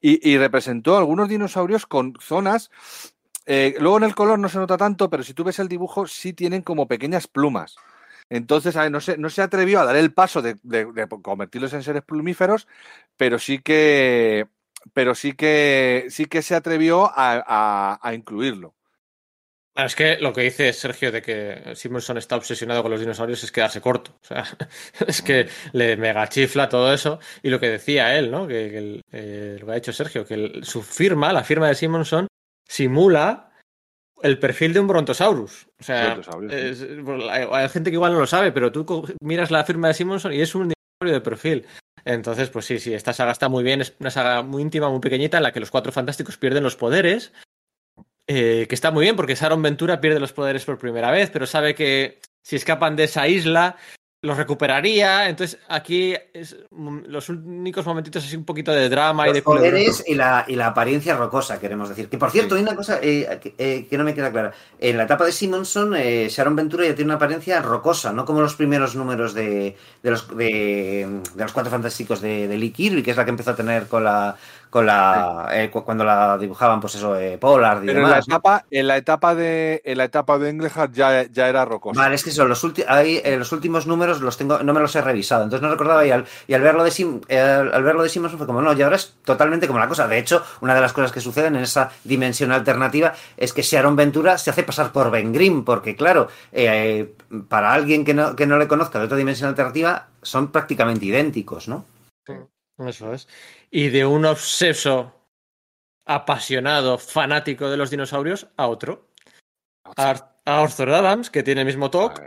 [0.00, 2.70] Y, representó algunos dinosaurios con zonas.
[3.44, 6.06] Eh, luego en el color no se nota tanto, pero si tú ves el dibujo,
[6.06, 7.76] sí tienen como pequeñas plumas.
[8.28, 10.56] Entonces, no, se, no se atrevió a dar el paso de,
[11.22, 12.68] convertirlos en seres plumíferos,
[13.16, 14.46] pero sí que.
[14.94, 18.75] Pero sí que sí que se atrevió a incluirlo.
[19.76, 23.52] Es que lo que dice Sergio de que Simonson está obsesionado con los dinosaurios es
[23.52, 24.16] quedarse corto.
[24.22, 24.44] O sea,
[25.06, 27.18] es que le mega chifla todo eso.
[27.42, 28.46] Y lo que decía él, ¿no?
[28.46, 32.26] Que, eh, lo que ha dicho Sergio, que su firma, la firma de Simonson,
[32.66, 33.52] simula
[34.22, 35.66] el perfil de un Brontosaurus.
[35.78, 36.20] O sea,
[37.52, 40.40] hay gente que igual no lo sabe, pero tú miras la firma de Simonson y
[40.40, 41.66] es un dinosaurio de perfil.
[42.06, 45.00] Entonces, pues sí, sí, esta saga está muy bien, es una saga muy íntima, muy
[45.00, 47.32] pequeñita, en la que los cuatro fantásticos pierden los poderes
[48.28, 51.46] eh, que está muy bien porque Sharon Ventura pierde los poderes por primera vez, pero
[51.46, 53.76] sabe que si escapan de esa isla
[54.22, 55.28] los recuperaría.
[55.28, 60.16] Entonces aquí es los únicos momentitos así un poquito de drama y de poderes y
[60.16, 62.08] la, y la apariencia rocosa, queremos decir.
[62.08, 64.52] Que por cierto, hay una cosa eh, eh, que, no me queda clara.
[64.80, 68.56] En la etapa de Simonson, Sharon Ventura ya tiene una apariencia rocosa, no como los
[68.56, 73.16] primeros números de, de los, de, los cuatro fantásticos de, de Lee Kirby, que es
[73.16, 74.36] la que empezó a tener con la
[74.70, 78.64] con la eh, cuando la dibujaban pues eso eh, Polar y Pero en la etapa
[78.70, 81.98] en la etapa de en la etapa de Englehart ya, ya era rocoso.
[81.98, 84.94] Vale es que son los últimos eh, los últimos números los tengo no me los
[84.96, 88.08] he revisado entonces no recordaba y al, y al verlo de Sim, al verlo de
[88.08, 90.80] Simmons fue como no y ahora es totalmente como la cosa de hecho una de
[90.80, 94.92] las cosas que suceden en esa dimensión alternativa es que Sharon Ventura se hace pasar
[94.92, 96.28] por Ben Grimm porque claro
[97.48, 101.68] para alguien que no, que no le conozca de otra dimensión alternativa son prácticamente idénticos
[101.68, 101.84] no
[102.78, 103.26] eso es.
[103.76, 105.12] Y de un obseso
[106.06, 109.10] apasionado, fanático de los dinosaurios, a otro.
[109.98, 112.22] A, Arthur Adams, que tiene el mismo toque,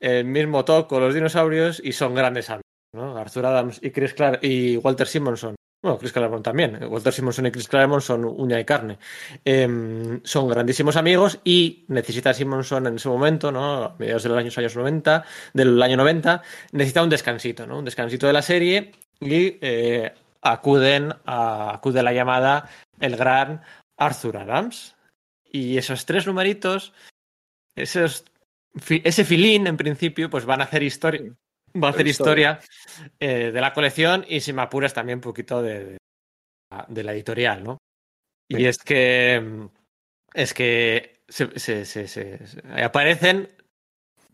[0.00, 2.64] el mismo toque con los dinosaurios y son grandes amigos.
[2.94, 3.18] ¿no?
[3.18, 6.82] Arthur Adams y Chris Clark y Walter Simonson Bueno, Chris Claremont también.
[6.82, 8.98] Walter Simonson y Chris Claremont son uña y carne.
[9.44, 13.84] Em, son grandísimos amigos y necesita Simonson en ese momento, ¿no?
[13.84, 16.42] A mediados de los años, años 90, del año 90,
[16.72, 17.78] necesita un descansito, ¿no?
[17.78, 22.68] Un descansito de la serie y eh, acuden a, acude a la llamada
[23.00, 23.62] el gran
[23.96, 24.96] Arthur Adams.
[25.50, 26.92] Y esos tres numeritos,
[27.74, 28.24] esos,
[28.88, 31.34] ese filín en principio, pues van a hacer historia.
[31.82, 32.60] Va a hacer historia,
[33.20, 35.98] eh, de la colección y si me apuras también un poquito de,
[36.88, 37.78] de, la editorial, ¿no?
[38.48, 39.68] Y es que
[40.32, 42.38] es que se, se, se,
[42.82, 43.54] aparecen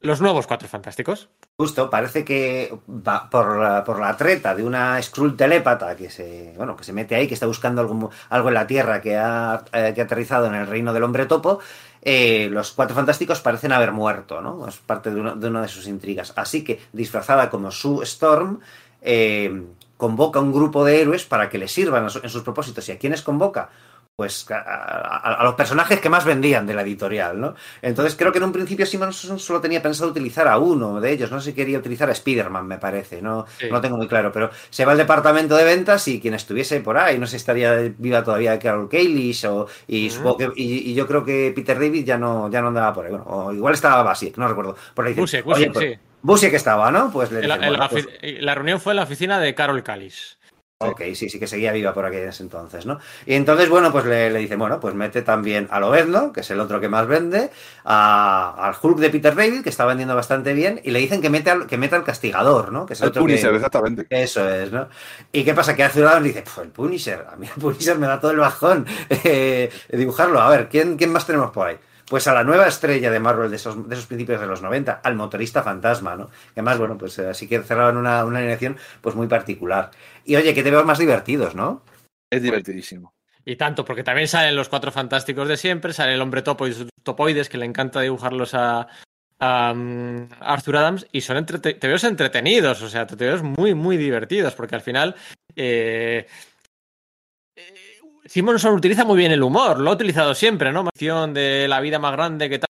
[0.01, 1.29] los nuevos Cuatro Fantásticos.
[1.57, 6.77] Justo, parece que va por, por la treta de una Skrull telépata que se, bueno,
[6.77, 9.93] que se mete ahí, que está buscando algo, algo en la Tierra que ha, eh,
[9.95, 11.61] que ha aterrizado en el reino del hombre topo,
[12.03, 14.67] eh, los Cuatro Fantásticos parecen haber muerto, ¿no?
[14.67, 16.33] Es parte de, de una de sus intrigas.
[16.35, 18.59] Así que, disfrazada como Sue Storm,
[19.01, 19.63] eh,
[19.97, 22.89] convoca un grupo de héroes para que le sirvan en sus propósitos.
[22.89, 23.71] ¿Y a quiénes convoca?
[24.17, 27.55] Pues a, los personajes que más vendían de la editorial, ¿no?
[27.83, 31.33] Entonces creo que en un principio Simonson solo tenía pensado utilizar a uno de ellos,
[31.33, 34.51] no sé si quería utilizar a Spider-Man, me parece, no, no tengo muy claro, pero
[34.71, 37.75] se va al departamento de ventas y quien estuviese por ahí, no sé si estaría
[37.99, 40.13] viva todavía Carol Kalish o y,
[40.55, 43.53] y, yo creo que Peter David ya no, ya no andaba por ahí, bueno, o
[43.53, 45.15] igual estaba Basic, no recuerdo, por ahí.
[45.15, 46.47] Busiek, Busiek, pues, sí.
[46.55, 47.11] estaba, ¿no?
[47.11, 47.49] Pues, le
[47.91, 50.37] pues la reunión fue en la oficina de Carol Kalish.
[50.79, 52.99] Ok, sí, sí que seguía viva por aquellos entonces, ¿no?
[53.27, 56.51] Y entonces, bueno, pues le, le dice, bueno, pues mete también a Lobezno, que es
[56.51, 57.51] el otro que más vende,
[57.85, 61.51] al Hulk de Peter David, que está vendiendo bastante bien, y le dicen que mete
[61.51, 62.87] al, que mete al castigador, ¿no?
[62.87, 64.07] Que es el, Punisher, exactamente.
[64.11, 64.89] Eso es, ¿no?
[65.33, 65.77] ¿Y qué pasa?
[65.77, 68.33] Que hace un lado dice, pues el Punisher, a mí el Punisher me da todo
[68.33, 70.41] el bajón eh, dibujarlo.
[70.41, 71.77] A ver, ¿quién, ¿quién más tenemos por ahí?
[72.09, 75.01] Pues a la nueva estrella de Marvel de esos, de esos principios de los 90,
[75.03, 76.29] al motorista fantasma, ¿no?
[76.29, 79.91] Que además, bueno, pues así que cerraban una, una alineación pues muy particular.
[80.25, 81.83] Y oye, que te veo más divertidos, ¿no?
[82.31, 83.15] Es divertidísimo.
[83.45, 86.73] Y tanto, porque también salen los cuatro fantásticos de siempre, sale el hombre topo y
[86.73, 88.87] sus topoides, que le encanta dibujarlos a,
[89.41, 94.55] um, Arthur Adams, y son te veo entretenidos, o sea, te, veo muy, muy divertidos,
[94.55, 95.15] porque al final
[95.55, 96.27] eh,
[98.25, 100.89] Simonson utiliza muy bien el humor, lo ha utilizado siempre, ¿no?
[100.95, 102.69] de la vida más grande que tal.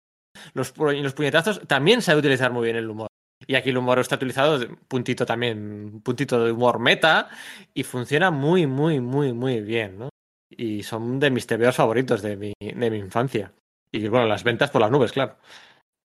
[0.55, 3.09] Los, los puñetazos también sabe utilizar muy bien el humor.
[3.47, 4.59] Y aquí el humor está utilizado,
[4.89, 7.29] puntito también, puntito de humor meta,
[7.75, 10.09] y funciona muy, muy, muy, muy bien, ¿no?
[10.51, 13.53] Y son de mis tebeos favoritos de mi, de mi infancia.
[13.93, 15.37] Y bueno, las ventas por las nubes, claro.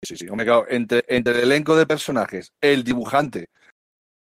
[0.05, 3.47] Sí, sí, hombre, entre, entre el elenco de personajes, el dibujante,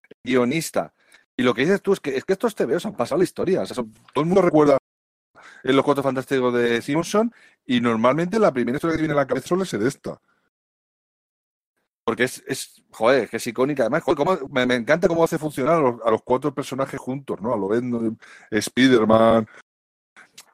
[0.03, 0.93] el guionista,
[1.37, 3.61] y lo que dices tú es que, es que estos tebeos han pasado la historia.
[3.61, 4.77] O sea, todo el mundo recuerda
[5.65, 7.33] en los cuatro fantásticos de Simpson
[7.65, 10.21] y normalmente la primera historia que viene a la cabeza suele ser esta.
[12.03, 13.81] Porque es, es joder, que es icónica.
[13.83, 14.03] Además,
[14.51, 17.51] me, encanta cómo hace funcionar a los, cuatro personajes juntos, ¿no?
[17.51, 19.47] A lo Spider Spiderman.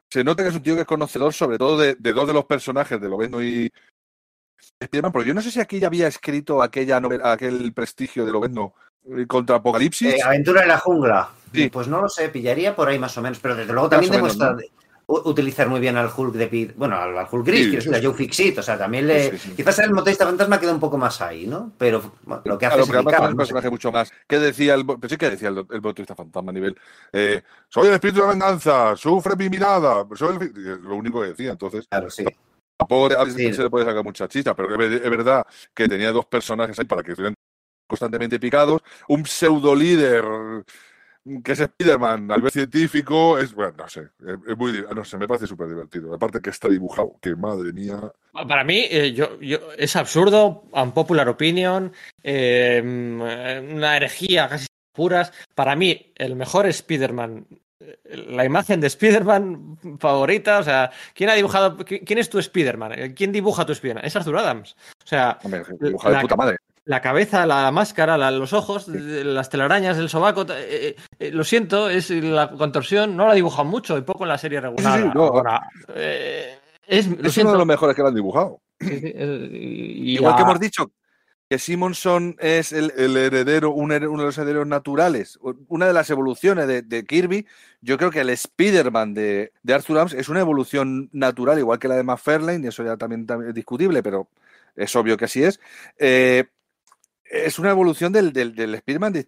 [0.10, 2.46] Se nota que es un tío que es conocedor sobre todo de, dos de los
[2.46, 3.70] personajes, de Lovendo y
[4.82, 8.32] Spiderman, pero yo no sé si aquí ya había escrito aquella novela, aquel prestigio de
[8.32, 8.74] Lovendo
[9.10, 10.14] eh, contra Apocalipsis.
[10.14, 11.30] Eh, Aventura en la jungla.
[11.54, 11.70] Sí.
[11.70, 14.56] Pues no lo sé, pillaría por ahí más o menos, pero desde luego también demuestra,
[15.08, 18.14] utilizar muy bien al Hulk de Pete, bueno, al, Hulk gris, que es la Joe
[18.14, 19.32] Fixit, o sea, también le...
[19.56, 21.74] quizás el motorista fantasma queda un poco más ahí, ¿no?
[21.78, 22.14] Pero
[22.46, 24.12] lo que hace es un personaje mucho más.
[24.28, 26.78] ¿Qué decía el, pero sí que decía el, el motorista fantasma a nivel,
[27.12, 30.52] eh, soy el espíritu de la venganza, sufre mi mirada, soy
[30.82, 31.86] lo único que decía, entonces...
[31.90, 32.26] Claro, sí.
[32.78, 36.26] Tampoco a veces se le puede sacar mucha chista, pero es verdad que tenía dos
[36.26, 37.36] personajes ahí para que estuvieran
[37.88, 40.24] constantemente picados, un pseudo líder
[41.44, 44.10] que es Spider-Man al ver científico, es, bueno, no sé,
[44.48, 46.14] es, muy, no sé, me parece súper divertido.
[46.14, 48.00] Aparte que está dibujado, que madre mía.
[48.32, 51.92] Para mí, eh, yo, yo, es absurdo, popular opinion,
[52.24, 55.32] eh, una herejía casi puras.
[55.54, 57.46] Para mí, el mejor Spider-Man,
[57.80, 58.00] eh,
[58.30, 63.14] la imagen de Spider-Man favorita, o sea, ¿quién ha dibujado, quién es tu Spider-Man?
[63.14, 64.06] ¿Quién dibuja tu Spider-Man?
[64.06, 64.76] Es Arthur Adams.
[65.04, 69.98] O sea, Hombre, dibuja de puta madre la cabeza, la máscara, los ojos, las telarañas,
[69.98, 70.42] el sobaco.
[70.42, 73.16] Eh, eh, eh, lo siento, es la contorsión.
[73.16, 75.14] No la dibujan mucho y poco en la serie regular.
[76.88, 78.62] es, uno de los mejores que la han dibujado.
[78.80, 80.92] Igual que hemos dicho
[81.48, 85.38] que Simonson es el, heredero, uno de los herederos naturales,
[85.68, 87.46] una de las evoluciones de, Kirby.
[87.82, 91.90] Yo creo que el Spider-Man de, de, Arthur Adams es una evolución natural, igual que
[91.90, 94.30] la de McFarlane, y eso ya también, es discutible, pero
[94.78, 95.60] es obvio que así es
[97.32, 99.24] es una evolución del, del, del Spider-Man de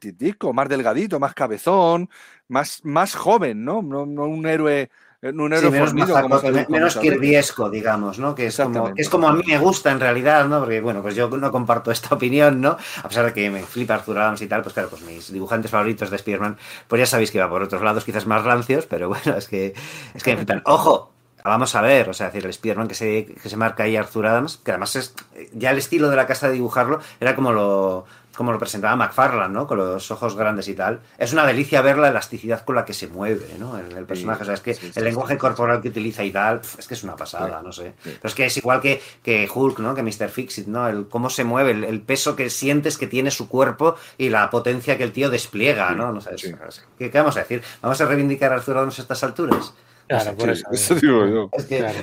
[0.54, 2.10] más delgadito, más cabezón,
[2.48, 3.82] más, más joven, ¿no?
[3.82, 4.04] ¿no?
[4.04, 4.90] un héroe
[5.22, 7.14] un héroe menos, fornido, mazaco, como se- me- como menos se dice.
[7.14, 8.36] kirbyesco, digamos, ¿no?
[8.36, 10.60] Que es, como, es como a mí me gusta en realidad, ¿no?
[10.60, 12.76] Porque, bueno, pues yo no comparto esta opinión, ¿no?
[13.04, 15.72] A pesar de que me flipa Arthur Adams y tal, pues claro, pues mis dibujantes
[15.72, 16.58] favoritos de Spider-Man,
[16.90, 19.74] pues ya sabéis que va por otros lados quizás más rancios, pero bueno, es que,
[20.14, 20.62] es que me flipan.
[20.66, 21.13] ¡Ojo!
[21.44, 24.28] Vamos a ver, o sea, decir, el Spider-Man que se, que se marca ahí Arthur
[24.28, 25.14] Adams, que además es
[25.54, 28.06] ya el estilo de la casa de dibujarlo era como lo,
[28.36, 29.68] como lo presentaba McFarlane, ¿no?
[29.68, 31.02] Con los ojos grandes y tal.
[31.18, 33.78] Es una delicia ver la elasticidad con la que se mueve, ¿no?
[33.78, 35.40] El, el personaje, o sea, es que sí, sí, el lenguaje sí, sí.
[35.42, 37.94] corporal que utiliza y tal, es que es una pasada, Sí, no sé.
[38.04, 38.10] sí.
[38.16, 39.94] Pero es que es igual que, que Hulk, ¿no?
[39.94, 40.30] Que Mr.
[40.30, 40.88] Fixit, ¿no?
[40.88, 44.50] El cómo se mueve, el, el peso que sientes que tiene su cuerpo y la
[44.50, 46.12] potencia que el tío despliega, ¿no?
[46.14, 46.54] no sé, es- sí.
[46.98, 47.62] ¿qué, qué vamos a decir?
[47.82, 49.74] ¿Vamos a reivindicar a Arthur Adams a estas alturas?
[50.22, 50.66] Claro, por eso.
[50.72, 51.50] eso digo yo.
[51.54, 52.00] Es que Claro.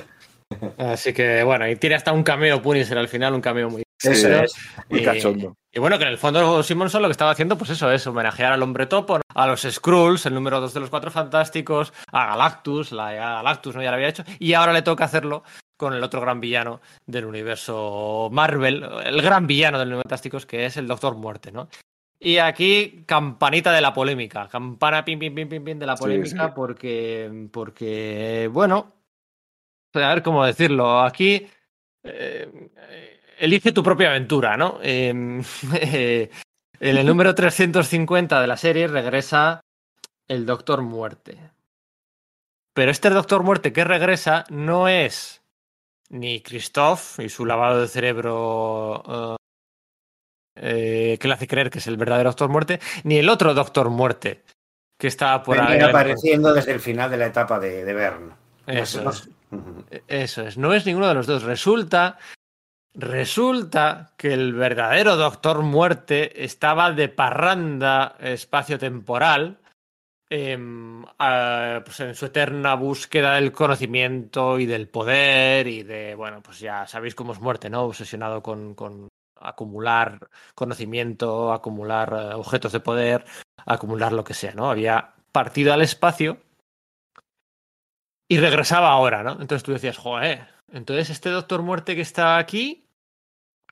[0.77, 3.83] Así que bueno, y tiene hasta un cameo Punisher al final, un cameo muy.
[4.03, 4.27] eso Sí.
[4.43, 4.53] es.
[4.89, 5.55] Muy Y- cachondo.
[5.73, 8.51] Y bueno, que en el fondo Simonson lo que estaba haciendo, pues eso es homenajear
[8.51, 9.21] al hombre topo, ¿no?
[9.33, 13.75] a los Skrulls, el número 2 de los cuatro fantásticos, a Galactus, la a Galactus
[13.75, 15.43] no ya lo había hecho, y ahora le toca hacerlo
[15.77, 20.65] con el otro gran villano del universo Marvel, el gran villano del universo fantásticos, que
[20.65, 21.69] es el Doctor Muerte, ¿no?
[22.23, 26.03] Y aquí, campanita de la polémica, campana pim pim pim pim pim de la Sí,
[26.03, 26.53] polémica, sí.
[26.55, 28.93] porque, porque, bueno,
[29.95, 31.47] a ver cómo decirlo, aquí
[32.03, 32.69] eh,
[33.39, 34.77] elige tu propia aventura, ¿no?
[34.83, 35.41] Eh,
[35.81, 36.29] eh,
[36.79, 39.61] en el número 350 de la serie regresa
[40.27, 41.39] el Doctor Muerte.
[42.75, 45.41] Pero este Doctor Muerte que regresa no es
[46.09, 49.37] ni Christoph y su lavado de cerebro
[50.61, 53.89] eh, que le hace creer que es el verdadero Doctor Muerte, ni el otro Doctor
[53.89, 54.43] Muerte
[54.97, 55.69] que está por ahí.
[55.77, 58.33] Viene apareciendo desde el final de la etapa de, de Bern.
[58.67, 59.27] Eso No es.
[59.49, 61.41] no- Eso es, no es ninguno de los dos.
[61.43, 62.17] Resulta,
[62.93, 69.57] resulta que el verdadero Doctor Muerte estaba de parranda espacio-temporal,
[70.29, 71.03] em,
[71.83, 76.85] pues en su eterna búsqueda del conocimiento y del poder y de, bueno, pues ya
[76.87, 77.83] sabéis cómo es muerte, ¿no?
[77.83, 79.07] Obsesionado con, con
[79.43, 83.25] acumular conocimiento, acumular eh, objetos de poder,
[83.65, 84.69] acumular lo que sea, ¿no?
[84.69, 86.37] Había partido al espacio
[88.27, 89.31] y regresaba ahora, ¿no?
[89.33, 92.87] Entonces tú decías, joder, entonces este Doctor Muerte que está aquí,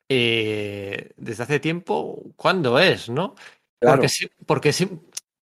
[0.08, 3.34] eh, desde hace tiempo, ¿cuándo es, no?
[3.80, 3.96] Claro.
[3.96, 5.00] Porque sí, porque sí,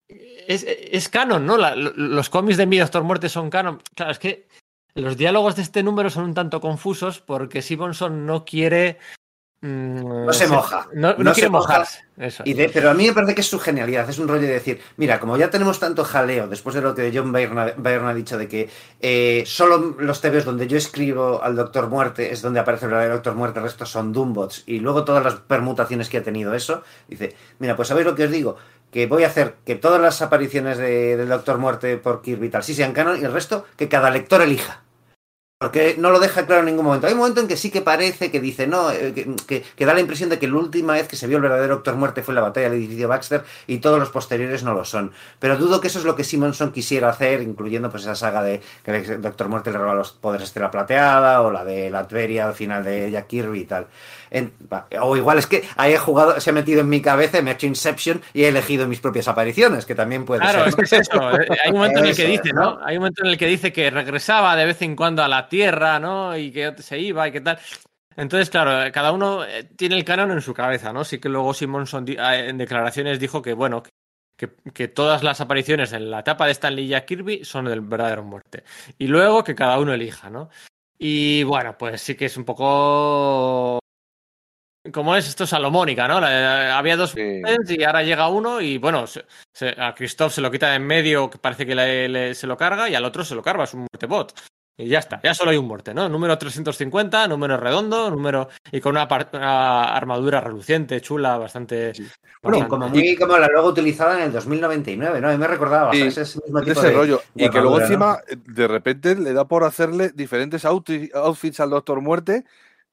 [0.08, 1.56] es, es canon, ¿no?
[1.56, 3.80] La- los cómics de mi Doctor Muerte son canon.
[3.94, 4.48] Claro, es que
[4.94, 8.98] los diálogos de este número son un tanto confusos porque Simonson no quiere...
[9.62, 10.88] mm, No se moja.
[10.92, 11.74] No, no No quiere se moja.
[12.44, 14.52] Y de- pero a mí me parece que es su genialidad, es un rollo de
[14.54, 18.08] decir, mira, como ya tenemos tanto jaleo, después de lo que John Byrne ha, Byrne
[18.10, 18.68] ha dicho de que
[19.00, 23.14] eh, solo los TVs donde yo escribo al Doctor Muerte es donde aparece el verdadero
[23.14, 26.82] Doctor Muerte, el resto son Doombots, y luego todas las permutaciones que ha tenido eso,
[27.08, 28.56] dice, mira, pues sabéis lo que os digo,
[28.90, 32.62] que voy a hacer que todas las apariciones de- del Doctor Muerte por Kirby tal
[32.62, 34.82] sí sean canon, y el resto que cada lector elija.
[35.58, 37.06] Porque no lo deja claro en ningún momento.
[37.06, 39.86] Hay un momento en que sí que parece que dice, no, eh, que, que- que
[39.86, 42.22] da la impresión de que la última vez que se vio el verdadero Doctor Muerte
[42.22, 45.12] fue la batalla del edificio Baxter y todos los posteriores no lo son.
[45.38, 48.60] Pero dudo que eso es lo que Simonson quisiera hacer, incluyendo pues esa saga de
[48.84, 52.06] que el Doctor Muerte le roba los poderes de la plateada o la de la
[52.06, 53.86] Tveria al final de Jack Kirby y tal.
[54.30, 54.52] En-
[55.00, 57.66] o igual es que he jugado, se ha metido en mi cabeza, me ha hecho
[57.66, 60.68] Inception y he elegido mis propias apariciones, que también puede Claro, ser.
[60.68, 61.30] es que es eso.
[61.40, 62.78] eh, Hay un momento en el que dice, ¿no?
[62.84, 65.48] Hay un momento en el que dice que regresaba de vez en cuando a la
[65.48, 66.36] Tierra, ¿no?
[66.36, 67.58] Y que se iba y qué tal.
[68.16, 71.04] Entonces, claro, cada uno eh, tiene el canon en su cabeza, ¿no?
[71.04, 72.16] Sí que luego Simonson eh,
[72.48, 73.82] en declaraciones dijo que, bueno,
[74.38, 77.82] que, que todas las apariciones en la etapa de Stanley y Jack Kirby son del
[77.82, 78.64] verdadero muerte.
[78.98, 80.48] Y luego que cada uno elija, ¿no?
[80.98, 83.78] Y bueno, pues sí que es un poco.
[84.92, 85.28] ¿Cómo es?
[85.28, 86.20] Esto es salomónica, ¿no?
[86.20, 87.42] La- había dos Sí.
[87.68, 90.86] y ahora llega uno y bueno, se- se- a Christoph se lo quita de en
[90.86, 93.64] medio, que parece que le- le- se lo carga, y al otro se lo carga,
[93.64, 94.32] es un muerte bot.
[94.78, 96.06] Y ya está, ya solo hay un muerte, ¿no?
[96.06, 98.50] Número 350, número redondo, número.
[98.70, 99.08] y con una,
[99.94, 101.92] armadura reluciente, chula, bastante.
[102.42, 105.28] Bueno, bastante- como muy como la luego utilizada en el 2099, ¿no?
[105.28, 107.22] A mí me recordaba Sí, ese mismo de tipo ese de- rollo.
[107.34, 111.70] de Y que luego encima, de repente, le da por hacerle diferentes outfi- outfits al
[111.70, 112.44] Doctor Muerte.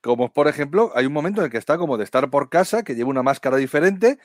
[0.03, 2.83] Como por ejemplo, hay un momento en el que está como de estar por casa,
[2.83, 4.19] que lleva una máscara diferente,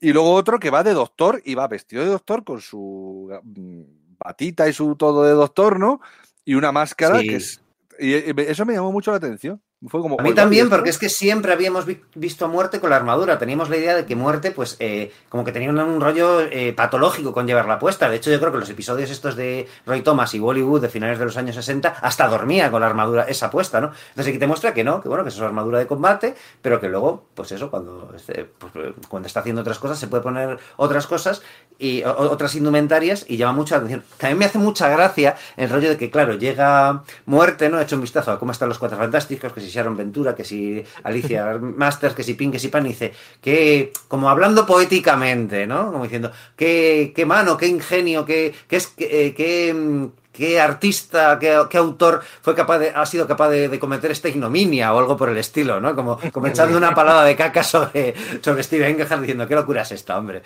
[0.00, 3.82] y luego otro que va de doctor y va vestido de doctor con su mm,
[4.18, 6.00] batita y su todo de doctor, ¿no?
[6.44, 7.28] Y una máscara Sí.
[7.28, 7.62] que es.
[8.00, 9.62] Y eso me llamó mucho la atención.
[9.82, 13.38] A mí también, porque es que siempre habíamos visto a Muerte con la armadura.
[13.38, 17.32] Teníamos la idea de que Muerte, pues, eh, como que tenía un, rollo eh, patológico
[17.32, 18.10] con llevarla puesta.
[18.10, 21.18] De hecho, yo creo que los episodios estos de Roy Thomas y Bollywood de finales
[21.18, 23.86] de los años 60 hasta dormía con la armadura esa puesta, ¿no?
[24.10, 26.78] Entonces aquí te muestra que no, que bueno, que es una armadura de combate, pero
[26.78, 28.72] que luego, pues eso, cuando, este, pues,
[29.08, 31.40] cuando está haciendo otras cosas, se puede poner otras cosas
[31.78, 34.04] y otras indumentarias y llama mucha atención.
[34.18, 37.80] También me hace mucha gracia el rollo de que, claro, llega Muerte, ¿no?
[37.80, 40.44] He hecho un vistazo a cómo están los Cuatro Fantásticos, que si Sharon Ventura, que
[40.44, 45.66] si Alicia Masters, que si Pink, que si Pan, y dice que, como hablando poéticamente,
[45.66, 45.92] ¿no?
[45.92, 49.32] Como diciendo, qué, qué mano, qué ingenio, qué, qué, es, qué,
[50.32, 54.98] qué artista, qué, autor fue capaz de, ha sido capaz de, cometer esta ignominia o
[54.98, 55.94] algo por el estilo, ¿no?
[55.94, 59.92] Como, como echando una palabra de caca sobre, sobre Steven Engelhardt diciendo, ¿qué locura es
[59.92, 60.42] esta, hombre?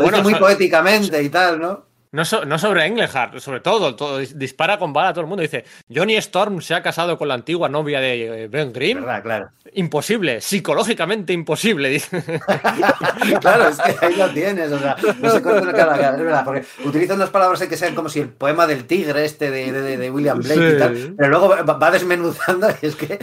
[0.00, 1.87] bueno, muy poéticamente y tal, ¿no?
[2.10, 5.42] No, no, sobre Englehart, sobre todo, todo, dispara con bala a todo el mundo.
[5.42, 5.64] Dice,
[5.94, 9.04] Johnny Storm se ha casado con la antigua novia de eh, Ben Grimm.
[9.22, 9.50] claro.
[9.74, 11.90] Imposible, psicológicamente imposible.
[11.90, 12.22] Dice.
[13.40, 14.72] claro, es que ahí lo tienes.
[14.72, 18.08] O sea, no sé cómo, claro, es verdad, porque utilizan unas palabras que sean como
[18.08, 21.90] si el poema del tigre este de, de, William Blake y tal, pero luego va
[21.90, 23.18] desmenuzando y es que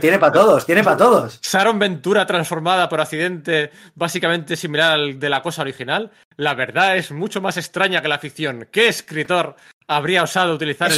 [0.00, 1.40] tiene para todos, tiene para todos.
[1.42, 6.12] Sharon Ventura transformada por accidente, básicamente similar al de la cosa original.
[6.38, 8.68] La verdad es mucho más extraña que la ficción.
[8.70, 9.56] ¿Qué escritor
[9.88, 10.92] habría osado utilizar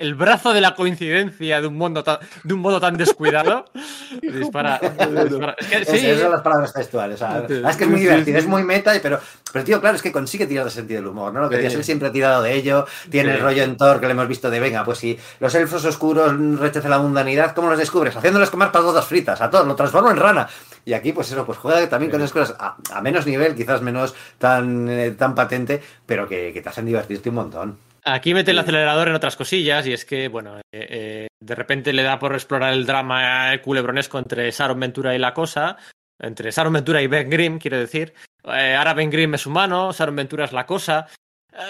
[0.00, 2.04] el brazo, de la coincidencia de un, mundo
[2.42, 3.66] de un modo tan descuidado.
[4.22, 4.80] dispara.
[5.86, 7.20] sí, esas son las palabras textuales.
[7.22, 9.20] es que es muy divertido, es muy meta, pero,
[9.52, 11.42] pero tío, claro, es que consigue tirar de sentido del humor, ¿no?
[11.42, 11.76] Lo que sí.
[11.76, 12.86] él siempre ha tirado de ello.
[13.08, 15.84] Tiene el rollo en Thor que le hemos visto de, venga, pues si los elfos
[15.84, 18.16] oscuros rechazan la mundanidad, ¿cómo los descubres?
[18.16, 20.48] Haciéndoles comer patatas fritas, a todos, lo transformo en rana.
[20.84, 24.12] Y aquí, pues eso, pues juega también con esas cosas a, menos nivel, quizás menos
[24.38, 27.93] tan, eh, tan patente, pero que, que te hacen divertirte un montón.
[28.06, 31.90] Aquí mete el acelerador en otras cosillas y es que, bueno, eh, eh, de repente
[31.94, 35.78] le da por explorar el drama culebronesco entre Sharon Ventura y la cosa,
[36.18, 38.12] entre Sharon Ventura y Ben Grimm, quiero decir.
[38.44, 41.06] Eh, ahora Ben Grimm es humano, Sharon Ventura es la cosa.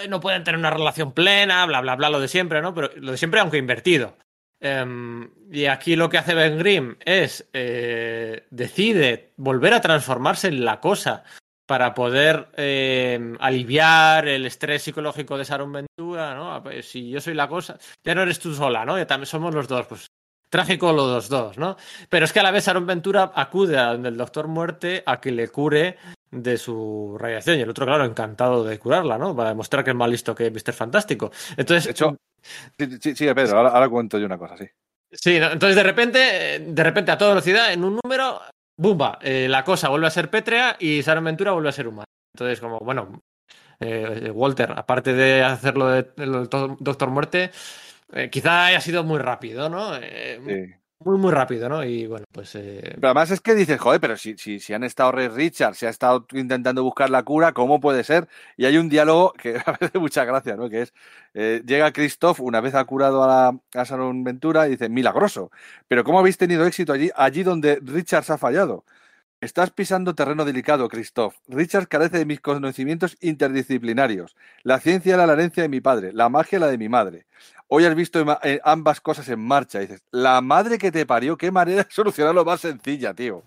[0.09, 2.73] no pueden tener una relación plena, bla, bla, bla, lo de siempre, ¿no?
[2.73, 4.17] Pero lo de siempre, aunque invertido.
[4.59, 10.81] Em, y aquí lo que hace Ben Grimm es decide volver a transformarse en la
[10.81, 11.23] cosa
[11.65, 16.61] para poder eh, aliviar el estrés psicológico de Sharon Ventura, ¿no?
[16.61, 18.97] Pues, si yo soy la cosa, ya no eres tú sola, ¿no?
[18.97, 20.07] Ya también somos los dos, pues
[20.49, 21.75] trágico los dos, ¿no?
[22.09, 25.19] Pero es que a la vez Sharon Ventura acude a donde el Doctor Muerte a
[25.19, 25.97] que le cure
[26.31, 29.35] de su radiación y el otro, claro, encantado de curarla, ¿no?
[29.35, 30.73] Para demostrar que es más listo que Mr.
[30.73, 31.31] Fantástico.
[31.57, 31.85] Entonces...
[31.85, 32.17] De hecho,
[33.01, 34.65] sí, sí, Pedro, ahora, cuento yo una cosa, sí.
[35.11, 38.41] Sí, entonces de repente, de repente a toda velocidad, en un número,
[38.77, 42.05] Bumba, eh, la cosa vuelve a ser pétrea y Sharon Ventura vuelve a ser humana.
[42.33, 43.21] Entonces, como, bueno,
[43.79, 46.03] eh, Walter, aparte de hacerlo de,
[46.79, 47.51] Doctor Muerte,
[48.13, 49.95] eh, quizá haya sido muy rápido, ¿no?
[49.95, 51.83] Sí muy, muy rápido, ¿no?
[51.83, 52.55] Y bueno, pues.
[52.55, 52.81] Eh...
[52.95, 55.85] Pero además es que dices, joder, pero si, si, si han estado Ray Richard, si
[55.85, 58.27] ha estado intentando buscar la cura, ¿cómo puede ser?
[58.57, 60.69] Y hay un diálogo que a veces mucha gracia, ¿no?
[60.69, 60.93] Que es:
[61.33, 65.51] eh, llega Christoph, una vez ha curado a, la, a Sharon Ventura, y dice, milagroso.
[65.87, 68.85] Pero ¿cómo habéis tenido éxito allí, allí donde Richard se ha fallado?
[69.45, 71.35] Estás pisando terreno delicado, Christoph.
[71.47, 74.35] Richard carece de mis conocimientos interdisciplinarios.
[74.63, 77.27] La ciencia la herencia de mi padre, la magia la de mi madre.
[77.67, 79.77] Hoy has visto eh, ambas cosas en marcha.
[79.81, 83.43] dices, la madre que te parió, qué manera de solucionarlo más sencilla, tío.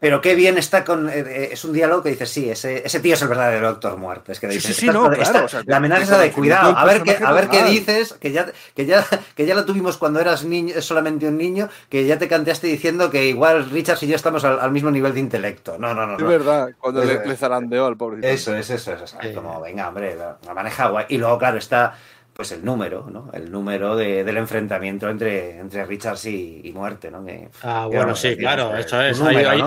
[0.00, 1.10] Pero qué bien está con.
[1.10, 3.98] Eh, eh, es un diálogo que dices, sí, ese, ese tío es el verdadero Doctor
[3.98, 4.32] Muerte.
[4.32, 6.74] Es que dices, sí, sí, no, claro, la amenaza de cuidado.
[6.76, 9.06] A ver, qué, a ver qué dices, que ya, que, ya,
[9.36, 13.10] que ya lo tuvimos cuando eras niño, solamente un niño, que ya te canteaste diciendo
[13.10, 15.76] que igual Richard y yo estamos al, mismo nivel de intelecto.
[15.76, 16.16] No, no, no.
[16.16, 18.26] Es verdad, cuando le, le, zarandeó al pobrecito.
[18.26, 19.34] Eso es, eso es.
[19.34, 21.04] Como, venga, hombre, la, la maneja guay.
[21.10, 21.94] Y luego, claro, está
[22.40, 23.28] pues el número, ¿no?
[23.34, 27.22] El número de, del enfrentamiento entre, entre Richards y, Muerte, ¿no?
[27.62, 29.20] ah, bueno, sí, claro, eso es.
[29.20, 29.62] hay,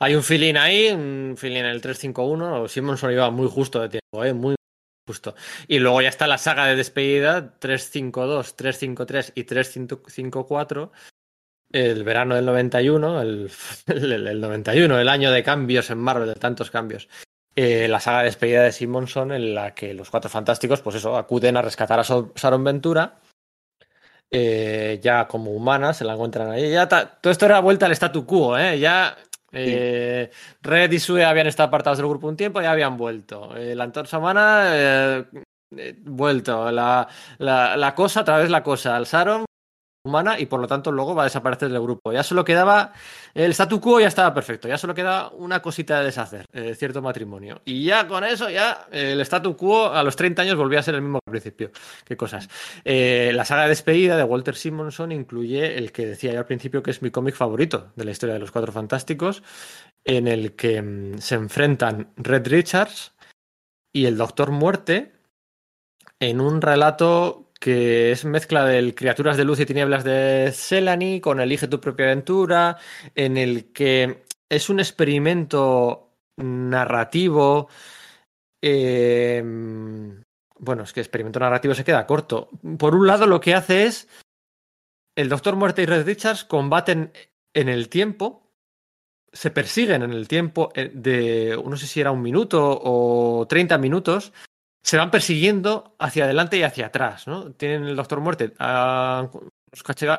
[0.00, 4.32] un feeling ahí, un feeling en el 351, Simonson iba muy justo de tiempo, ¿eh?
[4.32, 4.54] Muy
[5.06, 5.34] justo.
[5.68, 10.92] Y luego ya está la saga de despedida, 352, 353 y 354,
[11.72, 13.50] el verano del 91, el,
[13.86, 17.08] el, el 91, el año de cambios en Marvel, de tantos cambios.
[17.56, 21.16] Eh, la saga de despedida de Simonson en la que los cuatro fantásticos, pues eso,
[21.16, 23.20] acuden a rescatar a Sharon Ventura.
[24.30, 26.72] Eh, ya como humana, se la encuentran ahí.
[26.72, 28.80] Ya todo esto era vuelta al statu quo, ¿eh?
[28.80, 29.16] Ya
[29.54, 30.30] eh,
[30.62, 33.54] Red y Sue habían estado apartados del grupo un tiempo y habían vuelto.
[33.54, 35.26] la antorcha humana,
[36.02, 36.70] vuelto.
[36.70, 37.08] La,
[37.38, 38.96] la, la, cosa, a través la cosa.
[38.96, 39.44] Al Sharon
[40.04, 42.12] humana y por lo tanto luego va a desaparecer del grupo.
[42.12, 42.92] Ya solo quedaba
[43.32, 47.00] el statu quo, ya estaba perfecto, ya solo queda una cosita de deshacer, eh, cierto
[47.00, 47.62] matrimonio.
[47.64, 50.94] Y ya con eso, ya el statu quo a los 30 años volvía a ser
[50.94, 51.70] el mismo al principio.
[52.04, 52.48] Qué cosas.
[52.84, 56.82] Eh, la saga de despedida de Walter Simonson incluye el que decía yo al principio
[56.82, 59.42] que es mi cómic favorito de la historia de los Cuatro Fantásticos,
[60.04, 63.14] en el que mm, se enfrentan Red Richards
[63.90, 65.12] y el Doctor Muerte
[66.20, 71.40] en un relato que es mezcla de criaturas de luz y tinieblas de Selani con
[71.40, 72.76] Elige tu propia aventura,
[73.14, 77.70] en el que es un experimento narrativo.
[78.60, 80.22] Em,
[80.58, 82.50] bueno, es que experimento narrativo se queda corto.
[82.78, 84.08] Por un lado, lo que hace es.
[85.16, 87.12] El Doctor Muerte y Red Richards combaten
[87.54, 88.52] en el tiempo.
[89.32, 91.58] Se persiguen en el tiempo eh, de.
[91.64, 94.34] No sé si era un minuto o 30 minutos
[94.84, 97.52] se van persiguiendo hacia adelante y hacia atrás, ¿no?
[97.52, 99.28] Tienen el Doctor Muerte a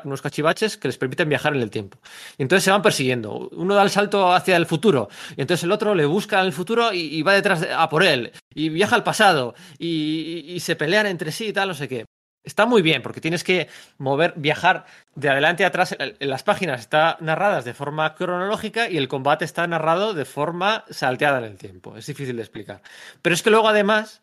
[0.04, 1.98] unos cachivaches que les permiten viajar en el tiempo.
[2.36, 3.48] Entonces se van persiguiendo.
[3.52, 6.52] Uno da el salto hacia el futuro, y entonces el otro le busca en el
[6.52, 8.32] futuro y, va detrás a por él.
[8.52, 12.04] Y viaja al pasado, y, se pelean entre sí y tal, no sé qué.
[12.42, 15.96] Está muy bien, porque tienes que mover, viajar de adelante a atrás.
[16.20, 21.38] Las páginas están narradas de forma cronológica y el combate está narrado de forma salteada
[21.38, 21.96] en el tiempo.
[21.96, 22.82] Es difícil de explicar.
[23.22, 24.22] Pero es que luego, además,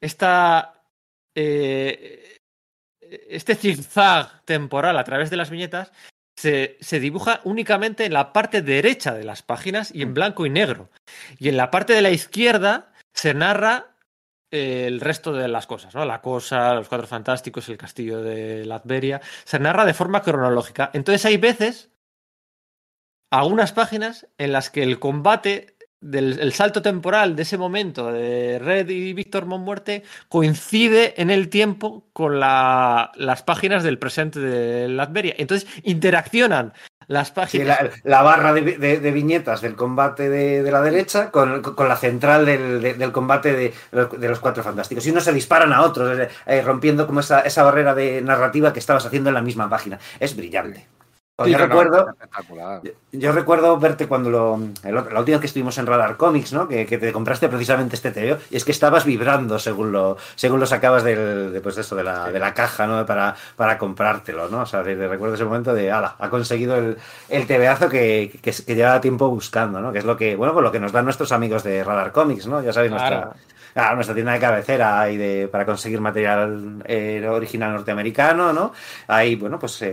[0.00, 0.84] esta,
[1.34, 2.38] eh,
[3.00, 5.92] este zigzag temporal a través de las viñetas
[6.36, 10.14] se, se, dibuja únicamente en la parte derecha de las páginas y en mm.
[10.14, 10.90] blanco y negro.
[11.38, 13.90] Y en la parte de la izquierda se narra
[14.52, 16.04] eh, el resto de las cosas, ¿no?
[16.04, 19.20] La cosa, los cuatro fantásticos, el castillo de Latveria.
[19.44, 20.90] Se narra de forma cronológica.
[20.92, 21.90] Entonces hay veces,
[23.30, 28.58] algunas páginas, en las que el combate del el salto temporal de ese momento de
[28.58, 34.88] Red y Víctor Monmuerte coincide en el tiempo con la, las páginas del presente de
[34.88, 35.34] Latveria.
[35.38, 36.72] Entonces interaccionan
[37.06, 37.78] las páginas.
[38.04, 44.28] la, barra de, viñetas del combate de, la derecha con, la central del, combate de,
[44.28, 45.04] los cuatro fantásticos.
[45.06, 48.78] Y uno se disparan a otros, eh, rompiendo como esa, esa barrera de narrativa que
[48.78, 49.98] estabas haciendo en la misma página.
[50.20, 50.86] Es brillante
[51.46, 52.14] yo, recuerdo,
[53.12, 56.68] yo, recuerdo verte cuando lo, la última que estuvimos en Radar Comics, ¿no?
[56.68, 60.66] Que, te compraste precisamente este TVO y es que estabas vibrando según lo, según lo
[60.66, 63.04] sacabas del, de, pues eso, de, la, de la caja, ¿no?
[63.06, 64.62] Para, para comprártelo, ¿no?
[64.62, 68.74] O sea, recuerdo ese momento de, ala, ha conseguido el, el TVazo que, que, que,
[68.74, 69.92] lleva tiempo buscando, ¿no?
[69.92, 72.46] Que es lo que, bueno, pues lo que nos dan nuestros amigos de Radar Comics,
[72.46, 72.62] ¿no?
[72.62, 73.32] Ya sabéis, nuestra
[73.74, 78.72] a nuestra tienda de cabecera y de, para conseguir material eh, original norteamericano, ¿no?
[79.06, 79.84] Hay, bueno, pues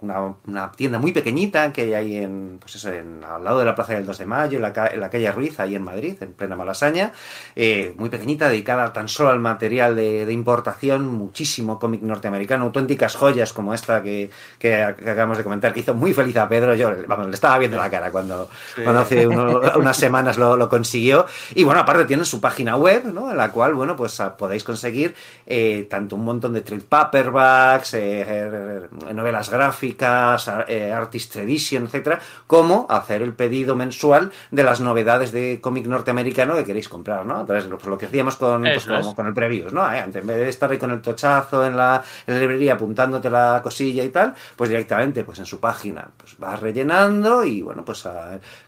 [0.00, 3.94] una, tienda muy pequeñita que hay en, pues eso, en, al lado de la Plaza
[3.94, 7.12] del 2 de Mayo, en la, calle Ruiz, ahí en Madrid, en plena Malasaña,
[7.56, 13.52] eh, muy pequeñita, dedicada tan solo al material de, importación, muchísimo cómic norteamericano, auténticas joyas
[13.52, 17.26] como esta que, que, acabamos de comentar, que hizo muy feliz a Pedro, yo, vamos,
[17.26, 18.48] le estaba viendo la cara cuando,
[18.82, 23.36] cuando hace unas semanas lo, lo consiguió, y bueno, aparte tienen su página web, en
[23.36, 25.14] la cual, bueno, pues ah, podéis conseguir
[25.46, 32.20] eh, tanto un montón de trade paperbacks, eh, er, novelas gráficas, eh, artist edition, etcétera,
[32.46, 37.40] como hacer el pedido mensual de las novedades de cómic norteamericano que queréis comprar, ¿no?
[37.40, 39.88] Entonces, pues, lo que hacíamos con, pues, con el previews, ¿no?
[39.92, 44.10] en vez de estar ahí con el tochazo en la, librería apuntándote la cosilla y
[44.10, 48.06] tal, pues directamente, pues en su página, pues vas rellenando y, bueno, pues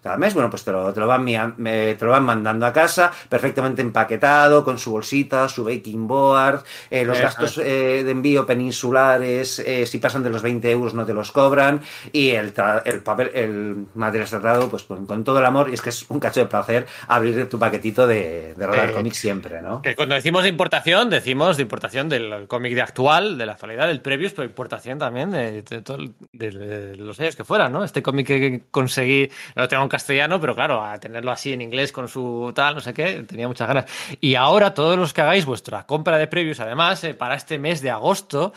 [0.03, 3.13] cada mes, bueno, pues te lo, te lo van, te lo van mandando a casa
[3.29, 4.30] perfectamente empaquetado
[4.65, 9.99] con su bolsita, su baking board, eh, los gastos eh, de envío peninsulares, eh, si
[9.99, 11.81] pasan de los 20 euros no te los cobran,
[12.13, 12.53] y el,
[12.85, 16.21] el papel, el material tratado, pues con, todo el amor, y es que es un
[16.21, 19.83] cacho de placer abrir tu paquetito de, de Rodar Comics siempre, ¿no?
[19.83, 23.89] Que cuando decimos de importación, decimos de importación del cómic de actual, de la actualidad,
[23.89, 27.85] del previous, pero importación también de, de, los años que fueran, ¿no?
[27.85, 31.93] Este cómic que conseguí, lo tengo en castellano, pero claro, a tenerlo así en inglés
[31.93, 33.85] con su tal, no sé qué, tenía muchas ganas.
[34.21, 37.81] Y ahora todos los que hagáis vuestra compra de previews, además, eh, para este mes
[37.81, 38.53] de agosto,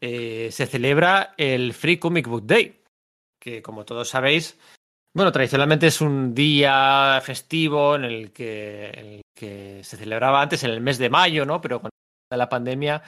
[0.00, 2.80] eh, se celebra el Free Comic Book Day,
[3.40, 4.56] que como todos sabéis,
[5.14, 10.98] bueno, tradicionalmente es un día festivo en el que, se celebraba antes en el mes
[10.98, 11.60] de mayo, ¿no?
[11.60, 11.90] Pero con
[12.30, 13.02] la pandemia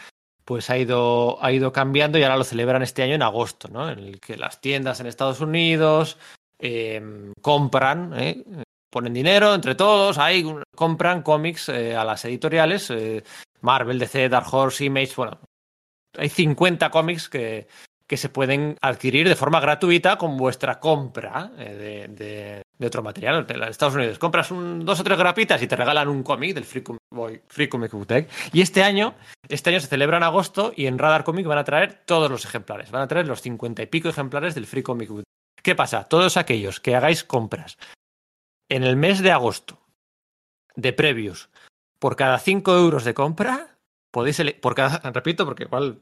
[0.45, 3.89] pues ha ido, ha ido cambiando y ahora lo celebran este año en agosto, ¿no?
[3.89, 6.19] En el que las tiendas en Estados Unidos
[6.59, 8.13] eh, compran
[8.91, 10.45] ponen dinero entre todos, ahí
[10.75, 13.23] compran cómics eh, a las editoriales, eh,
[13.61, 15.39] Marvel, DC, Dark Horse, Image, bueno,
[16.19, 17.69] hay 50 cómics que,
[18.07, 23.47] que se pueden adquirir de forma gratuita con vuestra compra eh, de, de otro material.
[23.49, 26.65] En Estados Unidos compras un, dos o tres grapitas y te regalan un cómic del
[26.65, 28.27] Free Comic, Comic Book Day.
[28.53, 29.15] Y este año,
[29.49, 32.45] este año se celebra en agosto y en Radar Comic van a traer todos los
[32.45, 32.91] ejemplares.
[32.91, 35.25] Van a traer los cincuenta y pico ejemplares del Free Comic Book.
[35.63, 36.05] ¿Qué pasa?
[36.05, 37.77] Todos aquellos que hagáis compras
[38.71, 39.79] en el mes de agosto
[40.77, 41.51] de previos
[41.99, 43.79] por cada cinco euros de compra,
[44.11, 46.01] podéis por cada, repito, porque igual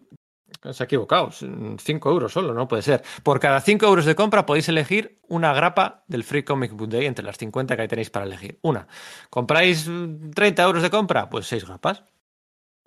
[0.71, 1.31] se ha equivocado.
[1.31, 3.03] 5 euros solo, no puede ser.
[3.23, 7.07] Por cada 5 euros de compra podéis elegir una grapa del Free Comic Book Day
[7.07, 8.59] entre las 50 que tenéis para elegir.
[8.63, 8.87] Una.
[9.31, 9.89] ¿Compráis
[10.35, 11.29] 30 euros de compra?
[11.29, 12.05] Pues 6 grapas.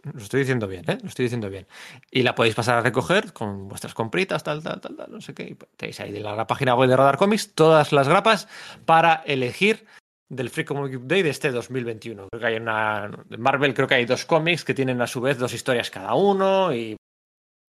[0.04, 0.98] Lo estoy diciendo bien, ¿eh?
[1.02, 1.68] Lo estoy diciendo bien.
[2.10, 5.34] Y la podéis pasar a recoger con vuestras compritas, tal, tal, tal, tal, no sé
[5.34, 5.56] qué.
[5.78, 8.48] tenéis ahí en la página web de Radar Comics todas las grapas
[8.86, 9.86] para elegir
[10.30, 12.28] del Free Comic Day de este 2021.
[12.30, 13.12] Creo que hay una.
[13.38, 16.74] Marvel creo que hay dos cómics que tienen a su vez dos historias cada uno
[16.74, 16.96] y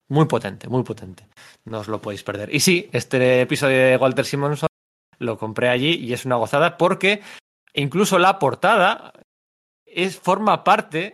[0.10, 1.26] muy potente, muy potente.
[1.66, 2.54] No os lo podéis perder.
[2.54, 4.68] Y sí, este episodio de Walter Simonson
[5.20, 7.22] lo compré allí y es una gozada porque
[7.74, 9.14] incluso la portada
[9.86, 11.14] es, forma parte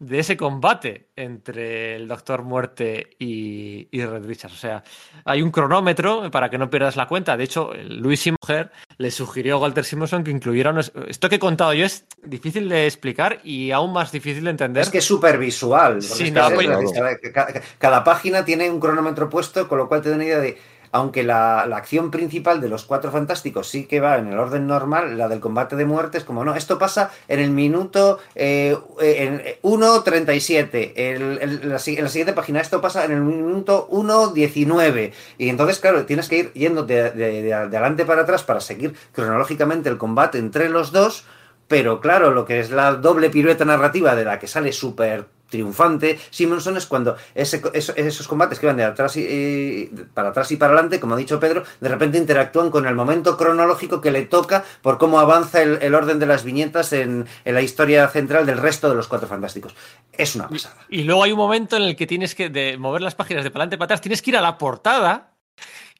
[0.00, 4.54] de ese combate entre el Doctor Muerte y, Red Richards.
[4.54, 4.82] O sea,
[5.26, 7.36] hay un cronómetro para que no pierdas la cuenta.
[7.36, 10.74] De hecho, Luis y Mujer le sugirió a Walter Simonson que incluyera
[11.06, 14.82] Esto que he contado yo es difícil de explicar y aún más difícil de entender.
[14.82, 16.00] Es que es súper visual.
[17.78, 20.58] cada, página tiene un cronómetro puesto, con lo cual te da una idea de
[20.92, 25.16] aunque la, acción principal de los cuatro fantásticos sí que va en el orden normal,
[25.16, 30.92] la del combate de muertes, como no, esto pasa en el minuto eh, en 1.37,
[30.96, 36.38] en la, siguiente página esto pasa en el minuto 1.19, y entonces, claro, tienes que
[36.38, 41.24] ir yendo de, de adelante para atrás para seguir cronológicamente el combate entre los dos,
[41.68, 46.18] pero claro, lo que es la doble pirueta narrativa de la que sale súper triunfante
[46.30, 51.00] Simonson es cuando esos combates que van de atrás y, para atrás y para adelante,
[51.00, 54.98] como ha dicho Pedro, de repente interactúan con el momento cronológico que le toca por
[54.98, 59.08] cómo avanza el, orden de las viñetas en, la historia central del resto de los
[59.08, 59.74] cuatro fantásticos.
[60.12, 60.76] Es una pasada.
[60.88, 63.50] Y, luego hay un momento en el que tienes que de mover las páginas de
[63.50, 65.29] para adelante para atrás, tienes que ir a la portada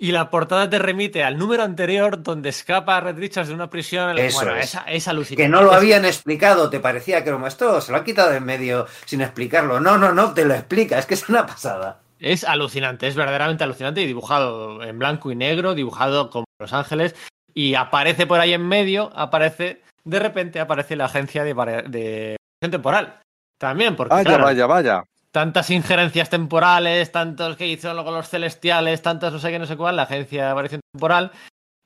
[0.03, 4.17] y la portada te remite al número anterior donde escapa Red Richards de una prisión.
[4.35, 4.75] bueno, es.
[4.87, 5.43] es, alucinante.
[5.43, 8.45] Que no lo habían explicado, te parecía que esto se lo han quitado de en
[8.45, 9.79] medio sin explicarlo.
[9.79, 12.01] No, no, no, te lo explica, es que es una pasada.
[12.19, 17.15] Es alucinante, es verdaderamente alucinante y dibujado en blanco y negro, dibujado como Los Ángeles.
[17.53, 21.53] Y aparece por ahí en medio, aparece, de repente aparece la agencia de,
[21.89, 22.37] de
[22.71, 23.21] temporal.
[23.59, 24.15] También, porque.
[24.15, 29.51] Vaya, vaya, vaya tantas injerencias temporales, tantos que hizo luego los celestiales, tantos no sé
[29.51, 31.33] qué, no sé cuál, la agencia de variación temporal,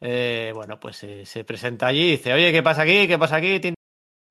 [0.00, 3.06] eh, bueno, pues eh, se presenta allí y dice, oye, ¿qué pasa aquí?
[3.06, 3.60] ¿Qué pasa aquí?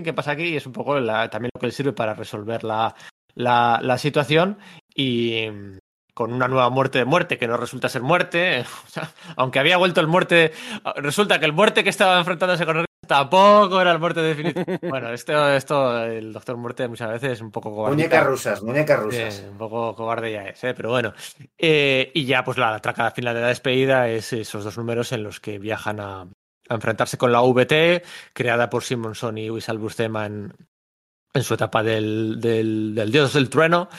[0.03, 0.50] ¿Qué pasa aquí?
[0.50, 0.95] Y es un poco
[1.30, 2.95] también lo que le sirve para resolver la,
[3.35, 4.58] la, situación
[4.93, 5.77] y mm,
[6.14, 8.66] con una nueva muerte de muerte que no resulta ser muerte,
[9.35, 10.51] aunque había vuelto el muerte,
[10.98, 14.80] resulta que el muerte que estaba enfrentándose con Tampoco era el muerte definitiva.
[14.90, 17.95] bueno, esto, esto, el Doctor Muerte muchas veces es un poco cobarde.
[17.95, 19.45] Muñecas rusas, muñecas rusas.
[19.49, 20.73] un poco cobarde ya es, ¿eh?
[20.73, 21.14] pero bueno.
[21.57, 25.23] Eh, y ya, pues la traca final de la despedida es esos dos números en
[25.23, 26.27] los que viajan a,
[26.69, 30.53] enfrentarse con la VT, creada por Simonson y Wissal Buscema en,
[31.33, 33.90] en su etapa del, del, del Dios del Trueno.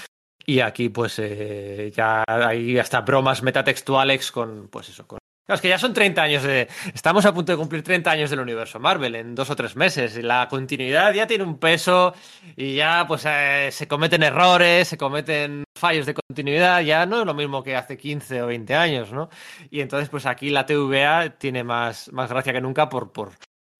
[0.46, 5.18] Y aquí, pues, eh, ya hay hasta bromas metatextuales con, pues eso, con
[5.48, 6.68] es que ya son 30 años de.
[6.94, 10.16] Estamos a punto de cumplir 30 años del universo Marvel en dos o tres meses.
[10.16, 12.14] Y la continuidad ya tiene un peso
[12.56, 16.80] y ya pues eh, se cometen errores, se cometen fallos de continuidad.
[16.80, 19.28] Ya no es lo mismo que hace 15 o 20 años, ¿no?
[19.70, 23.32] Y entonces, pues aquí la TVA tiene más, más gracia que nunca por, por,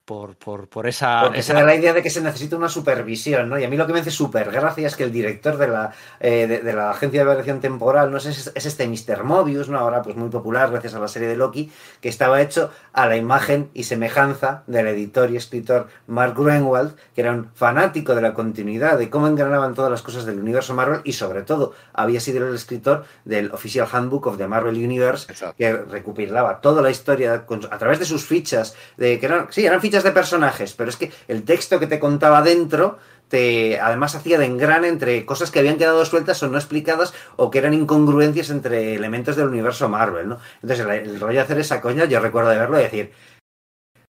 [0.04, 1.22] por, por, por esa.
[1.22, 3.58] Porque se da la idea de que se necesita una supervisión, ¿no?
[3.58, 5.92] Y a mí lo que me hace súper gracia es que el director de la,
[6.20, 9.24] eh, de, la agencia de variación temporal, no sé, es, es este Mr.
[9.24, 9.78] Mobius, ¿no?
[9.78, 13.16] Ahora pues muy popular gracias a la serie de Loki, que estaba hecho a la
[13.16, 18.34] imagen y semejanza del editor y escritor Mark Greenwald, que era un fanático de la
[18.34, 22.46] continuidad, de cómo engranaban todas las cosas del universo Marvel y sobre todo había sido
[22.46, 27.78] el escritor del Official Handbook of the Marvel Universe, que recopilaba toda la historia a
[27.78, 31.12] través de sus fichas, de que eran, sí, eran fichas de personajes, pero es que
[31.28, 32.98] el texto que te contaba dentro
[33.28, 37.50] te además hacía de engrane entre cosas que habían quedado sueltas o no explicadas o
[37.50, 40.38] que eran incongruencias entre elementos del universo Marvel, ¿no?
[40.62, 43.12] Entonces el, rollo de hacer esa coña, yo recuerdo de verlo y decir,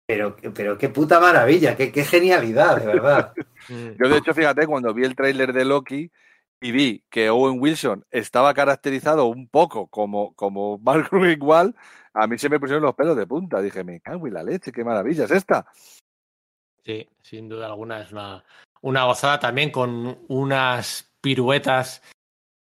[0.07, 3.33] pero, pero qué puta maravilla, qué, qué genialidad, de verdad.
[3.69, 6.11] yo de hecho, fíjate, cuando vi el tráiler de Loki,
[6.65, 11.75] y vi que Owen Wilson estaba caracterizado un poco como, como Mark igual,
[12.15, 13.61] a mí se me pusieron los pelos de punta.
[13.61, 15.67] Dije, me cago en la leche, qué maravilla es esta.
[16.85, 18.45] Sí, sin duda alguna es una,
[18.83, 22.03] una gozada también con unas piruetas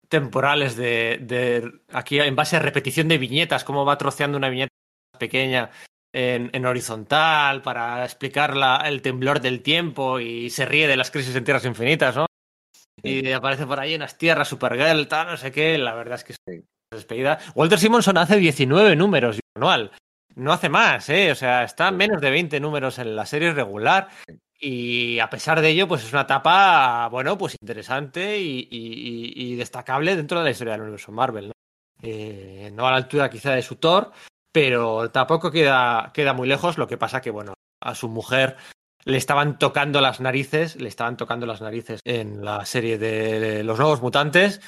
[0.09, 4.73] temporales de, de, aquí en base a repetición de viñetas, cómo va troceando una viñeta
[5.19, 5.71] pequeña
[6.13, 11.35] en, horizontal para explicar la, el temblor del tiempo y se ríe de las crisis
[11.35, 12.27] en tierras infinitas, ¿no?
[13.03, 15.77] Y aparece por ahí en las tierras Supergirl, tal, no sé qué.
[15.79, 16.63] La verdad es que es
[16.95, 17.39] despedida.
[17.55, 19.91] Walter Simonson hace 19 números anual.
[20.35, 21.31] No hace más, ¿eh?
[21.31, 24.09] O sea, está menos de 20 números en la serie regular.
[24.59, 30.39] Y a pesar de ello, pues es una etapa, bueno, pues interesante y, destacable dentro
[30.39, 31.53] de la historia del universo Marvel, ¿no?
[32.01, 34.13] Eh, no a la altura quizá de su Thor,
[34.51, 36.79] pero tampoco queda, queda muy lejos.
[36.79, 38.57] Lo que pasa que, bueno, a su mujer
[39.05, 43.79] le estaban tocando las narices, le estaban tocando las narices en la serie de Los
[43.79, 44.61] Nuevos Mutantes,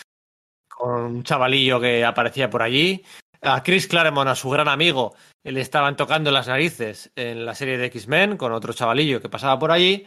[0.85, 3.03] con un chavalillo que aparecía por allí.
[3.41, 7.79] A Chris Claremont, a su gran amigo, le estaban tocando las narices en la serie
[7.79, 10.05] de X-Men con otro chavalillo que pasaba por allí.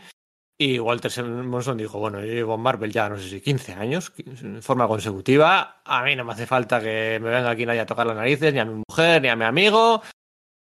[0.60, 4.12] Y Walter Simonson dijo, bueno, yo llevo en Marvel ya no sé si 15 años,
[4.18, 5.82] en forma consecutiva.
[5.84, 8.54] A mí no me hace falta que me venga aquí nadie a tocar las narices,
[8.54, 10.02] ni a mi mujer, ni a mi amigo.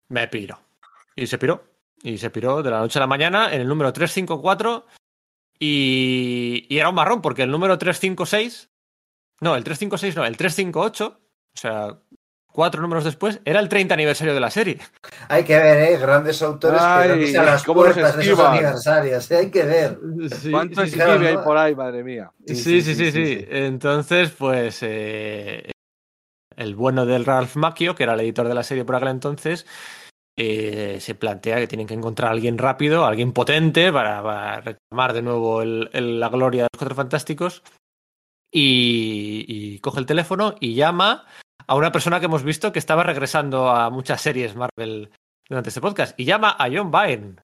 [0.09, 0.59] Me piro.
[1.15, 1.63] Y se piró.
[2.01, 4.85] Y se piró de la noche a la mañana en el número 354.
[5.59, 8.69] Y, y era un marrón, porque el número 356...
[9.41, 11.99] No, el 356 no, el 358, o sea,
[12.51, 14.79] cuatro números después, era el 30 aniversario de la serie.
[15.29, 15.97] Hay que ver, ¿eh?
[15.97, 19.31] Grandes autores Ay, que a las puertas de esos aniversarios.
[19.31, 19.37] ¿eh?
[19.37, 19.99] Hay que ver.
[20.49, 22.31] ¿Cuánto escribe hay por ahí, madre mía?
[22.45, 23.45] Sí, sí, sí, sí.
[23.49, 24.79] Entonces, pues...
[24.81, 25.71] Eh,
[26.55, 29.67] el bueno del Ralph Macchio, que era el editor de la serie por aquel entonces,
[30.35, 35.21] eh, se plantea que tienen que encontrar a alguien rápido, alguien potente para, reclamar de
[35.21, 37.63] nuevo la gloria de los Cuatro Fantásticos.
[38.51, 41.25] Y, coge el teléfono y llama
[41.65, 45.11] a una persona que hemos visto que estaba regresando a muchas series Marvel
[45.47, 47.35] durante este podcast y llama a John Byrne.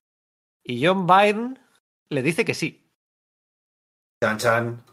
[0.62, 1.60] Y John Byrne
[2.08, 2.90] le dice que sí.
[4.22, 4.84] Chan chan.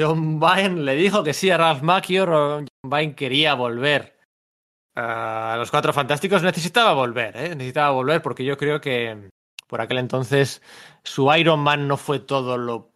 [0.00, 2.24] John Byrne le dijo que sí a Ralph Macchio.
[2.26, 4.18] John Byrne quería volver
[4.96, 6.42] a los Cuatro Fantásticos.
[6.42, 7.50] Necesitaba volver, ¿eh?
[7.50, 9.28] Necesitaba volver porque yo creo que
[9.66, 10.62] por aquel entonces
[11.04, 12.92] su Iron Man no fue todo lo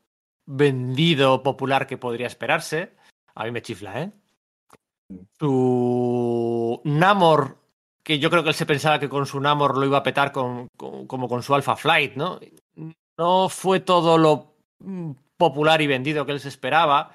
[0.47, 2.94] vendido popular que podría esperarse.
[3.34, 4.12] A mí me chifla, ¿eh?
[5.39, 7.58] Su Namor,
[8.02, 10.33] que yo creo que él se pensaba que con su Namor lo iba a petar
[10.33, 12.41] como con su Alpha Flight, ¿no?
[13.18, 14.55] No fue todo lo
[15.36, 17.12] popular y vendido que él se esperaba.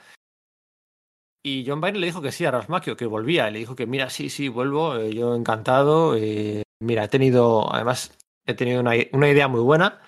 [1.43, 3.49] Y John Byrne le dijo que sí a Rasmakio, que volvía.
[3.49, 6.15] le dijo que, mira, sí, sí, vuelvo, eh, yo encantado.
[6.15, 10.01] Eh, mira, he tenido, además, he tenido una, idea muy buena.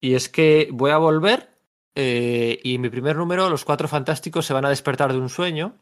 [0.00, 1.48] Y es que voy a volver
[1.96, 5.30] eh, y en mi primer número, los cuatro fantásticos se van a despertar de un
[5.30, 5.78] sueño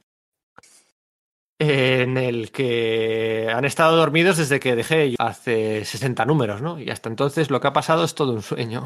[1.58, 6.80] en el que han estado dormidos desde que dejé hace 60 números, ¿no?
[6.80, 8.84] Y hasta entonces lo que ha pasado es todo un sueño.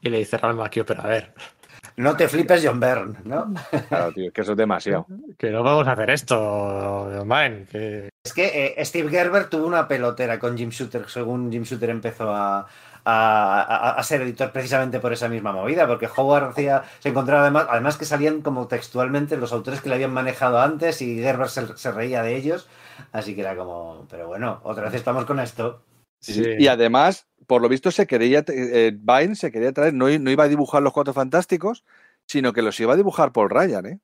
[0.00, 1.34] Y le dice Ralph Macchio, pero a ver.
[1.96, 3.52] No te flipes, John Byrne, ¿no?
[3.88, 5.04] Claro, tío, que eso es demasiado.
[5.36, 7.66] Que no vamos a hacer esto, John Byrne.
[7.66, 8.08] Que...
[8.24, 12.32] Es que eh, Steve Gerber tuvo una pelotera con Jim Shooter, según Jim Shooter empezó
[12.32, 12.68] a,
[13.04, 17.96] a, ser editor precisamente por esa misma movida, porque Howard hacía, se encontraba además, además
[17.96, 21.90] que salían como textualmente los autores que le habían manejado antes y Gerber se, se
[21.90, 22.68] reía de ellos,
[23.12, 25.82] así que era como, pero bueno, otra vez estamos con esto.
[26.26, 30.48] Y además, por lo visto, se quería, eh, Vine se quería traer, no, iba a
[30.48, 31.82] dibujar los Cuatro Fantásticos,
[32.26, 34.00] sino que los iba a dibujar Paul Ryan, ¿eh?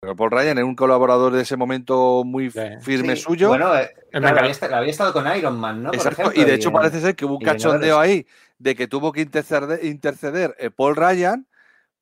[0.00, 3.48] Pero Paul Ryan era un colaborador de ese momento muy firme suyo.
[3.48, 4.50] Bueno, eh, había,
[4.90, 5.94] estado con Iron Man, ¿no?
[5.94, 8.26] Exacto, y de hecho parece ser que hubo un cachondeo ahí
[8.58, 11.46] de que tuvo que interceder, interceder eh, Paul Ryan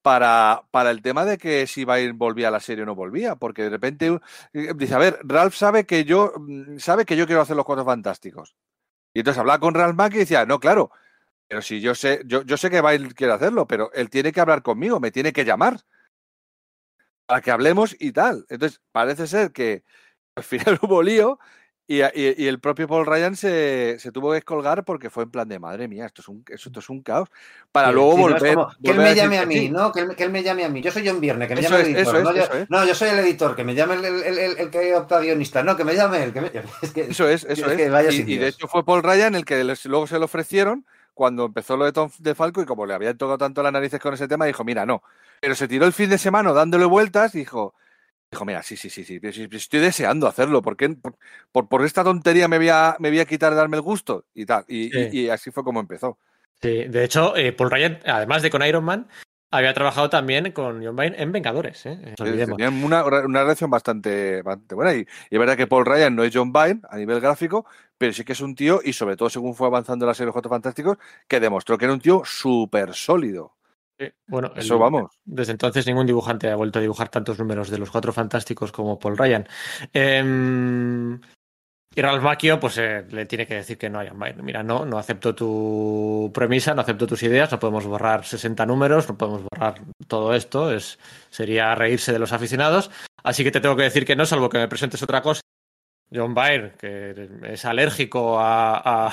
[0.03, 3.37] para, para, el tema de que si Vine volvía a la serie o no volvía,
[3.37, 4.19] porque de repente
[4.53, 7.85] dice, a ver, Ralph sabe que yo mm, sabe que yo quiero hacer los Cuatro
[7.85, 8.57] Fantásticos.
[9.13, 10.91] Y entonces hablaba con Ralph Mack y decía, no, claro,
[11.49, 14.41] pero si yo sé, yo, yo sé que Bail quiere hacerlo, pero él tiene que
[14.41, 15.81] hablar conmigo, me tiene que llamar
[17.27, 18.47] para que hablemos y tal.
[18.49, 19.85] Entonces, parece ser que
[20.37, 21.39] al final hubo lío
[21.93, 25.89] Y, el propio Paul Ryan se, tuvo que descolgar porque fue en plan de madre
[25.89, 27.29] mía, esto es un, esto es un caos.
[27.73, 28.57] Para luego volver.
[28.81, 29.91] que él me llame a, mí, ¿no?
[29.91, 30.83] Que él, me llame a mí.
[30.83, 32.67] Yo soy John Viernes, que me llame el editor.
[32.69, 35.65] no, yo, soy el editor, que me llame el, que opta guionista.
[35.65, 36.33] No, que me llame él.
[36.33, 36.53] Que me...
[37.11, 38.15] eso es, eso es.
[38.15, 41.87] y, de hecho fue Paul Ryan el que luego se lo ofrecieron cuando empezó lo
[41.87, 44.45] de Tom de Falco y como le habían tocado tanto las narices con ese tema,
[44.45, 45.03] dijo, mira, no.
[45.41, 47.75] Pero se tiró el fin de semana dándole vueltas y dijo,
[48.31, 50.63] Dijo, mira, sí, sí, sí, sí, estoy deseando hacerlo.
[50.63, 50.97] ¿Por, qué,
[51.51, 54.27] por, esta tontería me voy, a, me voy a quitar de darme el gusto?
[54.35, 54.65] Y tal.
[54.69, 56.17] Y, así fue como empezó.
[56.63, 59.09] Sí, de hecho, eh, Paul Ryan, además de con Iron Man,
[59.51, 61.85] había trabajado también con John Byrne en Vengadores.
[61.87, 62.15] ¿eh?
[62.17, 64.95] tenían una, relación bastante, bastante buena.
[64.95, 67.67] Y, es verdad que Paul Ryan no es John Byrne a nivel gráfico,
[67.99, 70.49] pero sí que es un tío, y sobre todo según fue avanzando la serie de
[70.49, 73.57] Fantásticos, que demostró que era un tío súper sólido
[74.27, 75.19] bueno, eso vamos.
[75.25, 78.99] Desde entonces ningún dibujante ha vuelto a dibujar tantos números de los cuatro fantásticos como
[78.99, 79.47] Paul Ryan.
[79.93, 81.21] Em,
[81.93, 84.11] y Ralph Macchio, pues eh, le tiene que decir que no hay
[84.43, 89.09] Mira, no, no acepto tu premisa, no acepto tus ideas, no podemos borrar 60 números,
[89.09, 90.99] no podemos borrar todo esto, es,
[91.31, 92.91] sería reírse de los aficionados.
[93.25, 95.41] Así que te tengo que decir que no, salvo que me presentes otra cosa.
[96.13, 99.13] John Byrne, que es alérgico a,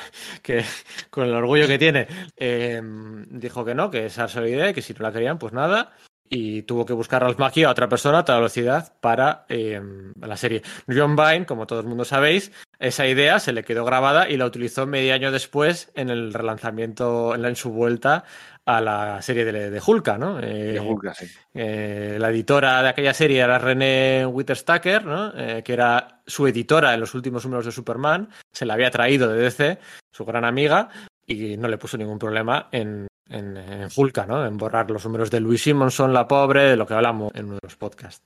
[0.42, 0.64] que
[1.10, 4.82] con el orgullo que tiene, em, dijo que no, que esa era su idea que
[4.82, 5.92] si no la querían, pues nada.
[6.30, 10.36] Y tuvo que buscar Ralph Macchio a otra persona a toda velocidad para em, la
[10.36, 10.62] serie.
[10.86, 14.44] John Vine, como todo el mundo sabéis, esa idea se le quedó grabada y la
[14.44, 18.24] utilizó medio año después en el relanzamiento, en su vuelta
[18.68, 20.38] a la serie de, de Hulka, ¿no?
[20.42, 21.26] Eh, Hulka, sí.
[21.54, 25.32] Eh, la editora de aquella serie era René Witterstacker, ¿no?
[25.34, 28.28] Eh, que era su editora en los últimos números de Superman.
[28.52, 29.78] Se la había traído de DC,
[30.12, 30.90] su gran amiga,
[31.26, 34.44] y no le puso ningún problema en, en, en Hulka, ¿no?
[34.44, 37.54] En borrar los números de Louis Simonson, la pobre, de lo que hablamos en uno
[37.54, 38.22] de los podcasts.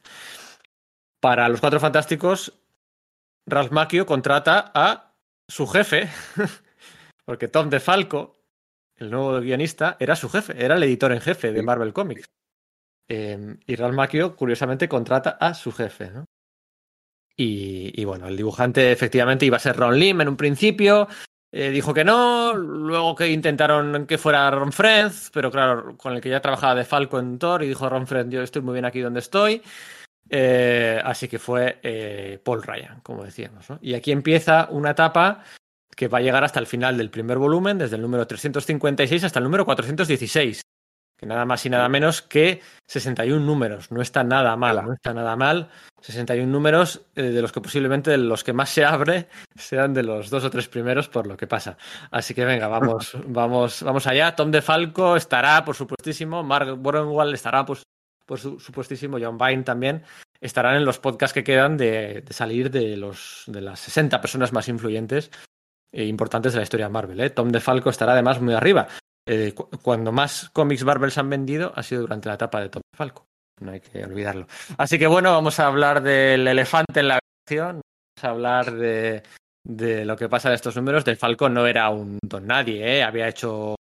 [1.20, 2.52] Para los Cuatro Fantásticos,
[3.46, 5.12] Ralph Macchio contrata a
[5.46, 6.08] su jefe,
[7.24, 8.41] porque Tom DeFalco
[9.02, 12.24] el nuevo guionista, era su jefe, era el editor en jefe de Marvel Comics.
[13.08, 16.24] Eh, y Ralph Macchio, curiosamente, contrata a su jefe, ¿no?
[17.34, 21.08] Y, bueno, el dibujante efectivamente iba a ser Ron Lim en un principio,
[21.50, 26.20] eh, dijo que no, luego que intentaron que fuera Ron Friends, pero claro, con el
[26.20, 28.84] que ya trabajaba de Falco en Thor, y dijo Ron Friends, yo estoy muy bien
[28.84, 29.60] aquí donde estoy.
[30.30, 33.68] Eh, así que fue Paul Ryan, como decíamos.
[33.68, 33.78] ¿no?
[33.82, 35.42] Y aquí empieza una etapa
[35.96, 39.38] que va a llegar hasta el final del primer volumen, desde el número 356 hasta
[39.38, 40.62] el número 416,
[41.16, 43.90] que nada más y nada menos que 61 números.
[43.92, 45.70] No está nada mal, no está nada mal.
[46.00, 50.30] 61 números eh, de los que posiblemente los que más se abre sean de los
[50.30, 51.76] dos o tres primeros por lo que pasa.
[52.10, 54.34] Así que venga, vamos, vamos, vamos allá.
[54.34, 56.42] Tom DeFalco estará, por supuestísimo.
[56.42, 57.82] Mark Borenwald estará, pues,
[58.26, 59.18] por supuestísimo.
[59.20, 60.02] John Vine también
[60.40, 64.52] estarán en los podcasts que quedan de, de salir de, los, de las 60 personas
[64.52, 65.30] más influyentes
[65.92, 67.20] importantes de la historia de Marvel.
[67.20, 67.30] ¿eh?
[67.30, 68.88] Tom DeFalco estará además muy arriba.
[69.26, 72.82] Eh, cuando más cómics Marvel se han vendido ha sido durante la etapa de Tom
[72.92, 73.26] DeFalco.
[73.60, 74.46] No hay que olvidarlo.
[74.78, 77.80] Así que bueno, vamos a hablar del elefante en la habitación.
[78.16, 79.22] Vamos a hablar de,
[79.64, 81.04] de lo que pasa en estos números.
[81.04, 83.02] DeFalco no era un don nadie, ¿eh?
[83.02, 83.76] había hecho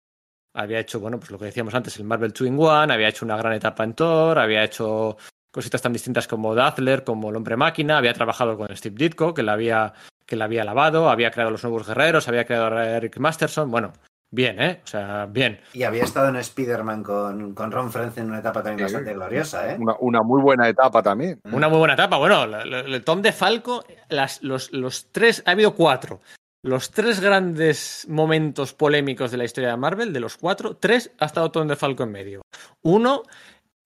[0.54, 3.24] había hecho, bueno, pues lo que decíamos antes, el Marvel 2 in One, había hecho
[3.24, 5.16] una gran etapa en Thor, había hecho
[5.50, 9.42] cositas tan distintas como Dazzler, como El Hombre Máquina, había trabajado con Steve Ditko, que
[9.42, 9.94] le había
[10.26, 13.92] que la había lavado, había creado los nuevos guerreros, había creado a Eric Masterson, bueno,
[14.30, 14.80] bien, ¿eh?
[14.82, 15.60] O sea, bien.
[15.72, 19.72] Y había estado en Spider-Man con, con, Ron Frenz en una etapa también bastante gloriosa,
[19.72, 19.78] ¿eh?
[20.00, 21.40] Una, muy buena etapa también.
[21.44, 21.54] Mm.
[21.54, 25.74] Una muy buena etapa, bueno, el Tom de Falco, las, los, los tres, ha habido
[25.74, 26.20] cuatro.
[26.64, 31.26] Los tres grandes momentos polémicos de la historia de Marvel, de los cuatro, tres ha
[31.26, 32.42] estado Tom de Falco en medio.
[32.82, 33.24] Uno,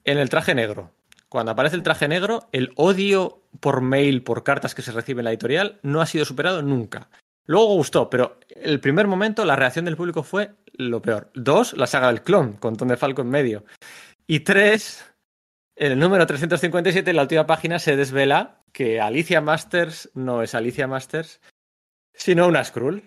[0.05, 0.91] en el traje negro
[1.29, 5.25] cuando aparece el traje negro, el odio por mail, por cartas que se recibe en
[5.25, 7.09] la editorial, no ha sido superado nunca.
[7.47, 11.31] Luego gustó, pero el primer momento la reacción del público fue lo peor.
[11.35, 13.65] Dos, la saga del clon, con Tom de Falco en medio.
[14.27, 15.05] Y tres,
[15.77, 20.89] el número 357, en la última página, se desvela que Alicia Masters no es Alicia
[20.89, 21.41] Masters,
[22.13, 23.05] sino una Skrull.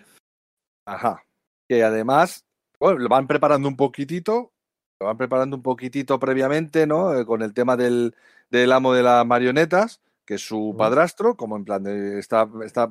[0.86, 1.22] Ajá.
[1.68, 2.46] Que además,
[2.78, 4.52] bueno, lo van preparando un poquitito
[5.00, 7.14] lo van preparando un poquitito previamente, ¿no?
[7.18, 8.14] Eh, con el tema del,
[8.50, 12.88] del, amo de las marionetas, que es su padrastro, como en plan de está, está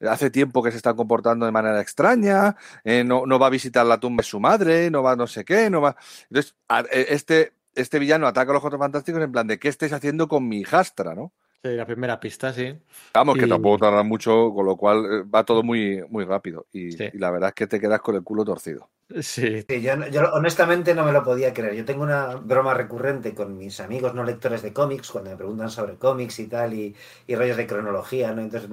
[0.00, 3.86] hace tiempo que se está comportando de manera extraña, eh, no, no, va a visitar
[3.86, 5.96] la tumba de su madre, no va no sé qué, no va.
[6.28, 6.56] Entonces,
[6.90, 10.26] e, este, este villano ataca a los otros fantásticos en plan de qué estáis haciendo
[10.26, 11.32] con mi hijastra, ¿no?
[11.64, 12.76] Sí, la primera pista, sí.
[13.14, 16.66] Vamos, que tampoco tarda mucho, con lo cual eh, va todo muy, muy rápido.
[16.72, 18.90] Y, y, la verdad es que te quedas con el culo torcido.
[19.20, 19.64] Sí.
[20.10, 21.74] yo, honestamente no me lo podía creer.
[21.74, 25.70] Yo tengo una broma recurrente con mis amigos no lectores de cómics cuando me preguntan
[25.70, 26.94] sobre cómics y tal y,
[27.28, 28.42] rollos de cronología, ¿no?
[28.42, 28.70] Entonces,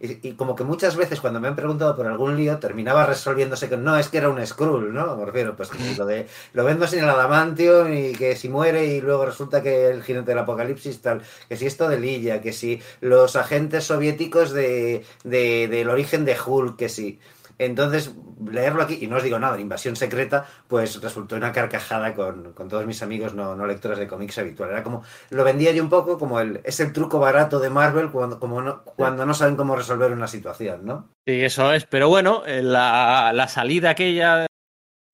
[0.00, 3.84] y, como que muchas veces cuando me han preguntado por algún lío terminaba resolviéndose con
[3.84, 5.16] no, es que era un Skrull, ¿no?
[5.16, 9.00] Me refiero, pues lo de lo vendo sin el adamantio y que si muere y
[9.00, 12.80] luego resulta que el jinete del apocalipsis tal, que si esto de Lilla, que si
[13.00, 17.18] los agentes soviéticos de, del origen de Hulk, que si...
[17.64, 18.14] Entonces,
[18.50, 22.86] leerlo aquí, y no os digo nada, Invasión Secreta, pues resultó una carcajada con, todos
[22.86, 24.70] mis amigos no, no, lectores de cómics habitual.
[24.70, 28.10] Era como, lo vendía yo un poco como el, es el truco barato de Marvel
[28.10, 31.08] cuando, como no, cuando no saben cómo resolver una situación, ¿no?
[31.26, 34.46] Sí, eso es, pero bueno, eh, la, la salida aquella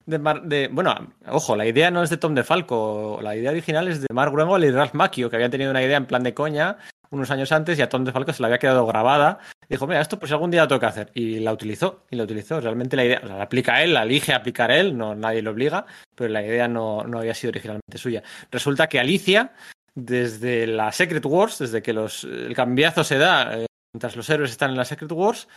[0.07, 0.94] de, de, bueno,
[1.28, 4.65] ojo, la idea no es de Tom DeFalco, la idea original es de Mark Gruenwald
[4.65, 6.78] y Ralph Macchio, que habían tenido una idea en plan de coña
[7.11, 9.39] unos años antes y a Tom DeFalco se le había quedado grabada.
[9.69, 11.11] Dijo, mira, esto pues algún día lo tengo que hacer.
[11.15, 12.61] Y la utilizó, y la utilizó.
[12.61, 16.33] Realmente la idea, la aplica él, la elige aplicar él, no, nadie lo obliga, pero
[16.33, 18.23] la idea no, no había sido originalmente suya.
[18.51, 19.53] Resulta que Alicia,
[19.95, 24.51] desde la Secret Wars, desde que los, el cambiazo se da, eh, mientras los héroes
[24.51, 25.49] están en la Secret Wars,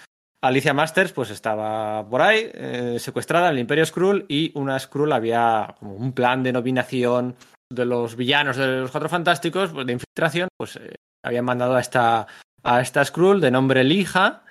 [0.44, 5.12] Alicia Masters pues estaba por ahí, eh, secuestrada en el Imperio Skrull y una Skrull
[5.12, 7.36] había como un plan de nominación
[7.72, 11.82] de los villanos de los Cuatro Fantásticos, pues, de infiltración, pues eh, habían mandado a
[11.82, 12.28] esta,
[12.64, 14.44] a esta Skrull de nombre Lija.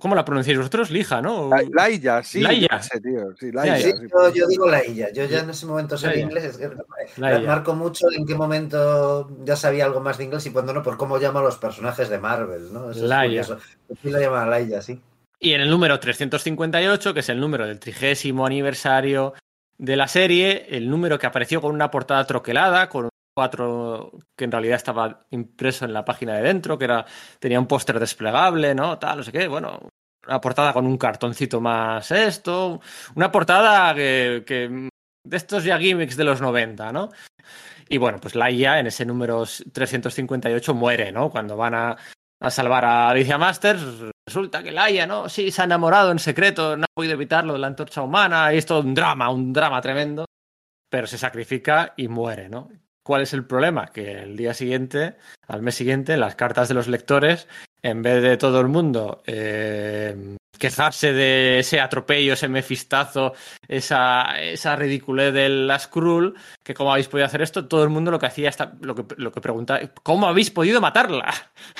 [0.00, 0.90] ¿Cómo la pronunciáis vosotros?
[0.90, 1.48] Lija, ¿no?
[1.72, 2.40] Laia, sí.
[2.40, 2.80] Laia.
[3.02, 3.34] tío.
[3.38, 3.52] Sí,
[4.34, 5.12] yo, digo Laia.
[5.12, 6.58] Yo ya en ese momento sé inglés.
[7.18, 10.96] marco mucho en qué momento ya sabía algo más de inglés y cuando no, por
[10.96, 12.90] cómo llamo a los personajes de Marvel, ¿no?
[12.90, 13.42] Eso Laia.
[13.42, 15.00] Es la llaman Laia, sí.
[15.38, 19.34] Y en el número 358, que es el número del trigésimo aniversario
[19.78, 23.08] de la serie, el número que apareció con una portada troquelada, con
[23.48, 27.06] que en realidad estaba impreso en la página de dentro, que era
[27.38, 28.98] tenía un póster desplegable, ¿no?
[28.98, 29.88] Tal, no sé qué, bueno,
[30.26, 32.80] una portada con un cartoncito más esto,
[33.14, 34.88] una portada que,
[35.24, 37.10] de estos ya gimmicks de los 90, ¿no?
[37.88, 41.30] Y bueno, pues la IA en ese número 358 muere, ¿no?
[41.30, 41.96] Cuando van a,
[42.40, 43.82] a salvar a Alicia Masters,
[44.26, 45.28] resulta que Laia, ¿no?
[45.28, 48.58] Sí, se ha enamorado en secreto, no ha podido evitarlo de la antorcha humana, y
[48.58, 50.24] es un drama, un drama tremendo,
[50.88, 52.68] pero se sacrifica y muere, ¿no?
[53.10, 53.88] ¿Cuál es el problema?
[53.88, 55.16] Que el día siguiente,
[55.48, 57.48] al mes siguiente, las cartas de los lectores,
[57.82, 63.32] en vez de todo el mundo eh, quejarse de ese atropello, ese mefistazo,
[63.66, 68.18] esa, esa ridiculez la Skrull, que cómo habéis podido hacer esto, todo el mundo lo
[68.18, 71.32] que hacía, hasta, lo, que, lo que preguntaba, ¿cómo habéis podido matarla?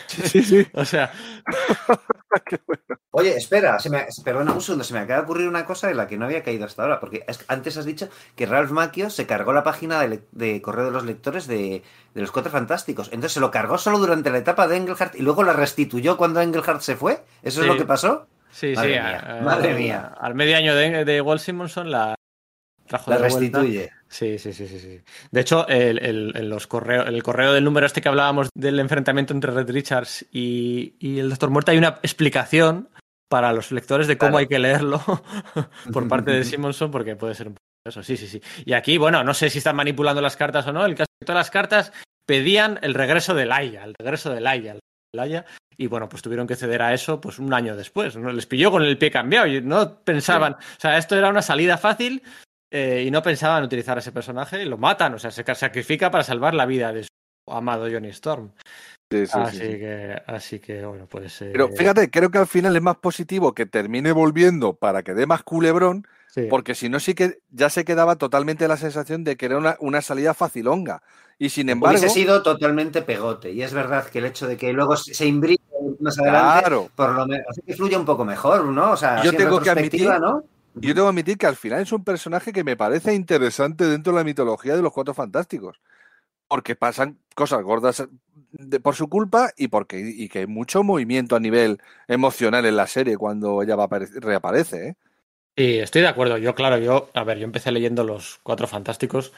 [0.07, 0.67] Sí, sí.
[0.75, 1.13] o sea...
[3.13, 5.95] Oye, espera, se me, perdona un segundo, se me acaba de ocurrir una cosa de
[5.95, 9.27] la que no había caído hasta ahora, porque antes has dicho que Ralph Macchio se
[9.27, 11.83] cargó la página de, correo de los lectores de,
[12.15, 13.09] de, los Cuatro Fantásticos.
[13.09, 16.41] Entonces se lo cargó solo durante la etapa de Engelhardt y luego la restituyó cuando
[16.41, 17.25] Engelhardt se fue.
[17.43, 18.27] ¿Eso es lo que pasó?
[18.51, 18.95] Sí, sí.
[19.43, 20.15] madre mía.
[20.19, 22.15] Al medio año de, de Walt Simonson la
[22.87, 23.91] trajo la restituye.
[24.09, 28.09] Sí, sí, sí, sí, De hecho, el, los correo, el correo del número este que
[28.09, 32.89] hablábamos del enfrentamiento entre Red Richards y, y el Doctor Muerte hay una explicación
[33.29, 35.01] para los lectores de cómo hay que leerlo
[35.93, 38.03] por parte de Simonson, porque puede ser un poco eso.
[38.03, 38.43] Sí, sí, sí.
[38.65, 40.85] Y aquí, bueno, no sé si están manipulando las cartas o no.
[40.85, 41.93] El caso es que todas las cartas
[42.27, 44.77] pedían el regreso de Laia, el regreso de Laia,
[45.15, 45.47] Laia
[45.81, 48.15] y bueno, pues tuvieron que ceder a eso pues un año después.
[48.15, 48.31] ¿no?
[48.31, 51.79] Les pilló con el pie cambiado y no pensaban, o sea, esto era una salida
[51.79, 52.23] fácil
[52.71, 56.11] eh, y no pensaban utilizar a ese personaje y lo matan, o sea, se sacrifica
[56.11, 57.11] para salvar la vida de su
[57.47, 58.53] amado Johnny Storm.
[59.33, 61.39] así, que, así que, bueno, pues...
[61.39, 65.25] Pero fíjate, creo que al final es más positivo que termine volviendo para que dé
[65.25, 66.07] más culebrón,
[66.51, 69.77] porque si no sí que ya se quedaba totalmente la sensación de que era una,
[69.81, 71.03] una salida facilonga.
[71.41, 71.99] Y sin embargo...
[71.99, 73.51] Hubiese sido totalmente pegote.
[73.51, 75.70] Y es verdad que el hecho de que luego se imbrique
[76.01, 78.93] más adelante, por lo menos, que fluye un poco mejor, ¿no?
[78.93, 80.45] O sea, yo tengo que admitir, ¿no?
[80.75, 84.13] Yo tengo que admitir que al final es un personaje que me parece interesante dentro
[84.13, 85.81] de la mitología de los Cuatro Fantásticos.
[86.49, 88.09] Porque pasan cosas gordas
[88.83, 92.87] por su culpa y porque y que hay mucho movimiento a nivel emocional en la
[92.87, 94.89] serie cuando ella va reaparece.
[94.89, 94.97] ¿eh?
[95.57, 96.39] Sí, estoy de acuerdo.
[96.39, 99.33] Yo, claro, yo, a ver, yo empecé leyendo los Cuatro Fantásticos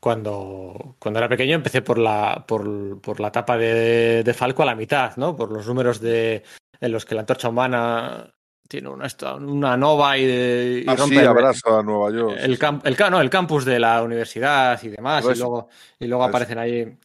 [0.00, 4.66] cuando, cuando era pequeño empecé por la, por, por la etapa de, de, Falco a
[4.66, 5.36] la mitad, ¿no?
[5.36, 6.42] Por los números de,
[6.80, 8.32] en los que la antorcha humana
[8.66, 9.06] tiene una,
[9.40, 12.36] una nova y, y ah, rompe abrazo a Nueva York.
[12.40, 16.58] El, el, no, el campus de la universidad y demás, y luego, y luego aparecen
[16.58, 16.96] ahí.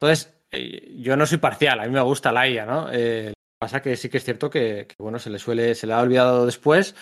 [0.00, 2.88] Entonces, eh, yo no soy parcial, a mí me gusta la IA, ¿no?
[2.90, 5.92] Eh, pasa que sí que es cierto que, que, bueno, se le suele, se le
[5.92, 6.94] ha olvidado después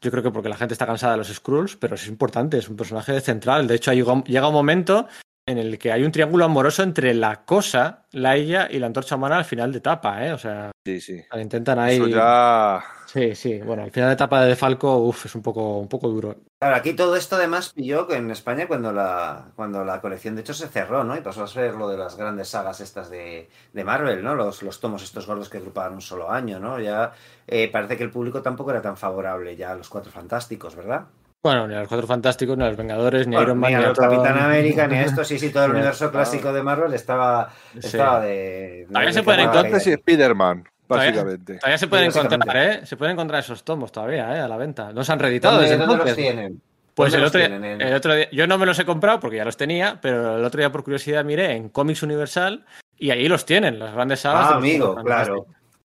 [0.00, 2.68] yo creo que porque la gente está cansada de los Skrulls, pero es importante, es
[2.68, 3.66] un personaje central.
[3.66, 5.06] De hecho, llega un momento
[5.46, 9.16] en el que hay un triángulo amoroso entre la cosa, la ella y la antorcha
[9.16, 10.32] humana al final de etapa, ¿eh?
[10.32, 11.20] O sea, sí, sí.
[11.38, 11.96] intentan ahí.
[11.96, 12.82] Eso ya...
[13.06, 13.58] Sí, sí.
[13.58, 16.36] Bueno, al final de etapa de Falco, uff, es un poco, un poco duro.
[16.60, 20.52] Claro, aquí todo esto además pilló en España cuando la, cuando la colección de hecho
[20.52, 21.16] se cerró, ¿no?
[21.16, 24.34] Y pasó a ser lo de las grandes sagas estas de, de Marvel, ¿no?
[24.34, 26.78] Los, los, tomos estos gordos que agrupaban un solo año, ¿no?
[26.78, 27.12] Ya
[27.46, 31.06] eh, parece que el público tampoco era tan favorable ya a los Cuatro Fantásticos, ¿verdad?
[31.42, 33.76] Bueno, ni a los Cuatro Fantásticos, ni a los Vengadores, ni a Iron Man, ni
[33.76, 35.24] a, ni a Capitán América, ni a esto.
[35.24, 38.86] Sí, sí, todo el universo clásico de Marvel estaba, estaba de...
[38.92, 39.80] También se pueden encontrar...
[39.80, 40.68] Spider-Man.
[40.96, 41.58] Básicamente.
[41.58, 42.86] Todavía, se pueden encontrar, ¿eh?
[42.86, 44.40] Se pueden encontrar esos tomos todavía, ¿eh?
[44.40, 44.92] A la venta.
[44.92, 46.60] No se han reeditado ¿Dónde, desde ¿dónde los tienen?
[46.94, 49.44] Pues el otro, día, el otro, día, yo no me los he comprado porque ya
[49.44, 52.66] los tenía, pero el otro día por curiosidad miré en Comics Universal
[52.98, 54.48] y ahí los tienen, las grandes sagas.
[54.50, 55.46] Ah, amigo, claro.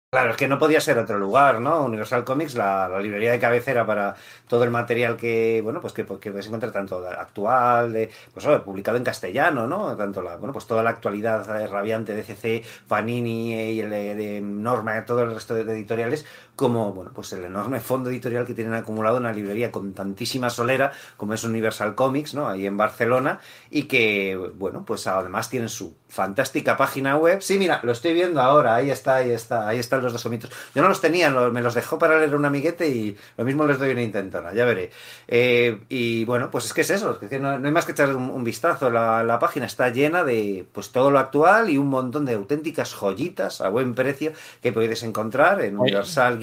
[0.09, 1.83] Claro, es que no podía ser otro lugar, ¿no?
[1.83, 4.15] Universal Comics, la, librería de cabecera para
[4.47, 8.63] todo el material que, bueno, pues que, que puedes encontrar tanto actual, de, pues oh,
[8.63, 9.97] publicado en castellano, ¿no?
[9.97, 15.03] Tanto la, bueno, pues toda la actualidad rabiante de CC, Panini y el de Norma,
[15.03, 16.25] todo el resto de editoriales,
[16.57, 20.91] como, bueno, pues el enorme fondo editorial que tienen acumulado una librería con tantísima solera
[21.15, 22.49] como es Universal Comics, ¿no?
[22.49, 27.41] Ahí en Barcelona y que, bueno, pues además tienen su fantástica página web.
[27.41, 30.49] Sí, mira, lo estoy viendo ahora, ahí está, ahí está, ahí están los dos somitos.
[30.73, 33.77] Yo no los tenía, me los dejó para leer un amiguete y lo mismo les
[33.77, 34.89] doy una intentona, ya veré.
[35.27, 37.91] Eh, y bueno, pues es que es eso, es que no, no hay más que
[37.91, 38.89] echar un, un vistazo.
[38.89, 42.95] La, la, página está llena de pues todo lo actual y un montón de auténticas
[42.95, 45.77] joyitas a buen precio que podéis encontrar en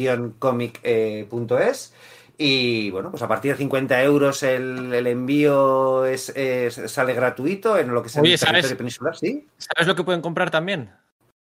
[0.08, 1.94] universal-comic.es.
[2.36, 7.78] Y bueno, pues a partir de 50 euros el, el envío es, es, sale gratuito
[7.78, 9.46] en lo que se Oye, ¿sabes, peninsular, ¿sí?
[9.56, 10.90] ¿Sabes lo que pueden comprar también?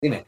[0.01, 0.27] Dime.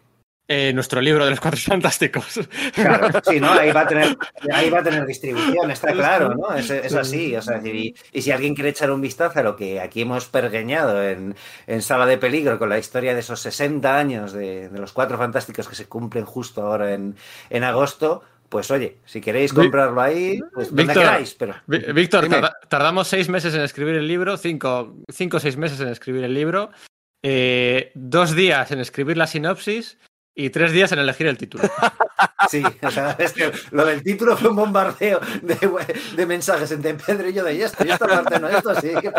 [0.51, 2.41] Eh, nuestro libro de los cuatro fantásticos.
[2.73, 3.52] Claro, sí, ¿no?
[3.52, 4.17] Ahí va a tener,
[4.51, 6.55] ahí va a tener distribución, está claro, ¿no?
[6.55, 9.57] Es, es así, o sea, y, y, si alguien quiere echar un vistazo a lo
[9.57, 11.36] que aquí hemos pergeñado en,
[11.67, 15.18] en Sala de Peligro con la historia de esos 60 años de, de los cuatro
[15.18, 17.15] fantásticos que se cumplen justo ahora en,
[17.51, 21.35] en agosto, pues oye, si queréis comprarlo ahí, pues donde Víctor, queráis.
[21.35, 21.57] Pero...
[21.67, 25.89] Víctor, tarda, tardamos seis meses en escribir el libro, cinco, cinco o seis meses en
[25.89, 26.70] escribir el libro,
[27.23, 29.99] eh, dos días en escribir la sinopsis
[30.39, 31.65] y tres días en elegir el título.
[32.49, 35.57] Sí, o sea, es que lo del título fue un bombardeo de,
[36.17, 38.89] de mensajes entre Pedro y yo de y esto, y esta parte no, esto sí,
[38.89, 39.12] que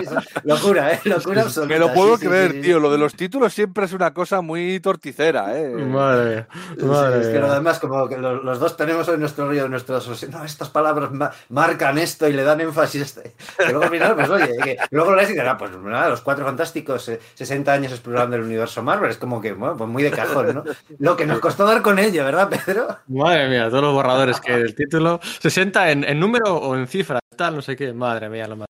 [0.43, 0.99] locura, ¿eh?
[1.03, 1.73] Locura absoluta.
[1.73, 4.13] Me lo puedo sí, creer, sí, sí, tío, lo de los títulos siempre es una
[4.13, 5.69] cosa muy torticera, ¿eh?
[5.69, 6.47] Madre,
[6.81, 7.21] madre.
[7.21, 10.69] es que además, como que los, los, dos tenemos en nuestro río, nuestros, no, estas
[10.69, 13.01] palabras ma marcan esto y le dan énfasis.
[13.01, 13.35] Este.
[13.57, 16.45] Que luego final, pues oye, que luego lo lees y dirás, pues nada, los cuatro
[16.45, 20.11] fantásticos, eh, 60 años explorando el universo Marvel, es como que, bueno, pues muy de
[20.11, 20.63] cajón,
[20.99, 21.08] ¿no?
[21.09, 22.87] Lo que nos costó dar con ello, ¿verdad, Pedro?
[23.07, 27.19] Madre mía, todos los borradores que el título 60 en, en número o en cifra,
[27.35, 27.93] tal, no sé qué.
[27.93, 28.67] Madre mía, lo más.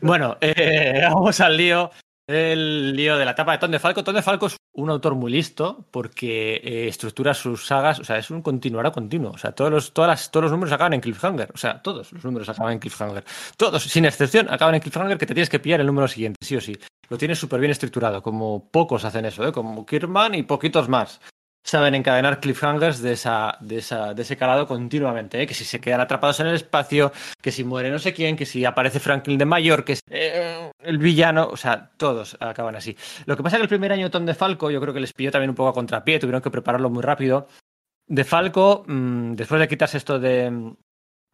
[0.00, 1.90] Bueno, eh, vamos al lío.
[2.26, 4.02] El lío de la etapa de Ton de Falco.
[4.02, 8.16] Ton de Falco es un autor muy listo porque eh, estructura sus sagas, o sea,
[8.16, 9.32] es un continuará continuo.
[9.32, 11.50] O sea, todos los, todas las, todos los números acaban en cliffhanger.
[11.54, 13.22] O sea, todos los números acaban en cliffhanger.
[13.58, 16.56] Todos, sin excepción, acaban en cliffhanger que te tienes que pillar el número siguiente, sí
[16.56, 16.74] o sí.
[17.10, 19.52] Lo tienes súper bien estructurado, como pocos hacen eso, ¿eh?
[19.52, 21.20] como Kirman y poquitos más
[21.66, 25.46] saben encadenar cliffhangers de, esa, de, esa, de ese calado continuamente, ¿eh?
[25.46, 27.12] que si se quedan atrapados en el espacio,
[27.42, 30.70] que si muere no sé quién, que si aparece Franklin de Mayor, que es eh,
[30.78, 32.96] el villano, o sea, todos acaban así.
[33.26, 35.12] Lo que pasa es que el primer año Tom de Falco yo creo que les
[35.12, 37.48] pilló también un poco a contrapié, tuvieron que prepararlo muy rápido.
[38.06, 40.76] De Falco, mmm, después de quitarse esto de,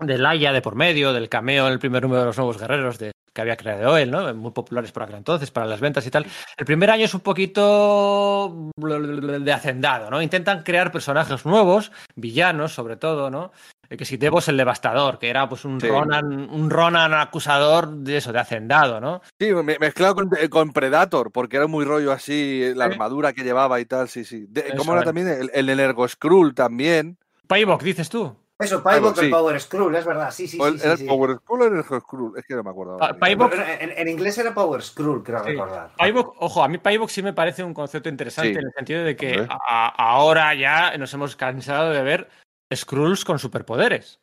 [0.05, 2.99] de Laia de por medio, del cameo en el primer número de los nuevos guerreros
[2.99, 4.33] de, que había creado él, ¿no?
[4.35, 6.27] Muy populares por aquel entonces, para las ventas y tal.
[6.57, 10.21] El primer año es un poquito de hacendado, ¿no?
[10.21, 13.53] Intentan crear personajes nuevos, villanos sobre todo, ¿no?
[13.89, 15.87] Que si Devos el devastador, que era pues un sí.
[15.87, 19.21] Ronan, un Ronan acusador de eso, de hacendado, ¿no?
[19.39, 22.93] Sí, mezclado con, con, Predator, porque era muy rollo así, la ¿Sí?
[22.93, 24.47] armadura que llevaba y tal, sí, sí.
[24.49, 25.29] De, ¿Cómo era también?
[25.29, 27.19] El, el Energo Skrull también.
[27.47, 28.35] Paybox, dices tú.
[28.59, 29.25] Eso, Pybok, sí.
[29.25, 30.59] el Power Skrull, es verdad, sí, sí.
[30.63, 32.99] El, sí, el sí, Power Skrull o el Skrull, es que no me acuerdo.
[33.01, 35.91] En, en, inglés era Power Skrull, creo recordar.
[35.99, 39.17] Pybok, ojo, a mí Pybok sí me parece un concepto interesante en el sentido de
[39.17, 42.29] que a, ahora ya nos hemos cansado de ver
[42.73, 44.22] Skrulls con superpoderes.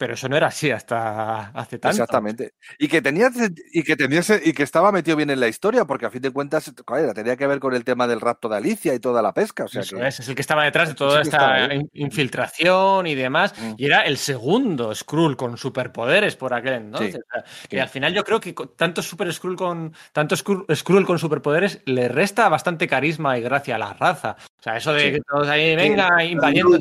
[0.00, 1.90] Pero eso no era así hasta hace tanto.
[1.90, 2.54] Exactamente.
[2.78, 3.30] Y que tenía
[3.70, 6.30] y que tenía y que estaba metido bien en la historia, porque a fin de
[6.30, 9.34] cuentas era, tenía que ver con el tema del rapto de Alicia y toda la
[9.34, 9.64] pesca.
[9.64, 10.08] O sea eso que...
[10.08, 13.52] es, es el que estaba detrás de toda esta infiltración y demás.
[13.60, 13.74] Mm.
[13.76, 17.16] Y era el segundo Skrull con superpoderes por aquel entonces.
[17.16, 17.20] Sí.
[17.20, 17.80] O sea, que sí.
[17.80, 22.48] al final yo creo que tanto Super Skrull con tanto Skrull con superpoderes le resta
[22.48, 24.38] bastante carisma y gracia a la raza.
[24.60, 25.12] O sea, eso de sí.
[25.12, 26.78] que todos ahí venga invadiendo.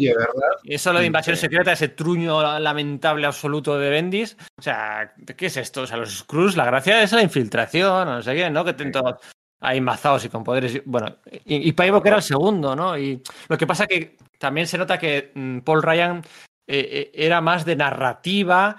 [0.64, 4.38] Eso lo de invasión secreta, ese truño lamentable absoluto de Bendis.
[4.57, 5.81] O sea, ¿qué es esto?
[5.81, 8.63] O sea, los Skrulls, la gracia es la infiltración, no sé qué, ¿no?
[8.63, 9.15] Que estén todos
[9.59, 10.81] ahí mazados y con poderes.
[10.85, 12.97] Bueno, y, y que era el segundo, ¿no?
[12.97, 16.21] Y lo que pasa que también se nota que mm, Paul Ryan
[16.67, 18.77] eh, era más de narrativa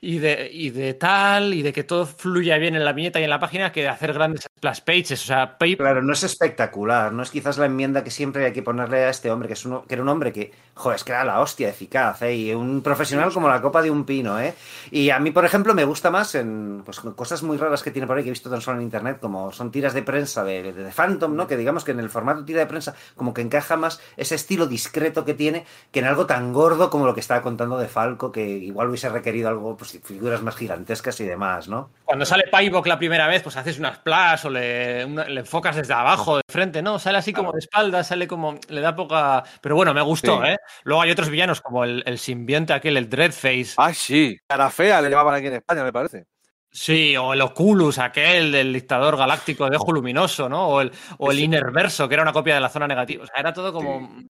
[0.00, 3.24] y de, y de tal, y de que todo fluya bien en la viñeta y
[3.24, 5.22] en la página, que de hacer grandes splash pages.
[5.22, 8.62] O sea, Claro, no es espectacular, no es quizás la enmienda que siempre hay que
[8.62, 11.12] ponerle a este hombre, que, es uno, que era un hombre que, joder, es que
[11.12, 12.34] era la hostia eficaz, ¿eh?
[12.34, 14.54] y un profesional como la copa de un pino, ¿eh?
[14.90, 18.06] Y a mí, por ejemplo, me gusta más en pues, cosas muy raras que tiene
[18.06, 20.72] por ahí, que he visto tan solo en internet, como son tiras de prensa de,
[20.72, 21.46] de, Phantom, ¿no?
[21.46, 24.66] Que digamos que en el formato tira de prensa, como que encaja más ese estilo
[24.66, 28.32] discreto que tiene, que en algo tan gordo como lo que estaba contando de Falco,
[28.32, 31.90] que igual hubiese requerido algo, pues figuras más gigantescas y demás, ¿no?
[32.04, 35.94] Cuando sale Paibok la primera vez, pues haces una splash le, una, le, enfocas desde
[35.94, 36.98] abajo, de frente, ¿no?
[36.98, 38.58] Sale así como de espalda, sale como.
[38.68, 39.44] Le da poca.
[39.60, 40.50] Pero bueno, me gustó, sí.
[40.50, 40.56] ¿eh?
[40.84, 43.74] Luego hay otros villanos como el, el simbionte aquel, el Dreadface.
[43.76, 44.36] Ah, sí.
[44.46, 46.26] Cara fea le llamaban aquí en España, me parece.
[46.72, 50.68] Sí, o el Oculus, aquel del dictador galáctico de ojo luminoso, ¿no?
[50.68, 51.44] O el, o el sí.
[51.44, 53.24] Innerverso, que era una copia de la zona negativa.
[53.24, 54.08] O sea, era todo como.
[54.18, 54.28] Sí.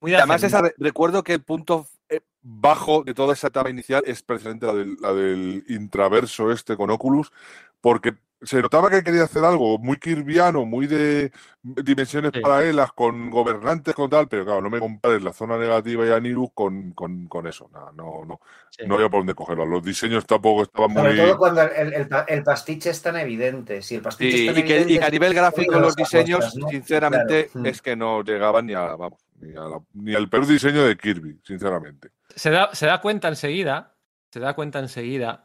[0.00, 4.22] Muy Además, esa, recuerdo que el punto eh, bajo de toda esa etapa inicial es
[4.22, 7.30] precisamente la del, la del intraverso este con Oculus,
[7.80, 8.14] porque
[8.44, 12.40] se notaba que quería hacer algo muy kirviano, muy de dimensiones sí.
[12.40, 16.18] paralelas, con gobernantes, con tal, pero claro, no me compares la zona negativa y a
[16.18, 17.70] Nirus con, con, con, eso.
[17.72, 18.40] No, no, no,
[18.70, 18.84] sí.
[18.86, 19.64] no había por dónde cogerlo.
[19.64, 21.16] Los diseños tampoco estaban Sobre muy.
[21.16, 23.80] todo cuando el, el, el, pastiche es tan evidente.
[23.80, 25.94] Si el pastiche sí, es tan y, que, evidente, y que a nivel gráfico, los
[25.94, 26.68] diseños, cosas, ¿no?
[26.68, 27.68] sinceramente, Claro.
[27.68, 30.96] es que no llegaban ni a, vamos, ni, a la- ni al peor diseño de
[30.96, 32.10] Kirby, sinceramente.
[32.34, 33.94] Se da, se da cuenta enseguida,
[34.30, 35.44] se da cuenta enseguida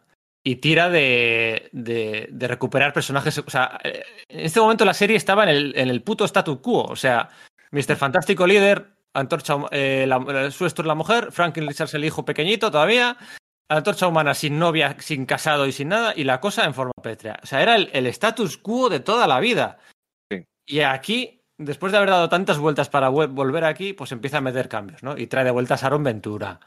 [0.49, 3.37] y tira de, de, de recuperar personajes.
[3.39, 6.61] O sea, eh, en este momento la serie estaba en el, en el puto statu
[6.61, 6.83] quo.
[6.83, 7.27] O sea,
[7.71, 7.97] Mr.
[7.97, 13.17] Fantástico líder, Antorcha, eh, la, Suestro la mujer, Franklin Richards el hijo pequeñito todavía,
[13.69, 17.41] Antorcha humana sin novia, sin casado y sin nada, y la cosa en forma pétrea.
[17.43, 19.79] O sea, era el, el status quo de toda la vida.
[20.31, 20.45] Sí.
[20.65, 24.41] Y aquí, después de haber dado tantas vueltas para vol- volver aquí, pues empieza a
[24.41, 25.17] meter cambios, ¿no?
[25.17, 26.61] Y trae de vuelta a Sharon Ventura,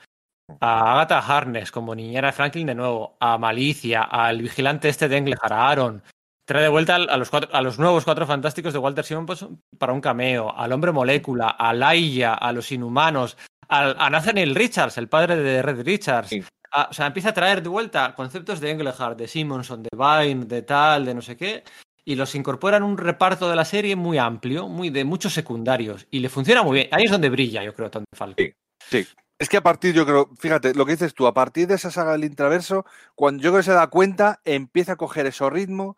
[0.61, 5.17] a Agatha Harness como niñera de Franklin de nuevo, a Malicia, al vigilante este de
[5.19, 6.03] Englejar, a Aaron.
[6.47, 9.47] Trae de vuelta a los, cuatro, a los nuevos cuatro fantásticos de Walter Simon pues,
[9.79, 13.37] para un cameo, al hombre molécula, a Laia, a los inhumanos,
[13.69, 16.29] al- a Nathaniel Richards, el padre de Red Richards.
[16.29, 16.43] Sí.
[16.73, 20.47] A- o sea, empieza a traer de vuelta conceptos de Englehart, de Simonson, de Vine,
[20.47, 21.63] de tal, de no sé qué,
[22.05, 26.09] y los incorpora en un reparto de la serie muy amplio, muy de muchos secundarios,
[26.11, 26.89] y le funciona muy bien.
[26.91, 28.43] Ahí es donde brilla, yo creo, Tom Falco.
[28.43, 28.53] Sí.
[28.89, 29.07] Sí.
[29.41, 31.91] Es que a partir, yo creo, fíjate, lo que dices tú, a partir de esa
[31.91, 35.97] saga del intraverso, cuando yo creo que se da cuenta, empieza a coger ese ritmo.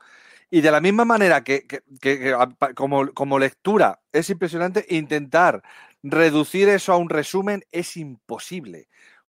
[0.49, 4.31] Y de la misma manera que, que- que- que a- pa- como, como lectura es
[4.31, 5.61] impresionante, intentar
[6.05, 8.89] reducir eso a un resumen es imposible.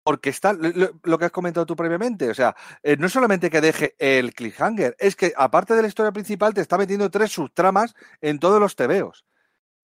[0.04, 2.30] Porque está lo, que has comentado tú previamente.
[2.30, 2.54] O sea,
[2.84, 6.60] eh, no solamente que deje el cliffhanger, es que aparte de la historia principal, te
[6.60, 9.24] está metiendo tres subtramas en todos los tebeos.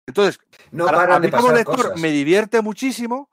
[0.06, 0.41] Entonces,
[0.72, 2.01] No a mí como lector cosas.
[2.01, 3.30] me divierte muchísimo,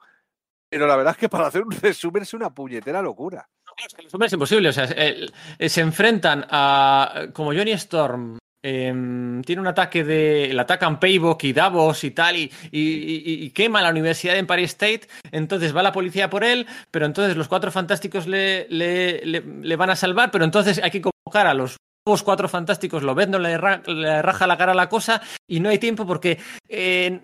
[0.70, 3.48] pero la verdad es que para hacer un resumen es una puñetera locura.
[3.78, 4.68] Es que el resumen es imposible.
[4.70, 5.32] O sea, el-
[5.68, 7.26] se enfrentan a.
[7.32, 8.38] Como Johnny Storm.
[8.64, 10.50] em, tiene un ataque de.
[10.52, 15.02] Le atacan Paybock y Davos y tal, y, quema la universidad de Empire State.
[15.30, 19.90] Entonces va la policía por él, pero entonces los cuatro fantásticos le, le- le van
[19.90, 23.02] a salvar, pero entonces hay que convocar a los nuevos cuatro fantásticos.
[23.02, 25.78] Lo ven, no le, ra- le raja la cara a la cosa, y no hay
[25.78, 27.20] tiempo porque eh,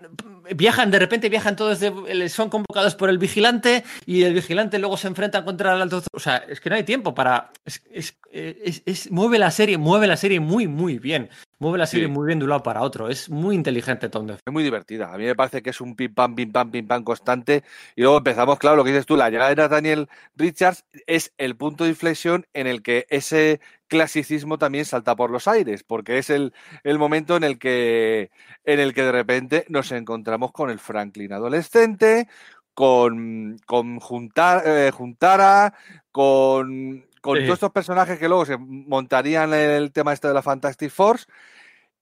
[0.53, 4.97] viajan, de repente viajan todos, de- son convocados por el vigilante, y el vigilante luego
[4.97, 6.03] se enfrenta contra el alto.
[6.11, 7.51] O sea, es que no hay tiempo para.
[7.63, 11.29] Es, es- es- es- mueve la serie, mueve la serie muy, muy bien.
[11.59, 12.11] Mueve la serie Sí.
[12.11, 13.07] muy bien de un lado para otro.
[13.07, 14.29] Es muy inteligente Tom.
[14.31, 15.13] Es muy divertida.
[15.13, 17.63] A mí me parece que es un pim pam, pim pam, pim pam constante.
[17.95, 21.55] Y luego empezamos, claro, lo que dices tú, la llegada de Nathaniel Richards es el
[21.55, 23.61] punto de inflexión en el que ese
[23.93, 28.31] clasicismo también salta por los aires, porque es el, el momento en el que
[28.65, 32.27] en el que de repente nos encontramos con el Franklin adolescente,
[32.73, 35.73] con, con Juntar- eh, Juntara,
[36.11, 37.43] con, con Sí.
[37.43, 41.25] todos estos personajes que luego se montarían el tema este de la Fantastic Force.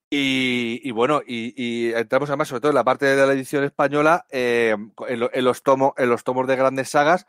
[0.09, 3.63] Y, y bueno, y, y entramos además, sobre todo en la parte de la edición
[3.63, 4.75] española, eh,
[5.07, 7.27] en, lo- en los tomos, en los tomos de grandes sagas,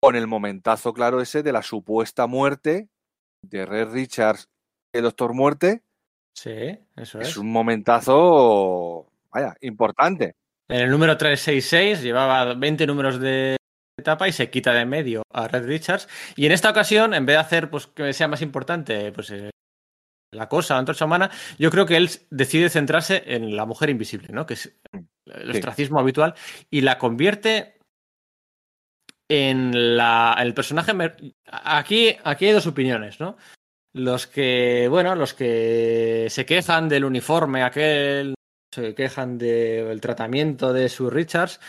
[0.00, 2.88] con el momentazo claro ese de la supuesta muerte
[3.42, 4.48] de Red Richards,
[4.92, 5.82] el Doctor Muerte.
[6.34, 7.36] Sí, eso Es es.
[7.36, 10.34] un momentazo, vaya, importante.
[10.68, 13.56] En el número 366 llevaba 20 números de
[13.98, 16.08] etapa y se quita de medio a Red Richards.
[16.36, 19.50] Y en esta ocasión, en vez de hacer pues, que sea más importante pues, eh,
[20.32, 24.28] la cosa, la antorcha humana, yo creo que él decide centrarse en la mujer invisible,
[24.30, 24.44] ¿no?
[24.46, 24.72] que es
[25.26, 25.58] el Sí.
[25.58, 26.34] ostracismo habitual,
[26.70, 27.77] y la convierte
[29.28, 30.92] en, la, el personaje.
[31.46, 33.36] Aquí, aquí hay dos opiniones, ¿no?
[33.92, 38.34] Los que, bueno, los que se quejan del uniforme aquel,
[38.74, 41.60] se quejan del tratamiento de su Richards.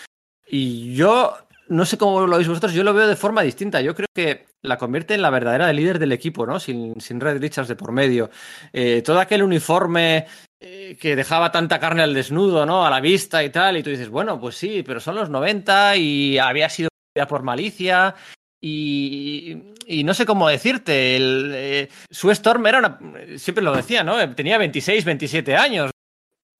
[0.48, 1.38] Y yo
[1.70, 3.82] no sé cómo lo veis vosotros, yo lo veo de forma distinta.
[3.82, 6.60] Yo creo que la convierte en la verdadera líder del equipo, ¿no?
[6.60, 8.30] Sin, sin Red Richards de por medio.
[8.74, 10.26] Eh, todo aquel uniforme
[10.60, 12.86] eh, que dejaba tanta carne al desnudo, ¿no?
[12.86, 15.96] A la vista y tal, y tú dices, bueno, pues sí, pero son los 90
[15.98, 16.90] y había sido
[17.28, 18.16] por malicia.
[18.62, 23.00] Y, y no sé cómo decirte, el, eh, Storm era una,
[23.38, 24.36] siempre lo decía, ¿no?
[24.36, 25.92] Tenía 26, 27 años.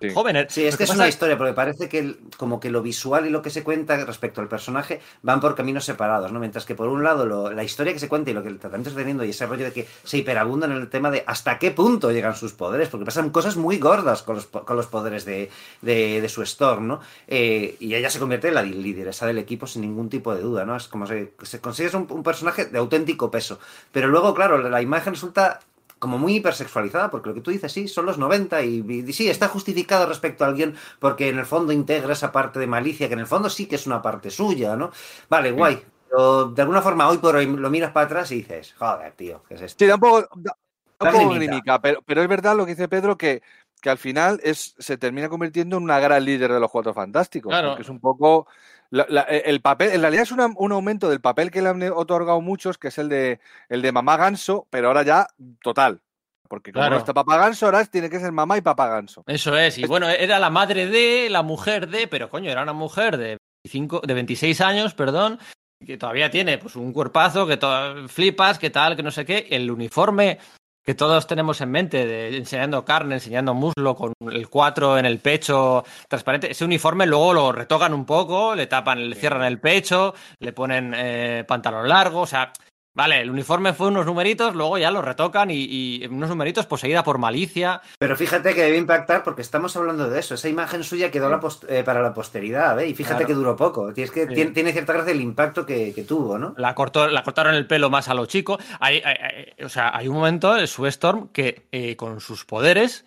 [0.02, 0.12] Sí.
[0.14, 0.48] Joven.
[0.50, 3.30] Sí, es que es una historia, porque parece que el, como que lo visual y
[3.30, 6.40] lo que se cuenta respecto al personaje van por caminos separados, ¿no?
[6.40, 8.60] Mientras que por un lado lo, la historia que se cuenta y lo que el
[8.60, 11.60] tratamiento está teniendo y ese rollo de que se hiperabunda en el tema de hasta
[11.60, 15.26] qué punto llegan sus poderes, porque pasan cosas muy gordas con los, con los poderes
[15.26, 15.50] de,
[15.82, 17.02] de, de, su Storm, ¿no?
[17.28, 20.64] Eh, y ella se convierte en la lideresa del equipo sin ningún tipo de duda,
[20.64, 20.78] ¿no?
[20.78, 23.60] Es como se, se consigue un, un personaje de auténtico peso.
[23.92, 25.60] Pero luego, claro, la imagen resulta
[26.00, 29.30] como muy hipersexualizada, porque lo que tú dices, sí, son los 90 y, y, sí,
[29.30, 33.14] está justificado respecto a alguien porque en el fondo integra esa parte de malicia, que
[33.14, 34.92] en el fondo sí que es una parte suya, ¿no?
[35.30, 35.82] Vale, guay.
[36.10, 39.44] Pero de alguna forma hoy por hoy lo miras para atrás y dices, joder, tío,
[39.48, 39.84] ¿qué es esto?
[39.84, 40.56] Sí, da un poco, da,
[41.02, 43.44] un poco grímica, pero, pero es verdad lo que dice Pedro que,
[43.82, 47.50] que al final es, se termina convirtiendo en una gran líder de los Cuatro Fantásticos.
[47.50, 47.70] Claro.
[47.70, 48.48] Porque es un poco
[48.92, 51.82] la, la, el papel, en realidad es una, un aumento del papel que le han
[51.84, 55.28] otorgado muchos, que es el de, el de mamá ganso, pero ahora ya
[55.62, 56.02] total.
[56.48, 56.96] Porque como Claro.
[56.96, 59.24] no está papá ganso, ahora tiene que ser mamá y papá ganso.
[59.28, 62.74] Eso es, y bueno, era la madre de, la mujer de, pero coño, era una
[62.74, 65.38] mujer de 25, de 26 años, perdón,
[65.86, 67.60] que todavía tiene pues un cuerpazo, que
[68.08, 70.40] flipas, que tal, que no sé qué, el uniforme
[70.84, 75.20] que todos tenemos en mente, de enseñando carne, enseñando muslo, con el 4 en el
[75.20, 80.14] pecho transparente, ese uniforme luego lo retocan un poco, le tapan, le cierran el pecho,
[80.40, 82.52] le ponen eh, pantalón largo, o sea,
[82.96, 87.04] Vale, el uniforme fue unos numeritos, luego ya lo retocan y, y unos numeritos poseída
[87.04, 87.82] por malicia.
[88.00, 90.34] Pero fíjate que debe impactar porque estamos hablando de eso.
[90.36, 92.88] Esa imagen suya quedó la eh, para la posteridad, ¿eh?
[92.88, 93.28] Y fíjate Claro.
[93.28, 93.94] que duró poco.
[93.94, 94.34] Tienes que, Sí.
[94.34, 96.56] tiene, tiene cierta gracia el impacto que, que tuvo, ¿no?
[96.58, 98.60] La, cortó, la cortaron el pelo más a lo chico.
[98.80, 99.16] Hay, hay-
[99.58, 103.06] hay- o sea, hay un momento, el Sue Storm, que eh, con sus poderes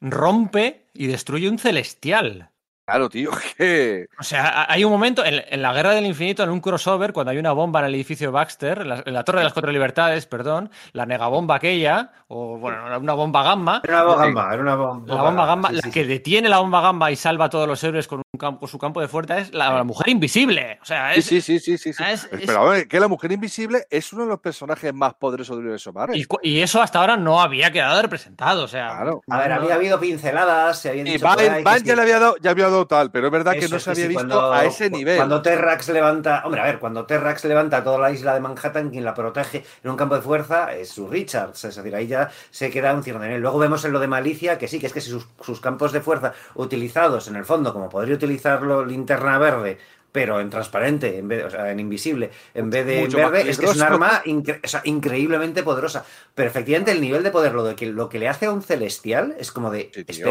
[0.00, 2.49] rompe y destruye un celestial.
[2.90, 4.08] Claro, tío, que.
[4.18, 7.30] O sea, hay un momento en, en la Guerra del Infinito, en un crossover, cuando
[7.30, 9.70] hay una bomba en el edificio Baxter, en la, en la Torre de las Cuatro
[9.70, 13.80] Libertades, perdón, la negabomba aquella, o bueno, una bomba gamma.
[13.84, 15.14] Era una gamba, era una bomba.
[15.14, 16.08] La bomba gamba, Sí, la sí, que sí.
[16.08, 19.00] detiene la bomba gamba y salva a todos los héroes con, un campo, su campo
[19.00, 20.78] de fuerza es la, la mujer invisible.
[20.82, 21.92] O sea, es, sí, sí, sí, sí.
[21.92, 22.02] sí.
[22.02, 25.14] es- es- Pero a ver, que la mujer invisible es uno de los personajes más
[25.14, 26.16] poderosos del universo Marvel.
[26.18, 28.64] y, y eso hasta ahora no había quedado representado.
[28.64, 29.22] O sea, Claro.
[29.28, 31.86] A ver, no- había habido pinceladas, se habían Y dicho por ahí Van, que sí.
[31.86, 34.02] ya le había dado, ya había dado tal, pero es verdad que no se había
[34.04, 35.16] sí, visto cuando- a ese nivel.
[35.16, 36.42] Cuando Terrax levanta.
[36.44, 39.90] Hombre, a ver, cuando Terrax levanta toda la isla de Manhattan, quien la protege en
[39.90, 41.64] un campo de fuerza es su Richards.
[41.64, 43.40] Es decir, ahí ya se queda un en él.
[43.40, 45.92] Luego vemos en lo de Malicia que sí, que es que si sus, sus campos
[45.92, 49.78] de fuerza utilizados en el fondo, como podría utilizarlo linterna verde.
[50.12, 53.58] Pero en transparente, en vez, o sea, en invisible, en vez de en verde, es
[53.58, 56.04] que es un arma incre- o sea, increíblemente poderosa.
[56.34, 58.60] Pero efectivamente, el nivel de poder, lo, de que, lo que le hace a un
[58.60, 59.92] celestial, es como de.
[59.94, 60.26] Sí, tío.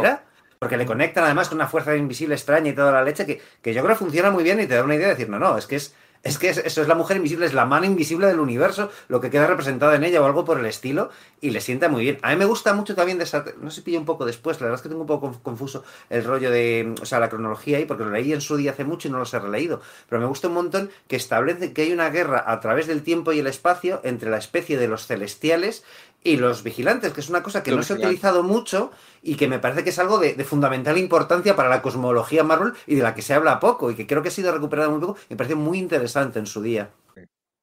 [0.59, 3.73] Porque le conectan además con una fuerza invisible extraña y toda la leche que, que
[3.73, 5.65] yo creo funciona muy bien y te da una idea de decir, no, no, es
[5.67, 8.41] que es, es que es- eso es la mujer invisible, es la mano invisible del
[8.41, 11.87] universo, lo que queda representado en ella o algo por el estilo, y le sienta
[11.87, 12.19] muy bien.
[12.23, 14.65] A mí me gusta mucho también de esa, no sé pillo un poco después, la
[14.65, 17.77] verdad es que tengo un poco conf- confuso el rollo de, o sea, la cronología
[17.77, 19.79] ahí, porque lo leí en su día hace mucho y no los he releído,
[20.09, 23.31] pero me gusta un montón que establece que hay una guerra a través del tiempo
[23.31, 25.85] y el espacio entre la especie de los celestiales
[26.23, 28.91] y los vigilantes, que es una cosa que Los no se ha utilizado mucho
[29.21, 32.73] y que me parece que es algo de, de fundamental importancia para la cosmología Marvel
[32.87, 34.99] y de la que se habla poco y que creo que ha sido recuperada muy
[34.99, 35.17] poco.
[35.29, 36.89] Me parece muy interesante en su día.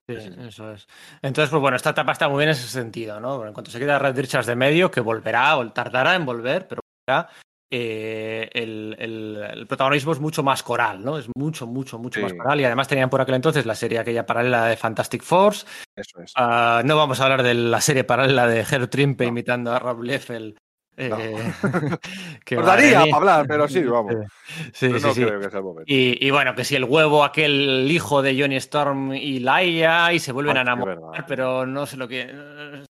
[0.09, 0.86] Sí, eso es.
[1.20, 3.44] Entonces, pues bueno, esta etapa está muy bien en ese sentido, ¿no?
[3.44, 6.81] En cuanto se queda Red Richards de medio, que volverá, o tardará en volver, pero
[7.07, 7.28] volverá,
[7.70, 11.19] eh, el, el- el protagonismo es mucho más coral, ¿no?
[11.19, 12.23] Es mucho, mucho, mucho Sí.
[12.25, 12.61] más coral.
[12.61, 15.67] Y además tenían por aquel entonces la serie aquella paralela de Fantastic Force.
[15.97, 16.33] Eso es.
[16.36, 19.28] Ah, no vamos a hablar de la serie paralela de Hero Trimpe No.
[19.31, 20.57] imitando a Rob Liefeld.
[20.97, 21.17] eh, No.
[22.45, 24.15] que Nos daría para hablar, pero sí, vamos.
[24.73, 25.25] Sí, Pero sí, no sí.
[25.25, 25.85] creo que sea el momento.
[25.93, 30.19] Y, y bueno, que si el huevo, aquel hijo de Johnny Storm y Laia, y
[30.20, 32.85] se vuelven Ah, a enamorar, pero no sé lo que.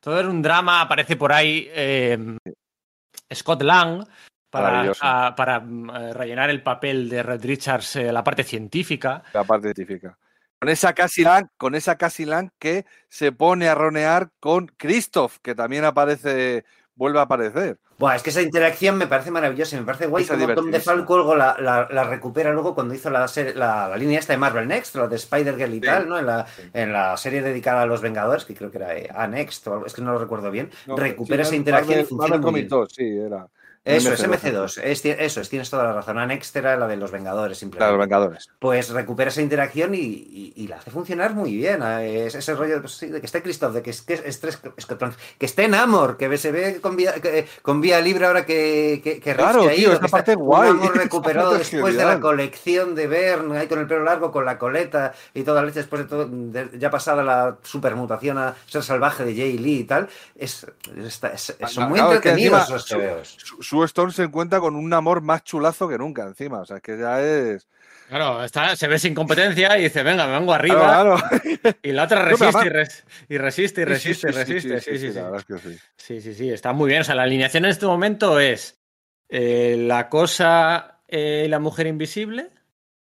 [0.00, 2.16] Todo era un drama, aparece por ahí eh,
[3.34, 4.04] Scott Lang
[4.50, 5.00] para, Maravilloso.
[5.02, 9.22] a- para mm, eh, rellenar el papel de Red Richards, eh, la parte científica.
[9.32, 10.16] La parte científica.
[10.58, 15.36] Con esa Cassie Lang, con esa Cassie Lang que se pone a ronear con Christoph,
[15.42, 16.64] que también aparece,
[16.94, 17.78] vuelve a aparecer.
[17.98, 20.52] Buah, es que esa interacción me parece maravillosa y me parece guay como Tom de
[20.54, 20.94] divertidísima.
[20.96, 24.68] Falco luego la, la- la recupera luego cuando hizo la, la, línea esta de Marvel
[24.68, 25.80] Next, la de Spider-Girl y Sí.
[25.80, 26.18] tal, ¿no?
[26.18, 29.26] En la, en la serie dedicada a los Vengadores, que creo que era eh, A
[29.26, 32.04] Next, o algo, es que no lo recuerdo bien, No, recupera sí, esa interacción Marvel-
[32.04, 32.68] y funciona Marvel muy bien.
[32.68, 33.46] Comic 2, sí, era.
[33.86, 36.18] Eso es MC2, eso es, tienes toda la razón.
[36.18, 37.92] Annex era la de los Vengadores, simplemente.
[37.92, 38.50] los Vengadores.
[38.58, 41.82] Pues recupera esa interacción y, la hace funcionar muy bien.
[41.82, 44.16] Es ese rollo pues de que esté Christoph, de que, es, que,
[45.38, 47.14] que esté Namor, que se ve con vía,
[47.62, 50.72] con vía libre ahora que, que, que Claro, tío, esta parte guay.
[50.72, 54.58] Namor recuperado después de la colección de Bern, ahí con el pelo largo, con la
[54.58, 56.28] coleta y toda la leche, después de todo,
[56.76, 60.08] ya pasada la supermutación a ser salvaje de Jay Lee y tal.
[60.34, 60.66] Es,
[61.68, 66.22] son muy entretenidos esos Sue Storm se encuentra con un amor más chulazo que nunca
[66.22, 66.60] encima.
[66.60, 67.68] O sea, es que ya es.
[68.08, 71.20] Claro, está, se ve sin competencia y dice, venga, me vengo arriba.
[71.82, 72.68] Y la otra resiste, y,
[73.38, 74.80] resiste, y resiste, y resiste.
[74.80, 75.78] Sí, sí, sí.
[75.96, 77.02] Sí, sí, sí, está muy bien.
[77.02, 78.78] O sea, la alineación en este momento es
[79.28, 82.48] eh, la cosa eh, y la mujer invisible,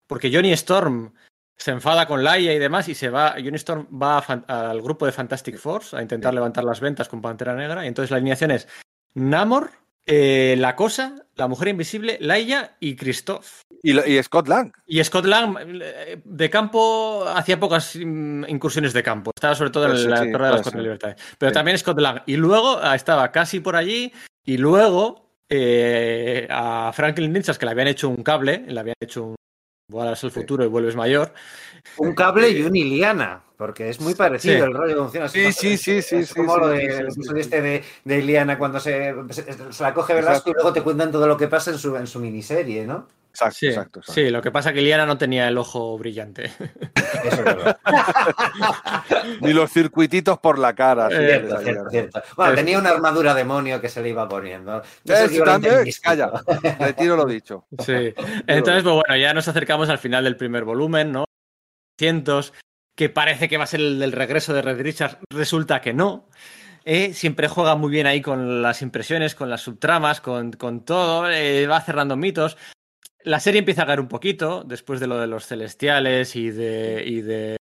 [0.08, 1.14] porque Johnny Storm
[1.58, 5.12] se enfada con Laia y demás y se va, Johnny Storm va al grupo de
[5.12, 8.68] Fantastic Force a intentar levantar las ventas con Pantera Negra y entonces la alineación es
[9.14, 9.72] Namor,
[10.06, 13.62] eh, la Cosa, La Mujer Invisible, Laia y Christoph.
[13.82, 14.72] Y, Scott Lang.
[14.88, 19.32] Y Scott Lang, eh, de campo, hacía pocas incursiones de campo.
[19.36, 21.18] Estaba sobre todo en la Torre de las Cuatro Libertades.
[21.38, 22.22] Pero también Scott Lang.
[22.26, 24.14] Y luego ah, estaba casi por allí.
[24.46, 29.24] Y luego eh, a Franklin Richards, que le habían hecho un cable, le habían hecho
[29.24, 29.36] un.
[29.94, 31.32] Vuelas el futuro y vuelves mayor.
[31.98, 33.44] Un cable y una Iliana.
[33.56, 35.54] Porque es muy parecido el rollo funciona así.
[35.54, 37.08] Sí, sí, sí, es como lo de,
[37.38, 41.28] este de, de, Iliana cuando se, se, la coge Velasco y luego te cuentan todo
[41.28, 43.08] lo que pasa en su, en su miniserie, ¿no?
[43.34, 46.46] Exacto, sí, exacto, Sí, lo que pasa es que Iliana no tenía el ojo brillante.
[47.24, 47.80] Eso es verdad.
[49.42, 51.10] Ni los circuititos por la cara.
[51.10, 52.22] Cierto, cierto, cierto.
[52.36, 54.84] Bueno, tenía una armadura demonio que se le iba poniendo.
[55.44, 56.32] también, calla,
[56.80, 57.66] retiro lo dicho.
[57.80, 58.14] Sí.
[58.46, 61.26] Entonces, pues bueno, ya nos acercamos al final del primer volumen, ¿no?
[61.98, 62.54] Cientos
[62.96, 66.28] que parece que va a ser el del regreso de Red Richards, resulta que no.
[66.86, 70.52] Eh, siempre juega muy bien ahí con las impresiones, con las subtramas, con,
[70.86, 72.58] todo, eh, va cerrando mitos.
[73.24, 77.04] La serie empieza a caer un poquito después de lo de los celestiales y de,
[77.06, 77.58] y de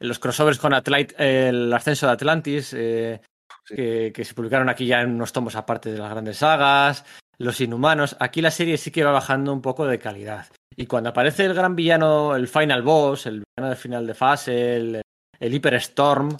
[0.00, 3.20] los crossovers con el ascenso de Atlantis, eh,
[3.66, 7.04] que, que, se publicaron aquí ya en unos tomos aparte de las grandes sagas,
[7.38, 8.16] los inhumanos.
[8.20, 10.46] Aquí la serie sí que va bajando un poco de calidad.
[10.76, 14.76] Y cuando aparece el gran villano, el final boss, el villano de final de fase,
[14.76, 15.02] el,
[15.40, 16.36] el Hyper Storm,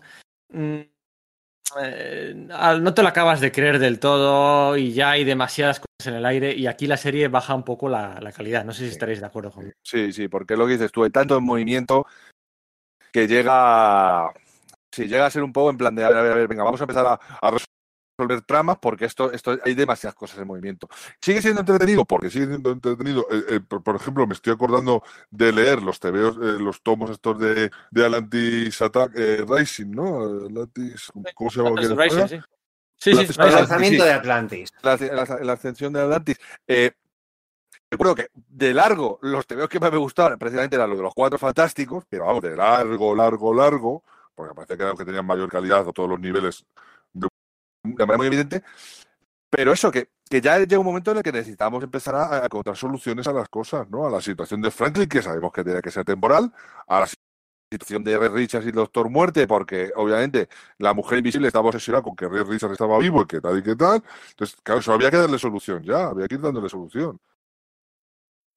[0.52, 0.80] mm,
[1.80, 6.14] eh, no te lo acabas de creer del todo y ya hay demasiadas cosas en
[6.14, 8.64] el aire y aquí la serie baja un poco la, calidad.
[8.64, 9.74] No sé si estaréis de acuerdo conmigo.
[9.82, 12.06] Sí, sí, porque lo que dices tú, hay tanto en movimiento
[13.12, 14.32] que llega...
[14.90, 16.80] Sí, llega a ser un poco en plan de, a ver, a ver, venga, vamos
[16.80, 17.50] a empezar a, a
[18.18, 20.88] resolver tramas porque esto, esto hay demasiadas cosas en movimiento.
[21.20, 23.26] Sigue siendo entretenido porque sigue siendo entretenido.
[23.30, 27.38] Eh, eh, por, ejemplo, me estoy acordando de leer los tebeos, eh, los tomos estos
[27.38, 29.12] de, de Atlantis Attack
[29.48, 30.46] Rising, ¿no?
[30.46, 31.80] Atlantis, ¿cómo se llama?
[31.80, 32.40] Rising, sí.
[33.00, 34.70] Sí, sí, el lanzamiento de Atlantis.
[34.82, 36.36] La, ascensión de Atlantis.
[37.88, 41.14] recuerdo que de largo, los tebeos que más me gustaban precisamente eran los de los
[41.14, 44.02] cuatro fantásticos, pero vamos, de largo, largo, largo,
[44.34, 46.66] porque parece que eran los que tenían mayor calidad a todos los niveles
[47.96, 48.62] de manera muy evidente.
[49.50, 52.76] Pero eso, que, que ya llega un momento en el que necesitamos empezar a, encontrar
[52.76, 54.06] soluciones a las cosas, ¿no?
[54.06, 56.52] A la situación de Franklin, que sabemos que tiene que ser temporal,
[56.86, 57.08] a la
[57.70, 62.02] situación de Red Richards y el Doctor Muerte, porque obviamente la mujer invisible estaba obsesionada
[62.02, 64.02] con que Red Richards estaba vivo y que tal y que tal.
[64.30, 67.18] Entonces, claro, eso había que darle solución ya, había que ir dándole solución.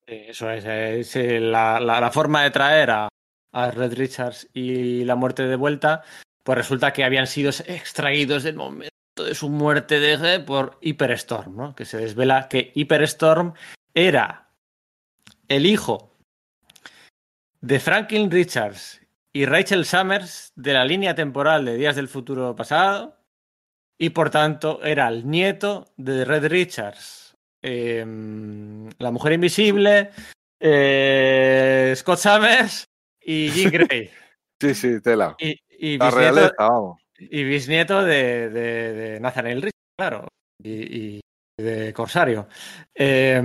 [0.05, 3.09] Eso es, la, la, forma de traer a,
[3.53, 6.03] a Red Richards y la muerte de vuelta,
[6.43, 11.75] pues resulta que habían sido extraídos del momento de su muerte de, por Hyperstorm, ¿no?
[11.75, 13.53] que se desvela que Hyperstorm
[13.93, 14.49] era
[15.47, 16.15] el hijo
[17.59, 19.01] de Franklin Richards
[19.33, 23.17] y Rachel Summers de la línea temporal de Días del Futuro Pasado
[23.97, 30.09] y por tanto era el nieto de Red Richards, em, la mujer invisible,
[30.59, 32.85] eh, Scott Summers
[33.21, 34.09] y Jean Grey.
[34.59, 35.35] Sí, sí, tela.
[35.39, 37.00] Y, y la realeza, vamos.
[37.29, 40.27] Y bisnieto de, de, de Nathaniel claro,
[40.63, 41.19] y,
[41.57, 42.47] de Corsario.
[42.95, 43.41] Eh,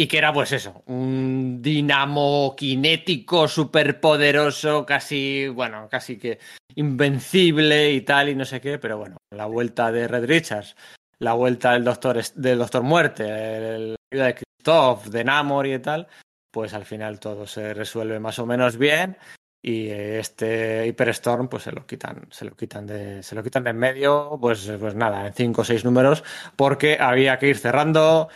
[0.00, 6.38] y que era, pues eso, un dinamo kinético superpoderoso, casi, bueno, casi que
[6.76, 10.76] invencible y tal, y no sé qué, pero bueno, la vuelta de Red Richards,
[11.18, 16.06] la vuelta del Doctor, del doctor Muerte, la ayuda de Christoph, de Namor y tal,
[16.52, 19.16] pues al final todo se resuelve más o menos bien
[19.62, 23.70] y este Hyperstorm pues se lo quitan se lo quitan de se lo quitan de
[23.70, 26.22] en medio pues pues nada en cinco o seis números
[26.56, 28.28] porque había que ir cerrando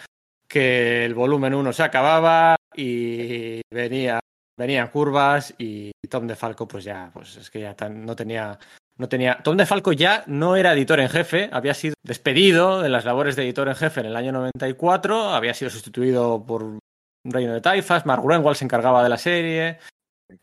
[0.49, 4.21] que el volumen 1 se acababa y venía
[4.59, 8.59] venían curvas y Tom de Falco pues ya pues es que ya no tenía
[8.99, 9.39] no tenía.
[9.43, 13.43] Tom DeFalco ya no era editor en jefe, había sido despedido de las labores de
[13.43, 16.79] editor en jefe en el año 94, había sido sustituido por
[17.25, 19.79] Reino de Taifas, Mark Greenwald se encargaba de la serie.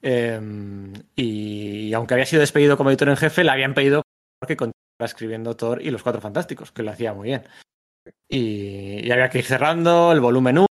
[0.02, 0.40] Eh,
[1.16, 4.04] y, aunque había sido despedido como editor en jefe, le habían pedido
[4.48, 7.44] que continuara escribiendo Thor y los Cuatro Fantásticos, que lo hacía muy bien.
[8.28, 10.66] Y, y había que ir cerrando el volumen 1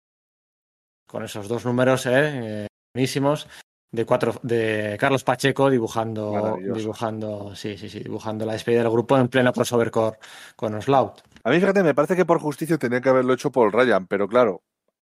[1.07, 3.49] con esos dos números eh, buenísimos
[3.91, 9.17] de cuatro de Carlos Pacheco dibujando dibujando sí sí sí dibujando la despedida del grupo
[9.17, 10.13] en pleno crossover con,
[10.57, 11.23] con Oslout.
[11.45, 14.29] A mí fíjate me parece que por justicia tenía que haberlo hecho Paul Ryan pero
[14.29, 14.63] claro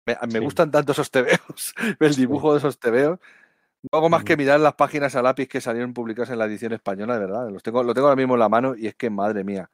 [0.05, 3.19] me, me gustan tanto esos tebeos el dibujo de esos tebeos
[3.91, 6.73] no hago más que mirar las páginas a lápiz que salieron publicadas en la edición
[6.73, 9.09] española de verdad los tengo lo tengo ahora mismo en la mano y es que
[9.09, 9.69] madre mía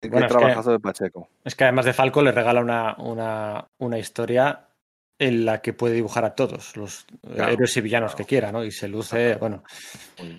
[0.00, 3.98] qué trabajazo que, de Pacheco es que además de Falco le regala una, una, una
[3.98, 4.68] historia
[5.22, 8.18] en la que puede dibujar a todos los claro, héroes y villanos claro.
[8.18, 8.64] que quiera, ¿no?
[8.64, 9.62] Y se luce, bueno.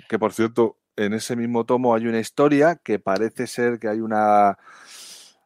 [0.10, 4.02] Que por cierto, en ese mismo tomo hay una historia que parece ser que hay
[4.02, 4.58] una.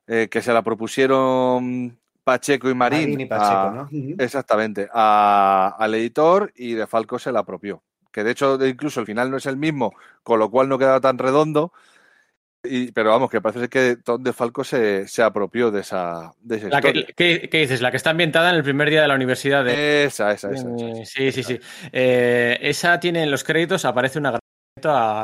[0.07, 3.11] Eh, que se la propusieron Pacheco y Marín.
[3.11, 3.89] Marín y Pacheco, a, ¿no?
[4.19, 4.89] Exactamente.
[4.91, 7.83] A, al editor y de Falco se la apropió.
[8.11, 10.99] Que de hecho, incluso el final no es el mismo, con lo cual no queda
[10.99, 11.71] tan redondo.
[12.63, 16.57] Y, pero vamos, que parece que Tom de Falco se, se apropió de esa, de
[16.57, 17.05] esa la historia.
[17.05, 17.79] Que, ¿qué, ¿qué, dices?
[17.79, 19.63] La que está ambientada en el primer día de la universidad.
[19.63, 20.03] De...
[20.03, 20.67] Esa, esa, esa.
[20.67, 21.59] esa, esa sí, sí, sí.
[21.93, 25.23] Eh, esa tiene en los créditos, aparece un agradecimiento a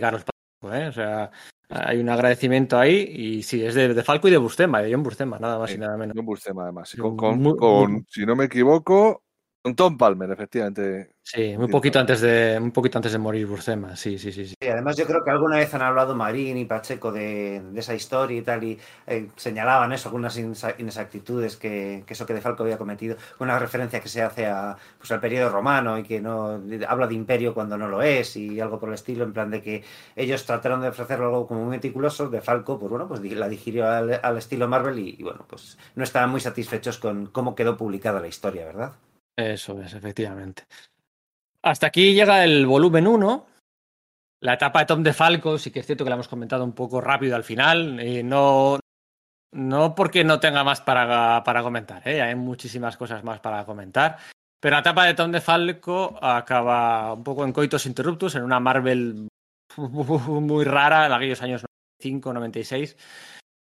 [0.00, 0.86] Carlos Pacheco, ¿eh?
[0.86, 1.32] O sea,
[1.68, 5.02] hay un agradecimiento ahí y sí, es de, de Falco y de Bustema, de John
[5.02, 6.14] Bustema, nada más sí, y nada menos.
[6.16, 6.94] John Bustema, además.
[6.96, 9.24] Con, si no me equivoco,
[9.66, 11.10] con Tom Palmer, efectivamente.
[11.24, 14.54] Sí, muy poquito antes de, un poquito antes de morir Burcema, sí, sí, sí, sí.
[14.60, 17.92] sí además, yo creo que alguna vez han hablado Marín y Pacheco de, de esa
[17.92, 18.78] historia y tal, y
[19.08, 23.98] eh, señalaban eso, algunas inexactitudes que, que, eso que De Falco había cometido, una referencia
[23.98, 27.76] que se hace a, pues, al periodo romano y que no habla de imperio cuando
[27.76, 29.82] no lo es y algo por el estilo, en plan de que
[30.14, 33.88] ellos trataron de ofrecerlo algo como muy meticuloso, De Falco, pues bueno, pues la digirió
[33.88, 37.76] al, al estilo Marvel y, y bueno, pues no estaban muy satisfechos con cómo quedó
[37.76, 38.92] publicada la historia, ¿verdad?
[39.36, 40.64] Eso es, efectivamente.
[41.62, 43.46] Hasta aquí llega el volumen 1.
[44.40, 46.72] La etapa de Tom de Falco, sí que es cierto que la hemos comentado un
[46.72, 48.00] poco rápido al final.
[48.00, 48.78] Y no,
[49.52, 52.22] no porque no tenga más para, para comentar, ¿eh?
[52.22, 54.18] hay muchísimas cosas más para comentar.
[54.60, 58.60] Pero la etapa de Tom de Falco acaba un poco en coitos interruptus, en una
[58.60, 59.28] Marvel
[59.76, 61.62] muy rara de aquellos años
[62.00, 62.96] 95, 96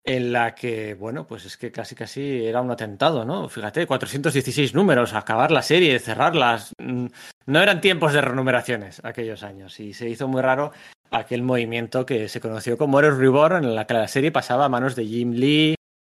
[0.05, 3.47] en la que, bueno, pues es que casi casi era un atentado, ¿no?
[3.47, 6.73] Fíjate, 416 números, acabar la serie, cerrarlas.
[6.77, 10.71] No eran tiempos de renumeraciones aquellos años y se hizo muy raro
[11.11, 14.69] aquel movimiento que se conoció como Eros Reborn, en la que la serie pasaba a
[14.69, 15.75] manos de Jim Lee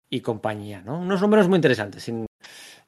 [0.08, 1.00] y compañía, ¿no?
[1.00, 2.04] Unos números muy interesantes.
[2.04, 2.26] Sin,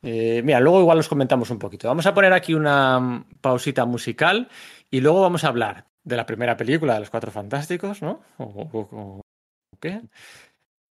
[0.02, 1.88] eh, mira, luego igual los comentamos un poquito.
[1.88, 4.48] Vamos a poner aquí una pausita musical
[4.90, 8.20] y luego vamos a hablar de la primera película de los Cuatro Fantásticos, ¿no?
[8.38, 9.20] ¿O, o, o
[9.80, 10.02] qué?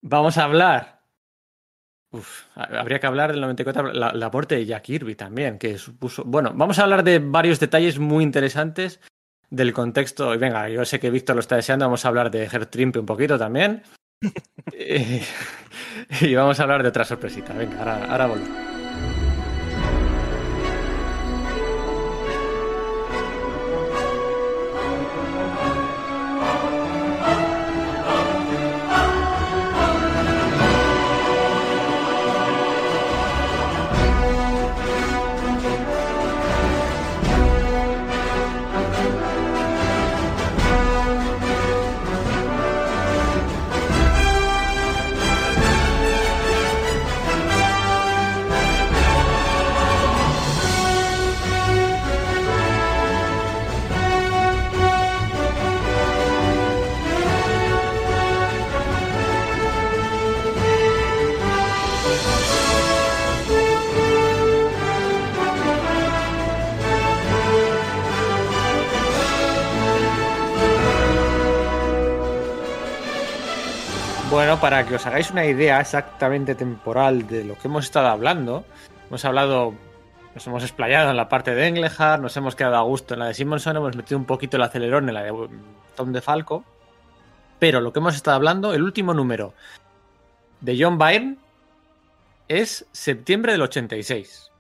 [0.07, 1.01] Vamos a hablar.
[2.11, 6.25] Uf, habría que hablar del 94, la, la, muerte de Jack Kirby también, que supuso.
[6.25, 9.01] Bueno, vamos a hablar de varios detalles muy interesantes
[9.49, 10.35] del contexto.
[10.35, 13.07] Y venga, yo sé que Víctor lo está deseando, vamos a hablar de Gertrimpe un
[13.07, 13.83] poquito también.
[14.79, 15.23] y,
[16.21, 17.55] y, vamos a hablar de otra sorpresita.
[17.55, 18.74] Venga, ahora, ahora volvemos.
[74.95, 78.65] Que os hagáis una idea exactamente temporal de lo que hemos estado hablando,
[79.09, 79.75] hemos hablado,
[80.37, 83.27] nos hemos explayado en la parte de Englehart, nos hemos quedado a gusto en la
[83.27, 85.49] de Simonson, hemos metido un poquito el acelerón en la de
[85.97, 86.65] Tom de Falco,
[87.59, 89.53] pero lo que hemos estado hablando, el último número
[90.61, 91.39] de John Byrne
[92.47, 94.53] es septiembre del 86.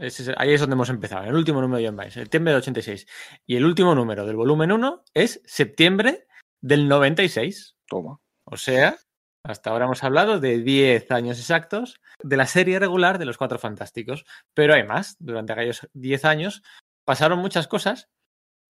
[0.00, 3.06] Es, ahí es donde hemos empezado, el último número de John Byrne, septiembre del 86.
[3.46, 6.26] Y el último número del volumen 1 es septiembre
[6.60, 7.74] del 96.
[7.88, 8.18] Toma.
[8.44, 8.98] O sea,
[9.44, 13.58] hasta ahora hemos hablado de 10 años exactos de la serie regular de los Cuatro
[13.58, 15.16] Fantásticos, pero hay más.
[15.18, 16.62] Durante aquellos 10 años
[17.04, 18.08] pasaron muchas cosas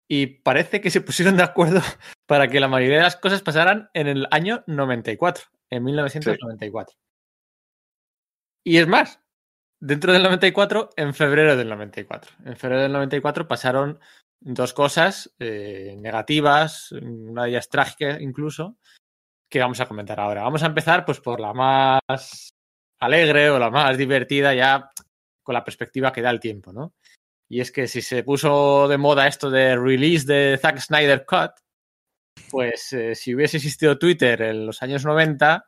[0.08, 1.80] y parece que se pusieron de acuerdo
[2.26, 6.96] para que la mayoría de las cosas pasaran en el año 94, en 1994.
[8.64, 9.20] Y es más,
[9.80, 12.30] dentro del 94, en febrero del 94.
[12.44, 13.98] En febrero del 94 pasaron
[14.40, 18.76] dos cosas eh, negativas, una de ellas trágica incluso,
[19.52, 20.42] que vamos a comentar ahora.
[20.42, 22.54] Vamos a empezar pues por la más
[23.00, 24.90] alegre o la más divertida ya
[25.42, 26.94] con la perspectiva que da el tiempo, ¿no?
[27.50, 31.50] Y es que si se puso de moda esto de release de Zack Snyder Cut,
[32.50, 35.66] pues eh, si hubiese existido Twitter en los años 90,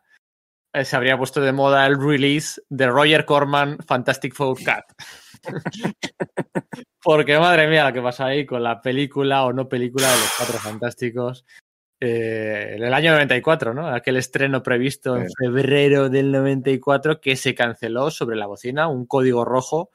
[0.72, 4.84] eh, se habría puesto de moda el release de Roger Corman Fantastic Four Cut.
[7.02, 10.34] Porque madre mía, lo que pasa ahí con la película o no película de los
[10.38, 11.44] Cuatro Fantásticos.
[12.06, 13.88] Eh, en el año 94, ¿no?
[13.88, 19.42] Aquel estreno previsto en febrero del 94 que se canceló sobre la bocina, un código
[19.44, 19.90] rojo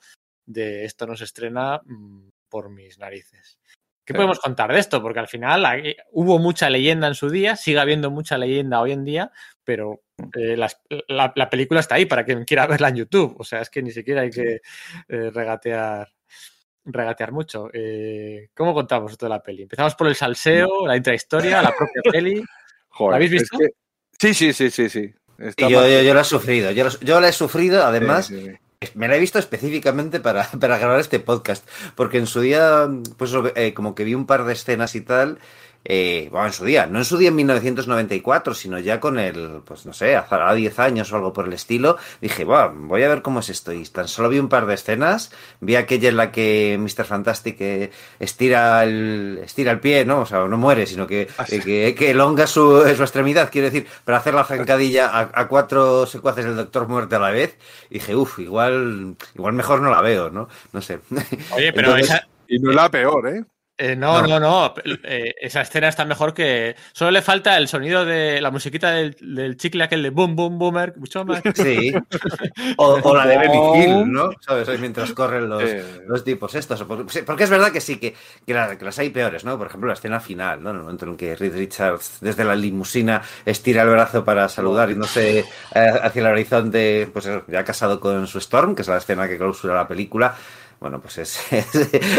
[0.48, 3.60] de esto no se estrena mm, por mis narices.
[4.04, 5.04] ¿Qué podemos contar de esto?
[5.04, 5.64] Porque al final
[6.14, 9.32] hubo mucha leyenda en su día, sigue habiendo mucha leyenda hoy en día,
[9.64, 10.02] pero
[10.36, 13.36] eh, la, película está ahí para quien quiera verla en YouTube.
[13.38, 14.62] O sea, es que ni siquiera hay que
[15.10, 16.12] eh, regatear,
[16.94, 17.70] regatear mucho.
[17.74, 19.64] Eh, ¿Cómo contamos esto de la peli?
[19.64, 22.44] Empezamos por el salseo, la intrahistoria, la propia peli.
[23.00, 23.58] ¿La habéis visto?
[24.20, 25.14] Sí, sí, sí, sí, sí.
[25.58, 26.72] Yo, yo, yo, la he sufrido.
[26.72, 28.32] Yo, yo la he sufrido, además.
[28.94, 32.88] Me la he visto específicamente para, para, grabar este podcast, porque en su día,
[33.18, 35.40] pues eh, como que vi un par de escenas y tal,
[35.86, 39.62] eh, bueno, en su día, no en su día en 1994, sino ya con el,
[39.64, 43.10] pues no sé, hace 10 años o algo por el estilo, dije, bueno, voy a
[43.10, 43.72] ver cómo es esto.
[43.72, 47.06] Y tan solo vi un par de escenas, vi aquella en la que Mr.
[47.06, 50.22] Fantastic eh, estira, el, estira el pie, ¿no?
[50.22, 53.88] O sea, no muere, sino que, ah, que, que, elonga su, su, extremidad, quiere decir,
[54.04, 57.58] para hacer la zancadilla a, a, cuatro secuaces del Doctor Muerte a la vez.
[57.90, 60.50] dije, uff, igual, igual mejor no la veo, ¿no?
[60.74, 61.00] No sé.
[61.52, 62.28] Oye, pero esa...
[62.48, 63.46] Y no es la peor, ¿eh?
[63.82, 64.74] Eh, no, no, no.
[65.06, 66.76] Eh, esa escena está mejor que.
[66.92, 70.98] Solo le falta el sonido de la musiquita del, chicle aquel de boom, boom, boomer.
[70.98, 71.42] Mucho más.
[71.56, 71.94] Sí.
[72.78, 74.32] O, la de Benny Hill, ¿no?
[74.42, 74.80] ¿Sabes?
[74.80, 75.64] Mientras corren los,
[76.08, 76.84] los tipos estos.
[76.84, 79.58] Porque es verdad que sí, que, que, las hay peores, ¿no?
[79.58, 80.72] Por ejemplo, la escena final, ¿no?
[80.72, 84.92] En el momento en que Reed Richards, desde la limusina, estira el brazo para saludar
[84.92, 88.88] y no sé, eh, hacia el horizonte, pues ya casado con su Storm, que es
[88.88, 90.36] la escena que clausura la película
[90.80, 91.40] bueno, pues es,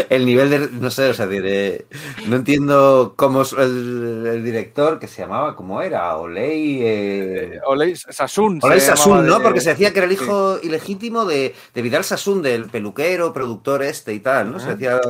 [0.09, 5.21] el nivel de, no sé, o sea, no entiendo cómo es el, director que se
[5.21, 6.15] llamaba, ¿cómo era?
[6.17, 6.81] Oley...
[6.81, 7.55] Eh...
[7.55, 8.61] eh Oley Sassoon.
[8.61, 9.41] Sassoon, ¿no?
[9.41, 13.83] Porque se decía que era el hijo ilegítimo de, de Vidal Sassoon, del peluquero, productor
[13.83, 14.59] este y tal, ¿no?
[14.59, 15.01] Se decía...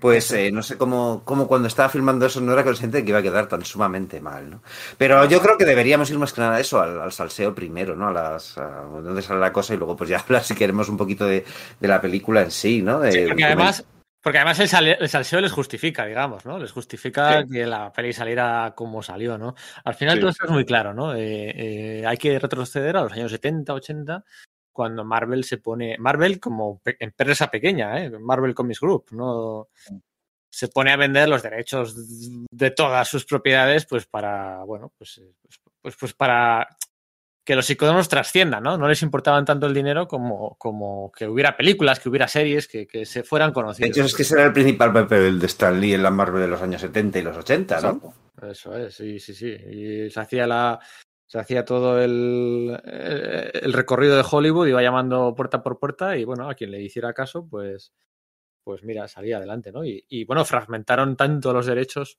[0.00, 3.10] Pues eh, no sé cómo, cómo, cuando estaba filmando eso no era consciente de que
[3.10, 4.62] iba a quedar tan sumamente mal, ¿no?
[4.96, 8.08] Pero yo creo que deberíamos ir más que nada a eso, al, salseo primero, ¿no?
[8.08, 10.96] A las a dónde sale la cosa y luego pues ya hablar si queremos un
[10.96, 11.44] poquito de,
[11.80, 13.00] la película en sí, ¿no?
[13.00, 13.84] porque además,
[14.22, 16.58] porque además el, salseo les justifica, digamos, ¿no?
[16.58, 19.54] Les justifica que la peli saliera como salió, ¿no?
[19.84, 21.14] Al final todo esto es muy claro, ¿no?
[21.14, 24.24] Eh, eh, hay que retroceder a los años 70, 80
[24.78, 28.10] cuando Marvel se pone, Marvel como empresa pequeña, ¿eh?
[28.10, 29.70] Marvel Comics Group, no
[30.48, 31.96] se pone a vender los derechos
[32.48, 36.68] de todas sus propiedades, pues para, bueno, pues, pues, pues, pues para
[37.44, 38.78] que los iconos trasciendan, ¿no?
[38.78, 42.86] No les importaban tanto el dinero como, como que hubiera películas, que hubiera series, que,
[42.86, 43.88] que se fueran conocidas.
[43.88, 46.42] De hecho, es que ese era el principal papel de Stan Lee en la Marvel
[46.42, 48.14] de los años 70 y los 80, ¿no?
[48.48, 49.48] Eso es, sí, sí, sí.
[49.48, 50.78] Y se hacía la,
[51.28, 56.48] se hacía todo el, el, recorrido de Hollywood, iba llamando puerta por puerta y bueno,
[56.48, 57.92] a quien le hiciera caso, pues,
[58.64, 59.84] pues mira, salía adelante, ¿no?
[59.84, 62.18] Y, y bueno, fragmentaron tanto los derechos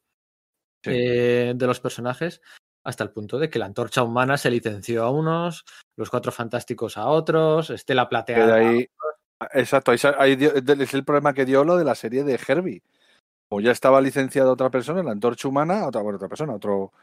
[0.85, 2.41] eh, de los personajes
[2.83, 5.65] hasta el punto de que la antorcha humana se licenció a unos,
[5.97, 8.55] los cuatro fantásticos a otros, Estela Plateada.
[8.55, 8.87] Ahí,
[9.53, 12.83] exacto, ahí, es el problema que dio lo de la serie de Herbie.
[13.49, 16.93] O ya estaba licenciada otra persona, la antorcha humana, otra, bueno, otra persona, otro,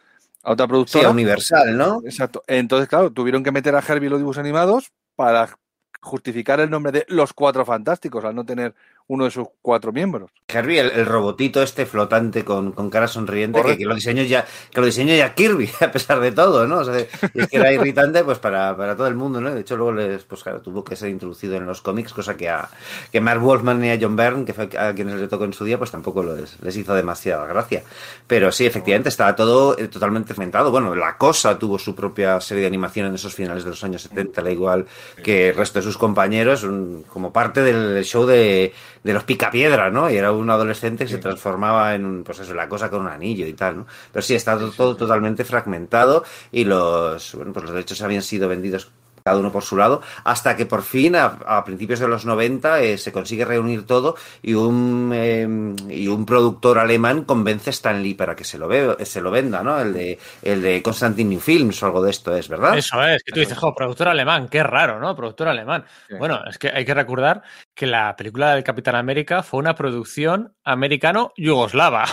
[0.43, 1.11] a otra productora.
[1.11, 2.01] Universal, ¿no?
[2.05, 2.43] Exacto.
[2.47, 5.59] Entonces, claro, tuvieron que meter a Herbie los dibujos animados para
[6.01, 8.75] justificar el nombre de Los Cuatro Fantásticos, al no tener
[9.09, 10.31] uno de sus cuatro miembros.
[10.49, 14.87] Herbie, el, robotito este flotante con, con cara sonriente, que, lo diseñó ya, que lo
[14.87, 16.79] diseñó ya Kirby, a pesar de todo, ¿no?
[16.79, 19.55] O sea, es que era irritante pues para, para, todo el mundo, ¿no?
[19.55, 22.49] De hecho, luego les, pues claro, tuvo que ser introducido en los cómics, cosa que
[22.49, 22.69] a
[23.11, 25.65] que Mark Wolfman y a John Byrne, que fue a quienes le tocó en su
[25.65, 27.83] día, pues tampoco les, les hizo demasiada gracia.
[28.27, 30.71] Pero sí, efectivamente, estaba todo eh, totalmente fermentado.
[30.71, 34.03] Bueno, La Cosa tuvo su propia serie de animación en esos finales de los años
[34.03, 34.87] 70, al igual
[35.23, 36.67] que el resto de sus compañeros,
[37.09, 38.73] como parte del show de
[39.07, 40.11] de los picapiedra, ¿no?
[40.11, 43.47] Y era un adolescente que se transformaba en, pues eso, la cosa con un anillo
[43.47, 43.87] y tal, ¿no?
[44.13, 48.91] Pero sí, está todo, totalmente fragmentado y los, bueno, pues los derechos habían sido vendidos
[49.23, 52.97] cada uno por su lado, hasta que por fin, a, principios de los 90, eh,
[52.97, 58.15] se consigue reunir todo y un, em, y un productor alemán convence a Stan Lee
[58.15, 59.81] para que se lo, ve, se lo venda, ¿no?
[59.81, 62.79] El de, el de Constantin New Films o algo de esto es, ¿verdad?
[62.79, 65.17] Eso es, que tú dices, jo, productor alemán, qué raro, ¿no?
[65.17, 65.85] Productor alemán.
[66.21, 67.43] Bueno, es que hay que recordar
[67.77, 72.07] que la película del Capitán América fue una producción americano-yugoslava.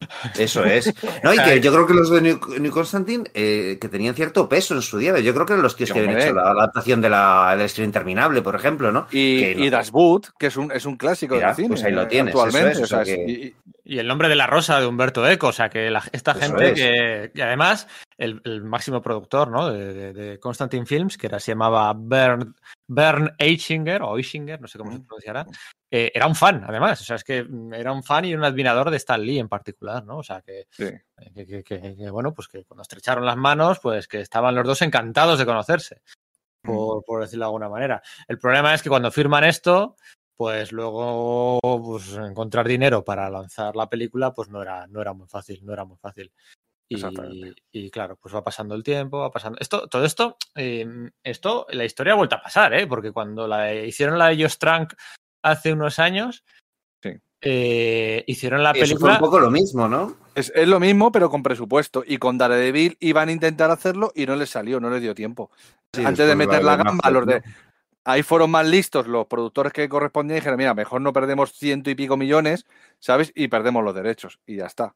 [0.38, 0.94] Eso es.
[1.24, 4.74] No, y que yo creo que los de New, Constantine, eh, que tenían cierto peso
[4.74, 5.18] en su día.
[5.18, 7.86] Yo creo que eran los tíos que habían hecho la, adaptación de la, la historia
[7.86, 9.06] interminable, por ejemplo, ¿no?
[9.10, 11.68] Y, y Das Boot, que es un, es un clásico de cine.
[11.68, 12.34] Pues ahí lo tienes.
[12.34, 13.24] Actualmente.
[13.26, 13.54] y,
[13.86, 17.30] el nombre de la rosa de Humberto Eco, o sea, que esta gente que.
[17.34, 17.86] Y además,
[18.18, 19.70] el, máximo productor ¿no?
[19.70, 22.54] de, de, Constantine Films, que era, se llamaba Bern,
[22.88, 25.46] Bern Eichinger, o Eichinger, no sé cómo se pronunciará,
[25.90, 27.00] eh, era un fan, además.
[27.00, 29.48] O sea, es que mm, era un fan y un admirador de Stan Lee en
[29.48, 30.18] particular, ¿no?
[30.18, 34.66] O sea, que, que, bueno, pues que cuando estrecharon las manos, pues que estaban los
[34.66, 36.02] dos encantados de conocerse,
[36.62, 38.02] por, por decirlo de alguna manera.
[38.26, 39.96] El problema es que cuando firman esto,
[40.36, 45.26] pues luego pues, encontrar dinero para lanzar la película, pues no era, no era muy
[45.26, 46.32] fácil, no era muy fácil.
[47.72, 49.58] Y, claro, pues va pasando el tiempo, va pasando.
[49.60, 52.86] Esto, todo esto, em, esto, la historia ha vuelto a pasar, ¿eh?
[52.86, 54.94] Porque cuando la hicieron la de Josh Trank
[55.42, 56.44] hace unos años,
[57.40, 59.18] eh, hicieron la película.
[59.18, 60.16] Fue un poco lo mismo, ¿no?
[60.34, 62.02] Es, lo mismo, pero con presupuesto.
[62.06, 65.50] Y con Daredevil iban a intentar hacerlo y no les salió, no les dio tiempo.
[65.92, 67.42] Antes de meter la gamba, los de.
[68.08, 71.90] Ahí fueron más listos los productores que correspondían y dijeron, mira, mejor no perdemos ciento
[71.90, 72.64] y pico millones,
[73.00, 73.32] ¿sabes?
[73.34, 74.38] Y perdemos los derechos.
[74.46, 74.94] Y ya está.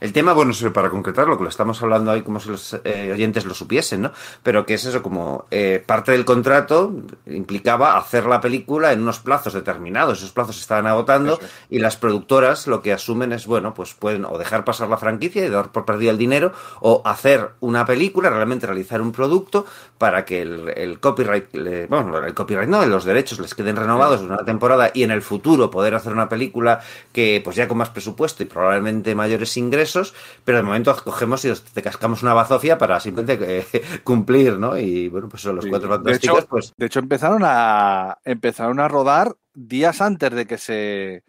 [0.00, 3.44] El tema, bueno, para concretarlo, que lo estamos hablando ahí como si los eh, oyentes
[3.44, 4.12] lo supiesen, ¿no?
[4.42, 6.92] Pero que es eso, como eh, parte del contrato
[7.26, 10.18] implicaba hacer la película en unos plazos determinados.
[10.18, 11.38] Esos plazos se estaban agotando
[11.68, 15.44] y las productoras lo que asumen es, bueno, pues pueden o dejar pasar la franquicia
[15.44, 19.66] y dar por perdido el dinero o hacer una película, realmente realizar un producto
[19.98, 21.46] para que el, copyright,
[21.88, 25.22] bueno, el copyright no, los derechos les queden renovados en una temporada y en el
[25.22, 26.80] futuro poder hacer una película
[27.12, 31.44] que, pues ya con más presupuesto y probablemente mayores ingresos ingresos, pero de momento cogemos
[31.44, 34.76] y te cascamos una bazofia para simplemente eh, cumplir, ¿no?
[34.76, 36.72] Y bueno, pues son los cuatro fantásticos, de hecho, pues.
[36.76, 41.24] De hecho, empezaron a empezaron a rodar días antes de que se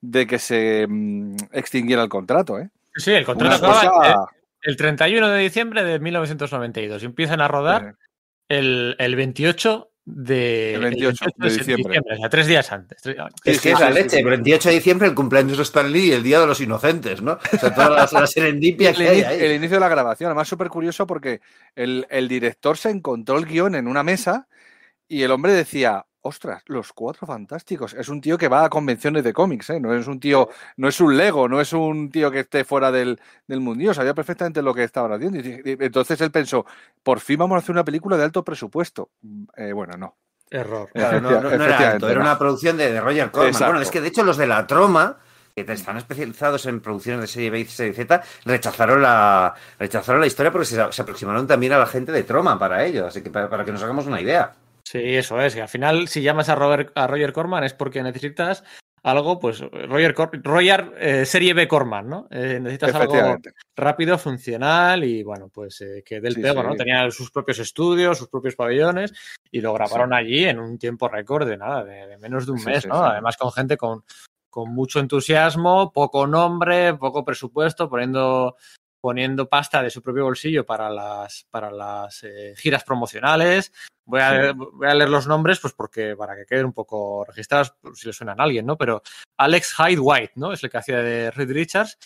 [0.00, 2.70] de que se mm, extinguiera el contrato, ¿eh?
[2.94, 4.28] Sí, el contrato acaba
[4.62, 7.96] el, 31 de diciembre de 1992 y empiezan a rodar
[8.48, 11.98] el, el 28 de, 28, de, diciembre.
[11.98, 13.02] O sea, tres días antes.
[13.44, 14.20] Es que es la leche.
[14.20, 17.20] El 28 de diciembre, el cumpleaños de Stan Lee y el Día de los Inocentes,
[17.20, 17.32] ¿no?
[17.32, 19.40] O sea, toda la, serendipia que hay ahí.
[19.40, 20.28] El inicio de la grabación.
[20.28, 21.40] Además, súper curioso porque
[21.74, 24.46] el, el director se encontró el guion en una mesa
[25.08, 27.94] y el hombre decía, ostras, los cuatro fantásticos.
[27.94, 29.80] Es un tío que va a convenciones de cómics, ¿eh?
[29.80, 32.90] No es un tío, no es un Lego, no es un tío que esté fuera
[32.90, 35.38] del, del mundillo, sabía perfectamente lo que estaban haciendo.
[35.38, 36.66] entonces él pensó,
[37.02, 39.10] por fin vamos a hacer una película de alto presupuesto.
[39.22, 40.16] Mm, eh, bueno, no.
[40.50, 40.90] Error.
[40.94, 43.52] no, era alto, era una producción de, Roger Corman.
[43.58, 45.18] Bueno, es que de hecho los de la troma
[45.54, 50.26] que están especializados en producciones de serie B y serie Z, rechazaron la, rechazaron la
[50.26, 53.64] historia porque se, aproximaron también a la gente de Troma para ello, así que para
[53.64, 54.52] que nos hagamos una idea.
[54.86, 55.56] Sí, eso es.
[55.56, 58.62] Y al final, si llamas a, Robert, a Roger Corman es porque necesitas
[59.02, 62.28] algo, pues Roger, Roger eh, Serie B Corman, ¿no?
[62.30, 63.36] Eh, necesitas algo
[63.74, 66.76] rápido, funcional y bueno, pues eh, que del pego, ¿no?
[66.76, 69.12] Tenía sus propios estudios, sus propios pabellones
[69.50, 72.86] y lo grabaron allí en un tiempo récord de nada, de, menos de un mes,
[72.86, 73.04] ¿no?
[73.04, 74.04] Además con gente con,
[74.48, 78.56] con mucho entusiasmo, poco nombre, poco presupuesto, poniendo
[79.00, 83.72] poniendo pasta de su propio bolsillo para las, para las eh, giras promocionales.
[84.04, 87.74] Voy a, voy a, leer los nombres, pues porque para que queden un poco registrados,
[87.94, 88.76] si le suenan a alguien, ¿no?
[88.76, 89.02] Pero
[89.36, 90.52] Alex Hyde White, ¿no?
[90.52, 91.98] Es el que hacía de Reed Richards,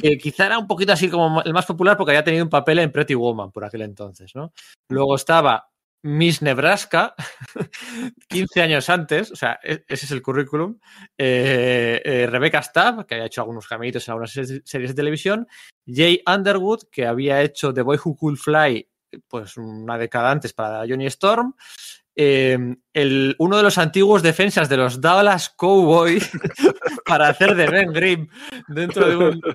[0.00, 2.78] que quizá era un poquito así como el más popular porque había tenido un papel
[2.78, 4.52] en Pretty Woman por aquel entonces, ¿no?
[4.88, 5.68] Luego estaba
[6.06, 7.14] Miss Nebraska,
[8.28, 10.78] 15 años antes, o sea, e-, ese es el currículum.
[11.18, 15.48] Eh, eh, Rebecca Stabb, que había hecho algunos caminitos en algunas series de televisión.
[15.84, 18.88] Jay Underwood, que había hecho The Boy Who Could Fly,
[19.26, 21.54] pues una década antes para Johnny Storm.
[22.14, 26.30] Em, el, uno de los antiguos defensas de los Dallas Cowboys
[27.04, 28.28] para hacer de Ben Grimm
[28.68, 29.06] dentro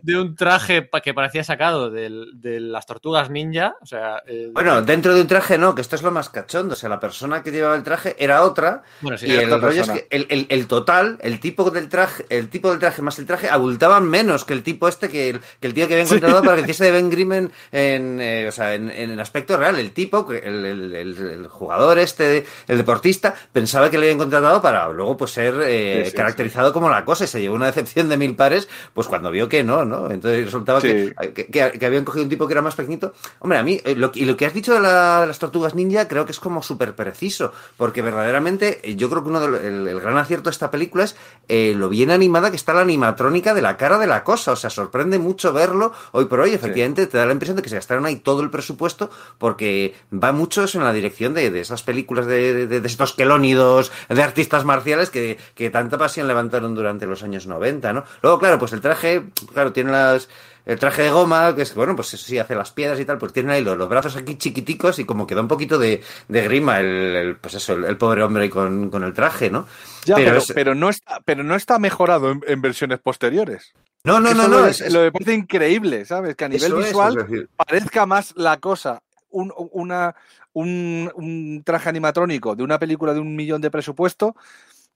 [0.03, 3.75] de un, traje que parecía sacado de las tortugas ninja.
[3.81, 4.21] O sea,
[4.53, 6.73] bueno, dentro de un traje no, que esto es lo más cachondo.
[6.73, 8.83] O sea, la persona que llevaba el traje era otra.
[9.21, 13.01] y el rollo es que el, total, el tipo del traje, el tipo del traje
[13.01, 16.43] más el traje abultaban menos que el tipo este que el, tío que había encontrado
[16.43, 19.79] para que hiciese de Ben Grimm en, eh, o sea, en, el aspecto real.
[19.79, 25.31] El tipo, el, jugador este el deportista, pensaba que le habían contratado para luego pues
[25.31, 29.07] ser eh, caracterizado como la cosa y se llevó una decepción de mil pares, pues
[29.07, 30.09] cuando vio que no, ¿no?
[30.09, 31.13] Entonces resultaba que,
[31.51, 33.13] que, habían cogido un tipo que era más pequeñito.
[33.39, 36.25] Hombre, a mí, eh, lo, y lo que has dicho de, las tortugas ninja creo
[36.25, 40.49] que es como súper preciso, porque verdaderamente yo creo que uno del el, gran acierto
[40.49, 41.15] de esta película es
[41.47, 44.69] lo bien animada que está la animatrónica de la cara de la cosa, o sea,
[44.69, 48.05] sorprende mucho verlo hoy por hoy, efectivamente te da la impresión de que se gastaron
[48.05, 52.67] ahí todo el presupuesto porque va mucho eso en la dirección de, esas películas de,
[52.67, 57.93] de, estos quelónidos de artistas marciales que, que, tanta pasión levantaron durante los años 90,
[57.93, 58.03] ¿no?
[58.23, 60.27] Luego, claro, pues el traje, claro, tiene las...
[60.63, 63.17] El traje de goma, que es, bueno, pues eso sí hace las piedras y tal,
[63.17, 66.79] pues tiene ahí los, brazos aquí chiquiticos y como que da un poquito de, grima
[66.79, 69.65] el, pues eso, el, pobre hombre con, con el traje, ¿no?
[70.05, 73.73] pero, pero, no está, pero no está mejorado en versiones posteriores.
[74.03, 74.59] No, no, no, no.
[74.59, 76.35] Lo, es, lo me parece increíble, ¿sabes?
[76.35, 80.15] Que a nivel visual parezca más la cosa un, una,
[80.53, 84.35] un, un, traje animatrónico de una película de un millón de presupuesto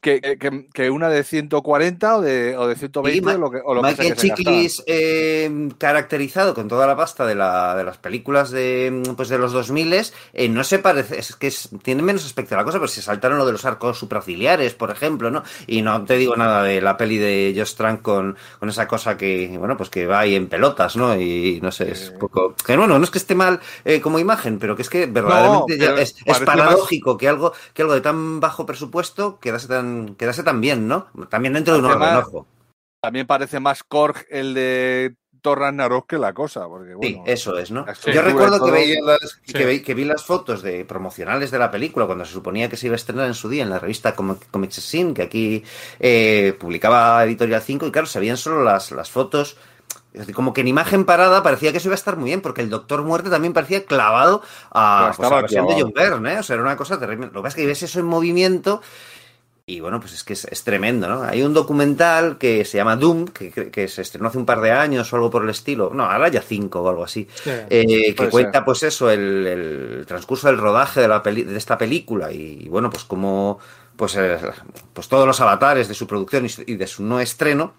[0.05, 3.81] que, que, una de 140 o de, o de 120 o lo que, o lo
[3.81, 9.03] Michael que Chiklis eh, caracterizado con toda la pasta de, la, de las películas de,
[9.15, 9.85] pues de los 2000
[10.33, 11.51] eh, no se parece, es que
[11.83, 14.91] tiene menos aspecto de la cosa, pero se saltaron lo de los arcos supraciliares, por
[14.91, 15.43] ejemplo, ¿no?
[15.67, 19.17] Y no te digo nada de la peli de Josh Trank con, con esa cosa
[19.17, 21.15] que, bueno, pues que va ahí en pelotas, ¿no?
[21.19, 22.55] Y no sé, es un poco...
[22.55, 26.01] Que bueno, no es que esté mal eh, como imagen, pero que es que verdaderamente
[26.01, 30.87] es, es paradójico que, algo, que algo de tan bajo presupuesto quedase tan quedase también,
[30.87, 31.07] ¿no?
[31.29, 32.45] También dentro de un orden,
[33.01, 36.67] También parece más Korg el de Thor Ragnarok que la cosa.
[36.67, 37.85] Porque, sí, eso es, ¿no?
[38.11, 42.67] Yo recuerdo que, que, vi las fotos de promocionales de la película cuando se suponía
[42.67, 45.63] que se iba a estrenar en su día en la revista Comics Sin, que aquí
[45.99, 49.57] eh, publicaba Editorial 5, y claro, se veían solo las, las fotos
[50.33, 52.69] como que en imagen parada parecía que eso iba a estar muy bien, porque el
[52.69, 54.41] Doctor Muerte también parecía clavado
[54.71, 56.39] a, pues, la versión de John Byrne, ¿eh?
[56.39, 57.27] O sea, era una cosa terrible.
[57.27, 58.81] Lo que pasa es que ves eso en movimiento
[59.67, 61.23] y bueno, pues es que es, tremendo, ¿no?
[61.23, 64.71] Hay un documental que se llama Doom, que, que, se estrenó hace un par de
[64.71, 65.89] años o algo por el estilo.
[65.91, 67.27] No, ahora ya cinco o algo así.
[67.47, 72.31] Eh, que cuenta, pues eso, el, transcurso del rodaje de, la de esta película.
[72.31, 73.57] Y, bueno, pues como.
[73.95, 74.37] Pues, eh,
[74.93, 77.73] pues todos los avatares de su producción y de su no estreno.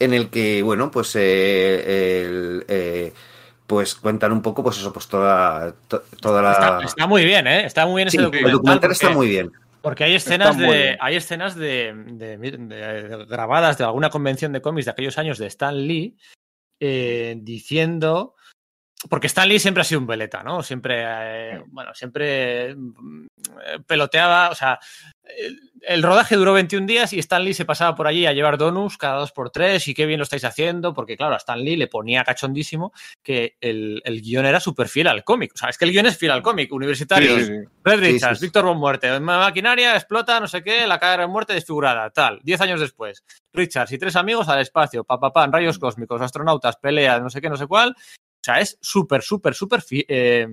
[0.00, 1.12] En el que, bueno, pues.
[1.14, 3.12] Eh,
[3.68, 5.72] pues cuentan un poco, pues eso, pues toda,
[6.20, 6.80] toda la.
[6.84, 7.64] Está, muy bien, ¿eh?
[7.64, 8.50] Está muy bien ese documental.
[8.50, 9.52] El documental está muy bien.
[9.82, 10.96] Porque hay escenas de.
[11.00, 16.16] Hay escenas de, grabadas de alguna convención de cómics de aquellos años de Stan Lee
[16.80, 18.34] eh, diciendo.
[19.08, 20.62] Porque Stan Lee siempre ha sido un veleta, ¿no?
[20.62, 23.28] Siempre, eh, bueno, siempre mm,
[23.86, 24.78] peloteaba, o sea,
[25.82, 28.96] el, rodaje duró 21 días y Stan Lee se pasaba por allí a llevar donuts
[28.96, 31.76] cada dos por tres y qué bien lo estáis haciendo, porque claro, a Stan Lee
[31.76, 32.92] le ponía cachondísimo
[33.22, 35.52] que el, el guion era súper fiel al cómic.
[35.54, 36.72] O sea, es que el guion es fiel al cómic.
[36.72, 37.48] Universitarios,
[37.84, 42.10] Red Richards, Víctor Von Muerte, maquinaria, explota, no sé qué, la cara de muerte desfigurada,
[42.10, 42.40] tal.
[42.42, 47.30] Diez años después, Richards y tres amigos al espacio, papapá, rayos cósmicos, astronautas, pelea, no
[47.30, 47.94] sé qué, no sé cuál,
[48.40, 50.48] o sea, es súper, súper, súper eh,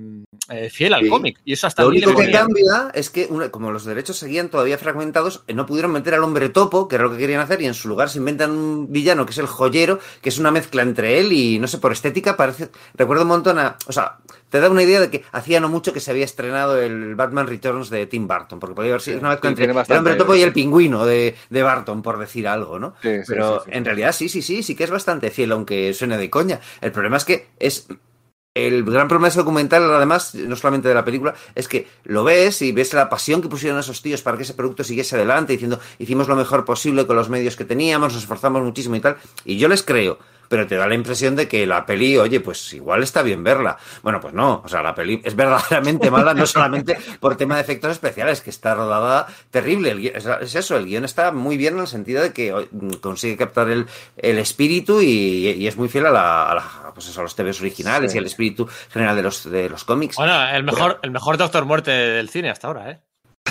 [0.50, 1.40] eh, fiel al cómic.
[1.46, 5.46] Y eso hasta Lo único que cambia es que, como los derechos seguían todavía fragmentados,
[5.48, 7.74] eh, no pudieron meter al hombre topo, que era lo que querían hacer, y en
[7.74, 11.18] su lugar se inventan un villano que es el joyero, que es una mezcla entre
[11.22, 12.72] él y, no sé, por estética, parece.
[12.94, 13.78] Recuerdo un montón a.
[13.88, 14.18] O sea,
[14.50, 17.48] te da una idea de que hacía no mucho que se había estrenado el Batman
[17.48, 20.42] Returns de Tim Burton, porque podía haber sido una mezcla entre el hombre topo y
[20.42, 22.96] el pingüino de, de Barton, por decir algo, ¿no?
[23.02, 26.60] Pero en realidad sí, sí, sí, sí que es bastante fiel, aunque suene de coña.
[26.82, 27.88] El problema es que es
[28.66, 32.24] el gran problema de ese documental, además, no solamente de la película, es que lo
[32.24, 35.54] ves y ves la pasión que pusieron esos tíos para que ese producto siguiese adelante,
[35.54, 39.18] diciendo, hicimos lo mejor posible con los medios que teníamos, nos esforzamos muchísimo y tal.
[39.46, 40.18] Y yo les creo
[40.48, 43.78] pero te da la impresión de que la peli, oye, pues igual está bien verla.
[44.04, 47.62] Bueno, pues no, o sea, la peli es verdaderamente mala, no solamente por tema de
[47.62, 50.14] efectos especiales, que está rodada terrible.
[50.16, 52.68] es, eso, el guion está muy bien en el sentido de que
[53.02, 53.86] consigue captar el,
[54.18, 58.26] el espíritu y, es muy fiel a, la, pues a los TVs originales y al
[58.26, 60.16] espíritu general de los, de los cómics.
[60.16, 63.00] Bueno, el mejor, el mejor Doctor Muerte del cine hasta ahora, ¿eh?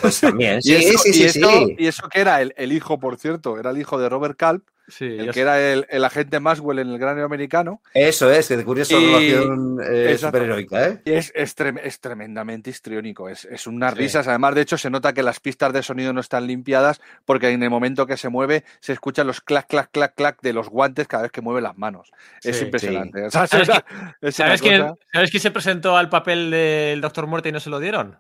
[0.01, 1.41] Pues también, sí, sí, sí, sí,
[1.79, 4.65] y, eso, que era el, el, hijo, por cierto, era el hijo de Robert Calp,
[5.01, 7.81] el que era el, el, agente Maxwell en el gran americano.
[7.93, 11.01] Eso es, que de curiosa relación eh, superheroica, ¿eh?
[11.05, 14.29] es, es, es, tremendamente histriónico, es, es unas risas.
[14.29, 17.63] Además, de hecho, se nota que las pistas de sonido no están limpiadas porque en
[17.63, 21.09] el momento que se mueve se escuchan los clac, clac, clac, clac de los guantes
[21.09, 22.13] cada vez que mueve las manos.
[22.43, 23.31] Es impresionante.
[23.31, 23.51] ¿Sabes,
[24.31, 27.81] ¿sabes, quién, ¿Sabes quién se presentó al papel del Doctor Muerte y no se lo
[27.81, 28.19] dieron?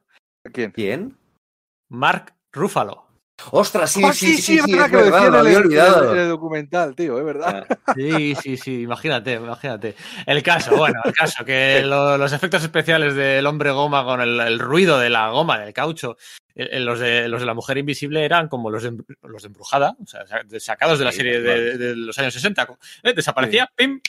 [0.52, 0.70] ¿Quién?
[0.72, 1.16] ¿Quién?
[1.88, 3.04] Mark Ruffalo.
[3.50, 5.64] Ostras, sí, Ah, sí, sí, sí, es es verdad que lo lo en había el,
[5.66, 6.12] olvidado.
[6.14, 7.66] en el documental, tío, es verdad.
[7.96, 9.94] Sí, sí, sí, imagínate, imagínate.
[10.26, 14.40] El caso, bueno, el caso, que lo- los efectos especiales del hombre goma con el,
[14.40, 16.16] el ruido de la goma, del caucho,
[16.54, 18.92] eh, eh, los, de, los de la mujer invisible eran como los de,
[19.22, 22.66] los de Embrujada, o sea, sa- sacados de la Sí, serie de los años 60.
[23.02, 24.00] Eh, desaparecía, pim.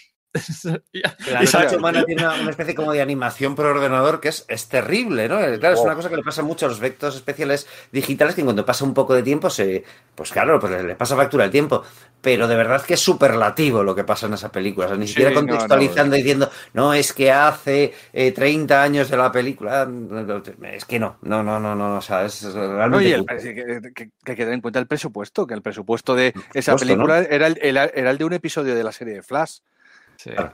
[0.93, 1.15] Y ya.
[1.31, 4.29] La Y sa- noche humana tiene una, una especie como de animación por ordenador que
[4.29, 5.39] es, es terrible, ¿no?
[5.41, 5.85] Eh, Claro, es Oh.
[5.85, 8.93] una cosa que le pasa mucho a los efectos especiales digitales que cuando pasa un
[8.93, 9.83] poco de tiempo se...
[10.15, 11.83] Pues claro, pues le, pasa factura el tiempo.
[12.21, 14.87] Pero de verdad que es superlativo lo que pasa en esa película.
[14.87, 18.81] O sea, ni Sí, siquiera no, no, contextualizando diciendo, no, es que hace eh, 30
[18.83, 19.87] años de la película.
[20.73, 23.13] Es que no, no, no, no, no, o sea, es realmente...
[23.13, 26.33] El- que, que- que hay que tener en cuenta el presupuesto, que el presupuesto de
[26.53, 29.59] esa película era, el, era el de un episodio de la serie de Flash.
[30.17, 30.31] Sí.
[30.31, 30.53] Claro.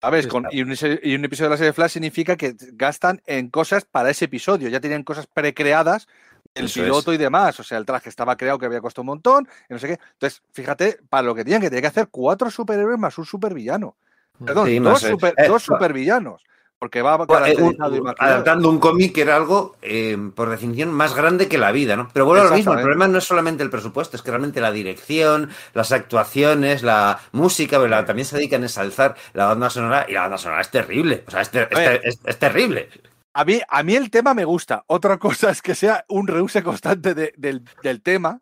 [0.00, 0.24] ¿Sabes?
[0.24, 2.54] Sí, Con- y, un, se- y un episodio de la serie de Flash significa que
[2.72, 4.68] gastan en cosas para ese episodio.
[4.68, 6.06] Ya tenían cosas precreadas,
[6.54, 7.58] el Eso piloto y demás.
[7.58, 9.98] O sea, el traje estaba creado que había costado un montón, y no sé qué.
[10.12, 13.96] Entonces, fíjate, para lo que tenían que tenían que hacer cuatro superhéroes más un supervillano.
[14.44, 16.44] Perdón, Sí, dos, super- eh, dos supervillanos.
[16.84, 17.14] Porque va
[17.48, 17.76] eh, un-
[18.18, 22.10] adaptando un cómic que era algo, eh, por definición, más grande que la vida, ¿no?
[22.12, 24.72] Pero bueno, lo mismo, el problema no es solamente el presupuesto, es que realmente la
[24.72, 30.22] dirección, las actuaciones, la música, también se dedican a ensalzar la banda sonora y la
[30.22, 32.00] banda sonora es terrible, o sea, es, ter- es A ver.
[32.00, 32.88] ter- es- es terrible.
[33.32, 34.84] A mí, a mí el tema me gusta.
[34.86, 38.40] Otra cosa es que sea un reuse constante de- del, del tema,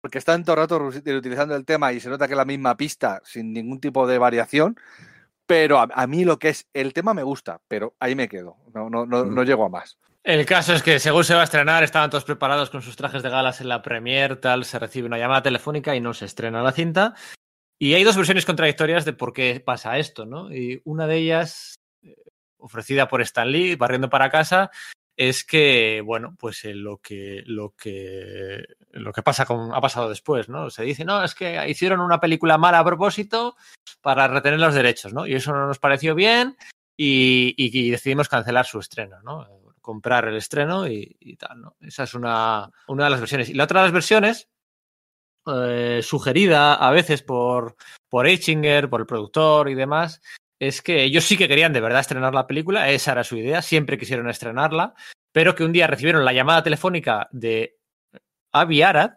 [0.00, 0.78] porque están todo el rato
[1.16, 4.18] utilizando el tema y se nota que es la misma pista sin ningún tipo de
[4.18, 4.76] variación.
[5.46, 8.56] Pero a, a mí lo que es el tema me gusta, pero ahí me quedo.
[8.74, 9.98] No, no, no, no llego a más.
[10.24, 13.24] El caso es que según se va a estrenar, estaban todos preparados con sus trajes
[13.24, 16.62] de galas en la premier, tal, se recibe una llamada telefónica y no se estrena
[16.62, 17.14] la cinta.
[17.76, 20.54] Y hay dos versiones contradictorias de por qué pasa esto, ¿no?
[20.54, 22.14] Y una de ellas, eh,
[22.56, 24.70] ofrecida por Stan Lee, barriendo para casa,
[25.16, 30.08] es que, bueno, pues eh, lo que lo que lo que pasa con ha pasado
[30.08, 30.70] después, ¿no?
[30.70, 33.56] Se dice, no, es que hicieron una película mala a propósito
[34.00, 35.26] para retener los derechos, ¿no?
[35.26, 36.56] Y eso no nos pareció bien
[36.96, 39.46] y, y- decidimos cancelar su estreno, ¿no?
[39.80, 41.76] Comprar el estreno y, y tal, ¿no?
[41.80, 43.48] Esa es una, una de las versiones.
[43.48, 44.48] Y la otra de las versiones,
[45.46, 47.76] eh, sugerida a veces por,
[48.08, 50.20] por Eichinger, por el productor y demás,
[50.60, 53.62] es que ellos sí que querían de verdad estrenar la película, esa era su idea,
[53.62, 54.94] siempre quisieron estrenarla,
[55.32, 57.78] pero que un día recibieron la llamada telefónica de
[58.52, 59.12] Avi Arad,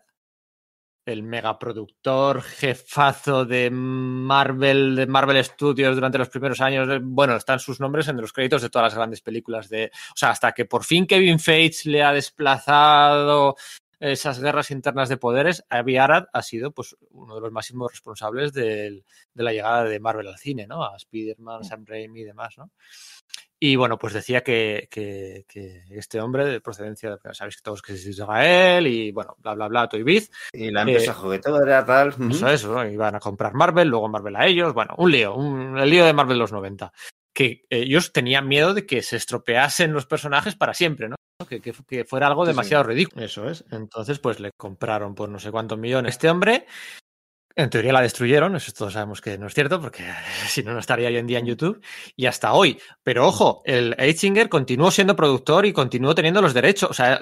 [1.05, 6.89] el megaproductor jefazo de Marvel, de Marvel Studios durante los primeros años.
[6.89, 9.91] eh, Bueno, están sus nombres en los créditos de todas las grandes películas de.
[10.13, 13.55] O sea, hasta que por fin Kevin Feige le ha desplazado
[13.99, 18.51] esas guerras internas de poderes, Avi Arad ha sido pues uno de los máximos responsables
[18.51, 20.83] del- de la llegada de Marvel al cine, ¿no?
[20.83, 22.71] A Spider-Man, Sam Raimi y demás, ¿no?
[23.67, 27.81] Y bueno, pues decía que, que- que este hombre de procedencia, de- sabéis que todos
[27.81, 31.83] que es Israel y bueno, bla, bla, bla, Toy Biz, Y la empresa Eh, juguetera,
[31.85, 32.13] tal.
[32.29, 32.85] eso es, ¿no?
[32.85, 36.13] iban a comprar Marvel, luego Marvel a ellos, bueno, un lío, un, el lío de
[36.13, 36.91] Marvel los 90.
[37.33, 41.15] Que ellos tenían miedo de que se estropeasen los personajes para siempre, ¿no?
[41.49, 42.53] Que, que- que fuera algo Sí, sí.
[42.53, 43.25] demasiado ridículo.
[43.25, 43.65] Eso es.
[43.71, 46.65] Entonces, pues le compraron por no sé cuántos millones a este hombre.
[47.57, 50.03] En teoría la destruyeron, eso todos sabemos que no es cierto, porque
[50.47, 51.81] si no, no estaría hoy en día en YouTube.
[52.15, 52.79] Y hasta hoy.
[53.01, 56.89] Pero ojo, el Eitzinger continuó siendo productor y continuó teniendo los derechos.
[56.89, 57.19] O sea,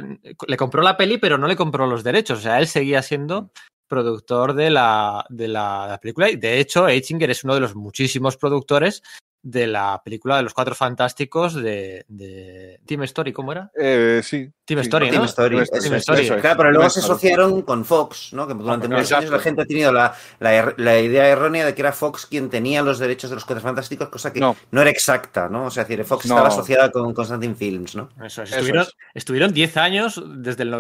[0.47, 2.39] le compró la peli, pero no le compró los derechos.
[2.39, 3.51] O sea, él seguía siendo
[3.87, 6.29] productor de la, de la, de la película.
[6.31, 9.03] Y de hecho, Eitzinger es uno de los muchísimos productores
[9.45, 13.69] de la película de los Cuatro Fantásticos de, de Team Story, ¿cómo era?
[13.77, 14.49] Eh, sí.
[14.65, 15.25] Team Sí, Story, Team ¿no?
[15.25, 16.21] Story, Team Story, es, Story.
[16.21, 16.41] eso es.
[16.41, 17.13] Claro, pero luego se Story.
[17.17, 18.47] asociaron con Fox, ¿no?
[18.47, 19.21] Que durante muchos exacto.
[19.23, 22.25] años la gente ha tenido la, la er- la idea errónea de que era Fox
[22.25, 24.81] quien tenía los derechos de los Cuatro Fantásticos, cosa que no, No.
[24.81, 25.65] era exacta, ¿no?
[25.65, 26.35] O sea, es decir, Fox No.
[26.35, 28.09] estaba asociada con Constantin Films, ¿no?
[28.23, 28.51] Eso es.
[28.53, 28.93] Estuvieron, es.
[29.13, 30.71] estuvieron 10 años, desde el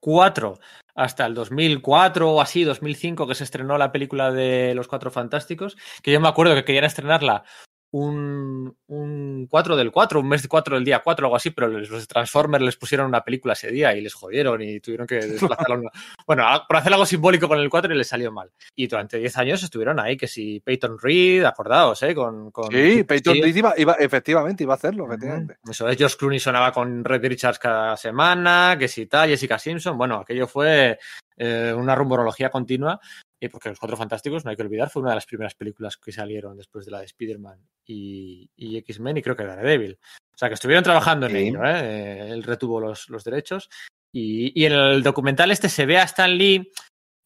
[0.00, 0.58] 94
[0.94, 5.76] hasta el 2004 o así, 2005, que se estrenó la película de Los Cuatro Fantásticos,
[6.02, 7.44] que yo me acuerdo que querían estrenarla
[7.92, 11.66] un, un 4 del 4, un mes de 4 del día 4, algo así, pero
[11.68, 15.90] los Transformers les pusieron una película ese día y les jodieron y tuvieron que desplazarla.
[16.26, 18.50] Bueno, por hacer algo simbólico con el 4 y les salió mal.
[18.76, 22.14] Y durante 10 años estuvieron ahí, que si Peyton Reed, acordaos, ¿eh?
[22.14, 23.34] Con, con Sí, Peyton.
[23.42, 25.56] Reed iba, iba- efectivamente iba a hacerlo, efectivamente.
[25.68, 29.98] Eso es, George Clooney sonaba con Red Richards cada semana, que si tal, Jessica Simpson.
[29.98, 30.98] Bueno, aquello fue
[31.36, 33.00] eh, una rumorología continua,
[33.40, 35.96] y porque Los Cuatro Fantásticos, no hay que olvidar, fue una de las primeras películas
[35.96, 39.98] que salieron después de la de Spider-Man y, y X-Men y creo que Daredevil.
[40.34, 41.38] O sea, que estuvieron trabajando en Sí.
[41.38, 41.80] ello, ¿eh?
[41.82, 43.68] Eh, Él retuvo los, los derechos.
[44.12, 46.70] Y, y en el documental este se ve a Stan Lee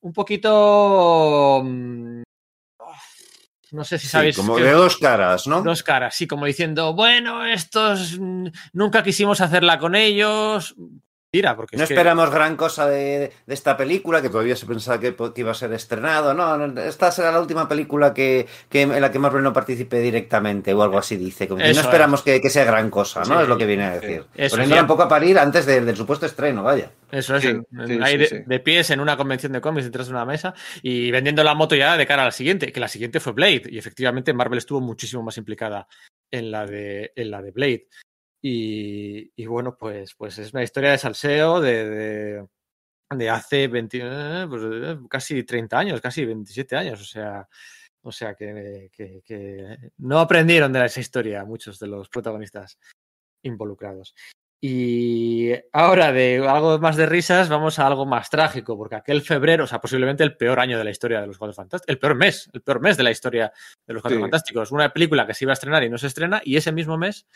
[0.02, 1.62] un poquito...
[1.64, 2.22] mm,
[3.72, 4.36] No sé si Sí, sabéis...
[4.36, 5.62] como que- de dos caras, ¿no?
[5.62, 10.76] Dos caras, sí, como diciendo, bueno, estos mm, nunca quisimos hacerla con ellos.
[11.56, 15.54] Porque no esperamos gran cosa de, esta película, que todavía se pensaba que, iba a
[15.54, 16.34] ser estrenado.
[16.34, 20.82] No, esta será la última película que, en la que Marvel no participe directamente o
[20.82, 21.48] algo así, dice.
[21.48, 23.40] Como no esperamos que, sea gran cosa, ¿no?
[23.40, 24.24] es lo que viene a decir.
[24.50, 26.90] Poniéndola un poco a parir antes del supuesto estreno, vaya.
[27.10, 31.44] Eso es, de, pies en una convención de cómics detrás de una mesa y vendiendo
[31.44, 33.62] la moto ya de cara a la siguiente, que la siguiente fue Blade.
[33.66, 35.86] Y efectivamente Marvel estuvo muchísimo más implicada
[36.30, 37.86] en la de, en la de Blade.
[38.46, 42.46] Y, bueno, pues, pues es una historia de salseo de,
[43.10, 47.00] de, hace 20, eh, pues, eh, casi 30 años, casi 27 años.
[47.00, 47.48] O sea,
[48.02, 52.78] o sea que, que, no aprendieron de esa historia muchos de los protagonistas
[53.42, 54.14] involucrados.
[54.60, 59.64] Y ahora de algo más de risas, vamos a algo más trágico, porque aquel febrero,
[59.64, 62.14] o sea, posiblemente el peor año de la historia de los Cuatro Fantásticos, el peor
[62.14, 63.50] mes, el peor mes de la historia
[63.86, 64.70] de los Cuatro Fantásticos.
[64.70, 67.26] Una película que se iba a estrenar y no se estrena, y ese mismo mes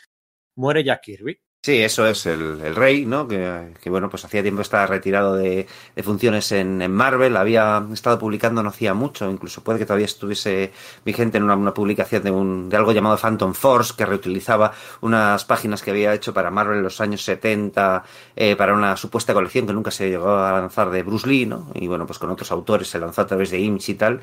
[0.59, 1.39] muere Jack Kirby.
[1.61, 3.27] Sí, eso es el, rey, ¿no?
[3.27, 5.67] Que, bueno, pues hacía tiempo estaba retirado de,
[6.01, 10.71] funciones en, Marvel, había estado publicando no hacía mucho, incluso puede que todavía estuviese
[11.03, 14.71] vigente en una, publicación de, un, de algo llamado Phantom Force, que reutilizaba
[15.01, 18.05] unas páginas que había hecho para Marvel en los años 70,
[18.37, 21.71] eh, para una supuesta colección que nunca se llegó a lanzar de Bruce Lee, ¿no?
[21.75, 24.21] Y bueno, pues con otros autores se lanzó a través de Image y tal.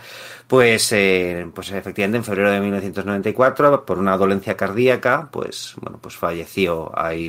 [0.49, 6.17] Pues, eh, pues efectivamente en febrero de 1994, por una dolencia cardíaca, pues bueno, pues
[6.17, 7.26] falleció ahí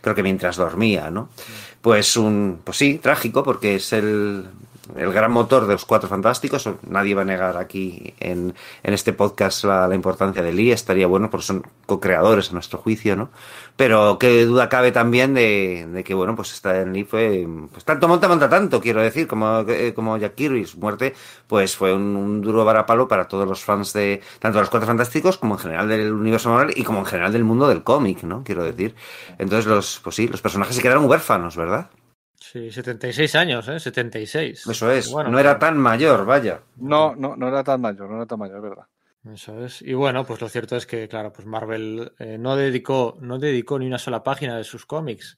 [0.00, 1.28] creo que mientras dormía, ¿no?
[1.80, 4.44] Pues un, pues sí, trágico, porque es el,
[4.96, 6.68] el gran motor de los Cuatro Fantásticos.
[6.88, 10.72] Nadie va a negar aquí en, en este podcast la, importancia de Lee.
[10.72, 13.30] Estaría bueno porque son co-creadores a nuestro juicio, ¿no?
[13.76, 18.28] Pero qué duda cabe también de, que, bueno, pues Stan Lee fue, pues tanto monta,
[18.28, 20.66] monta tanto, quiero decir, como, eh, como Jack Kirby.
[20.66, 21.14] Su muerte,
[21.46, 25.38] pues fue un, duro varapalo para todos los fans de, tanto de los Cuatro Fantásticos
[25.38, 28.42] como en general del universo Marvel y como en general del mundo del cómic, ¿no?
[28.44, 28.94] Quiero decir.
[29.38, 31.90] Entonces los, pues sí, los personajes se quedaron huérfanos, ¿verdad?
[32.40, 33.80] Sí, 76 años, ¿eh?
[33.80, 34.66] 76.
[34.66, 36.62] Eso es, no era tan mayor, vaya.
[36.76, 38.86] No, no, no era tan mayor, no era tan mayor, verdad.
[39.32, 39.82] Eso es.
[39.82, 43.78] Y bueno, pues lo cierto es que, claro, pues Marvel eh, no dedicó, no dedicó
[43.78, 45.36] ni una sola página de sus cómics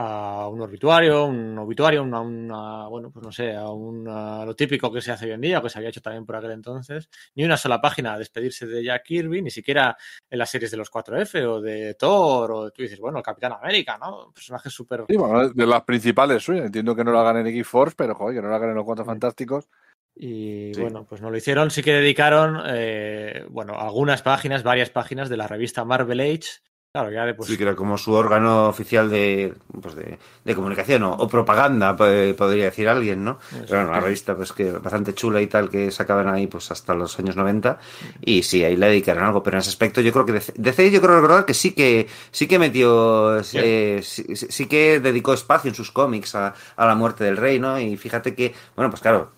[0.00, 4.92] a un obituario, un obituario, una, una, bueno, pues no sé, a, una, lo típico
[4.92, 7.44] que se hace hoy en día, que se había hecho también por aquel entonces, ni
[7.44, 9.96] una sola página a despedirse de Jack Kirby, ni siquiera
[10.30, 13.54] en las series de los 4F o de Thor, o tú dices, bueno, el Capitán
[13.54, 14.30] América, ¿no?
[14.32, 15.04] Personajes súper...
[15.08, 18.36] Sí, bueno, de las principales suyas, entiendo que no lo hagan en X-Force, pero joder,
[18.36, 19.68] que no lo hagan en los Cuatro Fantásticos.
[20.14, 25.28] Y bueno, pues no lo hicieron, sí que dedicaron, eh, bueno, algunas páginas, varias páginas
[25.28, 26.60] de la revista Marvel Age,
[26.98, 27.48] Claro, ya pues...
[27.48, 32.88] Sí, que era como su órgano oficial de, pues de, comunicación o, propaganda, podría decir
[32.88, 33.38] alguien, ¿no?
[33.50, 36.94] Pero bueno, la revista pues que bastante chula y tal que sacaban ahí pues hasta
[36.94, 37.78] los años 90
[38.22, 41.00] y sí, ahí le dedicaron algo, pero en ese aspecto yo creo que DC, yo
[41.00, 45.92] creo recordar que sí que sí que metió, eh, sí, que dedicó espacio en sus
[45.92, 47.78] cómics a, a la muerte del rey, ¿no?
[47.78, 49.32] Y fíjate que, bueno, pues claro,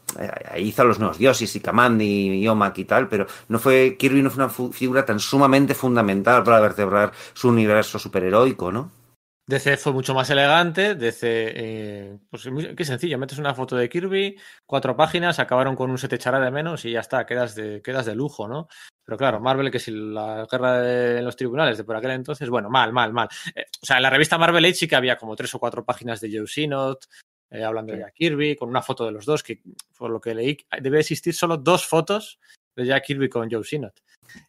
[0.59, 4.23] hizo a los nuevos dioses y Kamandi y Omak y tal, pero no fue Kirby
[4.23, 8.91] no fue una figura tan sumamente fundamental para vertebrar su universo superheroico, ¿no?
[9.51, 14.39] DC fue mucho más elegante, DC, eh, pues qué sencillo, metes una foto de Kirby,
[14.65, 17.83] cuatro páginas, acabaron con un se te echará de menos y ya está, quedas de,
[17.83, 18.69] quedas de lujo, ¿no?
[19.05, 22.71] Pero claro, Marvel, que si la guerra de los tribunales de por aquel entonces, bueno,
[22.71, 23.29] mal, mal, mal.
[23.53, 25.85] Eh, o sea, en la revista Marvel Age sí que había como tres o cuatro
[25.85, 27.07] páginas de Joe Sinot,
[27.51, 29.61] eh, hablando de Jack Kirby, con una foto de los dos, que
[29.97, 32.39] por lo que leí, debe existir solo dos fotos
[32.77, 34.01] de Jack Kirby con Joe Sinot.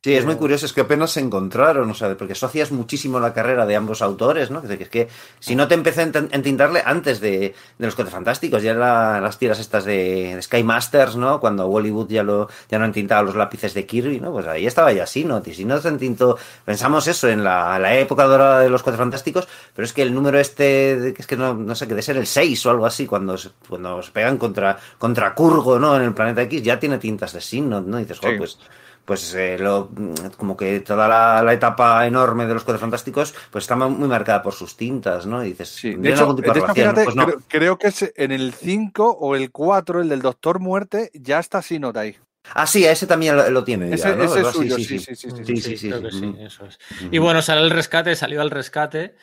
[0.03, 3.35] Sí, es muy curioso, es que apenas se encontraron, o sea, porque asocias muchísimo la
[3.35, 4.63] carrera de ambos autores, ¿no?
[4.63, 5.07] Que es que
[5.39, 9.85] si no te empecé a entintarle antes de, los Cuatro Fantásticos, ya las tiras estas
[9.85, 11.39] de, Sky Masters, ¿no?
[11.39, 14.31] Cuando Hollywood ya lo ya no entintaba los lápices de Kirby, ¿no?
[14.31, 16.35] Pues ahí estaba ya Sinot, y si no se entintó,
[16.65, 20.15] pensamos eso en la, la, época dorada de los Cuatro Fantásticos, pero es que el
[20.15, 22.87] número este, que es que no, no sé, que debe ser el 6 o algo
[22.87, 23.35] así, cuando,
[23.69, 25.95] cuando se pegan contra, contra Kurgo, ¿no?
[25.95, 27.99] En el planeta X, ya tiene tintas de Sinot, ¿no?
[27.99, 28.57] Y dices, joder, pues
[29.05, 29.89] pues eh, lo,
[30.37, 31.07] como que toda
[31.43, 35.43] la, etapa enorme de los Cuatro Fantásticos pues está muy marcada por sus tintas, ¿no?
[35.43, 35.95] Y dices, sí.
[35.95, 37.15] de hecho, pues
[37.47, 41.61] creo, que es en el 5 o el 4, el del Doctor Muerte, ya está
[41.61, 42.15] sin nota ahí.
[42.53, 43.93] Ah, sí, ese también lo, tiene.
[43.93, 44.23] Ese, ¿no?
[44.23, 45.15] es suyo, sí, sí, sí.
[45.15, 45.91] sí, sí,
[46.39, 46.79] eso es.
[47.11, 49.15] Y bueno, salió el rescate, salió al rescate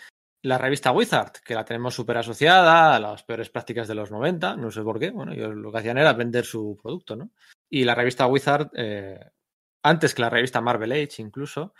[0.42, 4.56] la revista Wizard, que la tenemos súper asociada a las peores prácticas de los 90,
[4.56, 7.30] no sé por qué, bueno, ellos lo que hacían era vender su producto, ¿no?
[7.68, 9.18] Y la revista Wizard eh,
[9.88, 11.74] antes que la revista Marvel Age incluso,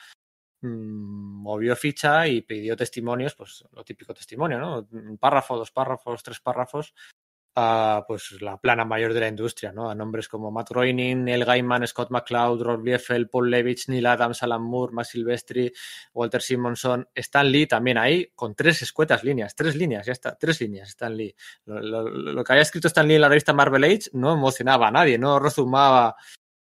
[0.62, 4.88] mmm, movió ficha y pidió testimonios, pues lo típico testimonio, ¿no?
[4.92, 6.94] Un párrafo, dos párrafos, tres párrafos,
[7.60, 9.90] a pues la plana mayor de la industria, ¿no?
[9.90, 14.44] A nombres como Matt Groening, Neil Gaiman, Scott McCloud, Rob Liefeld, Paul Levitz, Neil Adams,
[14.44, 15.72] Alan Moore, Matt Silvestri,
[16.14, 20.60] Walter Simonson, Stan Lee también ahí con tres escuetas líneas, tres líneas, ya está, tres
[20.60, 21.34] líneas Stan Lee.
[21.64, 25.18] Lo, que había escrito Stan Lee en la revista Marvel Age no emocionaba a nadie,
[25.18, 26.14] no rezumaba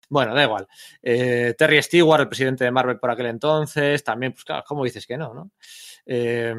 [0.08, 0.66] bueno, da igual.
[1.02, 5.06] Eh, Terry Stewart, el presidente de Marvel por aquel entonces, también, pues claro, ¿cómo dices
[5.06, 5.34] que no?
[5.34, 5.50] no?
[6.06, 6.54] Eh,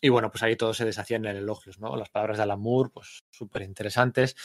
[0.00, 1.96] y bueno, pues ahí todo se deshacía en elogios, ¿no?
[1.96, 4.36] Las palabras de Alan Moore, pues súper interesantes.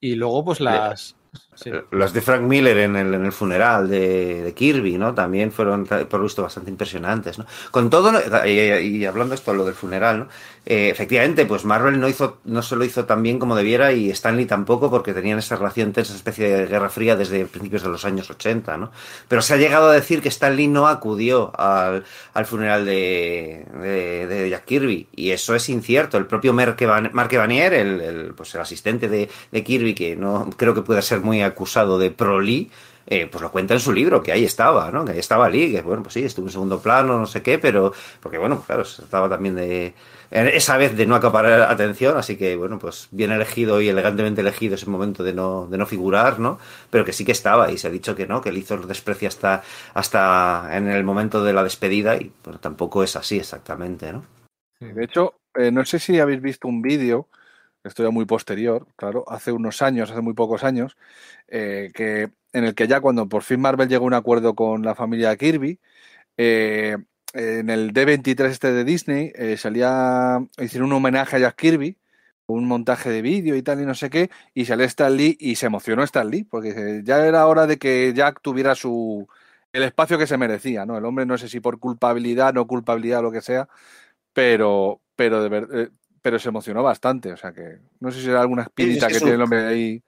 [0.00, 1.16] Y luego, pues las.
[1.54, 1.72] Sí.
[1.90, 5.12] Las de Frank Miller en el, en el funeral de, Kirby, ¿no?
[5.12, 7.46] También fueron, por visto, bastante impresionantes, ¿no?
[7.72, 8.12] Con todo,
[8.46, 10.28] y, y hablando esto, lo del funeral, ¿no?
[10.70, 14.10] Eh, efectivamente, pues Marvel no hizo, no se lo hizo tan bien como debiera y
[14.10, 18.04] Stanley tampoco, porque tenían esa relación tensa, especie de guerra fría desde principios de los
[18.04, 18.92] años 80, ¿no?
[19.28, 24.26] Pero se ha llegado a decir que Stanley no acudió al, al funeral de, de,
[24.26, 26.18] de, Jack Kirby, y eso es incierto.
[26.18, 30.74] El propio Mark Evanier, el, el, pues el asistente de, de Kirby, que no creo
[30.74, 32.70] que pueda ser muy acusado de pro-Lee,
[33.10, 35.04] eh, pues lo cuenta en su libro, que ahí estaba, ¿no?
[35.04, 37.58] Que ahí estaba Lee, que bueno, pues sí, estuvo en segundo plano, no sé qué,
[37.58, 39.94] pero, porque bueno, claro, se trataba también de,
[40.30, 44.74] esa vez de no acaparar atención, así que bueno, pues bien elegido y elegantemente elegido
[44.74, 46.58] ese momento de no, de no figurar, ¿no?
[46.90, 48.86] Pero que sí que estaba y se ha dicho que no, que el hizo el
[48.86, 49.62] desprecio hasta,
[49.94, 54.24] hasta en el momento de la despedida y bueno, tampoco es así exactamente, ¿no?
[54.80, 57.26] De hecho, eh, no sé si habéis visto un vídeo
[57.84, 60.96] esto ya muy posterior, claro, hace unos años, hace muy pocos años,
[61.48, 64.82] eh, que en el que ya cuando por fin Marvel llegó a un acuerdo con
[64.82, 65.80] la familia Kirby,
[66.36, 66.96] eh,
[67.34, 71.98] en el D23 este de Disney eh, salía, hicieron un homenaje a Jack Kirby,
[72.46, 75.56] un montaje de vídeo y tal y no sé qué, y salió Stan Lee y
[75.56, 79.28] se emocionó Stan Lee, porque ya era hora de que Jack tuviera su
[79.72, 80.96] el espacio que se merecía, ¿no?
[80.96, 83.68] El hombre no sé si por culpabilidad, no culpabilidad, lo que sea,
[84.32, 85.90] pero, pero de verdad
[86.22, 87.32] pero se emocionó bastante.
[87.32, 89.66] O sea que no sé si era alguna espinita es que, que tiene el hombre
[89.66, 90.02] ahí.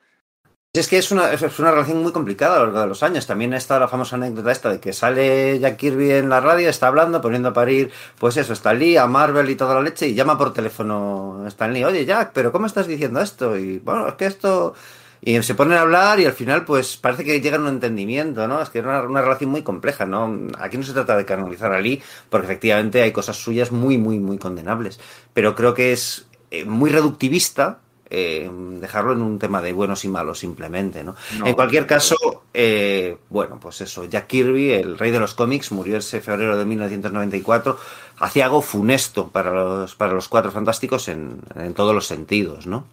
[0.72, 3.26] Es que es una, es una relación muy complicada a lo largo de los años.
[3.26, 6.86] También está la famosa anécdota esta de que sale Jack Kirby en la radio, está
[6.86, 7.90] hablando, poniendo a parir,
[8.20, 11.72] pues eso, Stan Lee, a Marvel y toda la leche, y llama por teléfono Stan
[11.72, 13.58] Lee, oye Jack, pero ¿cómo estás diciendo esto?
[13.58, 14.74] Y bueno, es que esto...
[15.22, 18.48] Y se ponen a hablar y al final pues parece que llegan a un entendimiento,
[18.48, 18.62] ¿no?
[18.62, 20.48] Es que es una, una, relación muy compleja, ¿no?
[20.58, 24.18] Aquí no se trata de canalizar a Lee, porque efectivamente hay cosas suyas muy, muy,
[24.18, 24.98] muy condenables.
[25.34, 27.80] Pero creo que es eh, muy reductivista
[28.12, 28.50] eh,
[28.80, 31.14] dejarlo en un tema de buenos y malos simplemente, ¿no?
[31.38, 32.16] no en cualquier caso,
[32.52, 36.64] eh, bueno, pues eso, Jack Kirby, el rey de los cómics, murió ese febrero de
[36.64, 37.78] 1994,
[38.20, 42.86] hacía algo funesto para los, para los cuatro fantásticos en, en todos los sentidos, ¿no?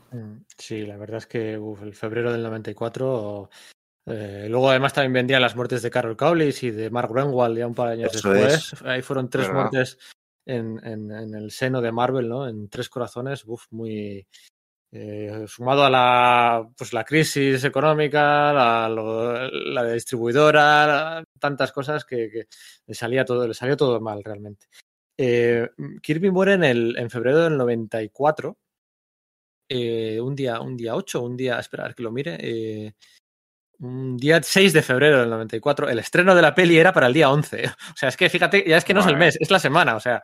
[0.57, 3.49] Sí, la verdad es que uf, el febrero del 94...
[4.09, 7.67] Eh, luego además también vendrían las muertes de Carol Cowlis y de Mark Greenwald ya
[7.67, 8.73] un par de años Eso después.
[8.73, 8.81] Es.
[8.83, 9.64] Ahí fueron tres ¿verdad?
[9.64, 9.97] muertes
[10.45, 12.47] en, en, en, el seno de Marvel, ¿no?
[12.47, 14.25] En tres corazones, uf, muy,
[14.91, 22.06] eh, sumado a la, pues, la crisis económica, la, lo, la distribuidora, la, tantas cosas
[22.06, 22.47] que, que,
[22.85, 24.67] le, salía todo, le salió todo mal realmente.
[25.17, 25.69] Eh,
[26.01, 28.57] Kirby muere en, el, en febrero del 94,
[29.69, 32.93] eh, un día un día 8, un día, esperar que lo mire, eh,
[33.79, 35.89] un día 6 de febrero del 94.
[35.89, 37.65] El estreno de la peli era para el día 11.
[37.93, 39.11] O sea, es que fíjate, ya es que no vale.
[39.11, 39.95] es el mes, es la semana.
[39.95, 40.23] O sea,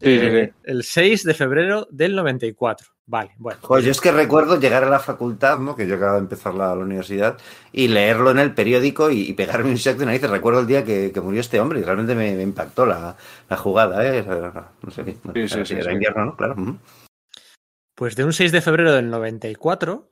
[0.00, 0.52] eh, sí, sí.
[0.64, 2.88] El 6 de febrero del 94.
[3.06, 3.58] Vale, bueno.
[3.66, 5.74] Pues yo es que recuerdo llegar a la facultad, ¿no?
[5.74, 7.38] Que yo acababa de empezar la, la universidad,
[7.72, 10.30] y leerlo en el periódico y, y pegarme un shock de narices.
[10.30, 13.16] Recuerdo el día que, que, murió este hombre y realmente me, me impactó la,
[13.48, 14.22] la, jugada, ¿eh?
[14.22, 15.16] No sé qué.
[15.34, 16.36] Sí, sí, sí, era invierno, ¿no?
[16.36, 16.54] Claro.
[16.58, 16.78] Uh -huh.
[17.94, 20.08] Pues de un 6 de febrero del 94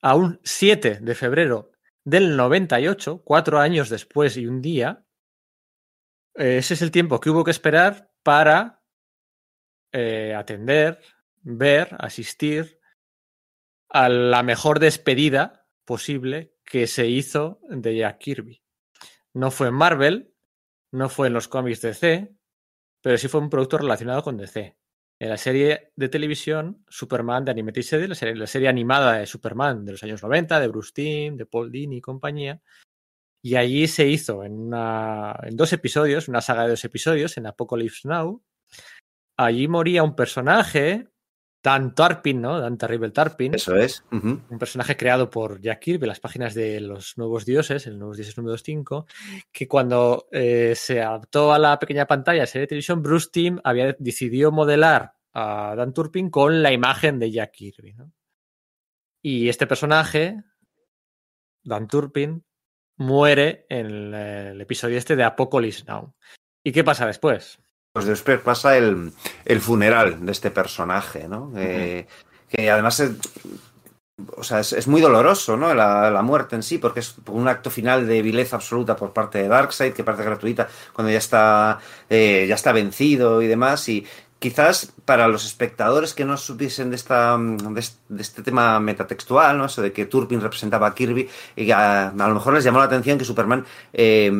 [0.00, 1.72] a un 7 de febrero
[2.04, 5.04] del 98, cuatro años después y un día,
[6.36, 8.77] eh, ese es el tiempo que hubo que esperar para
[9.92, 11.00] eh, atender,
[11.42, 12.78] ver, asistir
[13.88, 18.62] a la mejor despedida posible que se hizo de Jack Kirby.
[19.34, 20.34] No fue en Marvel,
[20.92, 22.34] no fue en los cómics DC,
[23.02, 24.76] pero sí fue un producto relacionado con DC.
[25.20, 29.26] En la serie de televisión Superman de Animated Series, la serie, la serie animada de
[29.26, 32.60] Superman de los años 90, de Bruce Timm, de Paul Dini y compañía.
[33.42, 38.06] Y allí se hizo en, en dos episodios, una saga de dos episodios, en Apocalypse
[38.06, 38.42] Now,
[39.38, 41.08] allí moría un personaje,
[41.62, 42.60] Dan Tarpin, ¿no?
[42.60, 43.54] Dan Terrible Tarpin.
[43.54, 44.04] Eso es.
[44.12, 44.42] Uh -huh.
[44.48, 48.36] Un personaje creado por Jack Kirby, las páginas de los nuevos dioses, el Nuevos Dioses
[48.36, 49.06] número 5,
[49.52, 53.96] que cuando eh, se adaptó a la pequeña pantalla, serie de televisión, Bruce Timm había
[53.98, 58.12] decidido modelar a Dan Turpin con la imagen de Jack Kirby, ¿no?
[59.22, 60.42] Y este personaje,
[61.64, 62.44] Dan Turpin,
[62.96, 66.14] muere en el, el episodio este de Apocalypse Now.
[66.64, 67.60] ¿Y qué pasa después?
[67.98, 69.12] Pues después pasa el,
[69.44, 71.46] el funeral de este personaje, ¿no?
[71.46, 71.58] Uh -huh.
[71.58, 72.06] eh,
[72.48, 73.02] que además
[74.36, 75.74] o sea, es, muy doloroso, ¿no?
[75.74, 79.48] La, muerte en sí, porque es un acto final de vileza absoluta por parte de
[79.48, 83.88] Darkseid, que parece gratuita cuando ya está, eh, ya está vencido y demás.
[83.88, 84.06] Y,
[84.38, 89.66] quizás para los espectadores que no supiesen de, esta, de, este tema metatextual, ¿no?
[89.66, 93.18] Eso de que Turpin representaba a Kirby, y a, lo mejor les llamó la atención
[93.18, 94.30] que Superman eh,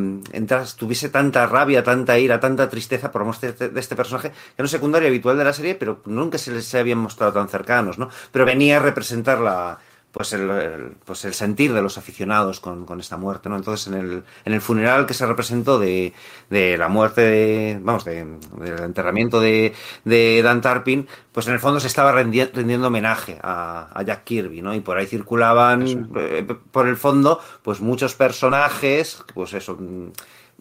[0.77, 4.70] tuviese tanta rabia, tanta ira, tanta tristeza por mostrar de este personaje, que no es
[4.70, 8.09] secundario habitual de la serie, pero nunca se les habían mostrado tan cercanos, ¿no?
[8.31, 9.78] Pero venía a representar la,
[10.12, 13.57] pues el, pues el sentir de los aficionados con, con, esta muerte, ¿no?
[13.57, 16.15] Entonces, en el, en el funeral que se representó de,
[16.49, 18.25] de la muerte, de, vamos, de,
[18.59, 23.91] del enterramiento de, de, Dan Tarpin, pues en el fondo se estaba rendiendo homenaje a,
[23.93, 24.75] a, Jack Kirby, ¿no?
[24.75, 29.78] Y por ahí circulaban, eh, por el fondo, pues muchos personajes, pues eso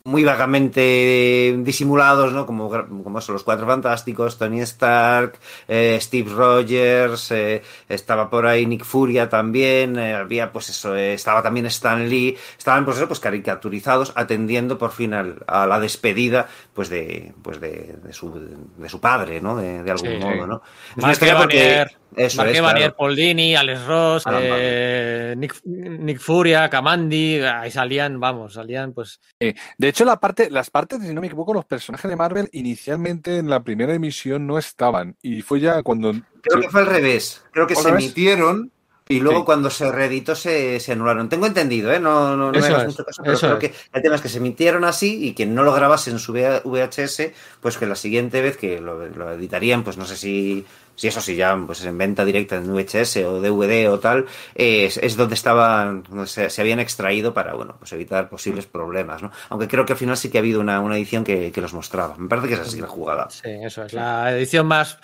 [0.07, 2.45] muy vagamente disimulados, ¿no?
[2.45, 5.37] Como, como son los Cuatro Fantásticos, Tony Stark,
[5.67, 11.43] eh, Steve Rogers, eh, estaba por ahí Nick Furia también, eh, había pues eso, estaba
[11.43, 16.87] también Stan Lee, estaban pues eso, pues caricaturizados, atendiendo por fin a la despedida pues
[16.87, 18.31] de, pues de, de, su,
[18.77, 19.57] de su padre, ¿no?
[19.57, 20.61] De, algún modo, ¿no?
[20.95, 21.85] Es una historia porque...
[22.15, 28.53] Eso Marqué Banier, Paul Dini, Alex Ross, eh, Nick, Nick, Furia, Kamandi, ahí salían, vamos,
[28.53, 29.19] salían pues...
[29.39, 33.37] de hecho, la parte, las partes, si no me equivoco, los personajes de Marvel inicialmente
[33.37, 35.15] en la primera emisión no estaban.
[35.23, 36.13] Y fue ya cuando...
[36.41, 38.71] Creo que fue al revés, creo que se emitieron
[39.09, 41.29] y luego cuando se reeditó se, se, anularon.
[41.29, 41.99] Tengo entendido, ¿eh?
[41.99, 44.37] No, no, no me hagas mucho caso, pero creo que el tema es que se
[44.37, 48.57] emitieron así y quien no lo grabase en su VHS, pues que la siguiente vez
[48.57, 50.65] que lo, lo editarían, pues no sé si
[50.97, 54.97] si eso sí ya pues en venta directa en VHS o DVD o tal, es,
[54.97, 59.31] es donde estaban, se, se, habían extraído para, bueno, pues evitar posibles problemas, ¿no?
[59.49, 61.73] Aunque creo que al final sí que ha habido una, una edición que, que, los
[61.73, 62.17] mostraba.
[62.17, 63.29] Me parece que es así la jugada.
[63.29, 63.93] Sí, eso es.
[63.93, 64.97] La edición más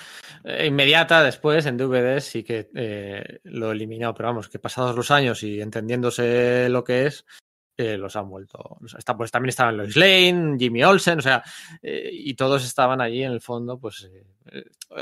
[0.44, 5.12] eh, inmediata después en DVD sí que eh, lo eliminó, pero vamos, que pasados los
[5.12, 7.26] años y entendiéndose lo que es,
[7.76, 8.78] eh, los han vuelto.
[8.98, 11.44] Está, pues también estaban Lois Lane, Jimmy Olsen, o sea,
[11.82, 14.24] eh, y todos estaban allí en el fondo, pues eh,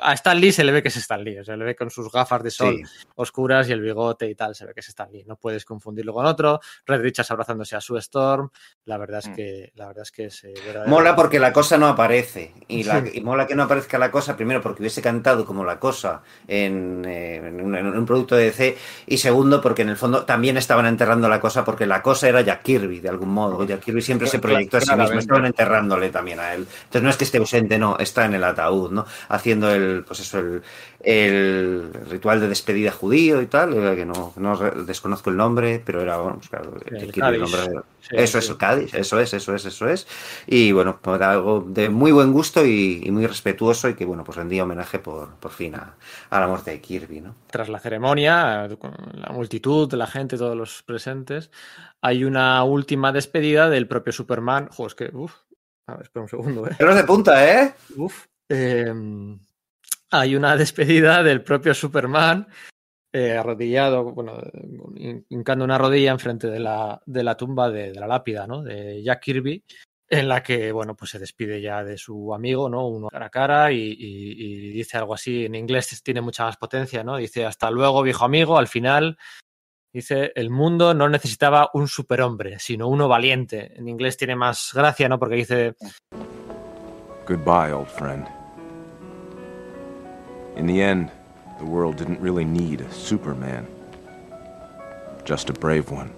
[0.02, 1.90] a Stan Lee se le ve que es Stan Lee, o sea, le ve con
[1.90, 2.82] sus gafas de sol
[3.16, 5.24] oscuras y el bigote y tal, se ve que es Stan Lee.
[5.26, 6.60] No puedes confundirlo con otro.
[6.86, 8.50] Red Richards abrazándose a su Storm.
[8.86, 9.34] La verdad es mm.
[9.34, 10.46] que, la verdad es que es
[10.88, 12.54] Mola porque la cosa no aparece.
[12.68, 15.80] Y, la, y, mola que no aparezca la cosa, primero porque hubiese cantado como la
[15.80, 18.78] cosa en, en, un, en, un, producto de DC.
[19.08, 22.42] Y segundo, porque en el fondo también estaban enterrando la cosa porque la cosa era
[22.42, 23.64] ya Kirby, de algún modo.
[23.66, 26.68] Jack Kirby siempre se proyectó a sí mismo, estaban enterrándole también a él.
[26.84, 29.06] Entonces no es que esté ausente, no, está en el ataúd, ¿no?
[29.42, 30.62] Haciendo el, pues eso, el,
[31.02, 36.00] el ritual de despedida judío y tal, eh, que no, no desconozco el nombre, pero
[36.00, 37.80] era, bueno, pues claro, el Kirby, el nombre de...
[38.02, 38.46] Sí, eso sí.
[38.46, 40.08] es el Cádiz, eso es, eso es, eso es.
[40.46, 44.24] Y bueno, pues algo de muy buen gusto y, y, muy respetuoso y que bueno,
[44.24, 45.96] pues rendía homenaje por, por fin a,
[46.30, 47.34] a, la muerte de Kirby, ¿no?
[47.48, 51.50] Tras la ceremonia, la multitud, la gente, todos los presentes,
[52.00, 54.70] hay una última despedida del propio Superman.
[54.70, 55.34] Jo, es que, uff,
[55.88, 56.76] a ver, espera un segundo, ¿eh?
[56.78, 57.74] Pero de punta, ¿eh?
[57.98, 58.28] Uf.
[58.52, 58.94] Eh,
[60.12, 62.48] hay una despedida del propio Superman
[63.14, 64.42] eh, arrodillado, bueno,
[65.30, 68.64] hincando una rodilla enfrente de la, de la tumba de, la lápida, ¿no?
[68.64, 69.64] De Jack Kirby,
[70.10, 72.88] en la que, bueno, pues se despide ya de su amigo, ¿no?
[72.88, 77.04] Uno cara a cara y, y dice algo así, en inglés tiene mucha más potencia,
[77.04, 77.18] ¿no?
[77.18, 79.18] Dice, hasta luego, viejo amigo, al final
[79.94, 83.74] Dice, el mundo no necesitaba un superhombre, sino uno valiente.
[83.76, 85.20] En inglés tiene más gracia, ¿no?
[85.20, 85.76] Porque dice...
[87.28, 88.41] Goodbye, old friend.
[90.56, 91.12] In the end,
[91.60, 93.68] the world didn't really need a Superman.
[95.24, 96.14] Just a brave one.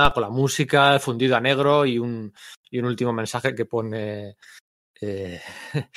[0.00, 2.32] Verdad, con la música, el fundido a negro y un,
[2.70, 4.36] y un último mensaje que pone.
[5.00, 5.40] Eh,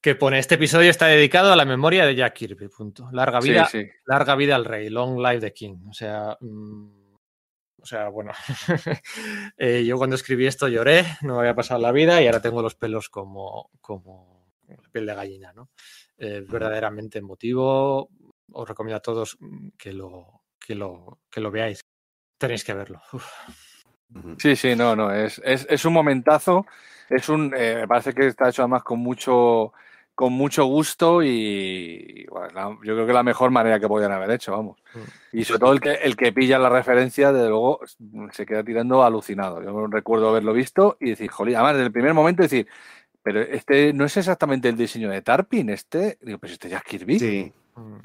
[0.00, 2.68] que pone este episodio está dedicado a la memoria de Jack Kirby.
[2.68, 3.08] Punto.
[3.12, 3.90] Larga vida, sí, sí.
[4.06, 5.76] larga vida al rey, long life the king.
[5.88, 6.98] O sea, mmm,
[7.80, 8.32] o sea, bueno,
[9.56, 12.60] eh, yo cuando escribí esto lloré, no me había pasado la vida y ahora tengo
[12.60, 14.48] los pelos como, como
[14.92, 15.70] piel de gallina, ¿no?
[16.18, 18.10] Eh, verdaderamente emotivo.
[18.52, 19.38] Os recomiendo a todos
[19.76, 21.80] que lo, que lo, que lo veáis.
[22.38, 23.02] Tenéis que verlo.
[23.12, 23.26] Uf.
[24.38, 26.66] Sí, sí, no, no, es, es, es un momentazo.
[27.10, 29.72] Es un, eh, me parece que está hecho además con mucho
[30.18, 34.50] con mucho gusto y bueno, yo creo que la mejor manera que podían haber hecho,
[34.50, 34.82] vamos.
[34.92, 35.38] Mm.
[35.38, 37.78] Y sobre todo el que, el que pilla la referencia, desde luego,
[38.32, 39.62] se queda tirando alucinado.
[39.62, 42.66] Yo recuerdo haberlo visto y decir, jolín, además desde el primer momento decir,
[43.22, 46.82] pero este no es exactamente el diseño de Tarpin, este, digo, pues este ya es
[46.82, 47.20] Kirby.
[47.20, 47.52] Sí.
[47.78, 48.00] Mm,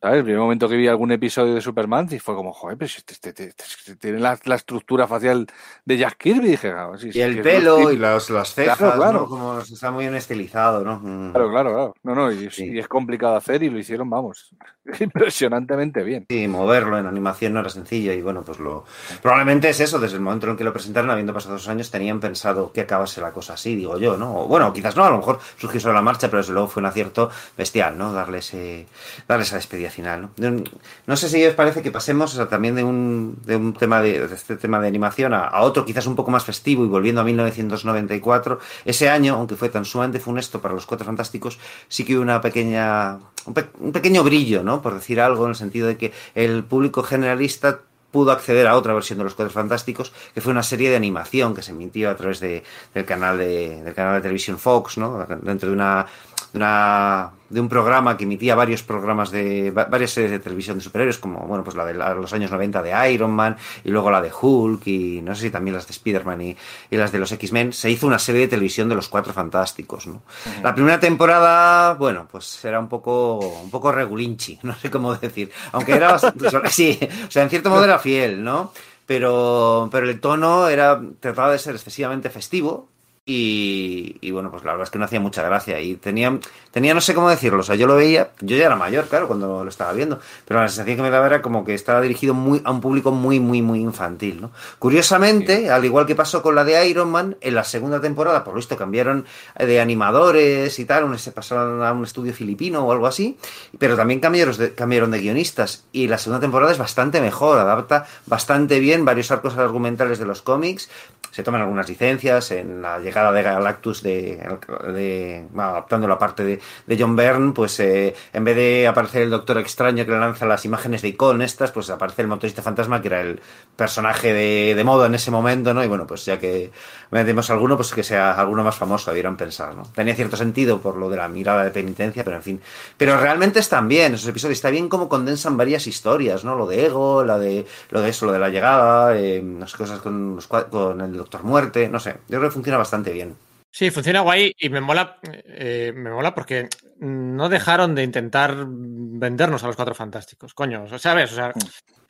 [0.00, 0.18] ¿Sabes?
[0.18, 2.98] El primer momento que vi algún episodio de Superman y fue como, joder, pero si
[2.98, 5.46] este, este, este, este tiene la, la, estructura facial
[5.84, 9.20] de Jack Kirby, dije, ah, sí, Y el pelo y los, las cejas, claro, claro.
[9.20, 9.26] ¿no?
[9.26, 11.00] Como está muy bien estilizado, ¿no?
[11.00, 11.32] Mm.
[11.32, 11.94] Claro, claro, claro.
[12.04, 12.66] No, no, y, sí.
[12.66, 14.54] y, es complicado hacer y lo hicieron, vamos,
[15.00, 16.26] impresionantemente bien.
[16.28, 18.84] Sí, moverlo en animación no era sencillo y bueno, pues lo...
[19.22, 22.20] Probablemente es eso, desde el momento en que lo presentaron, habiendo pasado dos años, tenían
[22.20, 24.42] pensado que acabase la cosa así, digo yo, ¿no?
[24.42, 26.80] O, bueno, quizás no, a lo mejor surgió sobre la marcha, pero desde luego fue
[26.80, 28.12] un acierto bestial, ¿no?
[28.12, 28.86] Darle ese
[29.28, 30.30] darle esa despedida final.
[30.36, 30.64] ¿no?
[31.06, 34.34] no sé si os parece que pasemos también de un, de un tema de, de,
[34.34, 38.58] este tema de animación a, otro quizás un poco más festivo y volviendo a 1994.
[38.84, 42.40] Ese año, aunque fue tan sumamente funesto para los Cuatro Fantásticos, sí que hubo una
[42.40, 44.82] pequeña, un, un pequeño brillo, ¿no?
[44.82, 47.80] Por decir algo, en el sentido de que el público generalista
[48.16, 51.54] pudo acceder a otra versión de los Cuatro Fantásticos, que fue una serie de animación
[51.54, 52.62] que se emitió a través de,
[52.94, 55.26] del, canal de, del canal de televisión Fox, ¿no?
[55.42, 56.06] dentro de una,
[56.52, 60.84] de una de un programa que emitía varios programas de varias series de televisión de
[60.84, 64.10] superhéroes, como bueno, pues la de la, los años 90 de Iron Man y luego
[64.10, 66.56] la de Hulk y no sé si también las de Spider-Man y,
[66.90, 70.06] y, las de los X-Men, se hizo una serie de televisión de los Cuatro Fantásticos,
[70.06, 70.14] ¿no?
[70.14, 70.62] Uh -huh.
[70.62, 75.50] La primera temporada, bueno, pues era un poco un poco regulinchi, no sé cómo decir,
[75.72, 78.72] aunque era bastante, sí, o sea, en cierto modo era fiel, ¿no?
[79.06, 82.88] Pero, pero el tono era trataba de ser excesivamente festivo,
[83.28, 85.80] y, y, bueno, pues la verdad es que no hacía mucha gracia.
[85.80, 86.38] Y tenía,
[86.70, 89.26] tenía, no sé cómo decirlo, o sea, yo lo veía, yo ya era mayor, claro,
[89.26, 92.34] cuando lo estaba viendo, pero la sensación que me daba era como que estaba dirigido
[92.34, 94.52] muy, a un público muy, muy, muy infantil, ¿no?
[94.78, 95.68] Curiosamente, sí.
[95.68, 98.58] al igual que pasó con la de Iron Man, en la segunda temporada, por lo
[98.58, 99.26] visto, cambiaron
[99.58, 103.36] de animadores y tal, se pasaron a un estudio filipino o algo así,
[103.76, 105.84] pero también cambiaron de, cambiaron de guionistas.
[105.90, 110.42] Y la segunda temporada es bastante mejor, adapta bastante bien varios arcos argumentales de los
[110.42, 110.88] cómics,
[111.32, 116.96] se toman algunas licencias en la llegada de Galactus de, adaptando la parte de, de
[116.98, 120.66] John Byrne pues eh, en vez de aparecer el Doctor Extraño que le lanza las
[120.66, 123.40] imágenes de Icon estas pues aparece el motorista fantasma que era el
[123.74, 126.70] personaje de, de moda en ese momento no y bueno pues ya que
[127.10, 130.96] metemos alguno pues que sea alguno más famoso debieran pensar no tenía cierto sentido por
[130.96, 132.60] lo de la mirada de penitencia pero en fin
[132.96, 136.86] pero realmente están bien esos episodios está bien como condensan varias historias no lo de
[136.86, 140.46] Ego la de lo de eso lo de la llegada eh, las cosas con, los,
[140.46, 143.36] con el Doctor Muerte, no sé, yo creo que funciona bastante bien.
[143.70, 146.68] Sí, funciona guay y me mola, eh, me mola porque
[146.98, 151.32] no dejaron de intentar vendernos a los cuatro fantásticos, coño, ¿sabes?
[151.32, 151.52] O sea,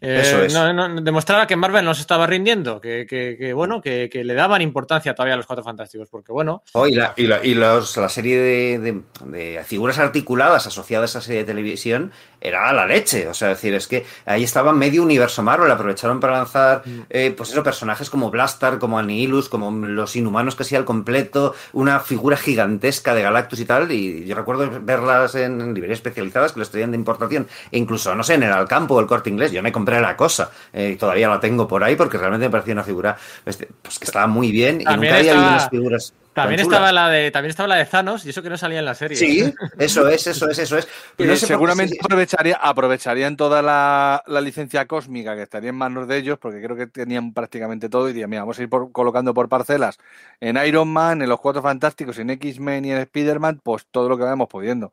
[0.01, 0.53] eh, Eso es.
[0.53, 4.25] no, no, demostraba que Marvel no se estaba rindiendo, que, que, que bueno, que, que,
[4.25, 6.63] le daban importancia todavía a los cuatro fantásticos, porque bueno.
[6.73, 11.17] Oh, y la, y la, y los, la serie de, de, de, figuras articuladas asociadas
[11.17, 13.27] a esa serie de televisión era la leche.
[13.29, 17.33] O sea, es decir, es que ahí estaba medio universo Marvel, aprovecharon para lanzar, eh,
[17.37, 22.37] pues eso, personajes como Blastar, como Annihilus, como los inhumanos casi al completo, una figura
[22.37, 23.91] gigantesca de Galactus y tal.
[23.91, 28.23] Y yo recuerdo verlas en, librerías especializadas que les traían de importación, e incluso, no
[28.23, 29.53] sé, en el Alcampo o el corte inglés.
[29.53, 32.75] Yo me compré la cosa, eh, todavía la tengo por ahí porque realmente me parecía
[32.75, 33.69] una figura pues, que
[34.05, 35.47] estaba muy bien y También nunca había estaba...
[35.47, 36.15] habido unas figuras.
[36.37, 38.85] También estaba, la de, también estaba la de Thanos y eso que no salía en
[38.85, 39.17] la serie.
[39.17, 40.87] Sí, eso es, eso es, eso es.
[41.17, 41.99] Pero no sé seguramente si...
[41.99, 46.77] aprovecharía, aprovecharían toda la, la, licencia cósmica que estaría en manos de ellos, porque creo
[46.77, 49.97] que tenían prácticamente todo y dirían, mira, vamos a ir por, colocando por parcelas
[50.39, 54.19] en Iron Man, en los Cuatro Fantásticos, en X-Men y en Spider-Man, pues todo lo
[54.19, 54.93] que vayamos pudiendo.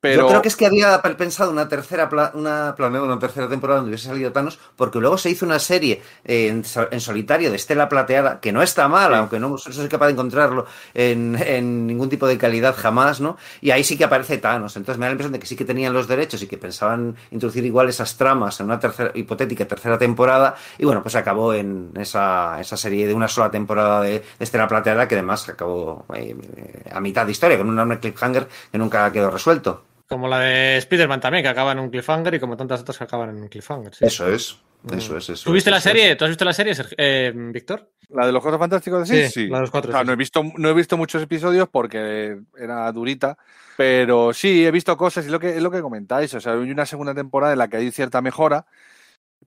[0.00, 0.22] Pero...
[0.22, 3.90] Yo creo que es que había pensado una tercera una planeado una tercera temporada donde
[3.90, 8.40] hubiese salido Thanos, porque luego se hizo una serie en, en solitario de Estela Plateada,
[8.40, 9.18] que no está mal, sí.
[9.18, 10.64] aunque no, no, soy capaz de encontrarlo
[10.94, 13.36] en, en, ningún tipo de calidad jamás, ¿no?
[13.60, 14.74] Y ahí sí que aparece Thanos.
[14.76, 17.16] Entonces me da la impresión de que sí que tenían los derechos y que pensaban
[17.30, 20.54] introducir igual esas tramas en una tercera, hipotética tercera temporada.
[20.78, 24.66] Y bueno, pues acabó en esa, esa serie de una sola temporada de, de Estela
[24.66, 26.34] Plateada, que además acabó eh,
[26.90, 29.89] a mitad de historia, con un enorme cliffhanger que nunca quedó resuelto.
[30.10, 33.04] Como la de Spider-Man también, que acaba en un cliffhanger y como tantas otras que
[33.04, 33.94] acaban en un cliffhanger.
[33.94, 34.06] Sí.
[34.06, 34.58] Eso es.
[34.90, 36.10] Eso es, eso ¿Tú viste es, la eso serie?
[36.10, 36.16] es.
[36.16, 37.90] ¿Tú has visto la serie, eh, Víctor?
[38.08, 39.32] ¿La de los Cuatro Fantásticos de sí?
[39.32, 39.90] Sí, la de los cuatro.
[39.90, 43.38] O sea, no, he visto, no he visto muchos episodios porque era durita,
[43.76, 46.34] pero sí, he visto cosas y lo que, es lo que comentáis.
[46.34, 48.66] O sea, hay una segunda temporada en la que hay cierta mejora,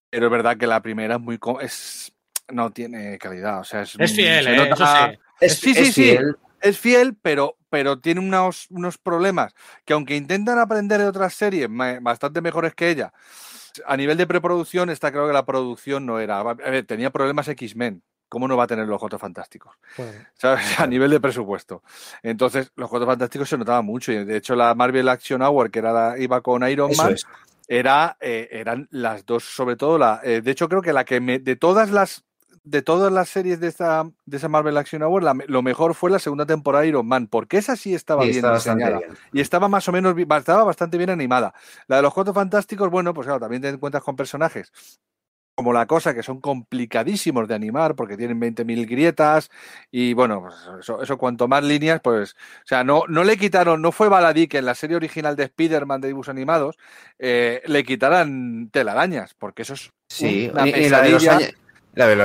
[0.09, 1.40] pero es verdad que la primera es muy.
[1.61, 2.14] Es,
[2.50, 3.59] no tiene calidad.
[3.59, 5.19] O sea, es, es fiel, eh, nota, eso sí.
[5.42, 6.17] Es, sí, sí, sí.
[6.64, 9.53] Es fiel, pero, pero tiene unos, unos problemas
[9.85, 11.69] que aunque intentan aprender de otras series
[12.01, 13.14] bastante mejores que ella,
[13.85, 16.40] a nivel de preproducción está claro que la producción no era.
[16.40, 18.01] A ver, tenía problemas X-Men
[18.33, 19.75] ¿cómo no va a tener los Cuatro Fantásticos?
[20.80, 21.83] A nivel de presupuesto.
[22.24, 24.11] Entonces, los Cuatro Fantásticos se notaban mucho.
[24.11, 27.16] Y de hecho, la Marvel Action Hour, que era iba con Iron Man,
[27.67, 30.19] era, eh, eran las dos, sobre todo la.
[30.24, 32.25] Eh, de hecho, creo que la que me, de todas las
[32.64, 36.19] de todas las series de esa, de esa Marvel Action Hour, lo mejor fue la
[36.19, 39.00] segunda temporada de Iron Man, porque esa sí estaba bien diseñada
[39.32, 41.53] y estaba más o menos, estaba bastante bien animada.
[41.88, 44.72] La de los Cuatro Fantásticos, bueno, pues claro, también te encuentras con personajes
[45.56, 49.51] como la cosa, que son complicadísimos de animar porque tienen 20.000 grietas
[49.92, 53.92] y bueno, pues eso, cuanto más líneas, pues, o sea, no, no le quitaron, no
[53.92, 56.77] fue baladí que en la serie original de Spider-Man de dibujos animados
[57.19, 60.90] eh, le quitaran telarañas, porque eso es sí, una pesadilla.
[60.90, 61.53] La de los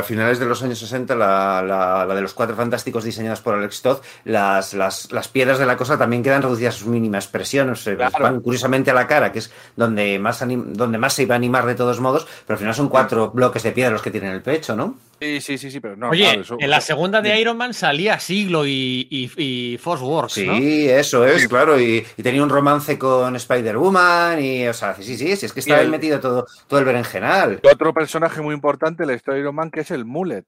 [0.05, 3.99] finales de los años 60, la, la, de los cuatro fantásticos diseñados por Alex Todd,
[4.25, 7.77] las, las, las, piedras de la cosa también quedan reducidas a su mínima expresión, o
[7.77, 11.37] sea, van curiosamente a la cara, que es donde más, donde más se iba a
[11.37, 14.33] animar de todos modos, pero al final son cuatro bloques de piedra los que tienen
[14.33, 14.97] el pecho, ¿no?
[15.21, 16.11] Sí, sí, sí, sí, pero no.
[16.11, 20.33] Oye, en la segunda de Iron Man salía Siglo y, y, Force Wars.
[20.33, 21.81] Sí, eso es, claro.
[21.81, 24.43] Y, tenía un romance con Spider-Woman.
[24.43, 27.61] Y, o sea, sí, sí, sí, es que estaba ahí metido todo, todo el berenjenal.
[27.63, 30.45] Otro personaje muy importante de la historia de Iron Man que es el Mullet.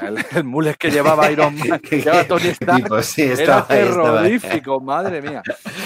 [0.00, 0.16] El,
[0.66, 5.42] el que llevaba Iron Man, que llevaba Tony Stark, sí, era terrorífico, madre mía.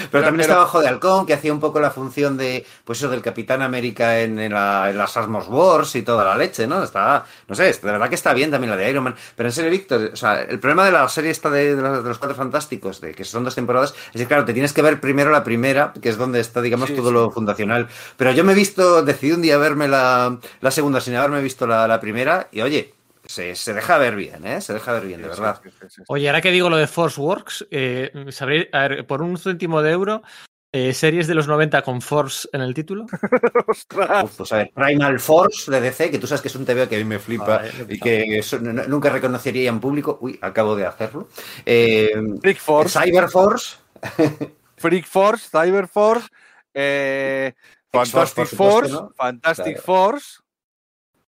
[0.09, 3.09] Pero, también estaba Ojo de Halcón, que hacía un poco la función de, pues eso,
[3.09, 6.81] del Capitán América en, en, las Armos Wars y toda la leche, ¿no?
[6.81, 9.15] Está, no sé, de verdad que está bien también la de Iron Man.
[9.35, 12.35] Pero en serio, Víctor, o sea, el problema de la serie esta de, los, Cuatro
[12.35, 15.43] Fantásticos, de que son dos temporadas, es que, claro, te tienes que ver primero la
[15.43, 17.89] primera, que es donde está, digamos, todo lo fundacional.
[18.15, 21.67] Pero yo me he visto, decidí un día verme la, la segunda sin haberme visto
[21.67, 22.93] la, la primera, y oye,
[23.29, 24.59] se, deja ver bien, ¿eh?
[24.59, 25.61] Se deja ver bien, de verdad.
[26.07, 28.45] Oye, ahora que digo lo de Force Works, eh, a
[28.87, 30.23] ver, por un céntimo de euro,
[30.71, 33.05] eh, series de los 90 con Force en el título.
[34.37, 36.95] pues a ver, Primal Force de DC, que tú sabes que es un TV que
[36.95, 38.41] a mí me flipa y que
[38.87, 40.17] nunca reconocería en público.
[40.21, 41.27] Uy, acabo de hacerlo.
[41.65, 42.99] Eh, Freak Force.
[42.99, 43.77] Cyber Force.
[44.77, 46.27] Freak Force, Cyber Force.
[46.73, 47.53] Eh,
[47.91, 50.39] Fantastic Force, Fantastic Force.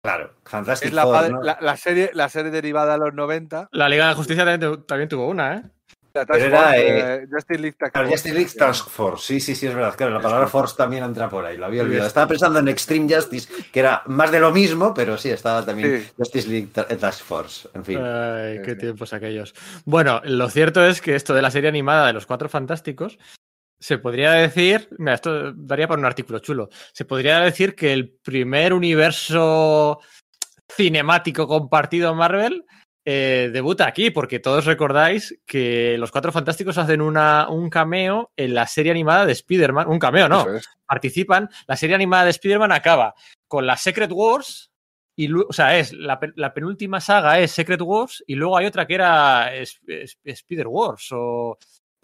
[0.01, 3.67] Claro, Fantastic la, la, serie, la serie derivada de los 90.
[3.71, 5.63] La Liga de Justicia también, tuvo una, ¿eh?
[6.13, 8.11] era eh, Justice League Task Force.
[8.11, 9.95] Justice League Task Force, sí, sí, sí, es verdad.
[9.95, 12.07] Claro, la palabra Force también entra por ahí, lo había olvidado.
[12.07, 16.07] Estaba pensando en Extreme Justice, que era más de lo mismo, pero sí, estaba también
[16.17, 17.99] Justice League Task Force, en fin.
[18.01, 19.53] Ay, qué tiempos aquellos.
[19.85, 23.19] Bueno, lo cierto es que esto de la serie animada de los Cuatro Fantásticos
[23.79, 28.09] se podría decir, mira, esto daría para un artículo chulo, se podría decir que el
[28.09, 29.99] primer universo
[30.67, 32.65] cinemático compartido Marvel
[33.05, 38.53] eh, debuta aquí, porque todos recordáis que los Cuatro Fantásticos hacen una, un cameo en
[38.53, 40.45] la serie animada de Spider-Man, un cameo no,
[40.85, 43.15] participan, la serie animada de Spider-Man acaba
[43.47, 44.69] con la Secret Wars,
[45.15, 46.19] y, o sea, es la,
[46.53, 51.57] penúltima saga es Secret Wars y luego hay otra que era Spider Wars o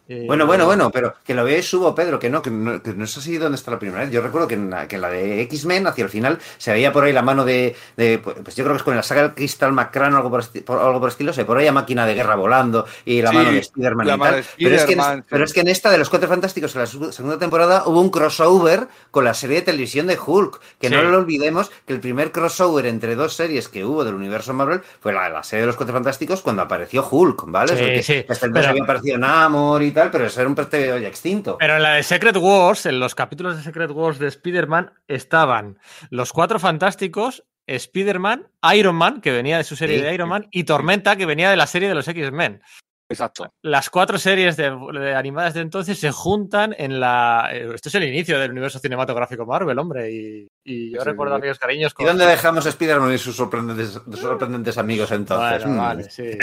[0.08, 2.93] eh, bueno, bueno, bueno, pero que lo veáis subo, Pedro, que no, que no, que
[2.93, 4.11] no sé si dónde está la primera vez.
[4.11, 7.06] Yo recuerdo que en la, que la de X-Men, hacia el final, se veía por
[7.06, 10.17] ahí la mano de, pues yo creo que es con la saga Crystal McCran o
[10.17, 10.43] algo por,
[10.80, 13.59] algo por estilo, se por ahí a máquina de guerra volando y la mano de
[13.59, 14.45] Spider-Man y tal.
[14.59, 16.88] pero, es que en, pero es que en esta de los Cuatro Fantásticos, en la
[16.88, 21.17] segunda temporada, hubo un crossover con la serie de televisión de Hulk, que no lo
[21.17, 25.30] olvidemos que el primer crossover entre dos series que hubo del universo Marvel fue la,
[25.30, 28.03] la serie de los Cuatro Fantásticos cuando apareció Hulk, ¿vale?
[28.03, 31.57] Sí, Hasta entonces había aparecido Namor y tal, pero eso era un preteo ya extinto.
[31.57, 35.80] Pero en la de Secret Wars, en los capítulos de Secret Wars de Spider-Man, estaban
[36.11, 40.65] los cuatro fantásticos, Spider-Man, Iron Man, que venía de su serie de Iron Man, y
[40.65, 42.61] Tormenta, que venía de la serie de los X-Men.
[43.07, 43.53] Exacto.
[43.61, 44.67] Las cuatro series de,
[45.15, 47.49] animadas de entonces se juntan en la.
[47.53, 50.11] Eh, esto es el inicio del universo cinematográfico Marvel, hombre.
[50.11, 51.93] Y, yo recuerdo aquellos cariños.
[51.93, 52.03] Con...
[52.03, 55.67] ¿Y dónde dejamos Spider-Man y sus sorprendentes, sorprendentes amigos entonces?
[55.67, 55.77] Mm.
[55.77, 56.32] vale, sí.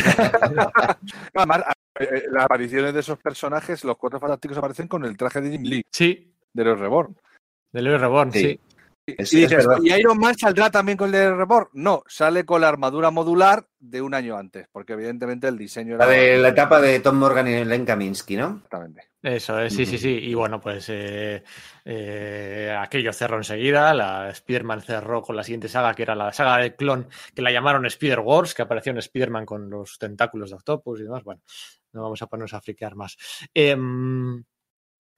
[1.35, 1.65] Además,
[2.03, 5.51] eh, eh, las apariciones de esos personajes, los cuatro fantásticos aparecen con el traje de
[5.51, 5.83] Jim Lee.
[5.91, 6.33] Sí.
[6.53, 7.17] De los Reborn.
[7.73, 8.61] De los Reborn, sí.
[9.07, 11.69] y, Iron Man saldrá también con el de Reborn?
[11.73, 16.07] No, sale con la armadura modular de un año antes, porque evidentemente el diseño era...
[16.07, 18.57] La de la etapa de Tom Morgan y Len Kaminsky, ¿no?
[18.57, 19.12] Exactamente.
[19.23, 20.18] Eso es, sí, sí, sí.
[20.20, 23.94] Y bueno, pues eh, aquello cerró enseguida.
[23.94, 27.52] La Spider-Man cerró con la siguiente saga, que era la saga de clon, que la
[27.52, 31.23] llamaron Spider-Wars, que apareció en Spider-Man con los tentáculos de Octopus y demás.
[31.23, 31.41] Bueno,
[31.92, 33.17] no vamos a ponernos a friquear más.
[33.55, 34.42] Em,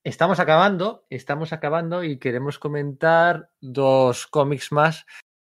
[0.05, 5.07] estamos acabando, estamos acabando y queremos comentar dos cómics más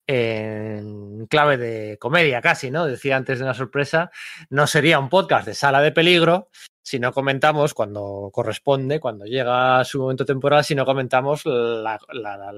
[0.08, 2.84] en clave de comedia casi, ¿no?
[2.84, 4.10] Decía antes de una sorpresa,
[4.48, 6.48] no sería un podcast de sala de peligro
[6.90, 12.00] si no comentamos cuando corresponde, cuando llega su momento temporal, si no comentamos la,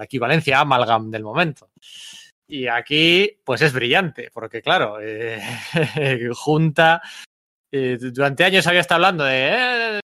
[0.01, 1.69] equivalencia amalgam del momento.
[2.49, 5.43] Y aquí, pues es brillante, porque claro, eh,
[6.35, 7.03] junta.
[7.71, 10.01] eh, durante años había estado hablando de eh,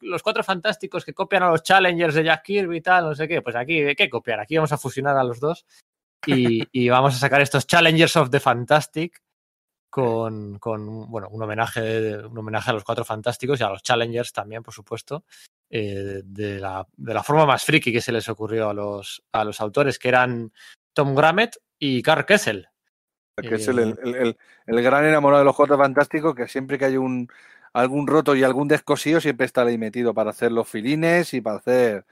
[0.00, 3.28] los cuatro fantásticos que copian a los Challengers de Jack Kirby y tal, no sé
[3.28, 3.42] qué.
[3.42, 4.40] Pues aquí, ¿qué copiar?
[4.40, 5.66] Aquí vamos a fusionar a los dos
[6.24, 9.20] y vamos a sacar estos Challengers of the Fantastic
[9.90, 14.32] con, con, bueno, un homenaje, un homenaje a los cuatro fantásticos y a los Challengers
[14.32, 15.24] también, por supuesto,
[15.68, 19.44] eh, de, la, de la forma más friki que se les ocurrió a los, a
[19.44, 20.52] los autores, que eran
[20.94, 22.68] Tom Grammett y Carl Kessel.
[23.36, 24.36] Que es el, el- el-
[24.66, 27.28] el gran enamorado de los cuatro fantásticos, que siempre que hay un
[27.72, 31.56] algún roto y algún descosío, siempre está ahí metido para hacer los filines y para
[31.58, 32.04] hacer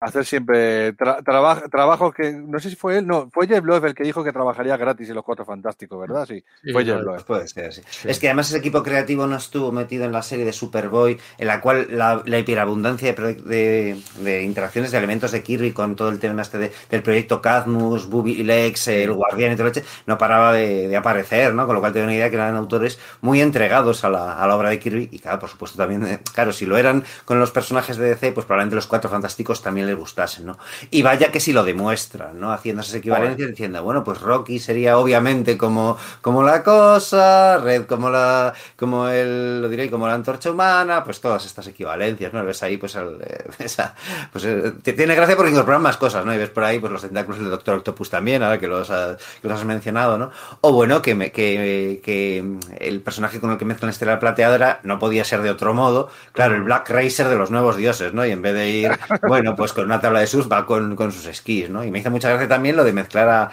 [0.00, 3.84] hacer siempre tra- traba- trabajos que no sé si fue él, no, fue Jeff Loeb
[3.84, 6.26] el que dijo que trabajaría gratis en los cuatro fantásticos, ¿verdad?
[6.26, 7.24] Sí, Sí, fue Jeff Loeb.
[7.24, 7.82] Puede ser, sí.
[8.04, 11.46] Es que además ese equipo creativo no estuvo metido en la serie de Superboy, en
[11.46, 16.08] la cual la, la hiperabundancia de, de- de interacciones de elementos de Kirby con todo
[16.08, 19.84] el tema este de- del proyecto Cadmus, Booby Legs, el Guardián y todo lo que
[20.06, 21.66] no paraba de, de aparecer, ¿no?
[21.66, 24.46] Con lo cual te da una idea que eran autores muy entregados a la, a
[24.46, 27.38] la obra de Kirby y claro, por supuesto también, eh, claro, si lo eran con
[27.38, 30.58] los personajes de DC, pues probablemente los cuatro fantásticos también les gustasen, ¿no?
[30.90, 32.52] Y vaya que si lo demuestran, ¿no?
[32.52, 38.10] Haciendo esas equivalencias, diciendo, bueno, pues Rocky sería obviamente como, como la cosa, Red como
[38.10, 42.44] la, como el, lo diré, como la antorcha humana, pues todas estas equivalencias, ¿no?
[42.44, 43.94] Ves ahí, pues, el, eh, esa,
[44.32, 46.34] pues eh, t- tiene gracia porque incorporan más cosas, ¿no?
[46.34, 49.16] Y ves por ahí, pues los tentáculos del Doctor Octopus también, ahora que los, ha-
[49.42, 50.30] que los has mencionado, ¿no?
[50.60, 52.44] O bueno, que, me, que, que
[52.78, 56.54] el personaje con el que mezclan Estelar Plateadora no podía ser de otro modo, claro,
[56.54, 58.24] el Black Racer de los nuevos dioses, ¿no?
[58.26, 58.90] Y en vez de ir,
[59.26, 61.84] bueno, pues con una tabla de surf, va con, con sus esquís, ¿no?
[61.84, 63.50] Y me hizo mucha gracia también lo de mezclar a,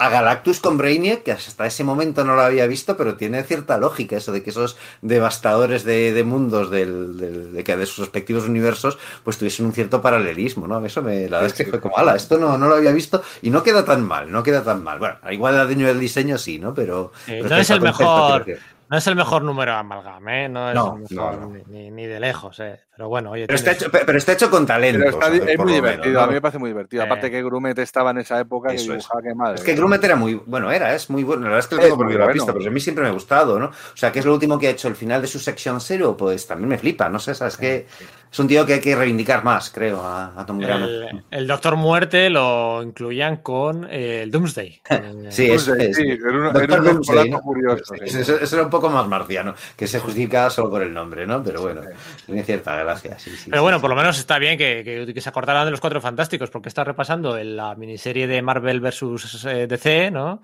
[0.00, 3.78] a Galactus con Brainiac, que hasta ese momento no lo había visto, pero tiene cierta
[3.78, 7.98] lógica eso de que esos devastadores de, de mundos del, del- de, que de sus
[7.98, 10.84] respectivos universos pues tuviesen un cierto paralelismo, ¿no?
[10.86, 13.22] Eso me, la verdad es que fue como, ala, esto no, no lo había visto
[13.42, 14.98] y no queda tan mal, no queda tan mal.
[15.00, 16.74] Bueno, igual a nivel del diseño sí, ¿no?
[16.74, 17.10] Pero...
[17.26, 18.46] Pero no es el mejor-
[18.90, 20.48] No es el mejor número de Amalgam, ¿eh?
[20.48, 22.80] No es No, el mejor no, ni- ni de lejos, ¿eh?
[22.98, 23.46] Pero bueno, oye.
[23.46, 24.98] Pero está, hecho, pe- pero está hecho con talento.
[24.98, 25.42] Pero está- ¿sabes?
[25.46, 26.20] es Por muy menos, divertido, ¿no?
[26.20, 27.02] a mí me parece muy divertido.
[27.04, 27.06] Eh.
[27.06, 28.98] Aparte que Grumet estaba en esa época que Eso es.
[28.98, 29.54] dibujaba que madre.
[29.54, 29.74] Es que.
[29.74, 31.42] Grumet era muy bueno, era, es muy bueno.
[31.44, 32.32] La verdad es que lo tengo he bueno.
[32.32, 33.66] visto, pero a mí siempre me ha gustado, ¿no?
[33.66, 36.16] O sea, que es lo último que ha hecho el final de su sección cero,
[36.18, 37.86] pues también me flipa, no sé, sabes que
[38.30, 40.88] es un tío que hay que reivindicar más, creo, a, a Tom Grammett.
[40.90, 44.82] el, el Doctor Muerte lo incluían con eh, el Doomsday.
[44.90, 47.40] Eh, Sí, es, Doomsday, es- sí, era un- Doctor era un Doomsday, polaco ¿no?
[47.42, 48.18] curioso, Sí, sí.
[48.20, 51.42] Eso, eso era un poco más marciano, que se justifica solo por el nombre, ¿no?
[51.44, 51.80] Pero bueno,
[52.26, 53.50] tiene cierta gracia, sí, sí.
[53.50, 56.00] Pero bueno, por lo menos está bien que, que- que se acordaran de los cuatro
[56.00, 59.44] fantásticos, porque está repasando en la miniserie de Marvel vs.
[59.46, 60.40] eh, DC, ¿no?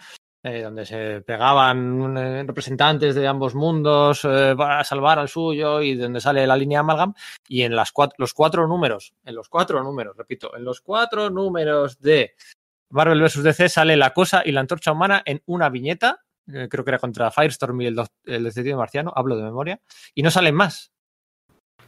[0.47, 5.95] Eh, donde se pegaban eh, representantes de ambos mundos eh, para salvar al suyo y
[5.95, 7.15] donde sale la línea Amalgam.
[7.49, 11.31] Y en las cuatro, los cuatro números, en los cuatro números, repito, en los cuatro
[11.31, 12.35] números de
[12.91, 13.43] Marvel vs.
[13.43, 16.21] DC sale la cosa y la antorcha humana en una viñeta.
[16.53, 19.81] eh, creo que era contra Firestorm y el, el detective marciano, hablo de memoria,
[20.15, 20.93] y no salen más.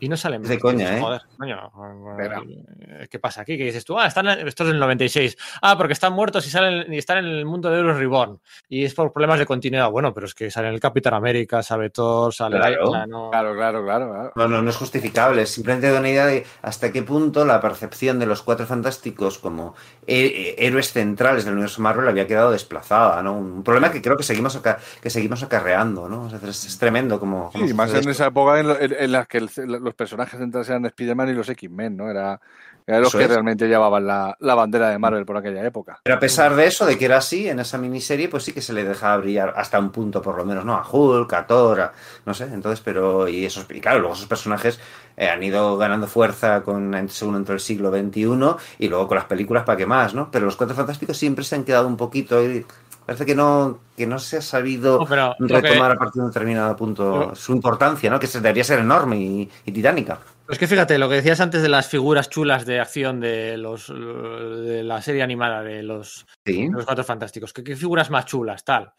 [0.00, 0.62] Y no salen Es de más.
[0.62, 1.00] coña, Dices, ¿eh?
[1.00, 1.72] Joder, coño.
[2.18, 3.56] Eh, ¿Qué pasa aquí?
[3.56, 5.36] Que dices tú, ah, están, esto es del 96.
[5.62, 8.38] Ah, porque están muertos y, salen, y están en el mundo de Euros Reborn.
[8.68, 9.90] Y es por problemas de continuidad.
[9.90, 12.56] Bueno, pero es que sale el Capitán América, sabe Thor, sale.
[12.58, 12.88] Claro.
[12.88, 14.10] o sea, no- Claro, claro, claro.
[14.10, 14.32] claro.
[14.36, 17.60] No, no, no es justificable, es simplemente da una idea de hasta qué punto la
[17.60, 19.74] percepción de los cuatro fantásticos como
[20.06, 23.34] he- eh, héroes centrales del universo Marvel había quedado desplazada, ¿no?
[23.36, 24.60] Un problema que creo que seguimos
[25.02, 26.24] que seguimos acarreando, ¿no?
[26.24, 27.50] O sea, es, es tremendo como...
[27.50, 28.10] como Sí, más en esto.
[28.10, 29.50] esa época en, lo- en- en las que el-
[29.86, 32.10] los personajes centrales eran Spider-Man y los X-Men, ¿no?
[32.10, 32.40] Era,
[32.86, 33.30] eran los Eso que es.
[33.30, 35.98] realmente llevaban la, la bandera de Marvel por aquella época.
[36.04, 38.62] Pero a pesar de eso, de que era así, en esa miniserie, pues sí que
[38.62, 40.74] se le dejaba brillar hasta un punto, por lo menos, ¿no?
[40.74, 41.92] A Hulk, a Thor, a-
[42.24, 43.26] no sé, entonces, pero...
[43.28, 44.78] Y, esos, y claro, luego esos personajes
[45.16, 49.26] eh, han ido ganando fuerza con, según entró el siglo XXI y luego con las
[49.26, 50.30] películas, ¿para qué más, no?
[50.30, 52.38] Pero los Cuatro Fantásticos siempre se han quedado un poquito...
[52.38, 52.64] ahí,
[53.04, 56.32] Parece que no, que no se ha sabido No, que- retomar a partir de un
[56.32, 58.18] determinado punto su importancia, ¿no?
[58.18, 60.18] Que se- debería ser enorme y, y titánica.
[60.48, 63.88] Es que fíjate, lo que decías antes de las figuras chulas de acción de los
[63.88, 66.66] de la serie animada de los, Sí.
[66.68, 67.52] de los cuatro fantásticos.
[67.52, 68.92] ¿Qué, qué figuras más chulas, tal?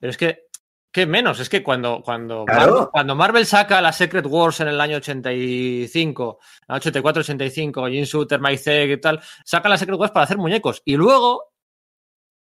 [0.00, 0.46] Pero es que,
[0.92, 1.40] ¿qué menos?
[1.40, 2.72] Es que cuando, cuando, Claro.
[2.72, 8.92] Marvel, cuando Marvel saca la Secret Wars en el año 85, 84-85, Jim Shooter, Mike
[8.92, 10.80] y tal, sacan la Secret Wars para hacer muñecos.
[10.84, 11.52] Y luego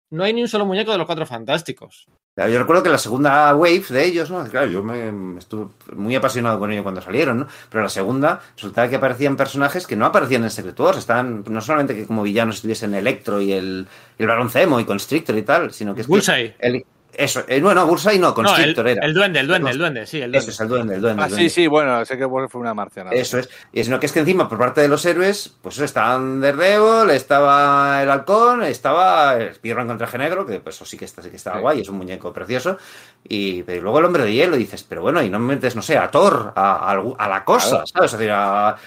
[0.10, 2.08] no hay ni un solo muñeco de los cuatro fantásticos.
[2.38, 4.44] Yo recuerdo que la segunda wave de ellos, ¿no?
[4.46, 7.48] Claro, yo me, me estuve muy apasionado con ello cuando salieron, ¿no?
[7.72, 11.62] Pero la segunda resultaba que aparecían personajes que no aparecían en Secret Wars, estaban no
[11.62, 13.88] solamente que como villanos estuviesen Electro y el,
[14.20, 16.14] el Barón Zemo y Constrictor y tal, sino que es que
[16.60, 16.86] el-
[17.18, 19.06] eso, eh, bueno, Bullseye no, Constrictor no, el, era.
[19.08, 20.38] El duende, el duende, el duende, sí, el duende.
[20.38, 21.22] Eso es el duende, el duende.
[21.22, 21.50] Ah, el duende.
[21.50, 23.12] sí, sí, bueno, sé que fue una marciana.
[23.12, 23.50] Eso es.
[23.74, 27.10] Y sino que es que encima, por parte de los héroes, pues eso, estaban Daredevil,
[27.10, 31.30] estaba el halcón, estaba Spider-Man con traje negro, que pues eso sí que, está, sí
[31.30, 31.62] que estaba Sí.
[31.62, 32.78] guay, es un muñeco precioso.
[33.30, 35.82] Y pero luego el hombre de hielo, dices, pero bueno, y no me metes, no
[35.82, 37.88] sé, a Thor, a, a- a la cosa, Claro.
[37.88, 38.14] ¿sabes?
[38.14, 38.78] Es decir, a, a-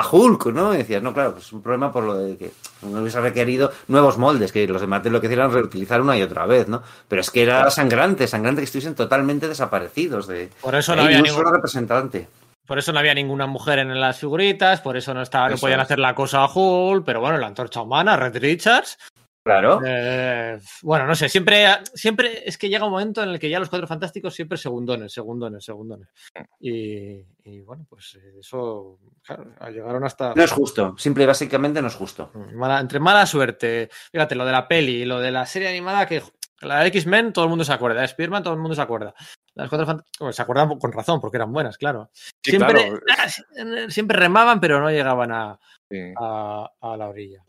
[0.00, 0.74] a Hulk, ¿no?
[0.74, 2.50] Y decías, no, claro, pues es un problema por lo de que
[2.82, 6.16] no hubiese requerido nuevos moldes, que los de Mattel lo que hicieron era reutilizar una
[6.18, 6.82] y otra vez, ¿no?
[7.08, 10.48] Pero es que era sangrante, sangrante que estuviesen totalmente desaparecidos de.
[10.60, 12.28] Por eso no había ningún- solo representante.
[12.66, 15.60] Por eso no había ninguna mujer en las figuritas, por eso no estaba, no Eso
[15.62, 15.84] podían es.
[15.84, 18.96] hacer la cosa a Hulk, pero bueno, la antorcha humana, Red Richards.
[19.46, 19.82] Claro.
[19.84, 23.58] eh, bueno, no sé, siempre, siempre es que llega un momento en el que ya
[23.60, 26.08] los cuatro fantásticos siempre segundones, segundones, segundones.
[26.58, 30.32] Y, y bueno, pues eh, eso, claro, llegaron hasta.
[30.34, 32.30] No es justo, simple y básicamente no es justo.
[32.54, 33.90] Mala- entre mala suerte.
[34.10, 36.22] Fíjate, lo de la peli y lo de la serie animada, que
[36.64, 39.14] la de X-Men todo el mundo se acuerda, de Spearman todo el mundo se acuerda.
[39.54, 42.10] Las cuatro fant- bueno, se acuerdan con razón, porque eran buenas, claro.
[42.12, 43.00] Sí, siempre, claro.
[43.18, 45.58] ah, siempre remaban, pero no llegaban a,
[45.90, 45.98] Sí.
[46.20, 47.44] a, a la orilla.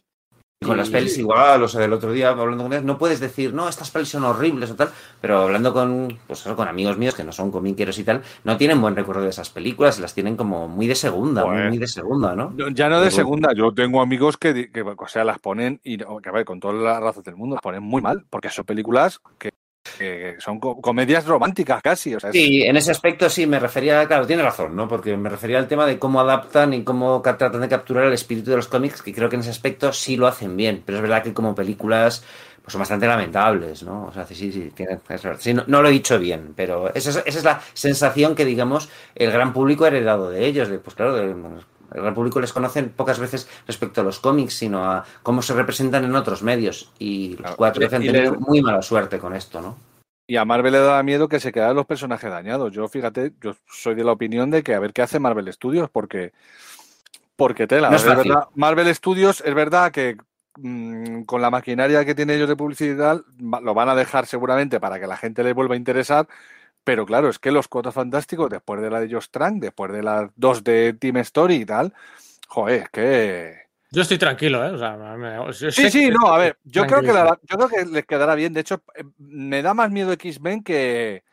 [0.65, 3.19] Y con las pelis igual, o sea, del otro día hablando con ellos, no puedes
[3.19, 4.89] decir, no, estas pelis son horribles o tal,
[5.21, 8.57] pero hablando con, pues eso, con amigos míos que no son comiqueros y tal, no
[8.57, 11.87] tienen buen recuerdo de esas películas, las tienen como muy de segunda, muy, muy de
[11.87, 12.53] segunda, ¿no?
[12.73, 16.29] Ya no de segunda, yo tengo amigos que, o sea, las ponen, y no, que
[16.29, 19.21] a ver, con todas las razas del mundo, las ponen muy mal, porque son películas
[19.37, 19.51] que,
[19.97, 22.15] que son co- comedias románticas casi.
[22.15, 24.88] O sea, Sí, en ese aspecto sí me refería, claro, tiene razón, ¿no?
[24.88, 28.49] Porque me refería al tema de cómo adaptan y cómo tratan de capturar el espíritu
[28.51, 31.01] de los cómics, que creo que en ese aspecto sí lo hacen bien, pero es
[31.01, 32.23] verdad que como películas
[32.64, 34.07] pues son bastante lamentables, ¿no?
[34.07, 35.39] O sea, sí, sí, tiene- es verdad.
[35.39, 38.43] Sí, no, no lo he dicho bien, pero esa es, esa es la sensación que,
[38.43, 41.35] digamos, el gran público ha heredado de ellos, de, pues claro, de-
[41.93, 46.05] el público les conocen pocas veces respecto a los cómics, sino a cómo se representan
[46.05, 49.61] en otros medios, y los cuatro y- han tenido le- muy mala suerte con esto,
[49.61, 49.77] ¿no?
[50.27, 52.73] Y a Marvel le da miedo que se quedaran los personajes dañados.
[52.73, 55.88] Yo, fíjate, yo soy de la opinión de que a ver qué hace Marvel Studios,
[55.91, 56.33] porque,
[57.35, 57.89] porque tela.
[57.89, 58.31] No es Es fácil.
[58.31, 60.17] verdad, Marvel Studios es verdad que
[60.57, 64.99] mm, con la maquinaria que tienen ellos de publicidad lo van a dejar seguramente para
[64.99, 66.27] que la gente les vuelva a interesar.
[66.85, 70.03] Pero claro, es que los Cuatro Fantásticos, después de la de Josh Trank, después de
[70.03, 71.93] las dos de Team Story y tal,
[72.47, 73.55] joder, es que
[73.91, 74.69] Yo estoy tranquilo, ¿eh?
[74.72, 77.69] O sea, me- Sí, sí, que- no, a ver, yo creo que, la- yo creo
[77.69, 78.53] que les quedará bien.
[78.53, 81.23] De hecho, eh, me da más miedo X-Men que,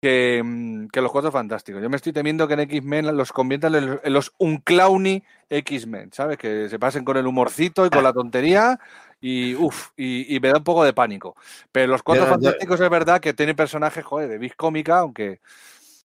[0.00, 1.82] que, mm, que los Cuatro Fantásticos.
[1.82, 6.12] Yo me estoy temiendo que en X-Men los conviertan en los, en los unclowny X-Men,
[6.12, 6.38] ¿sabes?
[6.38, 8.78] Que se pasen con el humorcito y con la tontería
[9.26, 11.34] y, uf, y, y me da un poco de pánico.
[11.72, 15.40] Pero los Cuatro yo- Fantásticos es verdad que tienen personajes, joder, de vis cómica, aunque...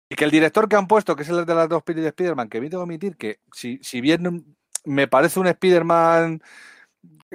[0.09, 2.09] Y que el director que han puesto, que es el de las dos pelis de
[2.11, 6.41] Spider-Man, que me tengo que admitir que si, si bien me parece un Spider-Man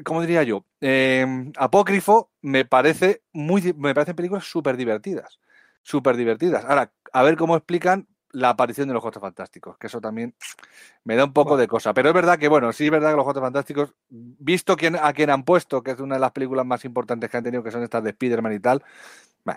[0.03, 0.66] ¿cómo diría yo?
[0.82, 1.26] Eh,
[1.58, 5.40] apócrifo me parece muy me parecen películas súper divertidas.
[5.84, 6.64] Súper divertidas.
[6.66, 10.34] Ahora, a ver cómo explican la aparición de los Cuatro Fantásticos, que eso también
[11.03, 11.93] me da un poco de cosa.
[11.93, 15.14] Pero es verdad que, bueno, sí es verdad que los Cuatro Fantásticos, visto quién, a
[15.14, 17.72] quién han puesto, que es una de las películas más importantes que han tenido, que
[17.72, 18.84] son estas de Spider-Man y tal,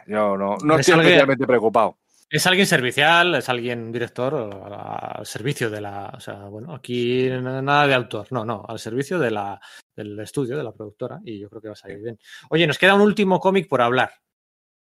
[0.06, 1.98] yo no, no Es estoy alguien- especialmente preocupado.
[2.30, 6.10] Es alguien servicial, es alguien director al servicio de la.
[6.16, 9.60] O sea, bueno, aquí nada de autor, no, no, al servicio de la,
[9.94, 12.18] del estudio, de la productora, y yo creo que va a salir bien.
[12.48, 14.10] Oye, nos queda un último cómic por hablar,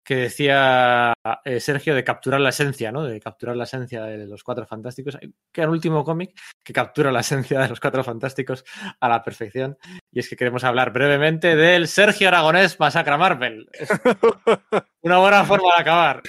[0.09, 1.13] que decía
[1.45, 3.03] eh, Sergio de capturar la esencia, ¿no?
[3.03, 5.15] De capturar la esencia de los cuatro fantásticos.
[5.51, 8.65] Queda un último cómic que captura la esencia de los cuatro fantásticos
[8.99, 9.77] a la perfección,
[10.11, 13.69] y es que queremos hablar brevemente del Sergio Aragonés Masacra Marvel.
[15.03, 16.23] Una buena forma de acabar.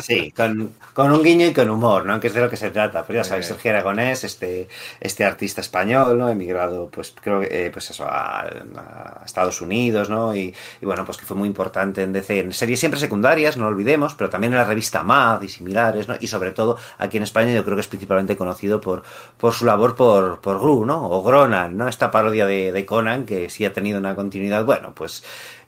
[0.00, 2.20] Sí, con, con un guiño y con humor, ¿no?
[2.20, 3.04] Que es de lo que se trata.
[3.06, 3.46] Pues ya sabéis.
[3.46, 4.68] Sergio Aragonés, este,
[5.00, 6.28] este artista español, ¿no?
[6.28, 10.34] Emigrado, pues creo que, eh, pues eso, a, a Estados Unidos, ¿no?
[10.36, 13.64] Y, y bueno, pues que fue muy importante en DC, en series siempre secundarias, no
[13.64, 16.14] lo olvidemos, pero también en la revista Mad y similares, ¿no?
[16.20, 19.02] Y sobre todo aquí en España yo creo que es principalmente conocido por,
[19.38, 21.08] por su labor por, por Gru, ¿no?
[21.10, 21.88] O Gronan, ¿no?
[21.88, 25.24] Esta parodia de, de Conan que sí ha tenido una continuidad, bueno, pues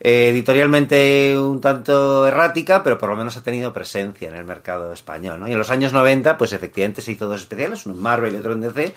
[0.06, 4.92] eh, editorialmente un tanto errática, pero por lo menos ha tenido presencia en el mercado
[4.92, 5.42] español.
[5.48, 8.36] Y en los años 90, pues efectivamente se hizo dos especiales, uno en Marvel y
[8.36, 8.94] otro en DC,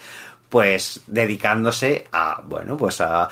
[0.49, 3.29] pues dedicándose a, bueno, pues a,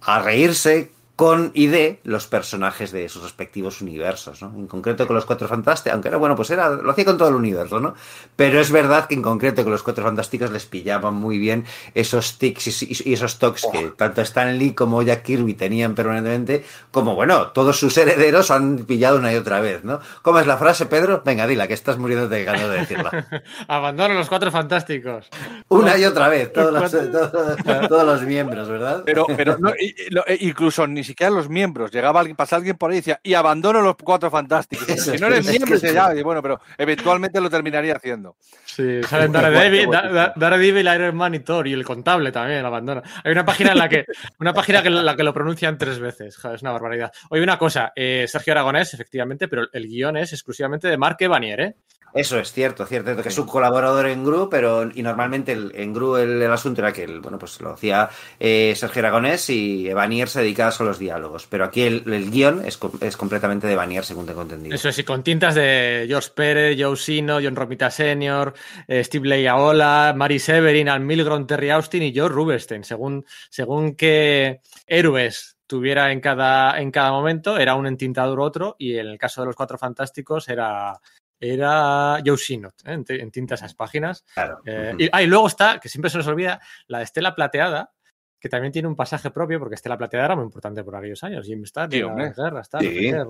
[0.00, 4.52] a reírse con y de los personajes de sus respectivos universos, ¿no?
[4.56, 7.28] En concreto con los Cuatro Fantásticos, aunque era bueno, pues era, lo hacía con todo
[7.28, 7.94] el universo, ¿no?
[8.36, 12.38] Pero es verdad que en concreto con los Cuatro Fantásticos les pillaban muy bien esos
[12.38, 17.48] tics y, esos tocs que tanto Stan Lee como Jack Kirby tenían permanentemente, como bueno,
[17.48, 19.98] todos sus herederos han pillado una y otra vez, ¿no?
[20.22, 21.22] ¿Cómo es la frase, Pedro?
[21.26, 23.26] Venga, dila, que estás muriendo de ganas de decirla.
[23.66, 25.28] Abandono los cuatro fantásticos.
[25.66, 29.02] Una y otra vez, todos los, todos, todos los miembros, ¿verdad?
[29.04, 29.26] Pero,
[29.58, 29.70] no,
[30.28, 31.90] e- incluso ni siquiera los miembros.
[31.90, 34.86] Llegaba alguien, pasaba alguien por ahí y decía, y abandono los cuatro fantásticos.
[35.04, 38.36] si no eres miembro, ya, y bueno, pero eventualmente lo terminaría haciendo.
[38.64, 39.90] Sí, salen Daredevil,
[40.36, 43.02] Daredevil, Iron Man y Thor, y el contable también abandona.
[43.24, 44.04] Hay una página en la que,
[44.38, 46.36] una página en la que lo pronuncian tres veces.
[46.36, 47.12] es una barbaridad.
[47.30, 51.60] Oye, una cosa, eh, Sergio Aragonés, efectivamente, pero el guion es exclusivamente de Marc Evanier,
[51.60, 51.76] ¿eh?
[52.14, 56.16] Eso es cierto, cierto, que es un colaborador en Gru, pero y normalmente en Gru
[56.16, 58.08] el, asunto era que el, bueno, pues lo hacía
[58.40, 62.64] eh, Sergio Aragonés y Evanier se dedicaba solo a los diálogos, pero aquí el, guion
[62.64, 64.74] es, es, completamente de Evanier, según tengo entendido.
[64.74, 68.54] Eso es, y con tintas de George Pérez, Joe Sino, John Romita Sr.,
[68.86, 74.60] eh, Steve Leiaola, Mary Severin, Al Milgrom, Terry Austin y George Rubinstein, según, según qué
[74.86, 79.42] héroes tuviera en cada, en cada momento, era un entintador otro, y en el caso
[79.42, 80.98] de los Cuatro Fantásticos era
[81.40, 83.02] era Joe Sinot, ¿eh?
[83.08, 84.24] en, tinta esas páginas.
[84.64, 87.92] Eh, y, ah, y, luego está, que siempre se nos olvida, la Estela Plateada,
[88.40, 91.46] que también tiene un pasaje propio, porque Estela Plateada era muy importante por aquellos años.
[91.46, 92.78] Jim Starr, sí, Guerra, sí,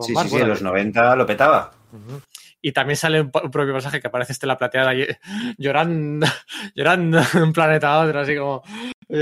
[0.00, 1.70] sí, sí, en los 90 lo petaba.
[2.60, 4.92] Y también sale un, propio pasaje que aparece Estela Plateada
[5.58, 6.26] llorando,
[6.74, 8.62] llorando de un planeta a otro, así como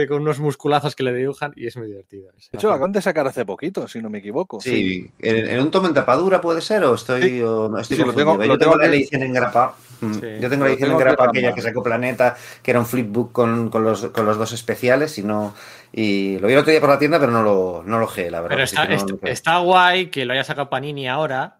[0.09, 2.31] con unos musculazos que le dibujan y es muy divertido.
[2.33, 4.61] De hecho, acaban de sacar hace poquito, si no me equivoco.
[4.61, 8.59] Sí, ¿En, un tomo en tapadura puede ser o estoy, o estoy lo tengo, Yo
[8.59, 9.77] tengo la edición en grapa.
[10.01, 10.41] Mm.
[10.41, 13.71] Yo tengo la edición en grapa aquella que sacó Planeta, que era un flipbook con,
[13.71, 15.55] con, los, con los dos especiales y no
[15.93, 18.41] y lo vi el otro día por la tienda, pero no lo, no lo la
[18.41, 18.49] verdad.
[18.49, 18.85] Pero está,
[19.23, 21.57] está guay que lo haya sacado Panini ahora,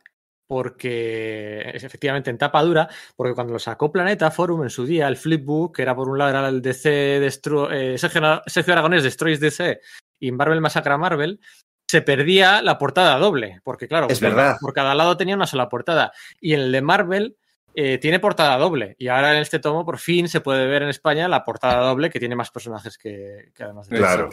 [0.47, 5.09] porque es efectivamente en tapa dura, porque cuando lo sacó Planeta Forum en su día,
[5.09, 9.81] el flipbook, que era por un lado era el DC eh, Sergio, Aragonés Destroys DC
[10.21, 11.41] y Marvel Masacra Marvel,
[11.89, 14.57] se perdía la portada doble, porque claro, es verdad.
[14.61, 16.13] por cada lado tenía una sola portada.
[16.41, 17.37] Y en el de Marvel
[17.79, 18.97] eh, tiene portada doble.
[18.99, 22.09] Y ahora en este tomo, por fin, se puede ver en España la portada doble
[22.09, 24.31] que tiene más personajes que, además de Claro.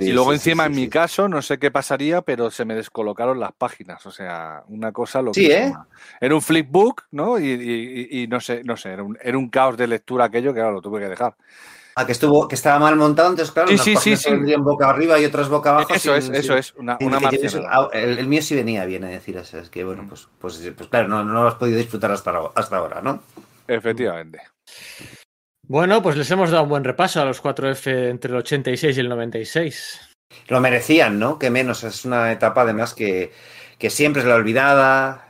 [0.00, 3.52] y luego, encima, en mi caso, no sé qué pasaría, pero se me descolocaron las
[3.52, 4.04] páginas.
[4.06, 5.56] O sea, una cosa lo que.
[5.56, 5.72] ¿eh?
[6.20, 7.38] Era un flipbook, ¿no?
[7.38, 10.72] Y, no sé, no sé, era un, era un caos de lectura aquello que ahora
[10.72, 11.36] lo tuve que dejar.
[12.00, 15.24] Ah, que estuvo, que estaba mal montado, entonces claro, sí, sí, sí, boca arriba y
[15.24, 15.92] otras boca abajo.
[15.92, 19.58] Eso es, eso es, una, una ah, el, mío sí venía bien a decir eso,
[19.58, 22.76] es que bueno, pues, pues, pues claro, no, no, lo has podido disfrutar hasta, hasta
[22.76, 23.20] ahora, ¿no?
[23.66, 24.40] Efectivamente.
[25.66, 29.00] Bueno, pues les hemos dado un buen repaso a los 4F entre el 86 y
[29.00, 30.00] el 96.
[30.46, 31.36] Lo merecían, ¿no?
[31.36, 33.32] Que menos, es una etapa además que,
[33.76, 35.27] que siempre es la olvidada,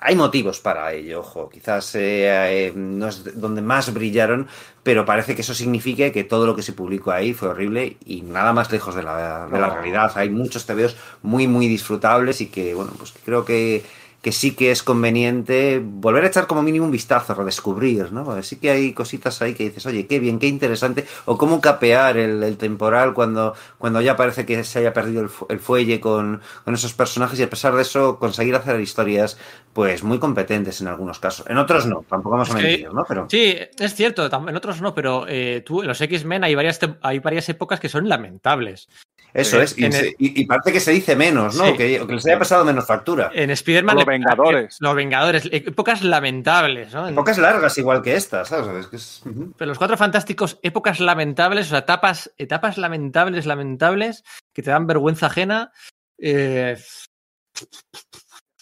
[0.00, 4.48] hay motivos para ello, ojo, quizás eh, eh, no es donde más brillaron,
[4.82, 8.22] pero parece que eso significa que todo lo que se publicó ahí fue horrible y
[8.22, 10.12] nada más lejos de la, de la realidad.
[10.16, 13.82] Hay muchos TVOs muy, muy disfrutables y que, bueno, pues creo que
[14.24, 18.42] que sí que es conveniente volver a echar como mínimo un vistazo, redescubrir, ¿no?
[18.42, 22.16] sí que hay cositas ahí que dices, oye, qué bien, qué interesante, o cómo capear
[22.16, 27.38] el, temporal cuando, cuando ya parece que se haya perdido el, fuelle con, esos personajes
[27.38, 29.36] y a pesar de eso conseguir hacer historias
[29.74, 31.44] pues muy competentes en algunos casos.
[31.46, 33.04] En otros no, tampoco vamos a mentir, ¿no?
[33.06, 33.26] Pero...
[33.28, 37.18] Sí, es cierto, en otros no, pero eh, tú, en los X-Men hay varias, hay
[37.18, 38.88] varias épocas que son lamentables.
[39.34, 41.76] Eso es, y, parece que se dice menos, ¿no?
[41.76, 43.32] Que, les haya pasado menos factura.
[43.34, 43.96] En Spider-Man.
[43.96, 44.76] Los Vengadores.
[44.78, 47.08] Los Vengadores, épocas lamentables, ¿no?
[47.08, 49.20] Épocas largas, igual que estas, ¿sabes?
[49.56, 54.22] Pero los cuatro fantásticos, épocas lamentables, o sea, etapas, etapas lamentables, lamentables,
[54.52, 55.72] que te dan vergüenza ajena.
[56.16, 56.76] Eh,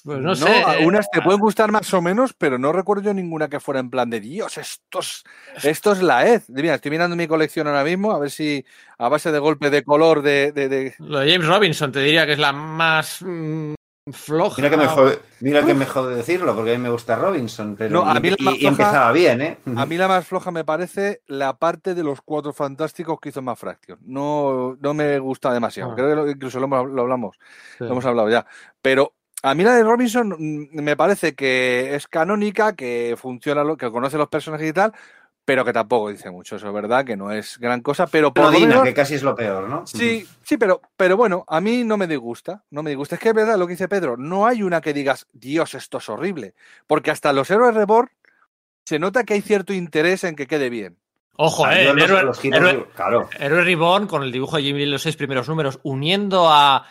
[0.04, 0.50] pues no, sé.
[0.50, 3.80] Eh, unas te pueden gustar más o menos, pero no recuerdo yo ninguna que fuera
[3.80, 5.24] en plan de Dios, estos,
[5.62, 6.42] esto es la Ed.
[6.48, 8.64] Mira, estoy mirando mi colección ahora mismo, a ver si
[8.98, 10.94] a base de golpe de color de.
[10.98, 13.74] Lo de James Robinson te diría que es la más mm,
[14.10, 14.56] floja.
[14.56, 17.76] Mira que, me jode, mira que me jode decirlo, porque a mí me gusta Robinson,
[17.76, 19.58] pero a mí y, empezaba bien, ¿eh?
[19.76, 23.42] A mí la más floja me parece la parte de los cuatro fantásticos que hizo
[23.42, 24.00] más Fraction.
[24.02, 25.92] No, no me gusta demasiado.
[25.92, 25.94] Ah.
[25.94, 27.38] Creo que incluso lo, lo hablamos,
[27.78, 28.44] lo hemos hablado ya.
[28.80, 33.90] Pero a mí la de Robinson mm, me parece que es canónica, que funciona, que
[33.90, 34.92] conoce los personajes y tal,
[35.44, 38.56] pero que tampoco dice mucho, eso es verdad, que no es gran cosa, pero por
[38.56, 39.86] lo que casi es lo peor, ¿no?
[39.86, 43.16] Sí, sí, pero, pero bueno, a mí no me disgusta, no me disgusta.
[43.16, 45.98] Es que es verdad lo que dice Pedro, no hay una que digas, Dios, esto
[45.98, 46.54] es horrible,
[46.86, 48.10] porque hasta los héroes reborn
[48.84, 50.96] se nota que hay cierto interés en que quede bien.
[51.36, 53.28] Ojo, eh, el héroe, claro.
[53.38, 56.86] Reborn con el dibujo de Jimmy los seis primeros números, uniendo a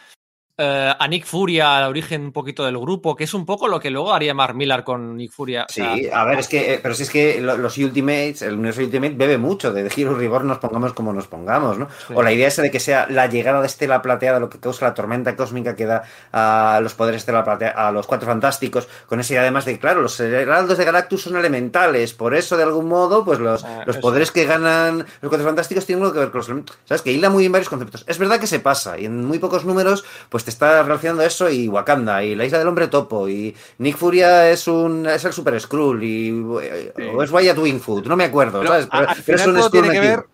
[0.64, 3.80] eh, a Nick Furia al origen un poquito del grupo, que es un poco lo
[3.80, 5.65] que luego haría Mark Millar con Nick Furia.
[5.67, 9.15] Sí, a ver, es que, eh, pero si es que los Ultimates, el universo Ultimate
[9.15, 11.88] bebe mucho de Hero Reborn, nos pongamos como nos pongamos, ¿no?
[12.14, 14.85] O la idea esa de que sea la llegada de Estela Plateada lo que causa
[14.85, 18.88] la tormenta cósmica que da a los poderes de Estela Plateada, a los Cuatro Fantásticos,
[19.07, 22.64] con esa idea además de, claro, los heraldos de Galactus son elementales, por eso de
[22.64, 26.19] algún modo, pues los, ah, los poderes que ganan los Cuatro Fantásticos tienen algo que
[26.19, 26.51] ver con los
[26.85, 27.01] ¿Sabes?
[27.01, 28.03] Que hila muy en varios conceptos.
[28.07, 31.50] Es verdad que se pasa, y en muy pocos números, pues te está relacionando eso
[31.50, 35.34] y Wakanda y la isla del hombre topo y Nick Furia es un es el
[35.34, 38.88] Super Skrull y o es Wyatt Wingfoot, no me acuerdo, ¿sabes?
[39.26, 40.26] Pero, tiene que ver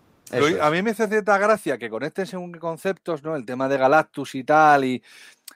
[0.60, 3.36] a mí me hace cierta gracia que conecten según conceptos, ¿no?
[3.36, 5.02] El tema de Galactus y tal, y,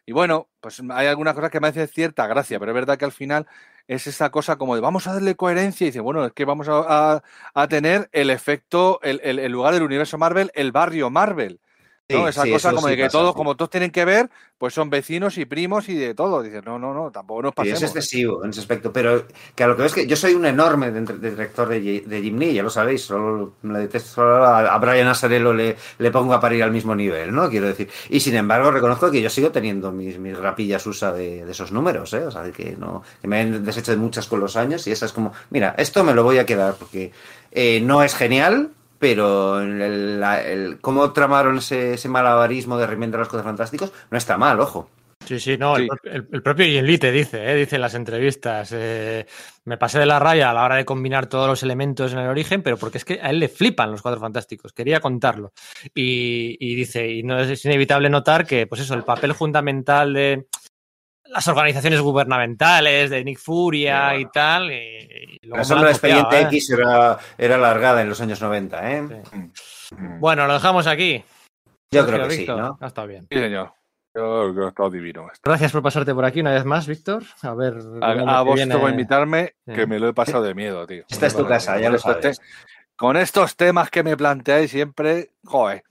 [0.06, 3.04] y bueno, pues hay algunas cosas que me hacen cierta gracia, pero es verdad que
[3.04, 3.46] al final
[3.86, 6.68] es esa cosa como de vamos a darle coherencia y dice, bueno, es que vamos
[6.68, 7.22] a,
[7.54, 11.60] a, tener el efecto, el, el, lugar del universo Marvel, el barrio Marvel.
[12.12, 15.44] Esa cosa como de que todos, como todos tienen que ver, pues son vecinos y
[15.44, 16.42] primos y de todo.
[16.42, 17.82] Dices, no, no, no, tampoco nos pasemos.
[17.82, 20.46] es excesivo en ese aspecto, pero que a lo que ves que yo soy un
[20.46, 23.54] enorme director de, de Jim Lee, ya lo sabéis, solo,
[24.16, 27.48] a, Brian Asarello le, le pongo a parir al mismo nivel, ¿no?
[27.50, 27.88] Quiero decir.
[28.08, 32.12] Y sin embargo, reconozco que yo sigo teniendo mis, mis rapillas usa de, esos números,
[32.12, 32.24] ¿eh?
[32.24, 35.06] O sea, que, no, que me han deshecho de muchas con los años y esa
[35.06, 37.12] es como, mira, esto me lo voy a quedar porque
[37.50, 38.70] eh, no es genial,
[39.02, 44.88] pero el, cómo tramaron ese, malabarismo de reinventar los cosas fantásticos no está mal, ojo.
[45.26, 47.56] Sí, sí, no, El, propio Ian Lee te dice, ¿eh?
[47.56, 49.26] dice en las entrevistas, eh,
[49.64, 52.28] me pasé de la raya a la hora de combinar todos los elementos en el
[52.28, 55.52] origen, pero porque es que a él le flipan los cuadros fantásticos, quería contarlo.
[55.92, 60.46] Y, y dice, y no es inevitable notar que, pues eso, el papel fundamental de,
[61.32, 64.70] las organizaciones gubernamentales de Nick Furia y tal.
[64.70, 66.42] Y, la sombra de Expediente ¿eh?
[66.42, 69.02] X era, era alargada en los años 90, ¿eh?
[69.02, 70.20] Mm.
[70.20, 71.24] Bueno, lo dejamos aquí.
[71.90, 72.78] Yo creo que sí, ¿no?
[72.80, 73.26] Ha estado bien.
[73.30, 73.72] Sí, señor.
[74.14, 75.26] Yo creo que ha estado divino.
[75.42, 77.22] Gracias por pasarte por aquí una vez más, Víctor.
[77.42, 77.74] A ver.
[78.02, 78.76] A, vos viene...
[78.76, 81.04] por invitarme, que me lo he pasado de miedo, tío.
[81.08, 82.40] Esta es tu casa, ya lo sabes.
[82.94, 85.82] Con estos temas que me planteáis siempre, joder.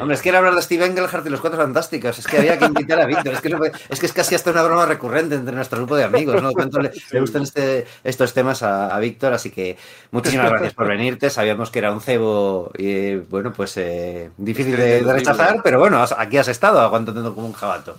[0.00, 2.18] Hombre, es que era hablar de Steve Engelhardt y los Cuatro Fantásticos.
[2.18, 3.34] Es que había que invitar a Víctor.
[3.34, 6.42] Es que, es que es casi hasta una broma recurrente entre nuestro grupo de amigos,
[6.42, 6.52] ¿no?
[6.52, 9.32] Cuánto le, gustan este, estos temas a, Víctor.
[9.32, 9.76] Así que
[10.10, 11.30] muchísimas gracias por venirte.
[11.30, 16.38] Sabíamos que era un cebo y, bueno, pues eh, difícil de, rechazar, pero bueno, aquí
[16.38, 17.96] has estado aguantando como un jabato.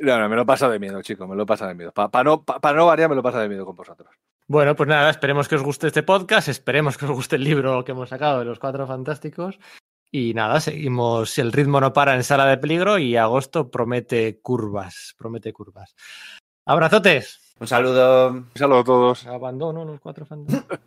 [0.00, 1.92] No, no, me lo pasa de miedo, chico, me lo pasa de miedo.
[1.92, 4.08] Para no, no variar, me lo pasa de miedo con vosotros.
[4.46, 7.82] Bueno, pues nada, esperemos que os guste este podcast, esperemos que os guste el libro
[7.84, 9.58] que hemos sacado de los Cuatro Fantásticos
[10.16, 11.36] y nada, seguimos.
[11.40, 15.12] El ritmo no para en sala de peligro y agosto promete curvas.
[15.18, 15.96] Promete curvas.
[16.64, 17.56] Abrazotes.
[17.58, 18.28] Un saludo.
[18.28, 19.26] Un saludo a todos.
[19.26, 20.78] Abandono los cuatro fantásticos.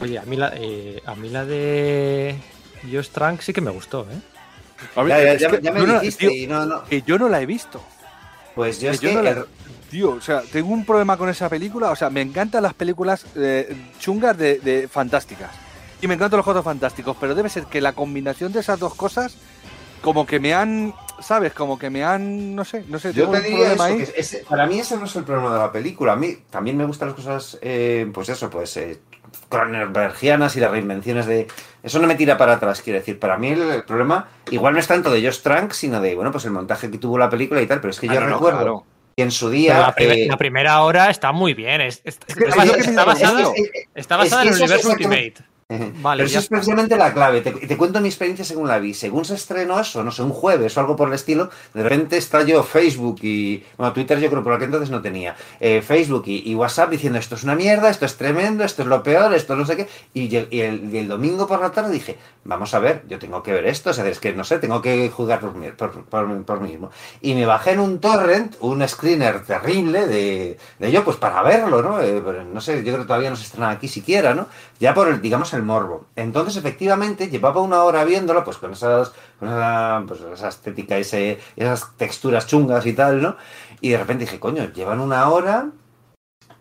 [0.02, 2.36] Oye, a mí la, eh, a mí la de
[2.92, 4.20] Josh Trank sí que me gustó, ¿eh?
[5.62, 6.84] ya, me dijiste y no, no.
[6.86, 7.82] Que yo no la he visto.
[8.56, 9.14] Pues yo es que...
[9.14, 9.46] No la...
[9.90, 11.92] Tío, o sea, tengo un problema con esa película.
[11.92, 15.52] O sea, me encantan las películas eh, chungas de, fantásticas.
[16.02, 17.18] Y me encantan los juegos fantásticos.
[17.20, 19.36] Pero debe ser que la combinación de esas dos cosas,
[20.02, 20.96] como que me han.
[21.20, 21.54] ¿Sabes?
[21.54, 22.56] Como que me han.
[22.56, 23.12] No sé, no sé.
[23.12, 26.14] Yo te diría eso, para mí ese no es el problema de la película.
[26.14, 29.02] A mí también me gustan las cosas, eh, pues eso, pues eh,
[29.52, 31.48] Cronenbergianas y las reinvenciones de...
[31.84, 33.20] Eso no me tira para atrás, quiero decir.
[33.20, 36.46] Para mí el, problema igual no es tanto de Josh Trank, sino de, bueno, pues
[36.46, 38.86] el montaje que tuvo la película y tal, pero es que yo recuerdo...
[39.16, 39.94] que en su día.
[39.98, 41.82] Eh, la, primera hora está muy bien.
[41.82, 43.42] está, basada,
[44.42, 45.51] en el universo Ultimate.
[46.02, 47.42] Vale, Pero eso es precisamente la clave.
[47.42, 48.94] Te, te, cuento mi experiencia según la vi.
[48.94, 52.20] Según se estrenó eso, no sé, un jueves o algo por el estilo, de repente
[52.46, 53.64] yo Facebook y.
[53.78, 55.36] Bueno, Twitter yo creo por aquel entonces no tenía.
[55.60, 59.04] Eh, Facebook y, WhatsApp diciendo esto es una mierda, esto es tremendo, esto es lo
[59.04, 59.88] peor, esto no sé qué.
[60.14, 63.90] Y, el, domingo por la tarde dije, vamos a ver, yo tengo que ver esto.
[63.90, 66.92] O sea, es que no sé, tengo que jugar por, por, por, mí mismo.
[67.22, 71.82] Y me bajé en un torrent, un screener terrible de, de ello, pues para verlo,
[71.82, 72.02] ¿no?
[72.02, 74.48] Eh, no sé, yo creo que todavía no se estrena aquí siquiera, ¿no?
[74.80, 76.06] Ya por el, digamos, el morbo.
[76.16, 81.40] Entonces, efectivamente, llevaba una hora viéndolo, pues con esas, con esa, pues, esa estética, ese,
[81.56, 83.38] esas texturas chungas y tal, ¿no?
[83.82, 85.72] Y de repente dije, coño, llevan una hora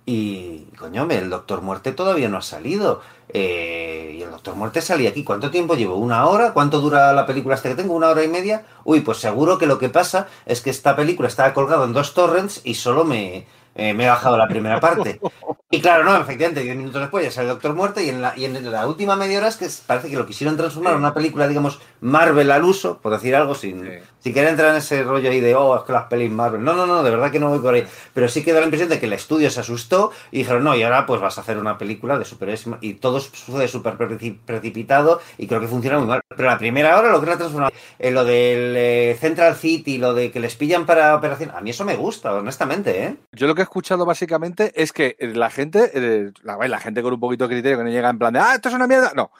[0.07, 3.01] y, coño, el Doctor Muerte todavía no ha salido.
[3.33, 5.23] Eh, y el Doctor Muerte salía aquí.
[5.23, 5.97] ¿Cuánto tiempo llevo?
[5.97, 6.53] ¿Una hora?
[6.53, 7.95] ¿Cuánto dura la película hasta que tengo?
[7.95, 8.65] ¿Una hora y media?
[8.85, 12.15] Uy, pues seguro que lo que pasa es que esta película estaba colgada en dos
[12.15, 15.21] torrents y solo me, eh, me he bajado la primera parte.
[15.73, 18.45] Y claro, no, efectivamente, diez minutos después ya sale Doctor Muerte y en la, y
[18.45, 21.47] en la última media hora es que parece que lo quisieron transformar en una película,
[21.47, 24.20] digamos, Marvel al uso, por decir algo, sin, sí.
[24.21, 26.63] Sin querer entrar en ese rollo ahí de, oh, es que las pelis Marvel.
[26.63, 27.87] No, no, no, de verdad que no voy por ahí.
[28.15, 30.75] Pero sí que da la impresión de que el estudio se asustó y dijeron, no,
[30.77, 35.21] y ahora pues vas a hacer una película de superhéroes y todo sucede súper precipitado
[35.39, 36.21] y creo que funciona muy mal.
[36.29, 40.15] Pero la primera hora, lo que la transformación, eh, lo del eh, Central City, lo
[40.15, 43.17] de que les pillan para operación, a mí eso me gusta, honestamente, ¿eh?
[43.33, 47.21] Yo lo que he escuchado básicamente es que la gente, eh, la, gente con un
[47.21, 49.13] poquito de criterio que no llega en plan de, ah, esto es una mierda.
[49.15, 49.31] No,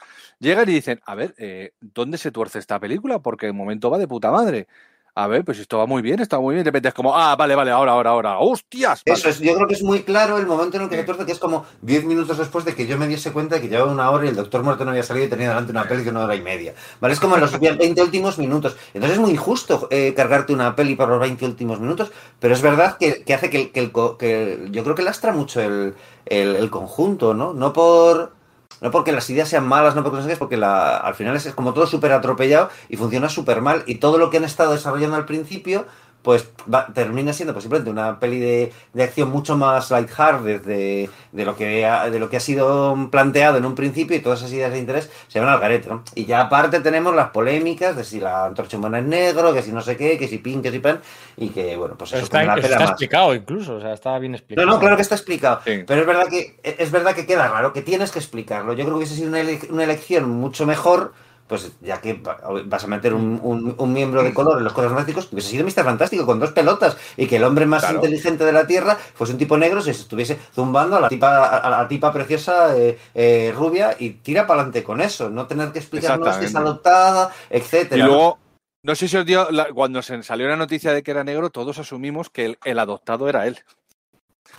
[0.41, 3.19] llegan y dicen, a ver, eh, ¿dónde se tuerce esta película?
[3.19, 4.67] Porque en momento va de puta madre.
[5.13, 6.63] A ver, pues esto va muy bien, está muy bien.
[6.63, 8.39] De repente es como, ah, vale, vale, ahora, ahora, ahora.
[8.39, 9.03] ¡Hostias!
[9.05, 9.19] Vale.
[9.19, 11.25] Eso es, yo creo que es muy claro el momento en el que se tuerce,
[11.25, 13.91] que es como 10 minutos después de que yo me diese cuenta de que llevaba
[13.91, 16.11] una hora y el doctor muerto no había salido y tenía delante una peli de
[16.11, 16.73] una hora y media.
[17.01, 17.13] ¿Vale?
[17.13, 18.77] Es como en los 20 últimos minutos.
[18.93, 22.61] Entonces es muy injusto eh, cargarte una peli por los 20 últimos minutos, pero es
[22.61, 25.93] verdad que, que hace que, que, el, que, yo creo que lastra mucho el,
[26.25, 27.53] el, el conjunto, ¿no?
[27.53, 28.40] No por
[28.81, 31.13] no porque las ideas sean malas, no porque no sé qué, es porque la, al
[31.15, 33.83] final es, es como todo súper atropellado y funciona súper mal.
[33.85, 35.85] Y todo lo que han estado desarrollando al principio,
[36.21, 41.09] pues va, termina siendo pues, simplemente una peli de, de acción mucho más lighthearted de,
[41.31, 44.39] de, lo que ha, de lo que ha sido planteado en un principio y todas
[44.39, 46.03] esas ideas de interés se van al garete, ¿no?
[46.13, 49.71] Y ya aparte tenemos las polémicas de si la antorcha humana es negro, que si
[49.71, 51.01] no sé qué, que si pin, que si pan,
[51.37, 52.89] y que, bueno, pues eso está, está más.
[52.89, 54.67] explicado incluso, o sea, está bien explicado.
[54.67, 55.83] No, no, claro que está explicado, sí.
[55.87, 58.73] pero es verdad que es verdad que queda raro, que tienes que explicarlo.
[58.73, 61.13] Yo creo que hubiese sido una, ele una elección mucho mejor
[61.51, 62.17] pues ya que
[62.65, 65.65] vas a meter un, un, un, miembro de color en los Cuatro Fantásticos, hubiese sido
[65.65, 65.83] Mr.
[65.83, 67.97] Fantástico con dos pelotas y que el hombre más claro.
[67.97, 71.69] inteligente de la Tierra fuese un tipo negro, se estuviese zumbando a la tipa, a
[71.69, 75.79] la tipa preciosa eh, eh, rubia y tira para adelante con eso, no tener que
[75.79, 78.01] explicarnos que es adoptada, etcétera.
[78.01, 78.39] Y luego,
[78.83, 81.49] no sé si os dio, la, cuando se salió la noticia de que era negro,
[81.49, 83.59] todos asumimos que el, el adoptado era él.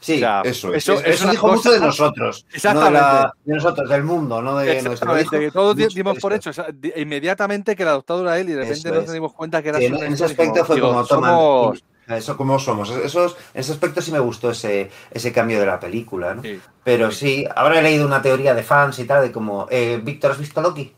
[0.03, 1.57] Sí, o sea, eso, eso, eso, eso dijo cosa...
[1.57, 2.45] mucho de nosotros.
[2.53, 2.99] Exactamente.
[3.01, 6.51] No de, la, de, nosotros, del mundo, no de Exactamente, que todos dimos por hecho.
[6.51, 6.67] O sea,
[6.97, 9.87] inmediatamente que el adoptado era él y de repente nos dimos cuenta que era sí,
[9.87, 11.85] En, en ese aspecto fue como, toma, somos...
[12.09, 12.91] eso como somos.
[12.91, 16.43] Eso, en ese aspecto sí me gustó ese, ese cambio de la película, ¿no?
[16.43, 17.45] Sí, Pero sí.
[17.45, 20.39] sí, ahora he leído una teoría de fans y tal, de como, eh, Víctor, ¿has
[20.41, 20.93] visto Loki?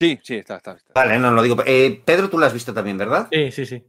[0.00, 0.92] Sí, sí, está, está, está.
[0.94, 1.56] Vale, no, lo digo.
[1.66, 3.26] Eh, Pedro, tú lo has visto también, ¿verdad?
[3.32, 3.84] Sí, sí, sí.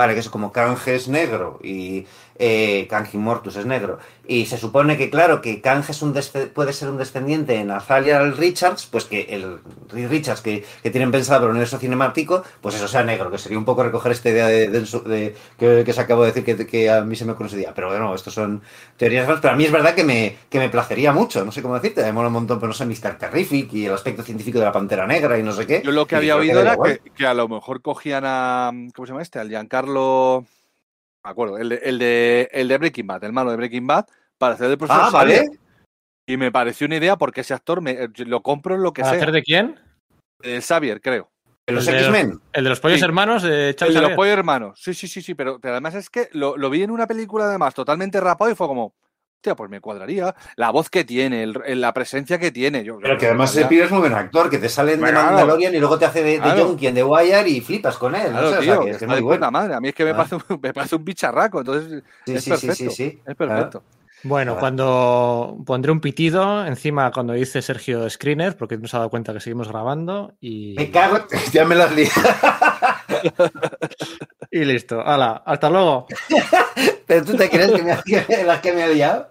[0.00, 0.52] Vale, que es como
[0.86, 2.06] es negro y
[2.38, 3.98] eh, Kanji Mortus es negro.
[4.26, 6.14] Y se supone que, claro, que Kange es un
[6.54, 9.58] puede ser un descendiente en Azaliel Richards, pues que el
[9.90, 13.56] Richards que, que, tienen pensado para el universo cinemático, pues eso sea negro, que sería
[13.56, 16.66] un poco recoger esta idea de, de, de que, que, se acabó de decir que,
[16.66, 17.72] que, a mí se me ocurrió ese día.
[17.74, 18.60] Pero bueno, estos son
[18.98, 19.26] teorías.
[19.40, 22.02] Pero a mí es verdad que me, que me placería mucho, no sé cómo decirte,
[22.02, 23.16] me mola un montón, pero no sé, Mr.
[23.18, 25.80] Terrific y el aspecto científico de la pantera negra y no sé qué.
[25.82, 28.70] Yo lo que había oído era que, que, a lo mejor cogían a.
[28.94, 29.38] ¿Cómo se llama este?
[29.38, 30.44] Al Giancarlo
[31.24, 34.06] me acuerdo, el de, el de, el de Breaking Bad, el malo de Breaking Bad,
[34.38, 35.44] para hacer de profesor ah, ¿vale?
[36.26, 39.14] Y me pareció una idea porque ese actor me, lo compro en lo que ¿Para
[39.14, 39.22] sea.
[39.22, 39.80] hacer de quién?
[40.40, 41.30] De Xavier, creo.
[41.66, 42.40] ¿De los X-Men?
[42.52, 43.04] El de los pollos sí.
[43.04, 44.80] hermanos de Charles El de los pollos hermanos.
[44.82, 47.44] Sí, sí, sí, sí, pero, pero además es que lo, lo, vi en una película
[47.44, 48.94] además totalmente rapado y fue como,
[49.38, 50.34] hostia, pues me cuadraría.
[50.56, 52.82] La voz que tiene, el, la presencia que tiene.
[52.84, 55.22] Yo, pero que además se pide es muy buen actor, que te sale de bueno,
[55.22, 56.66] Mandalorian y luego te hace de, de claro.
[56.66, 58.30] Junkie de Wire y flipas con él.
[58.30, 59.50] Claro, no sé, tío, o sea, que es, que es muy bueno.
[59.50, 59.74] Madre.
[59.74, 60.16] A mí es que me, ah.
[60.16, 62.90] parece, un, me parece un bicharraco, entonces sí, es sí, perfecto.
[62.90, 63.82] Sí, es perfecto.
[63.86, 63.97] Ah.
[64.24, 69.32] Bueno, cuando pondré un pitido encima cuando dice Sergio Screener, porque nos ha dado cuenta
[69.32, 70.74] que seguimos grabando y.
[70.76, 72.08] Me cago, ya me las lié.
[74.50, 75.00] y listo.
[75.00, 76.06] Hala, hasta luego.
[77.06, 79.30] Pero tú te crees que me, las que me ha liado.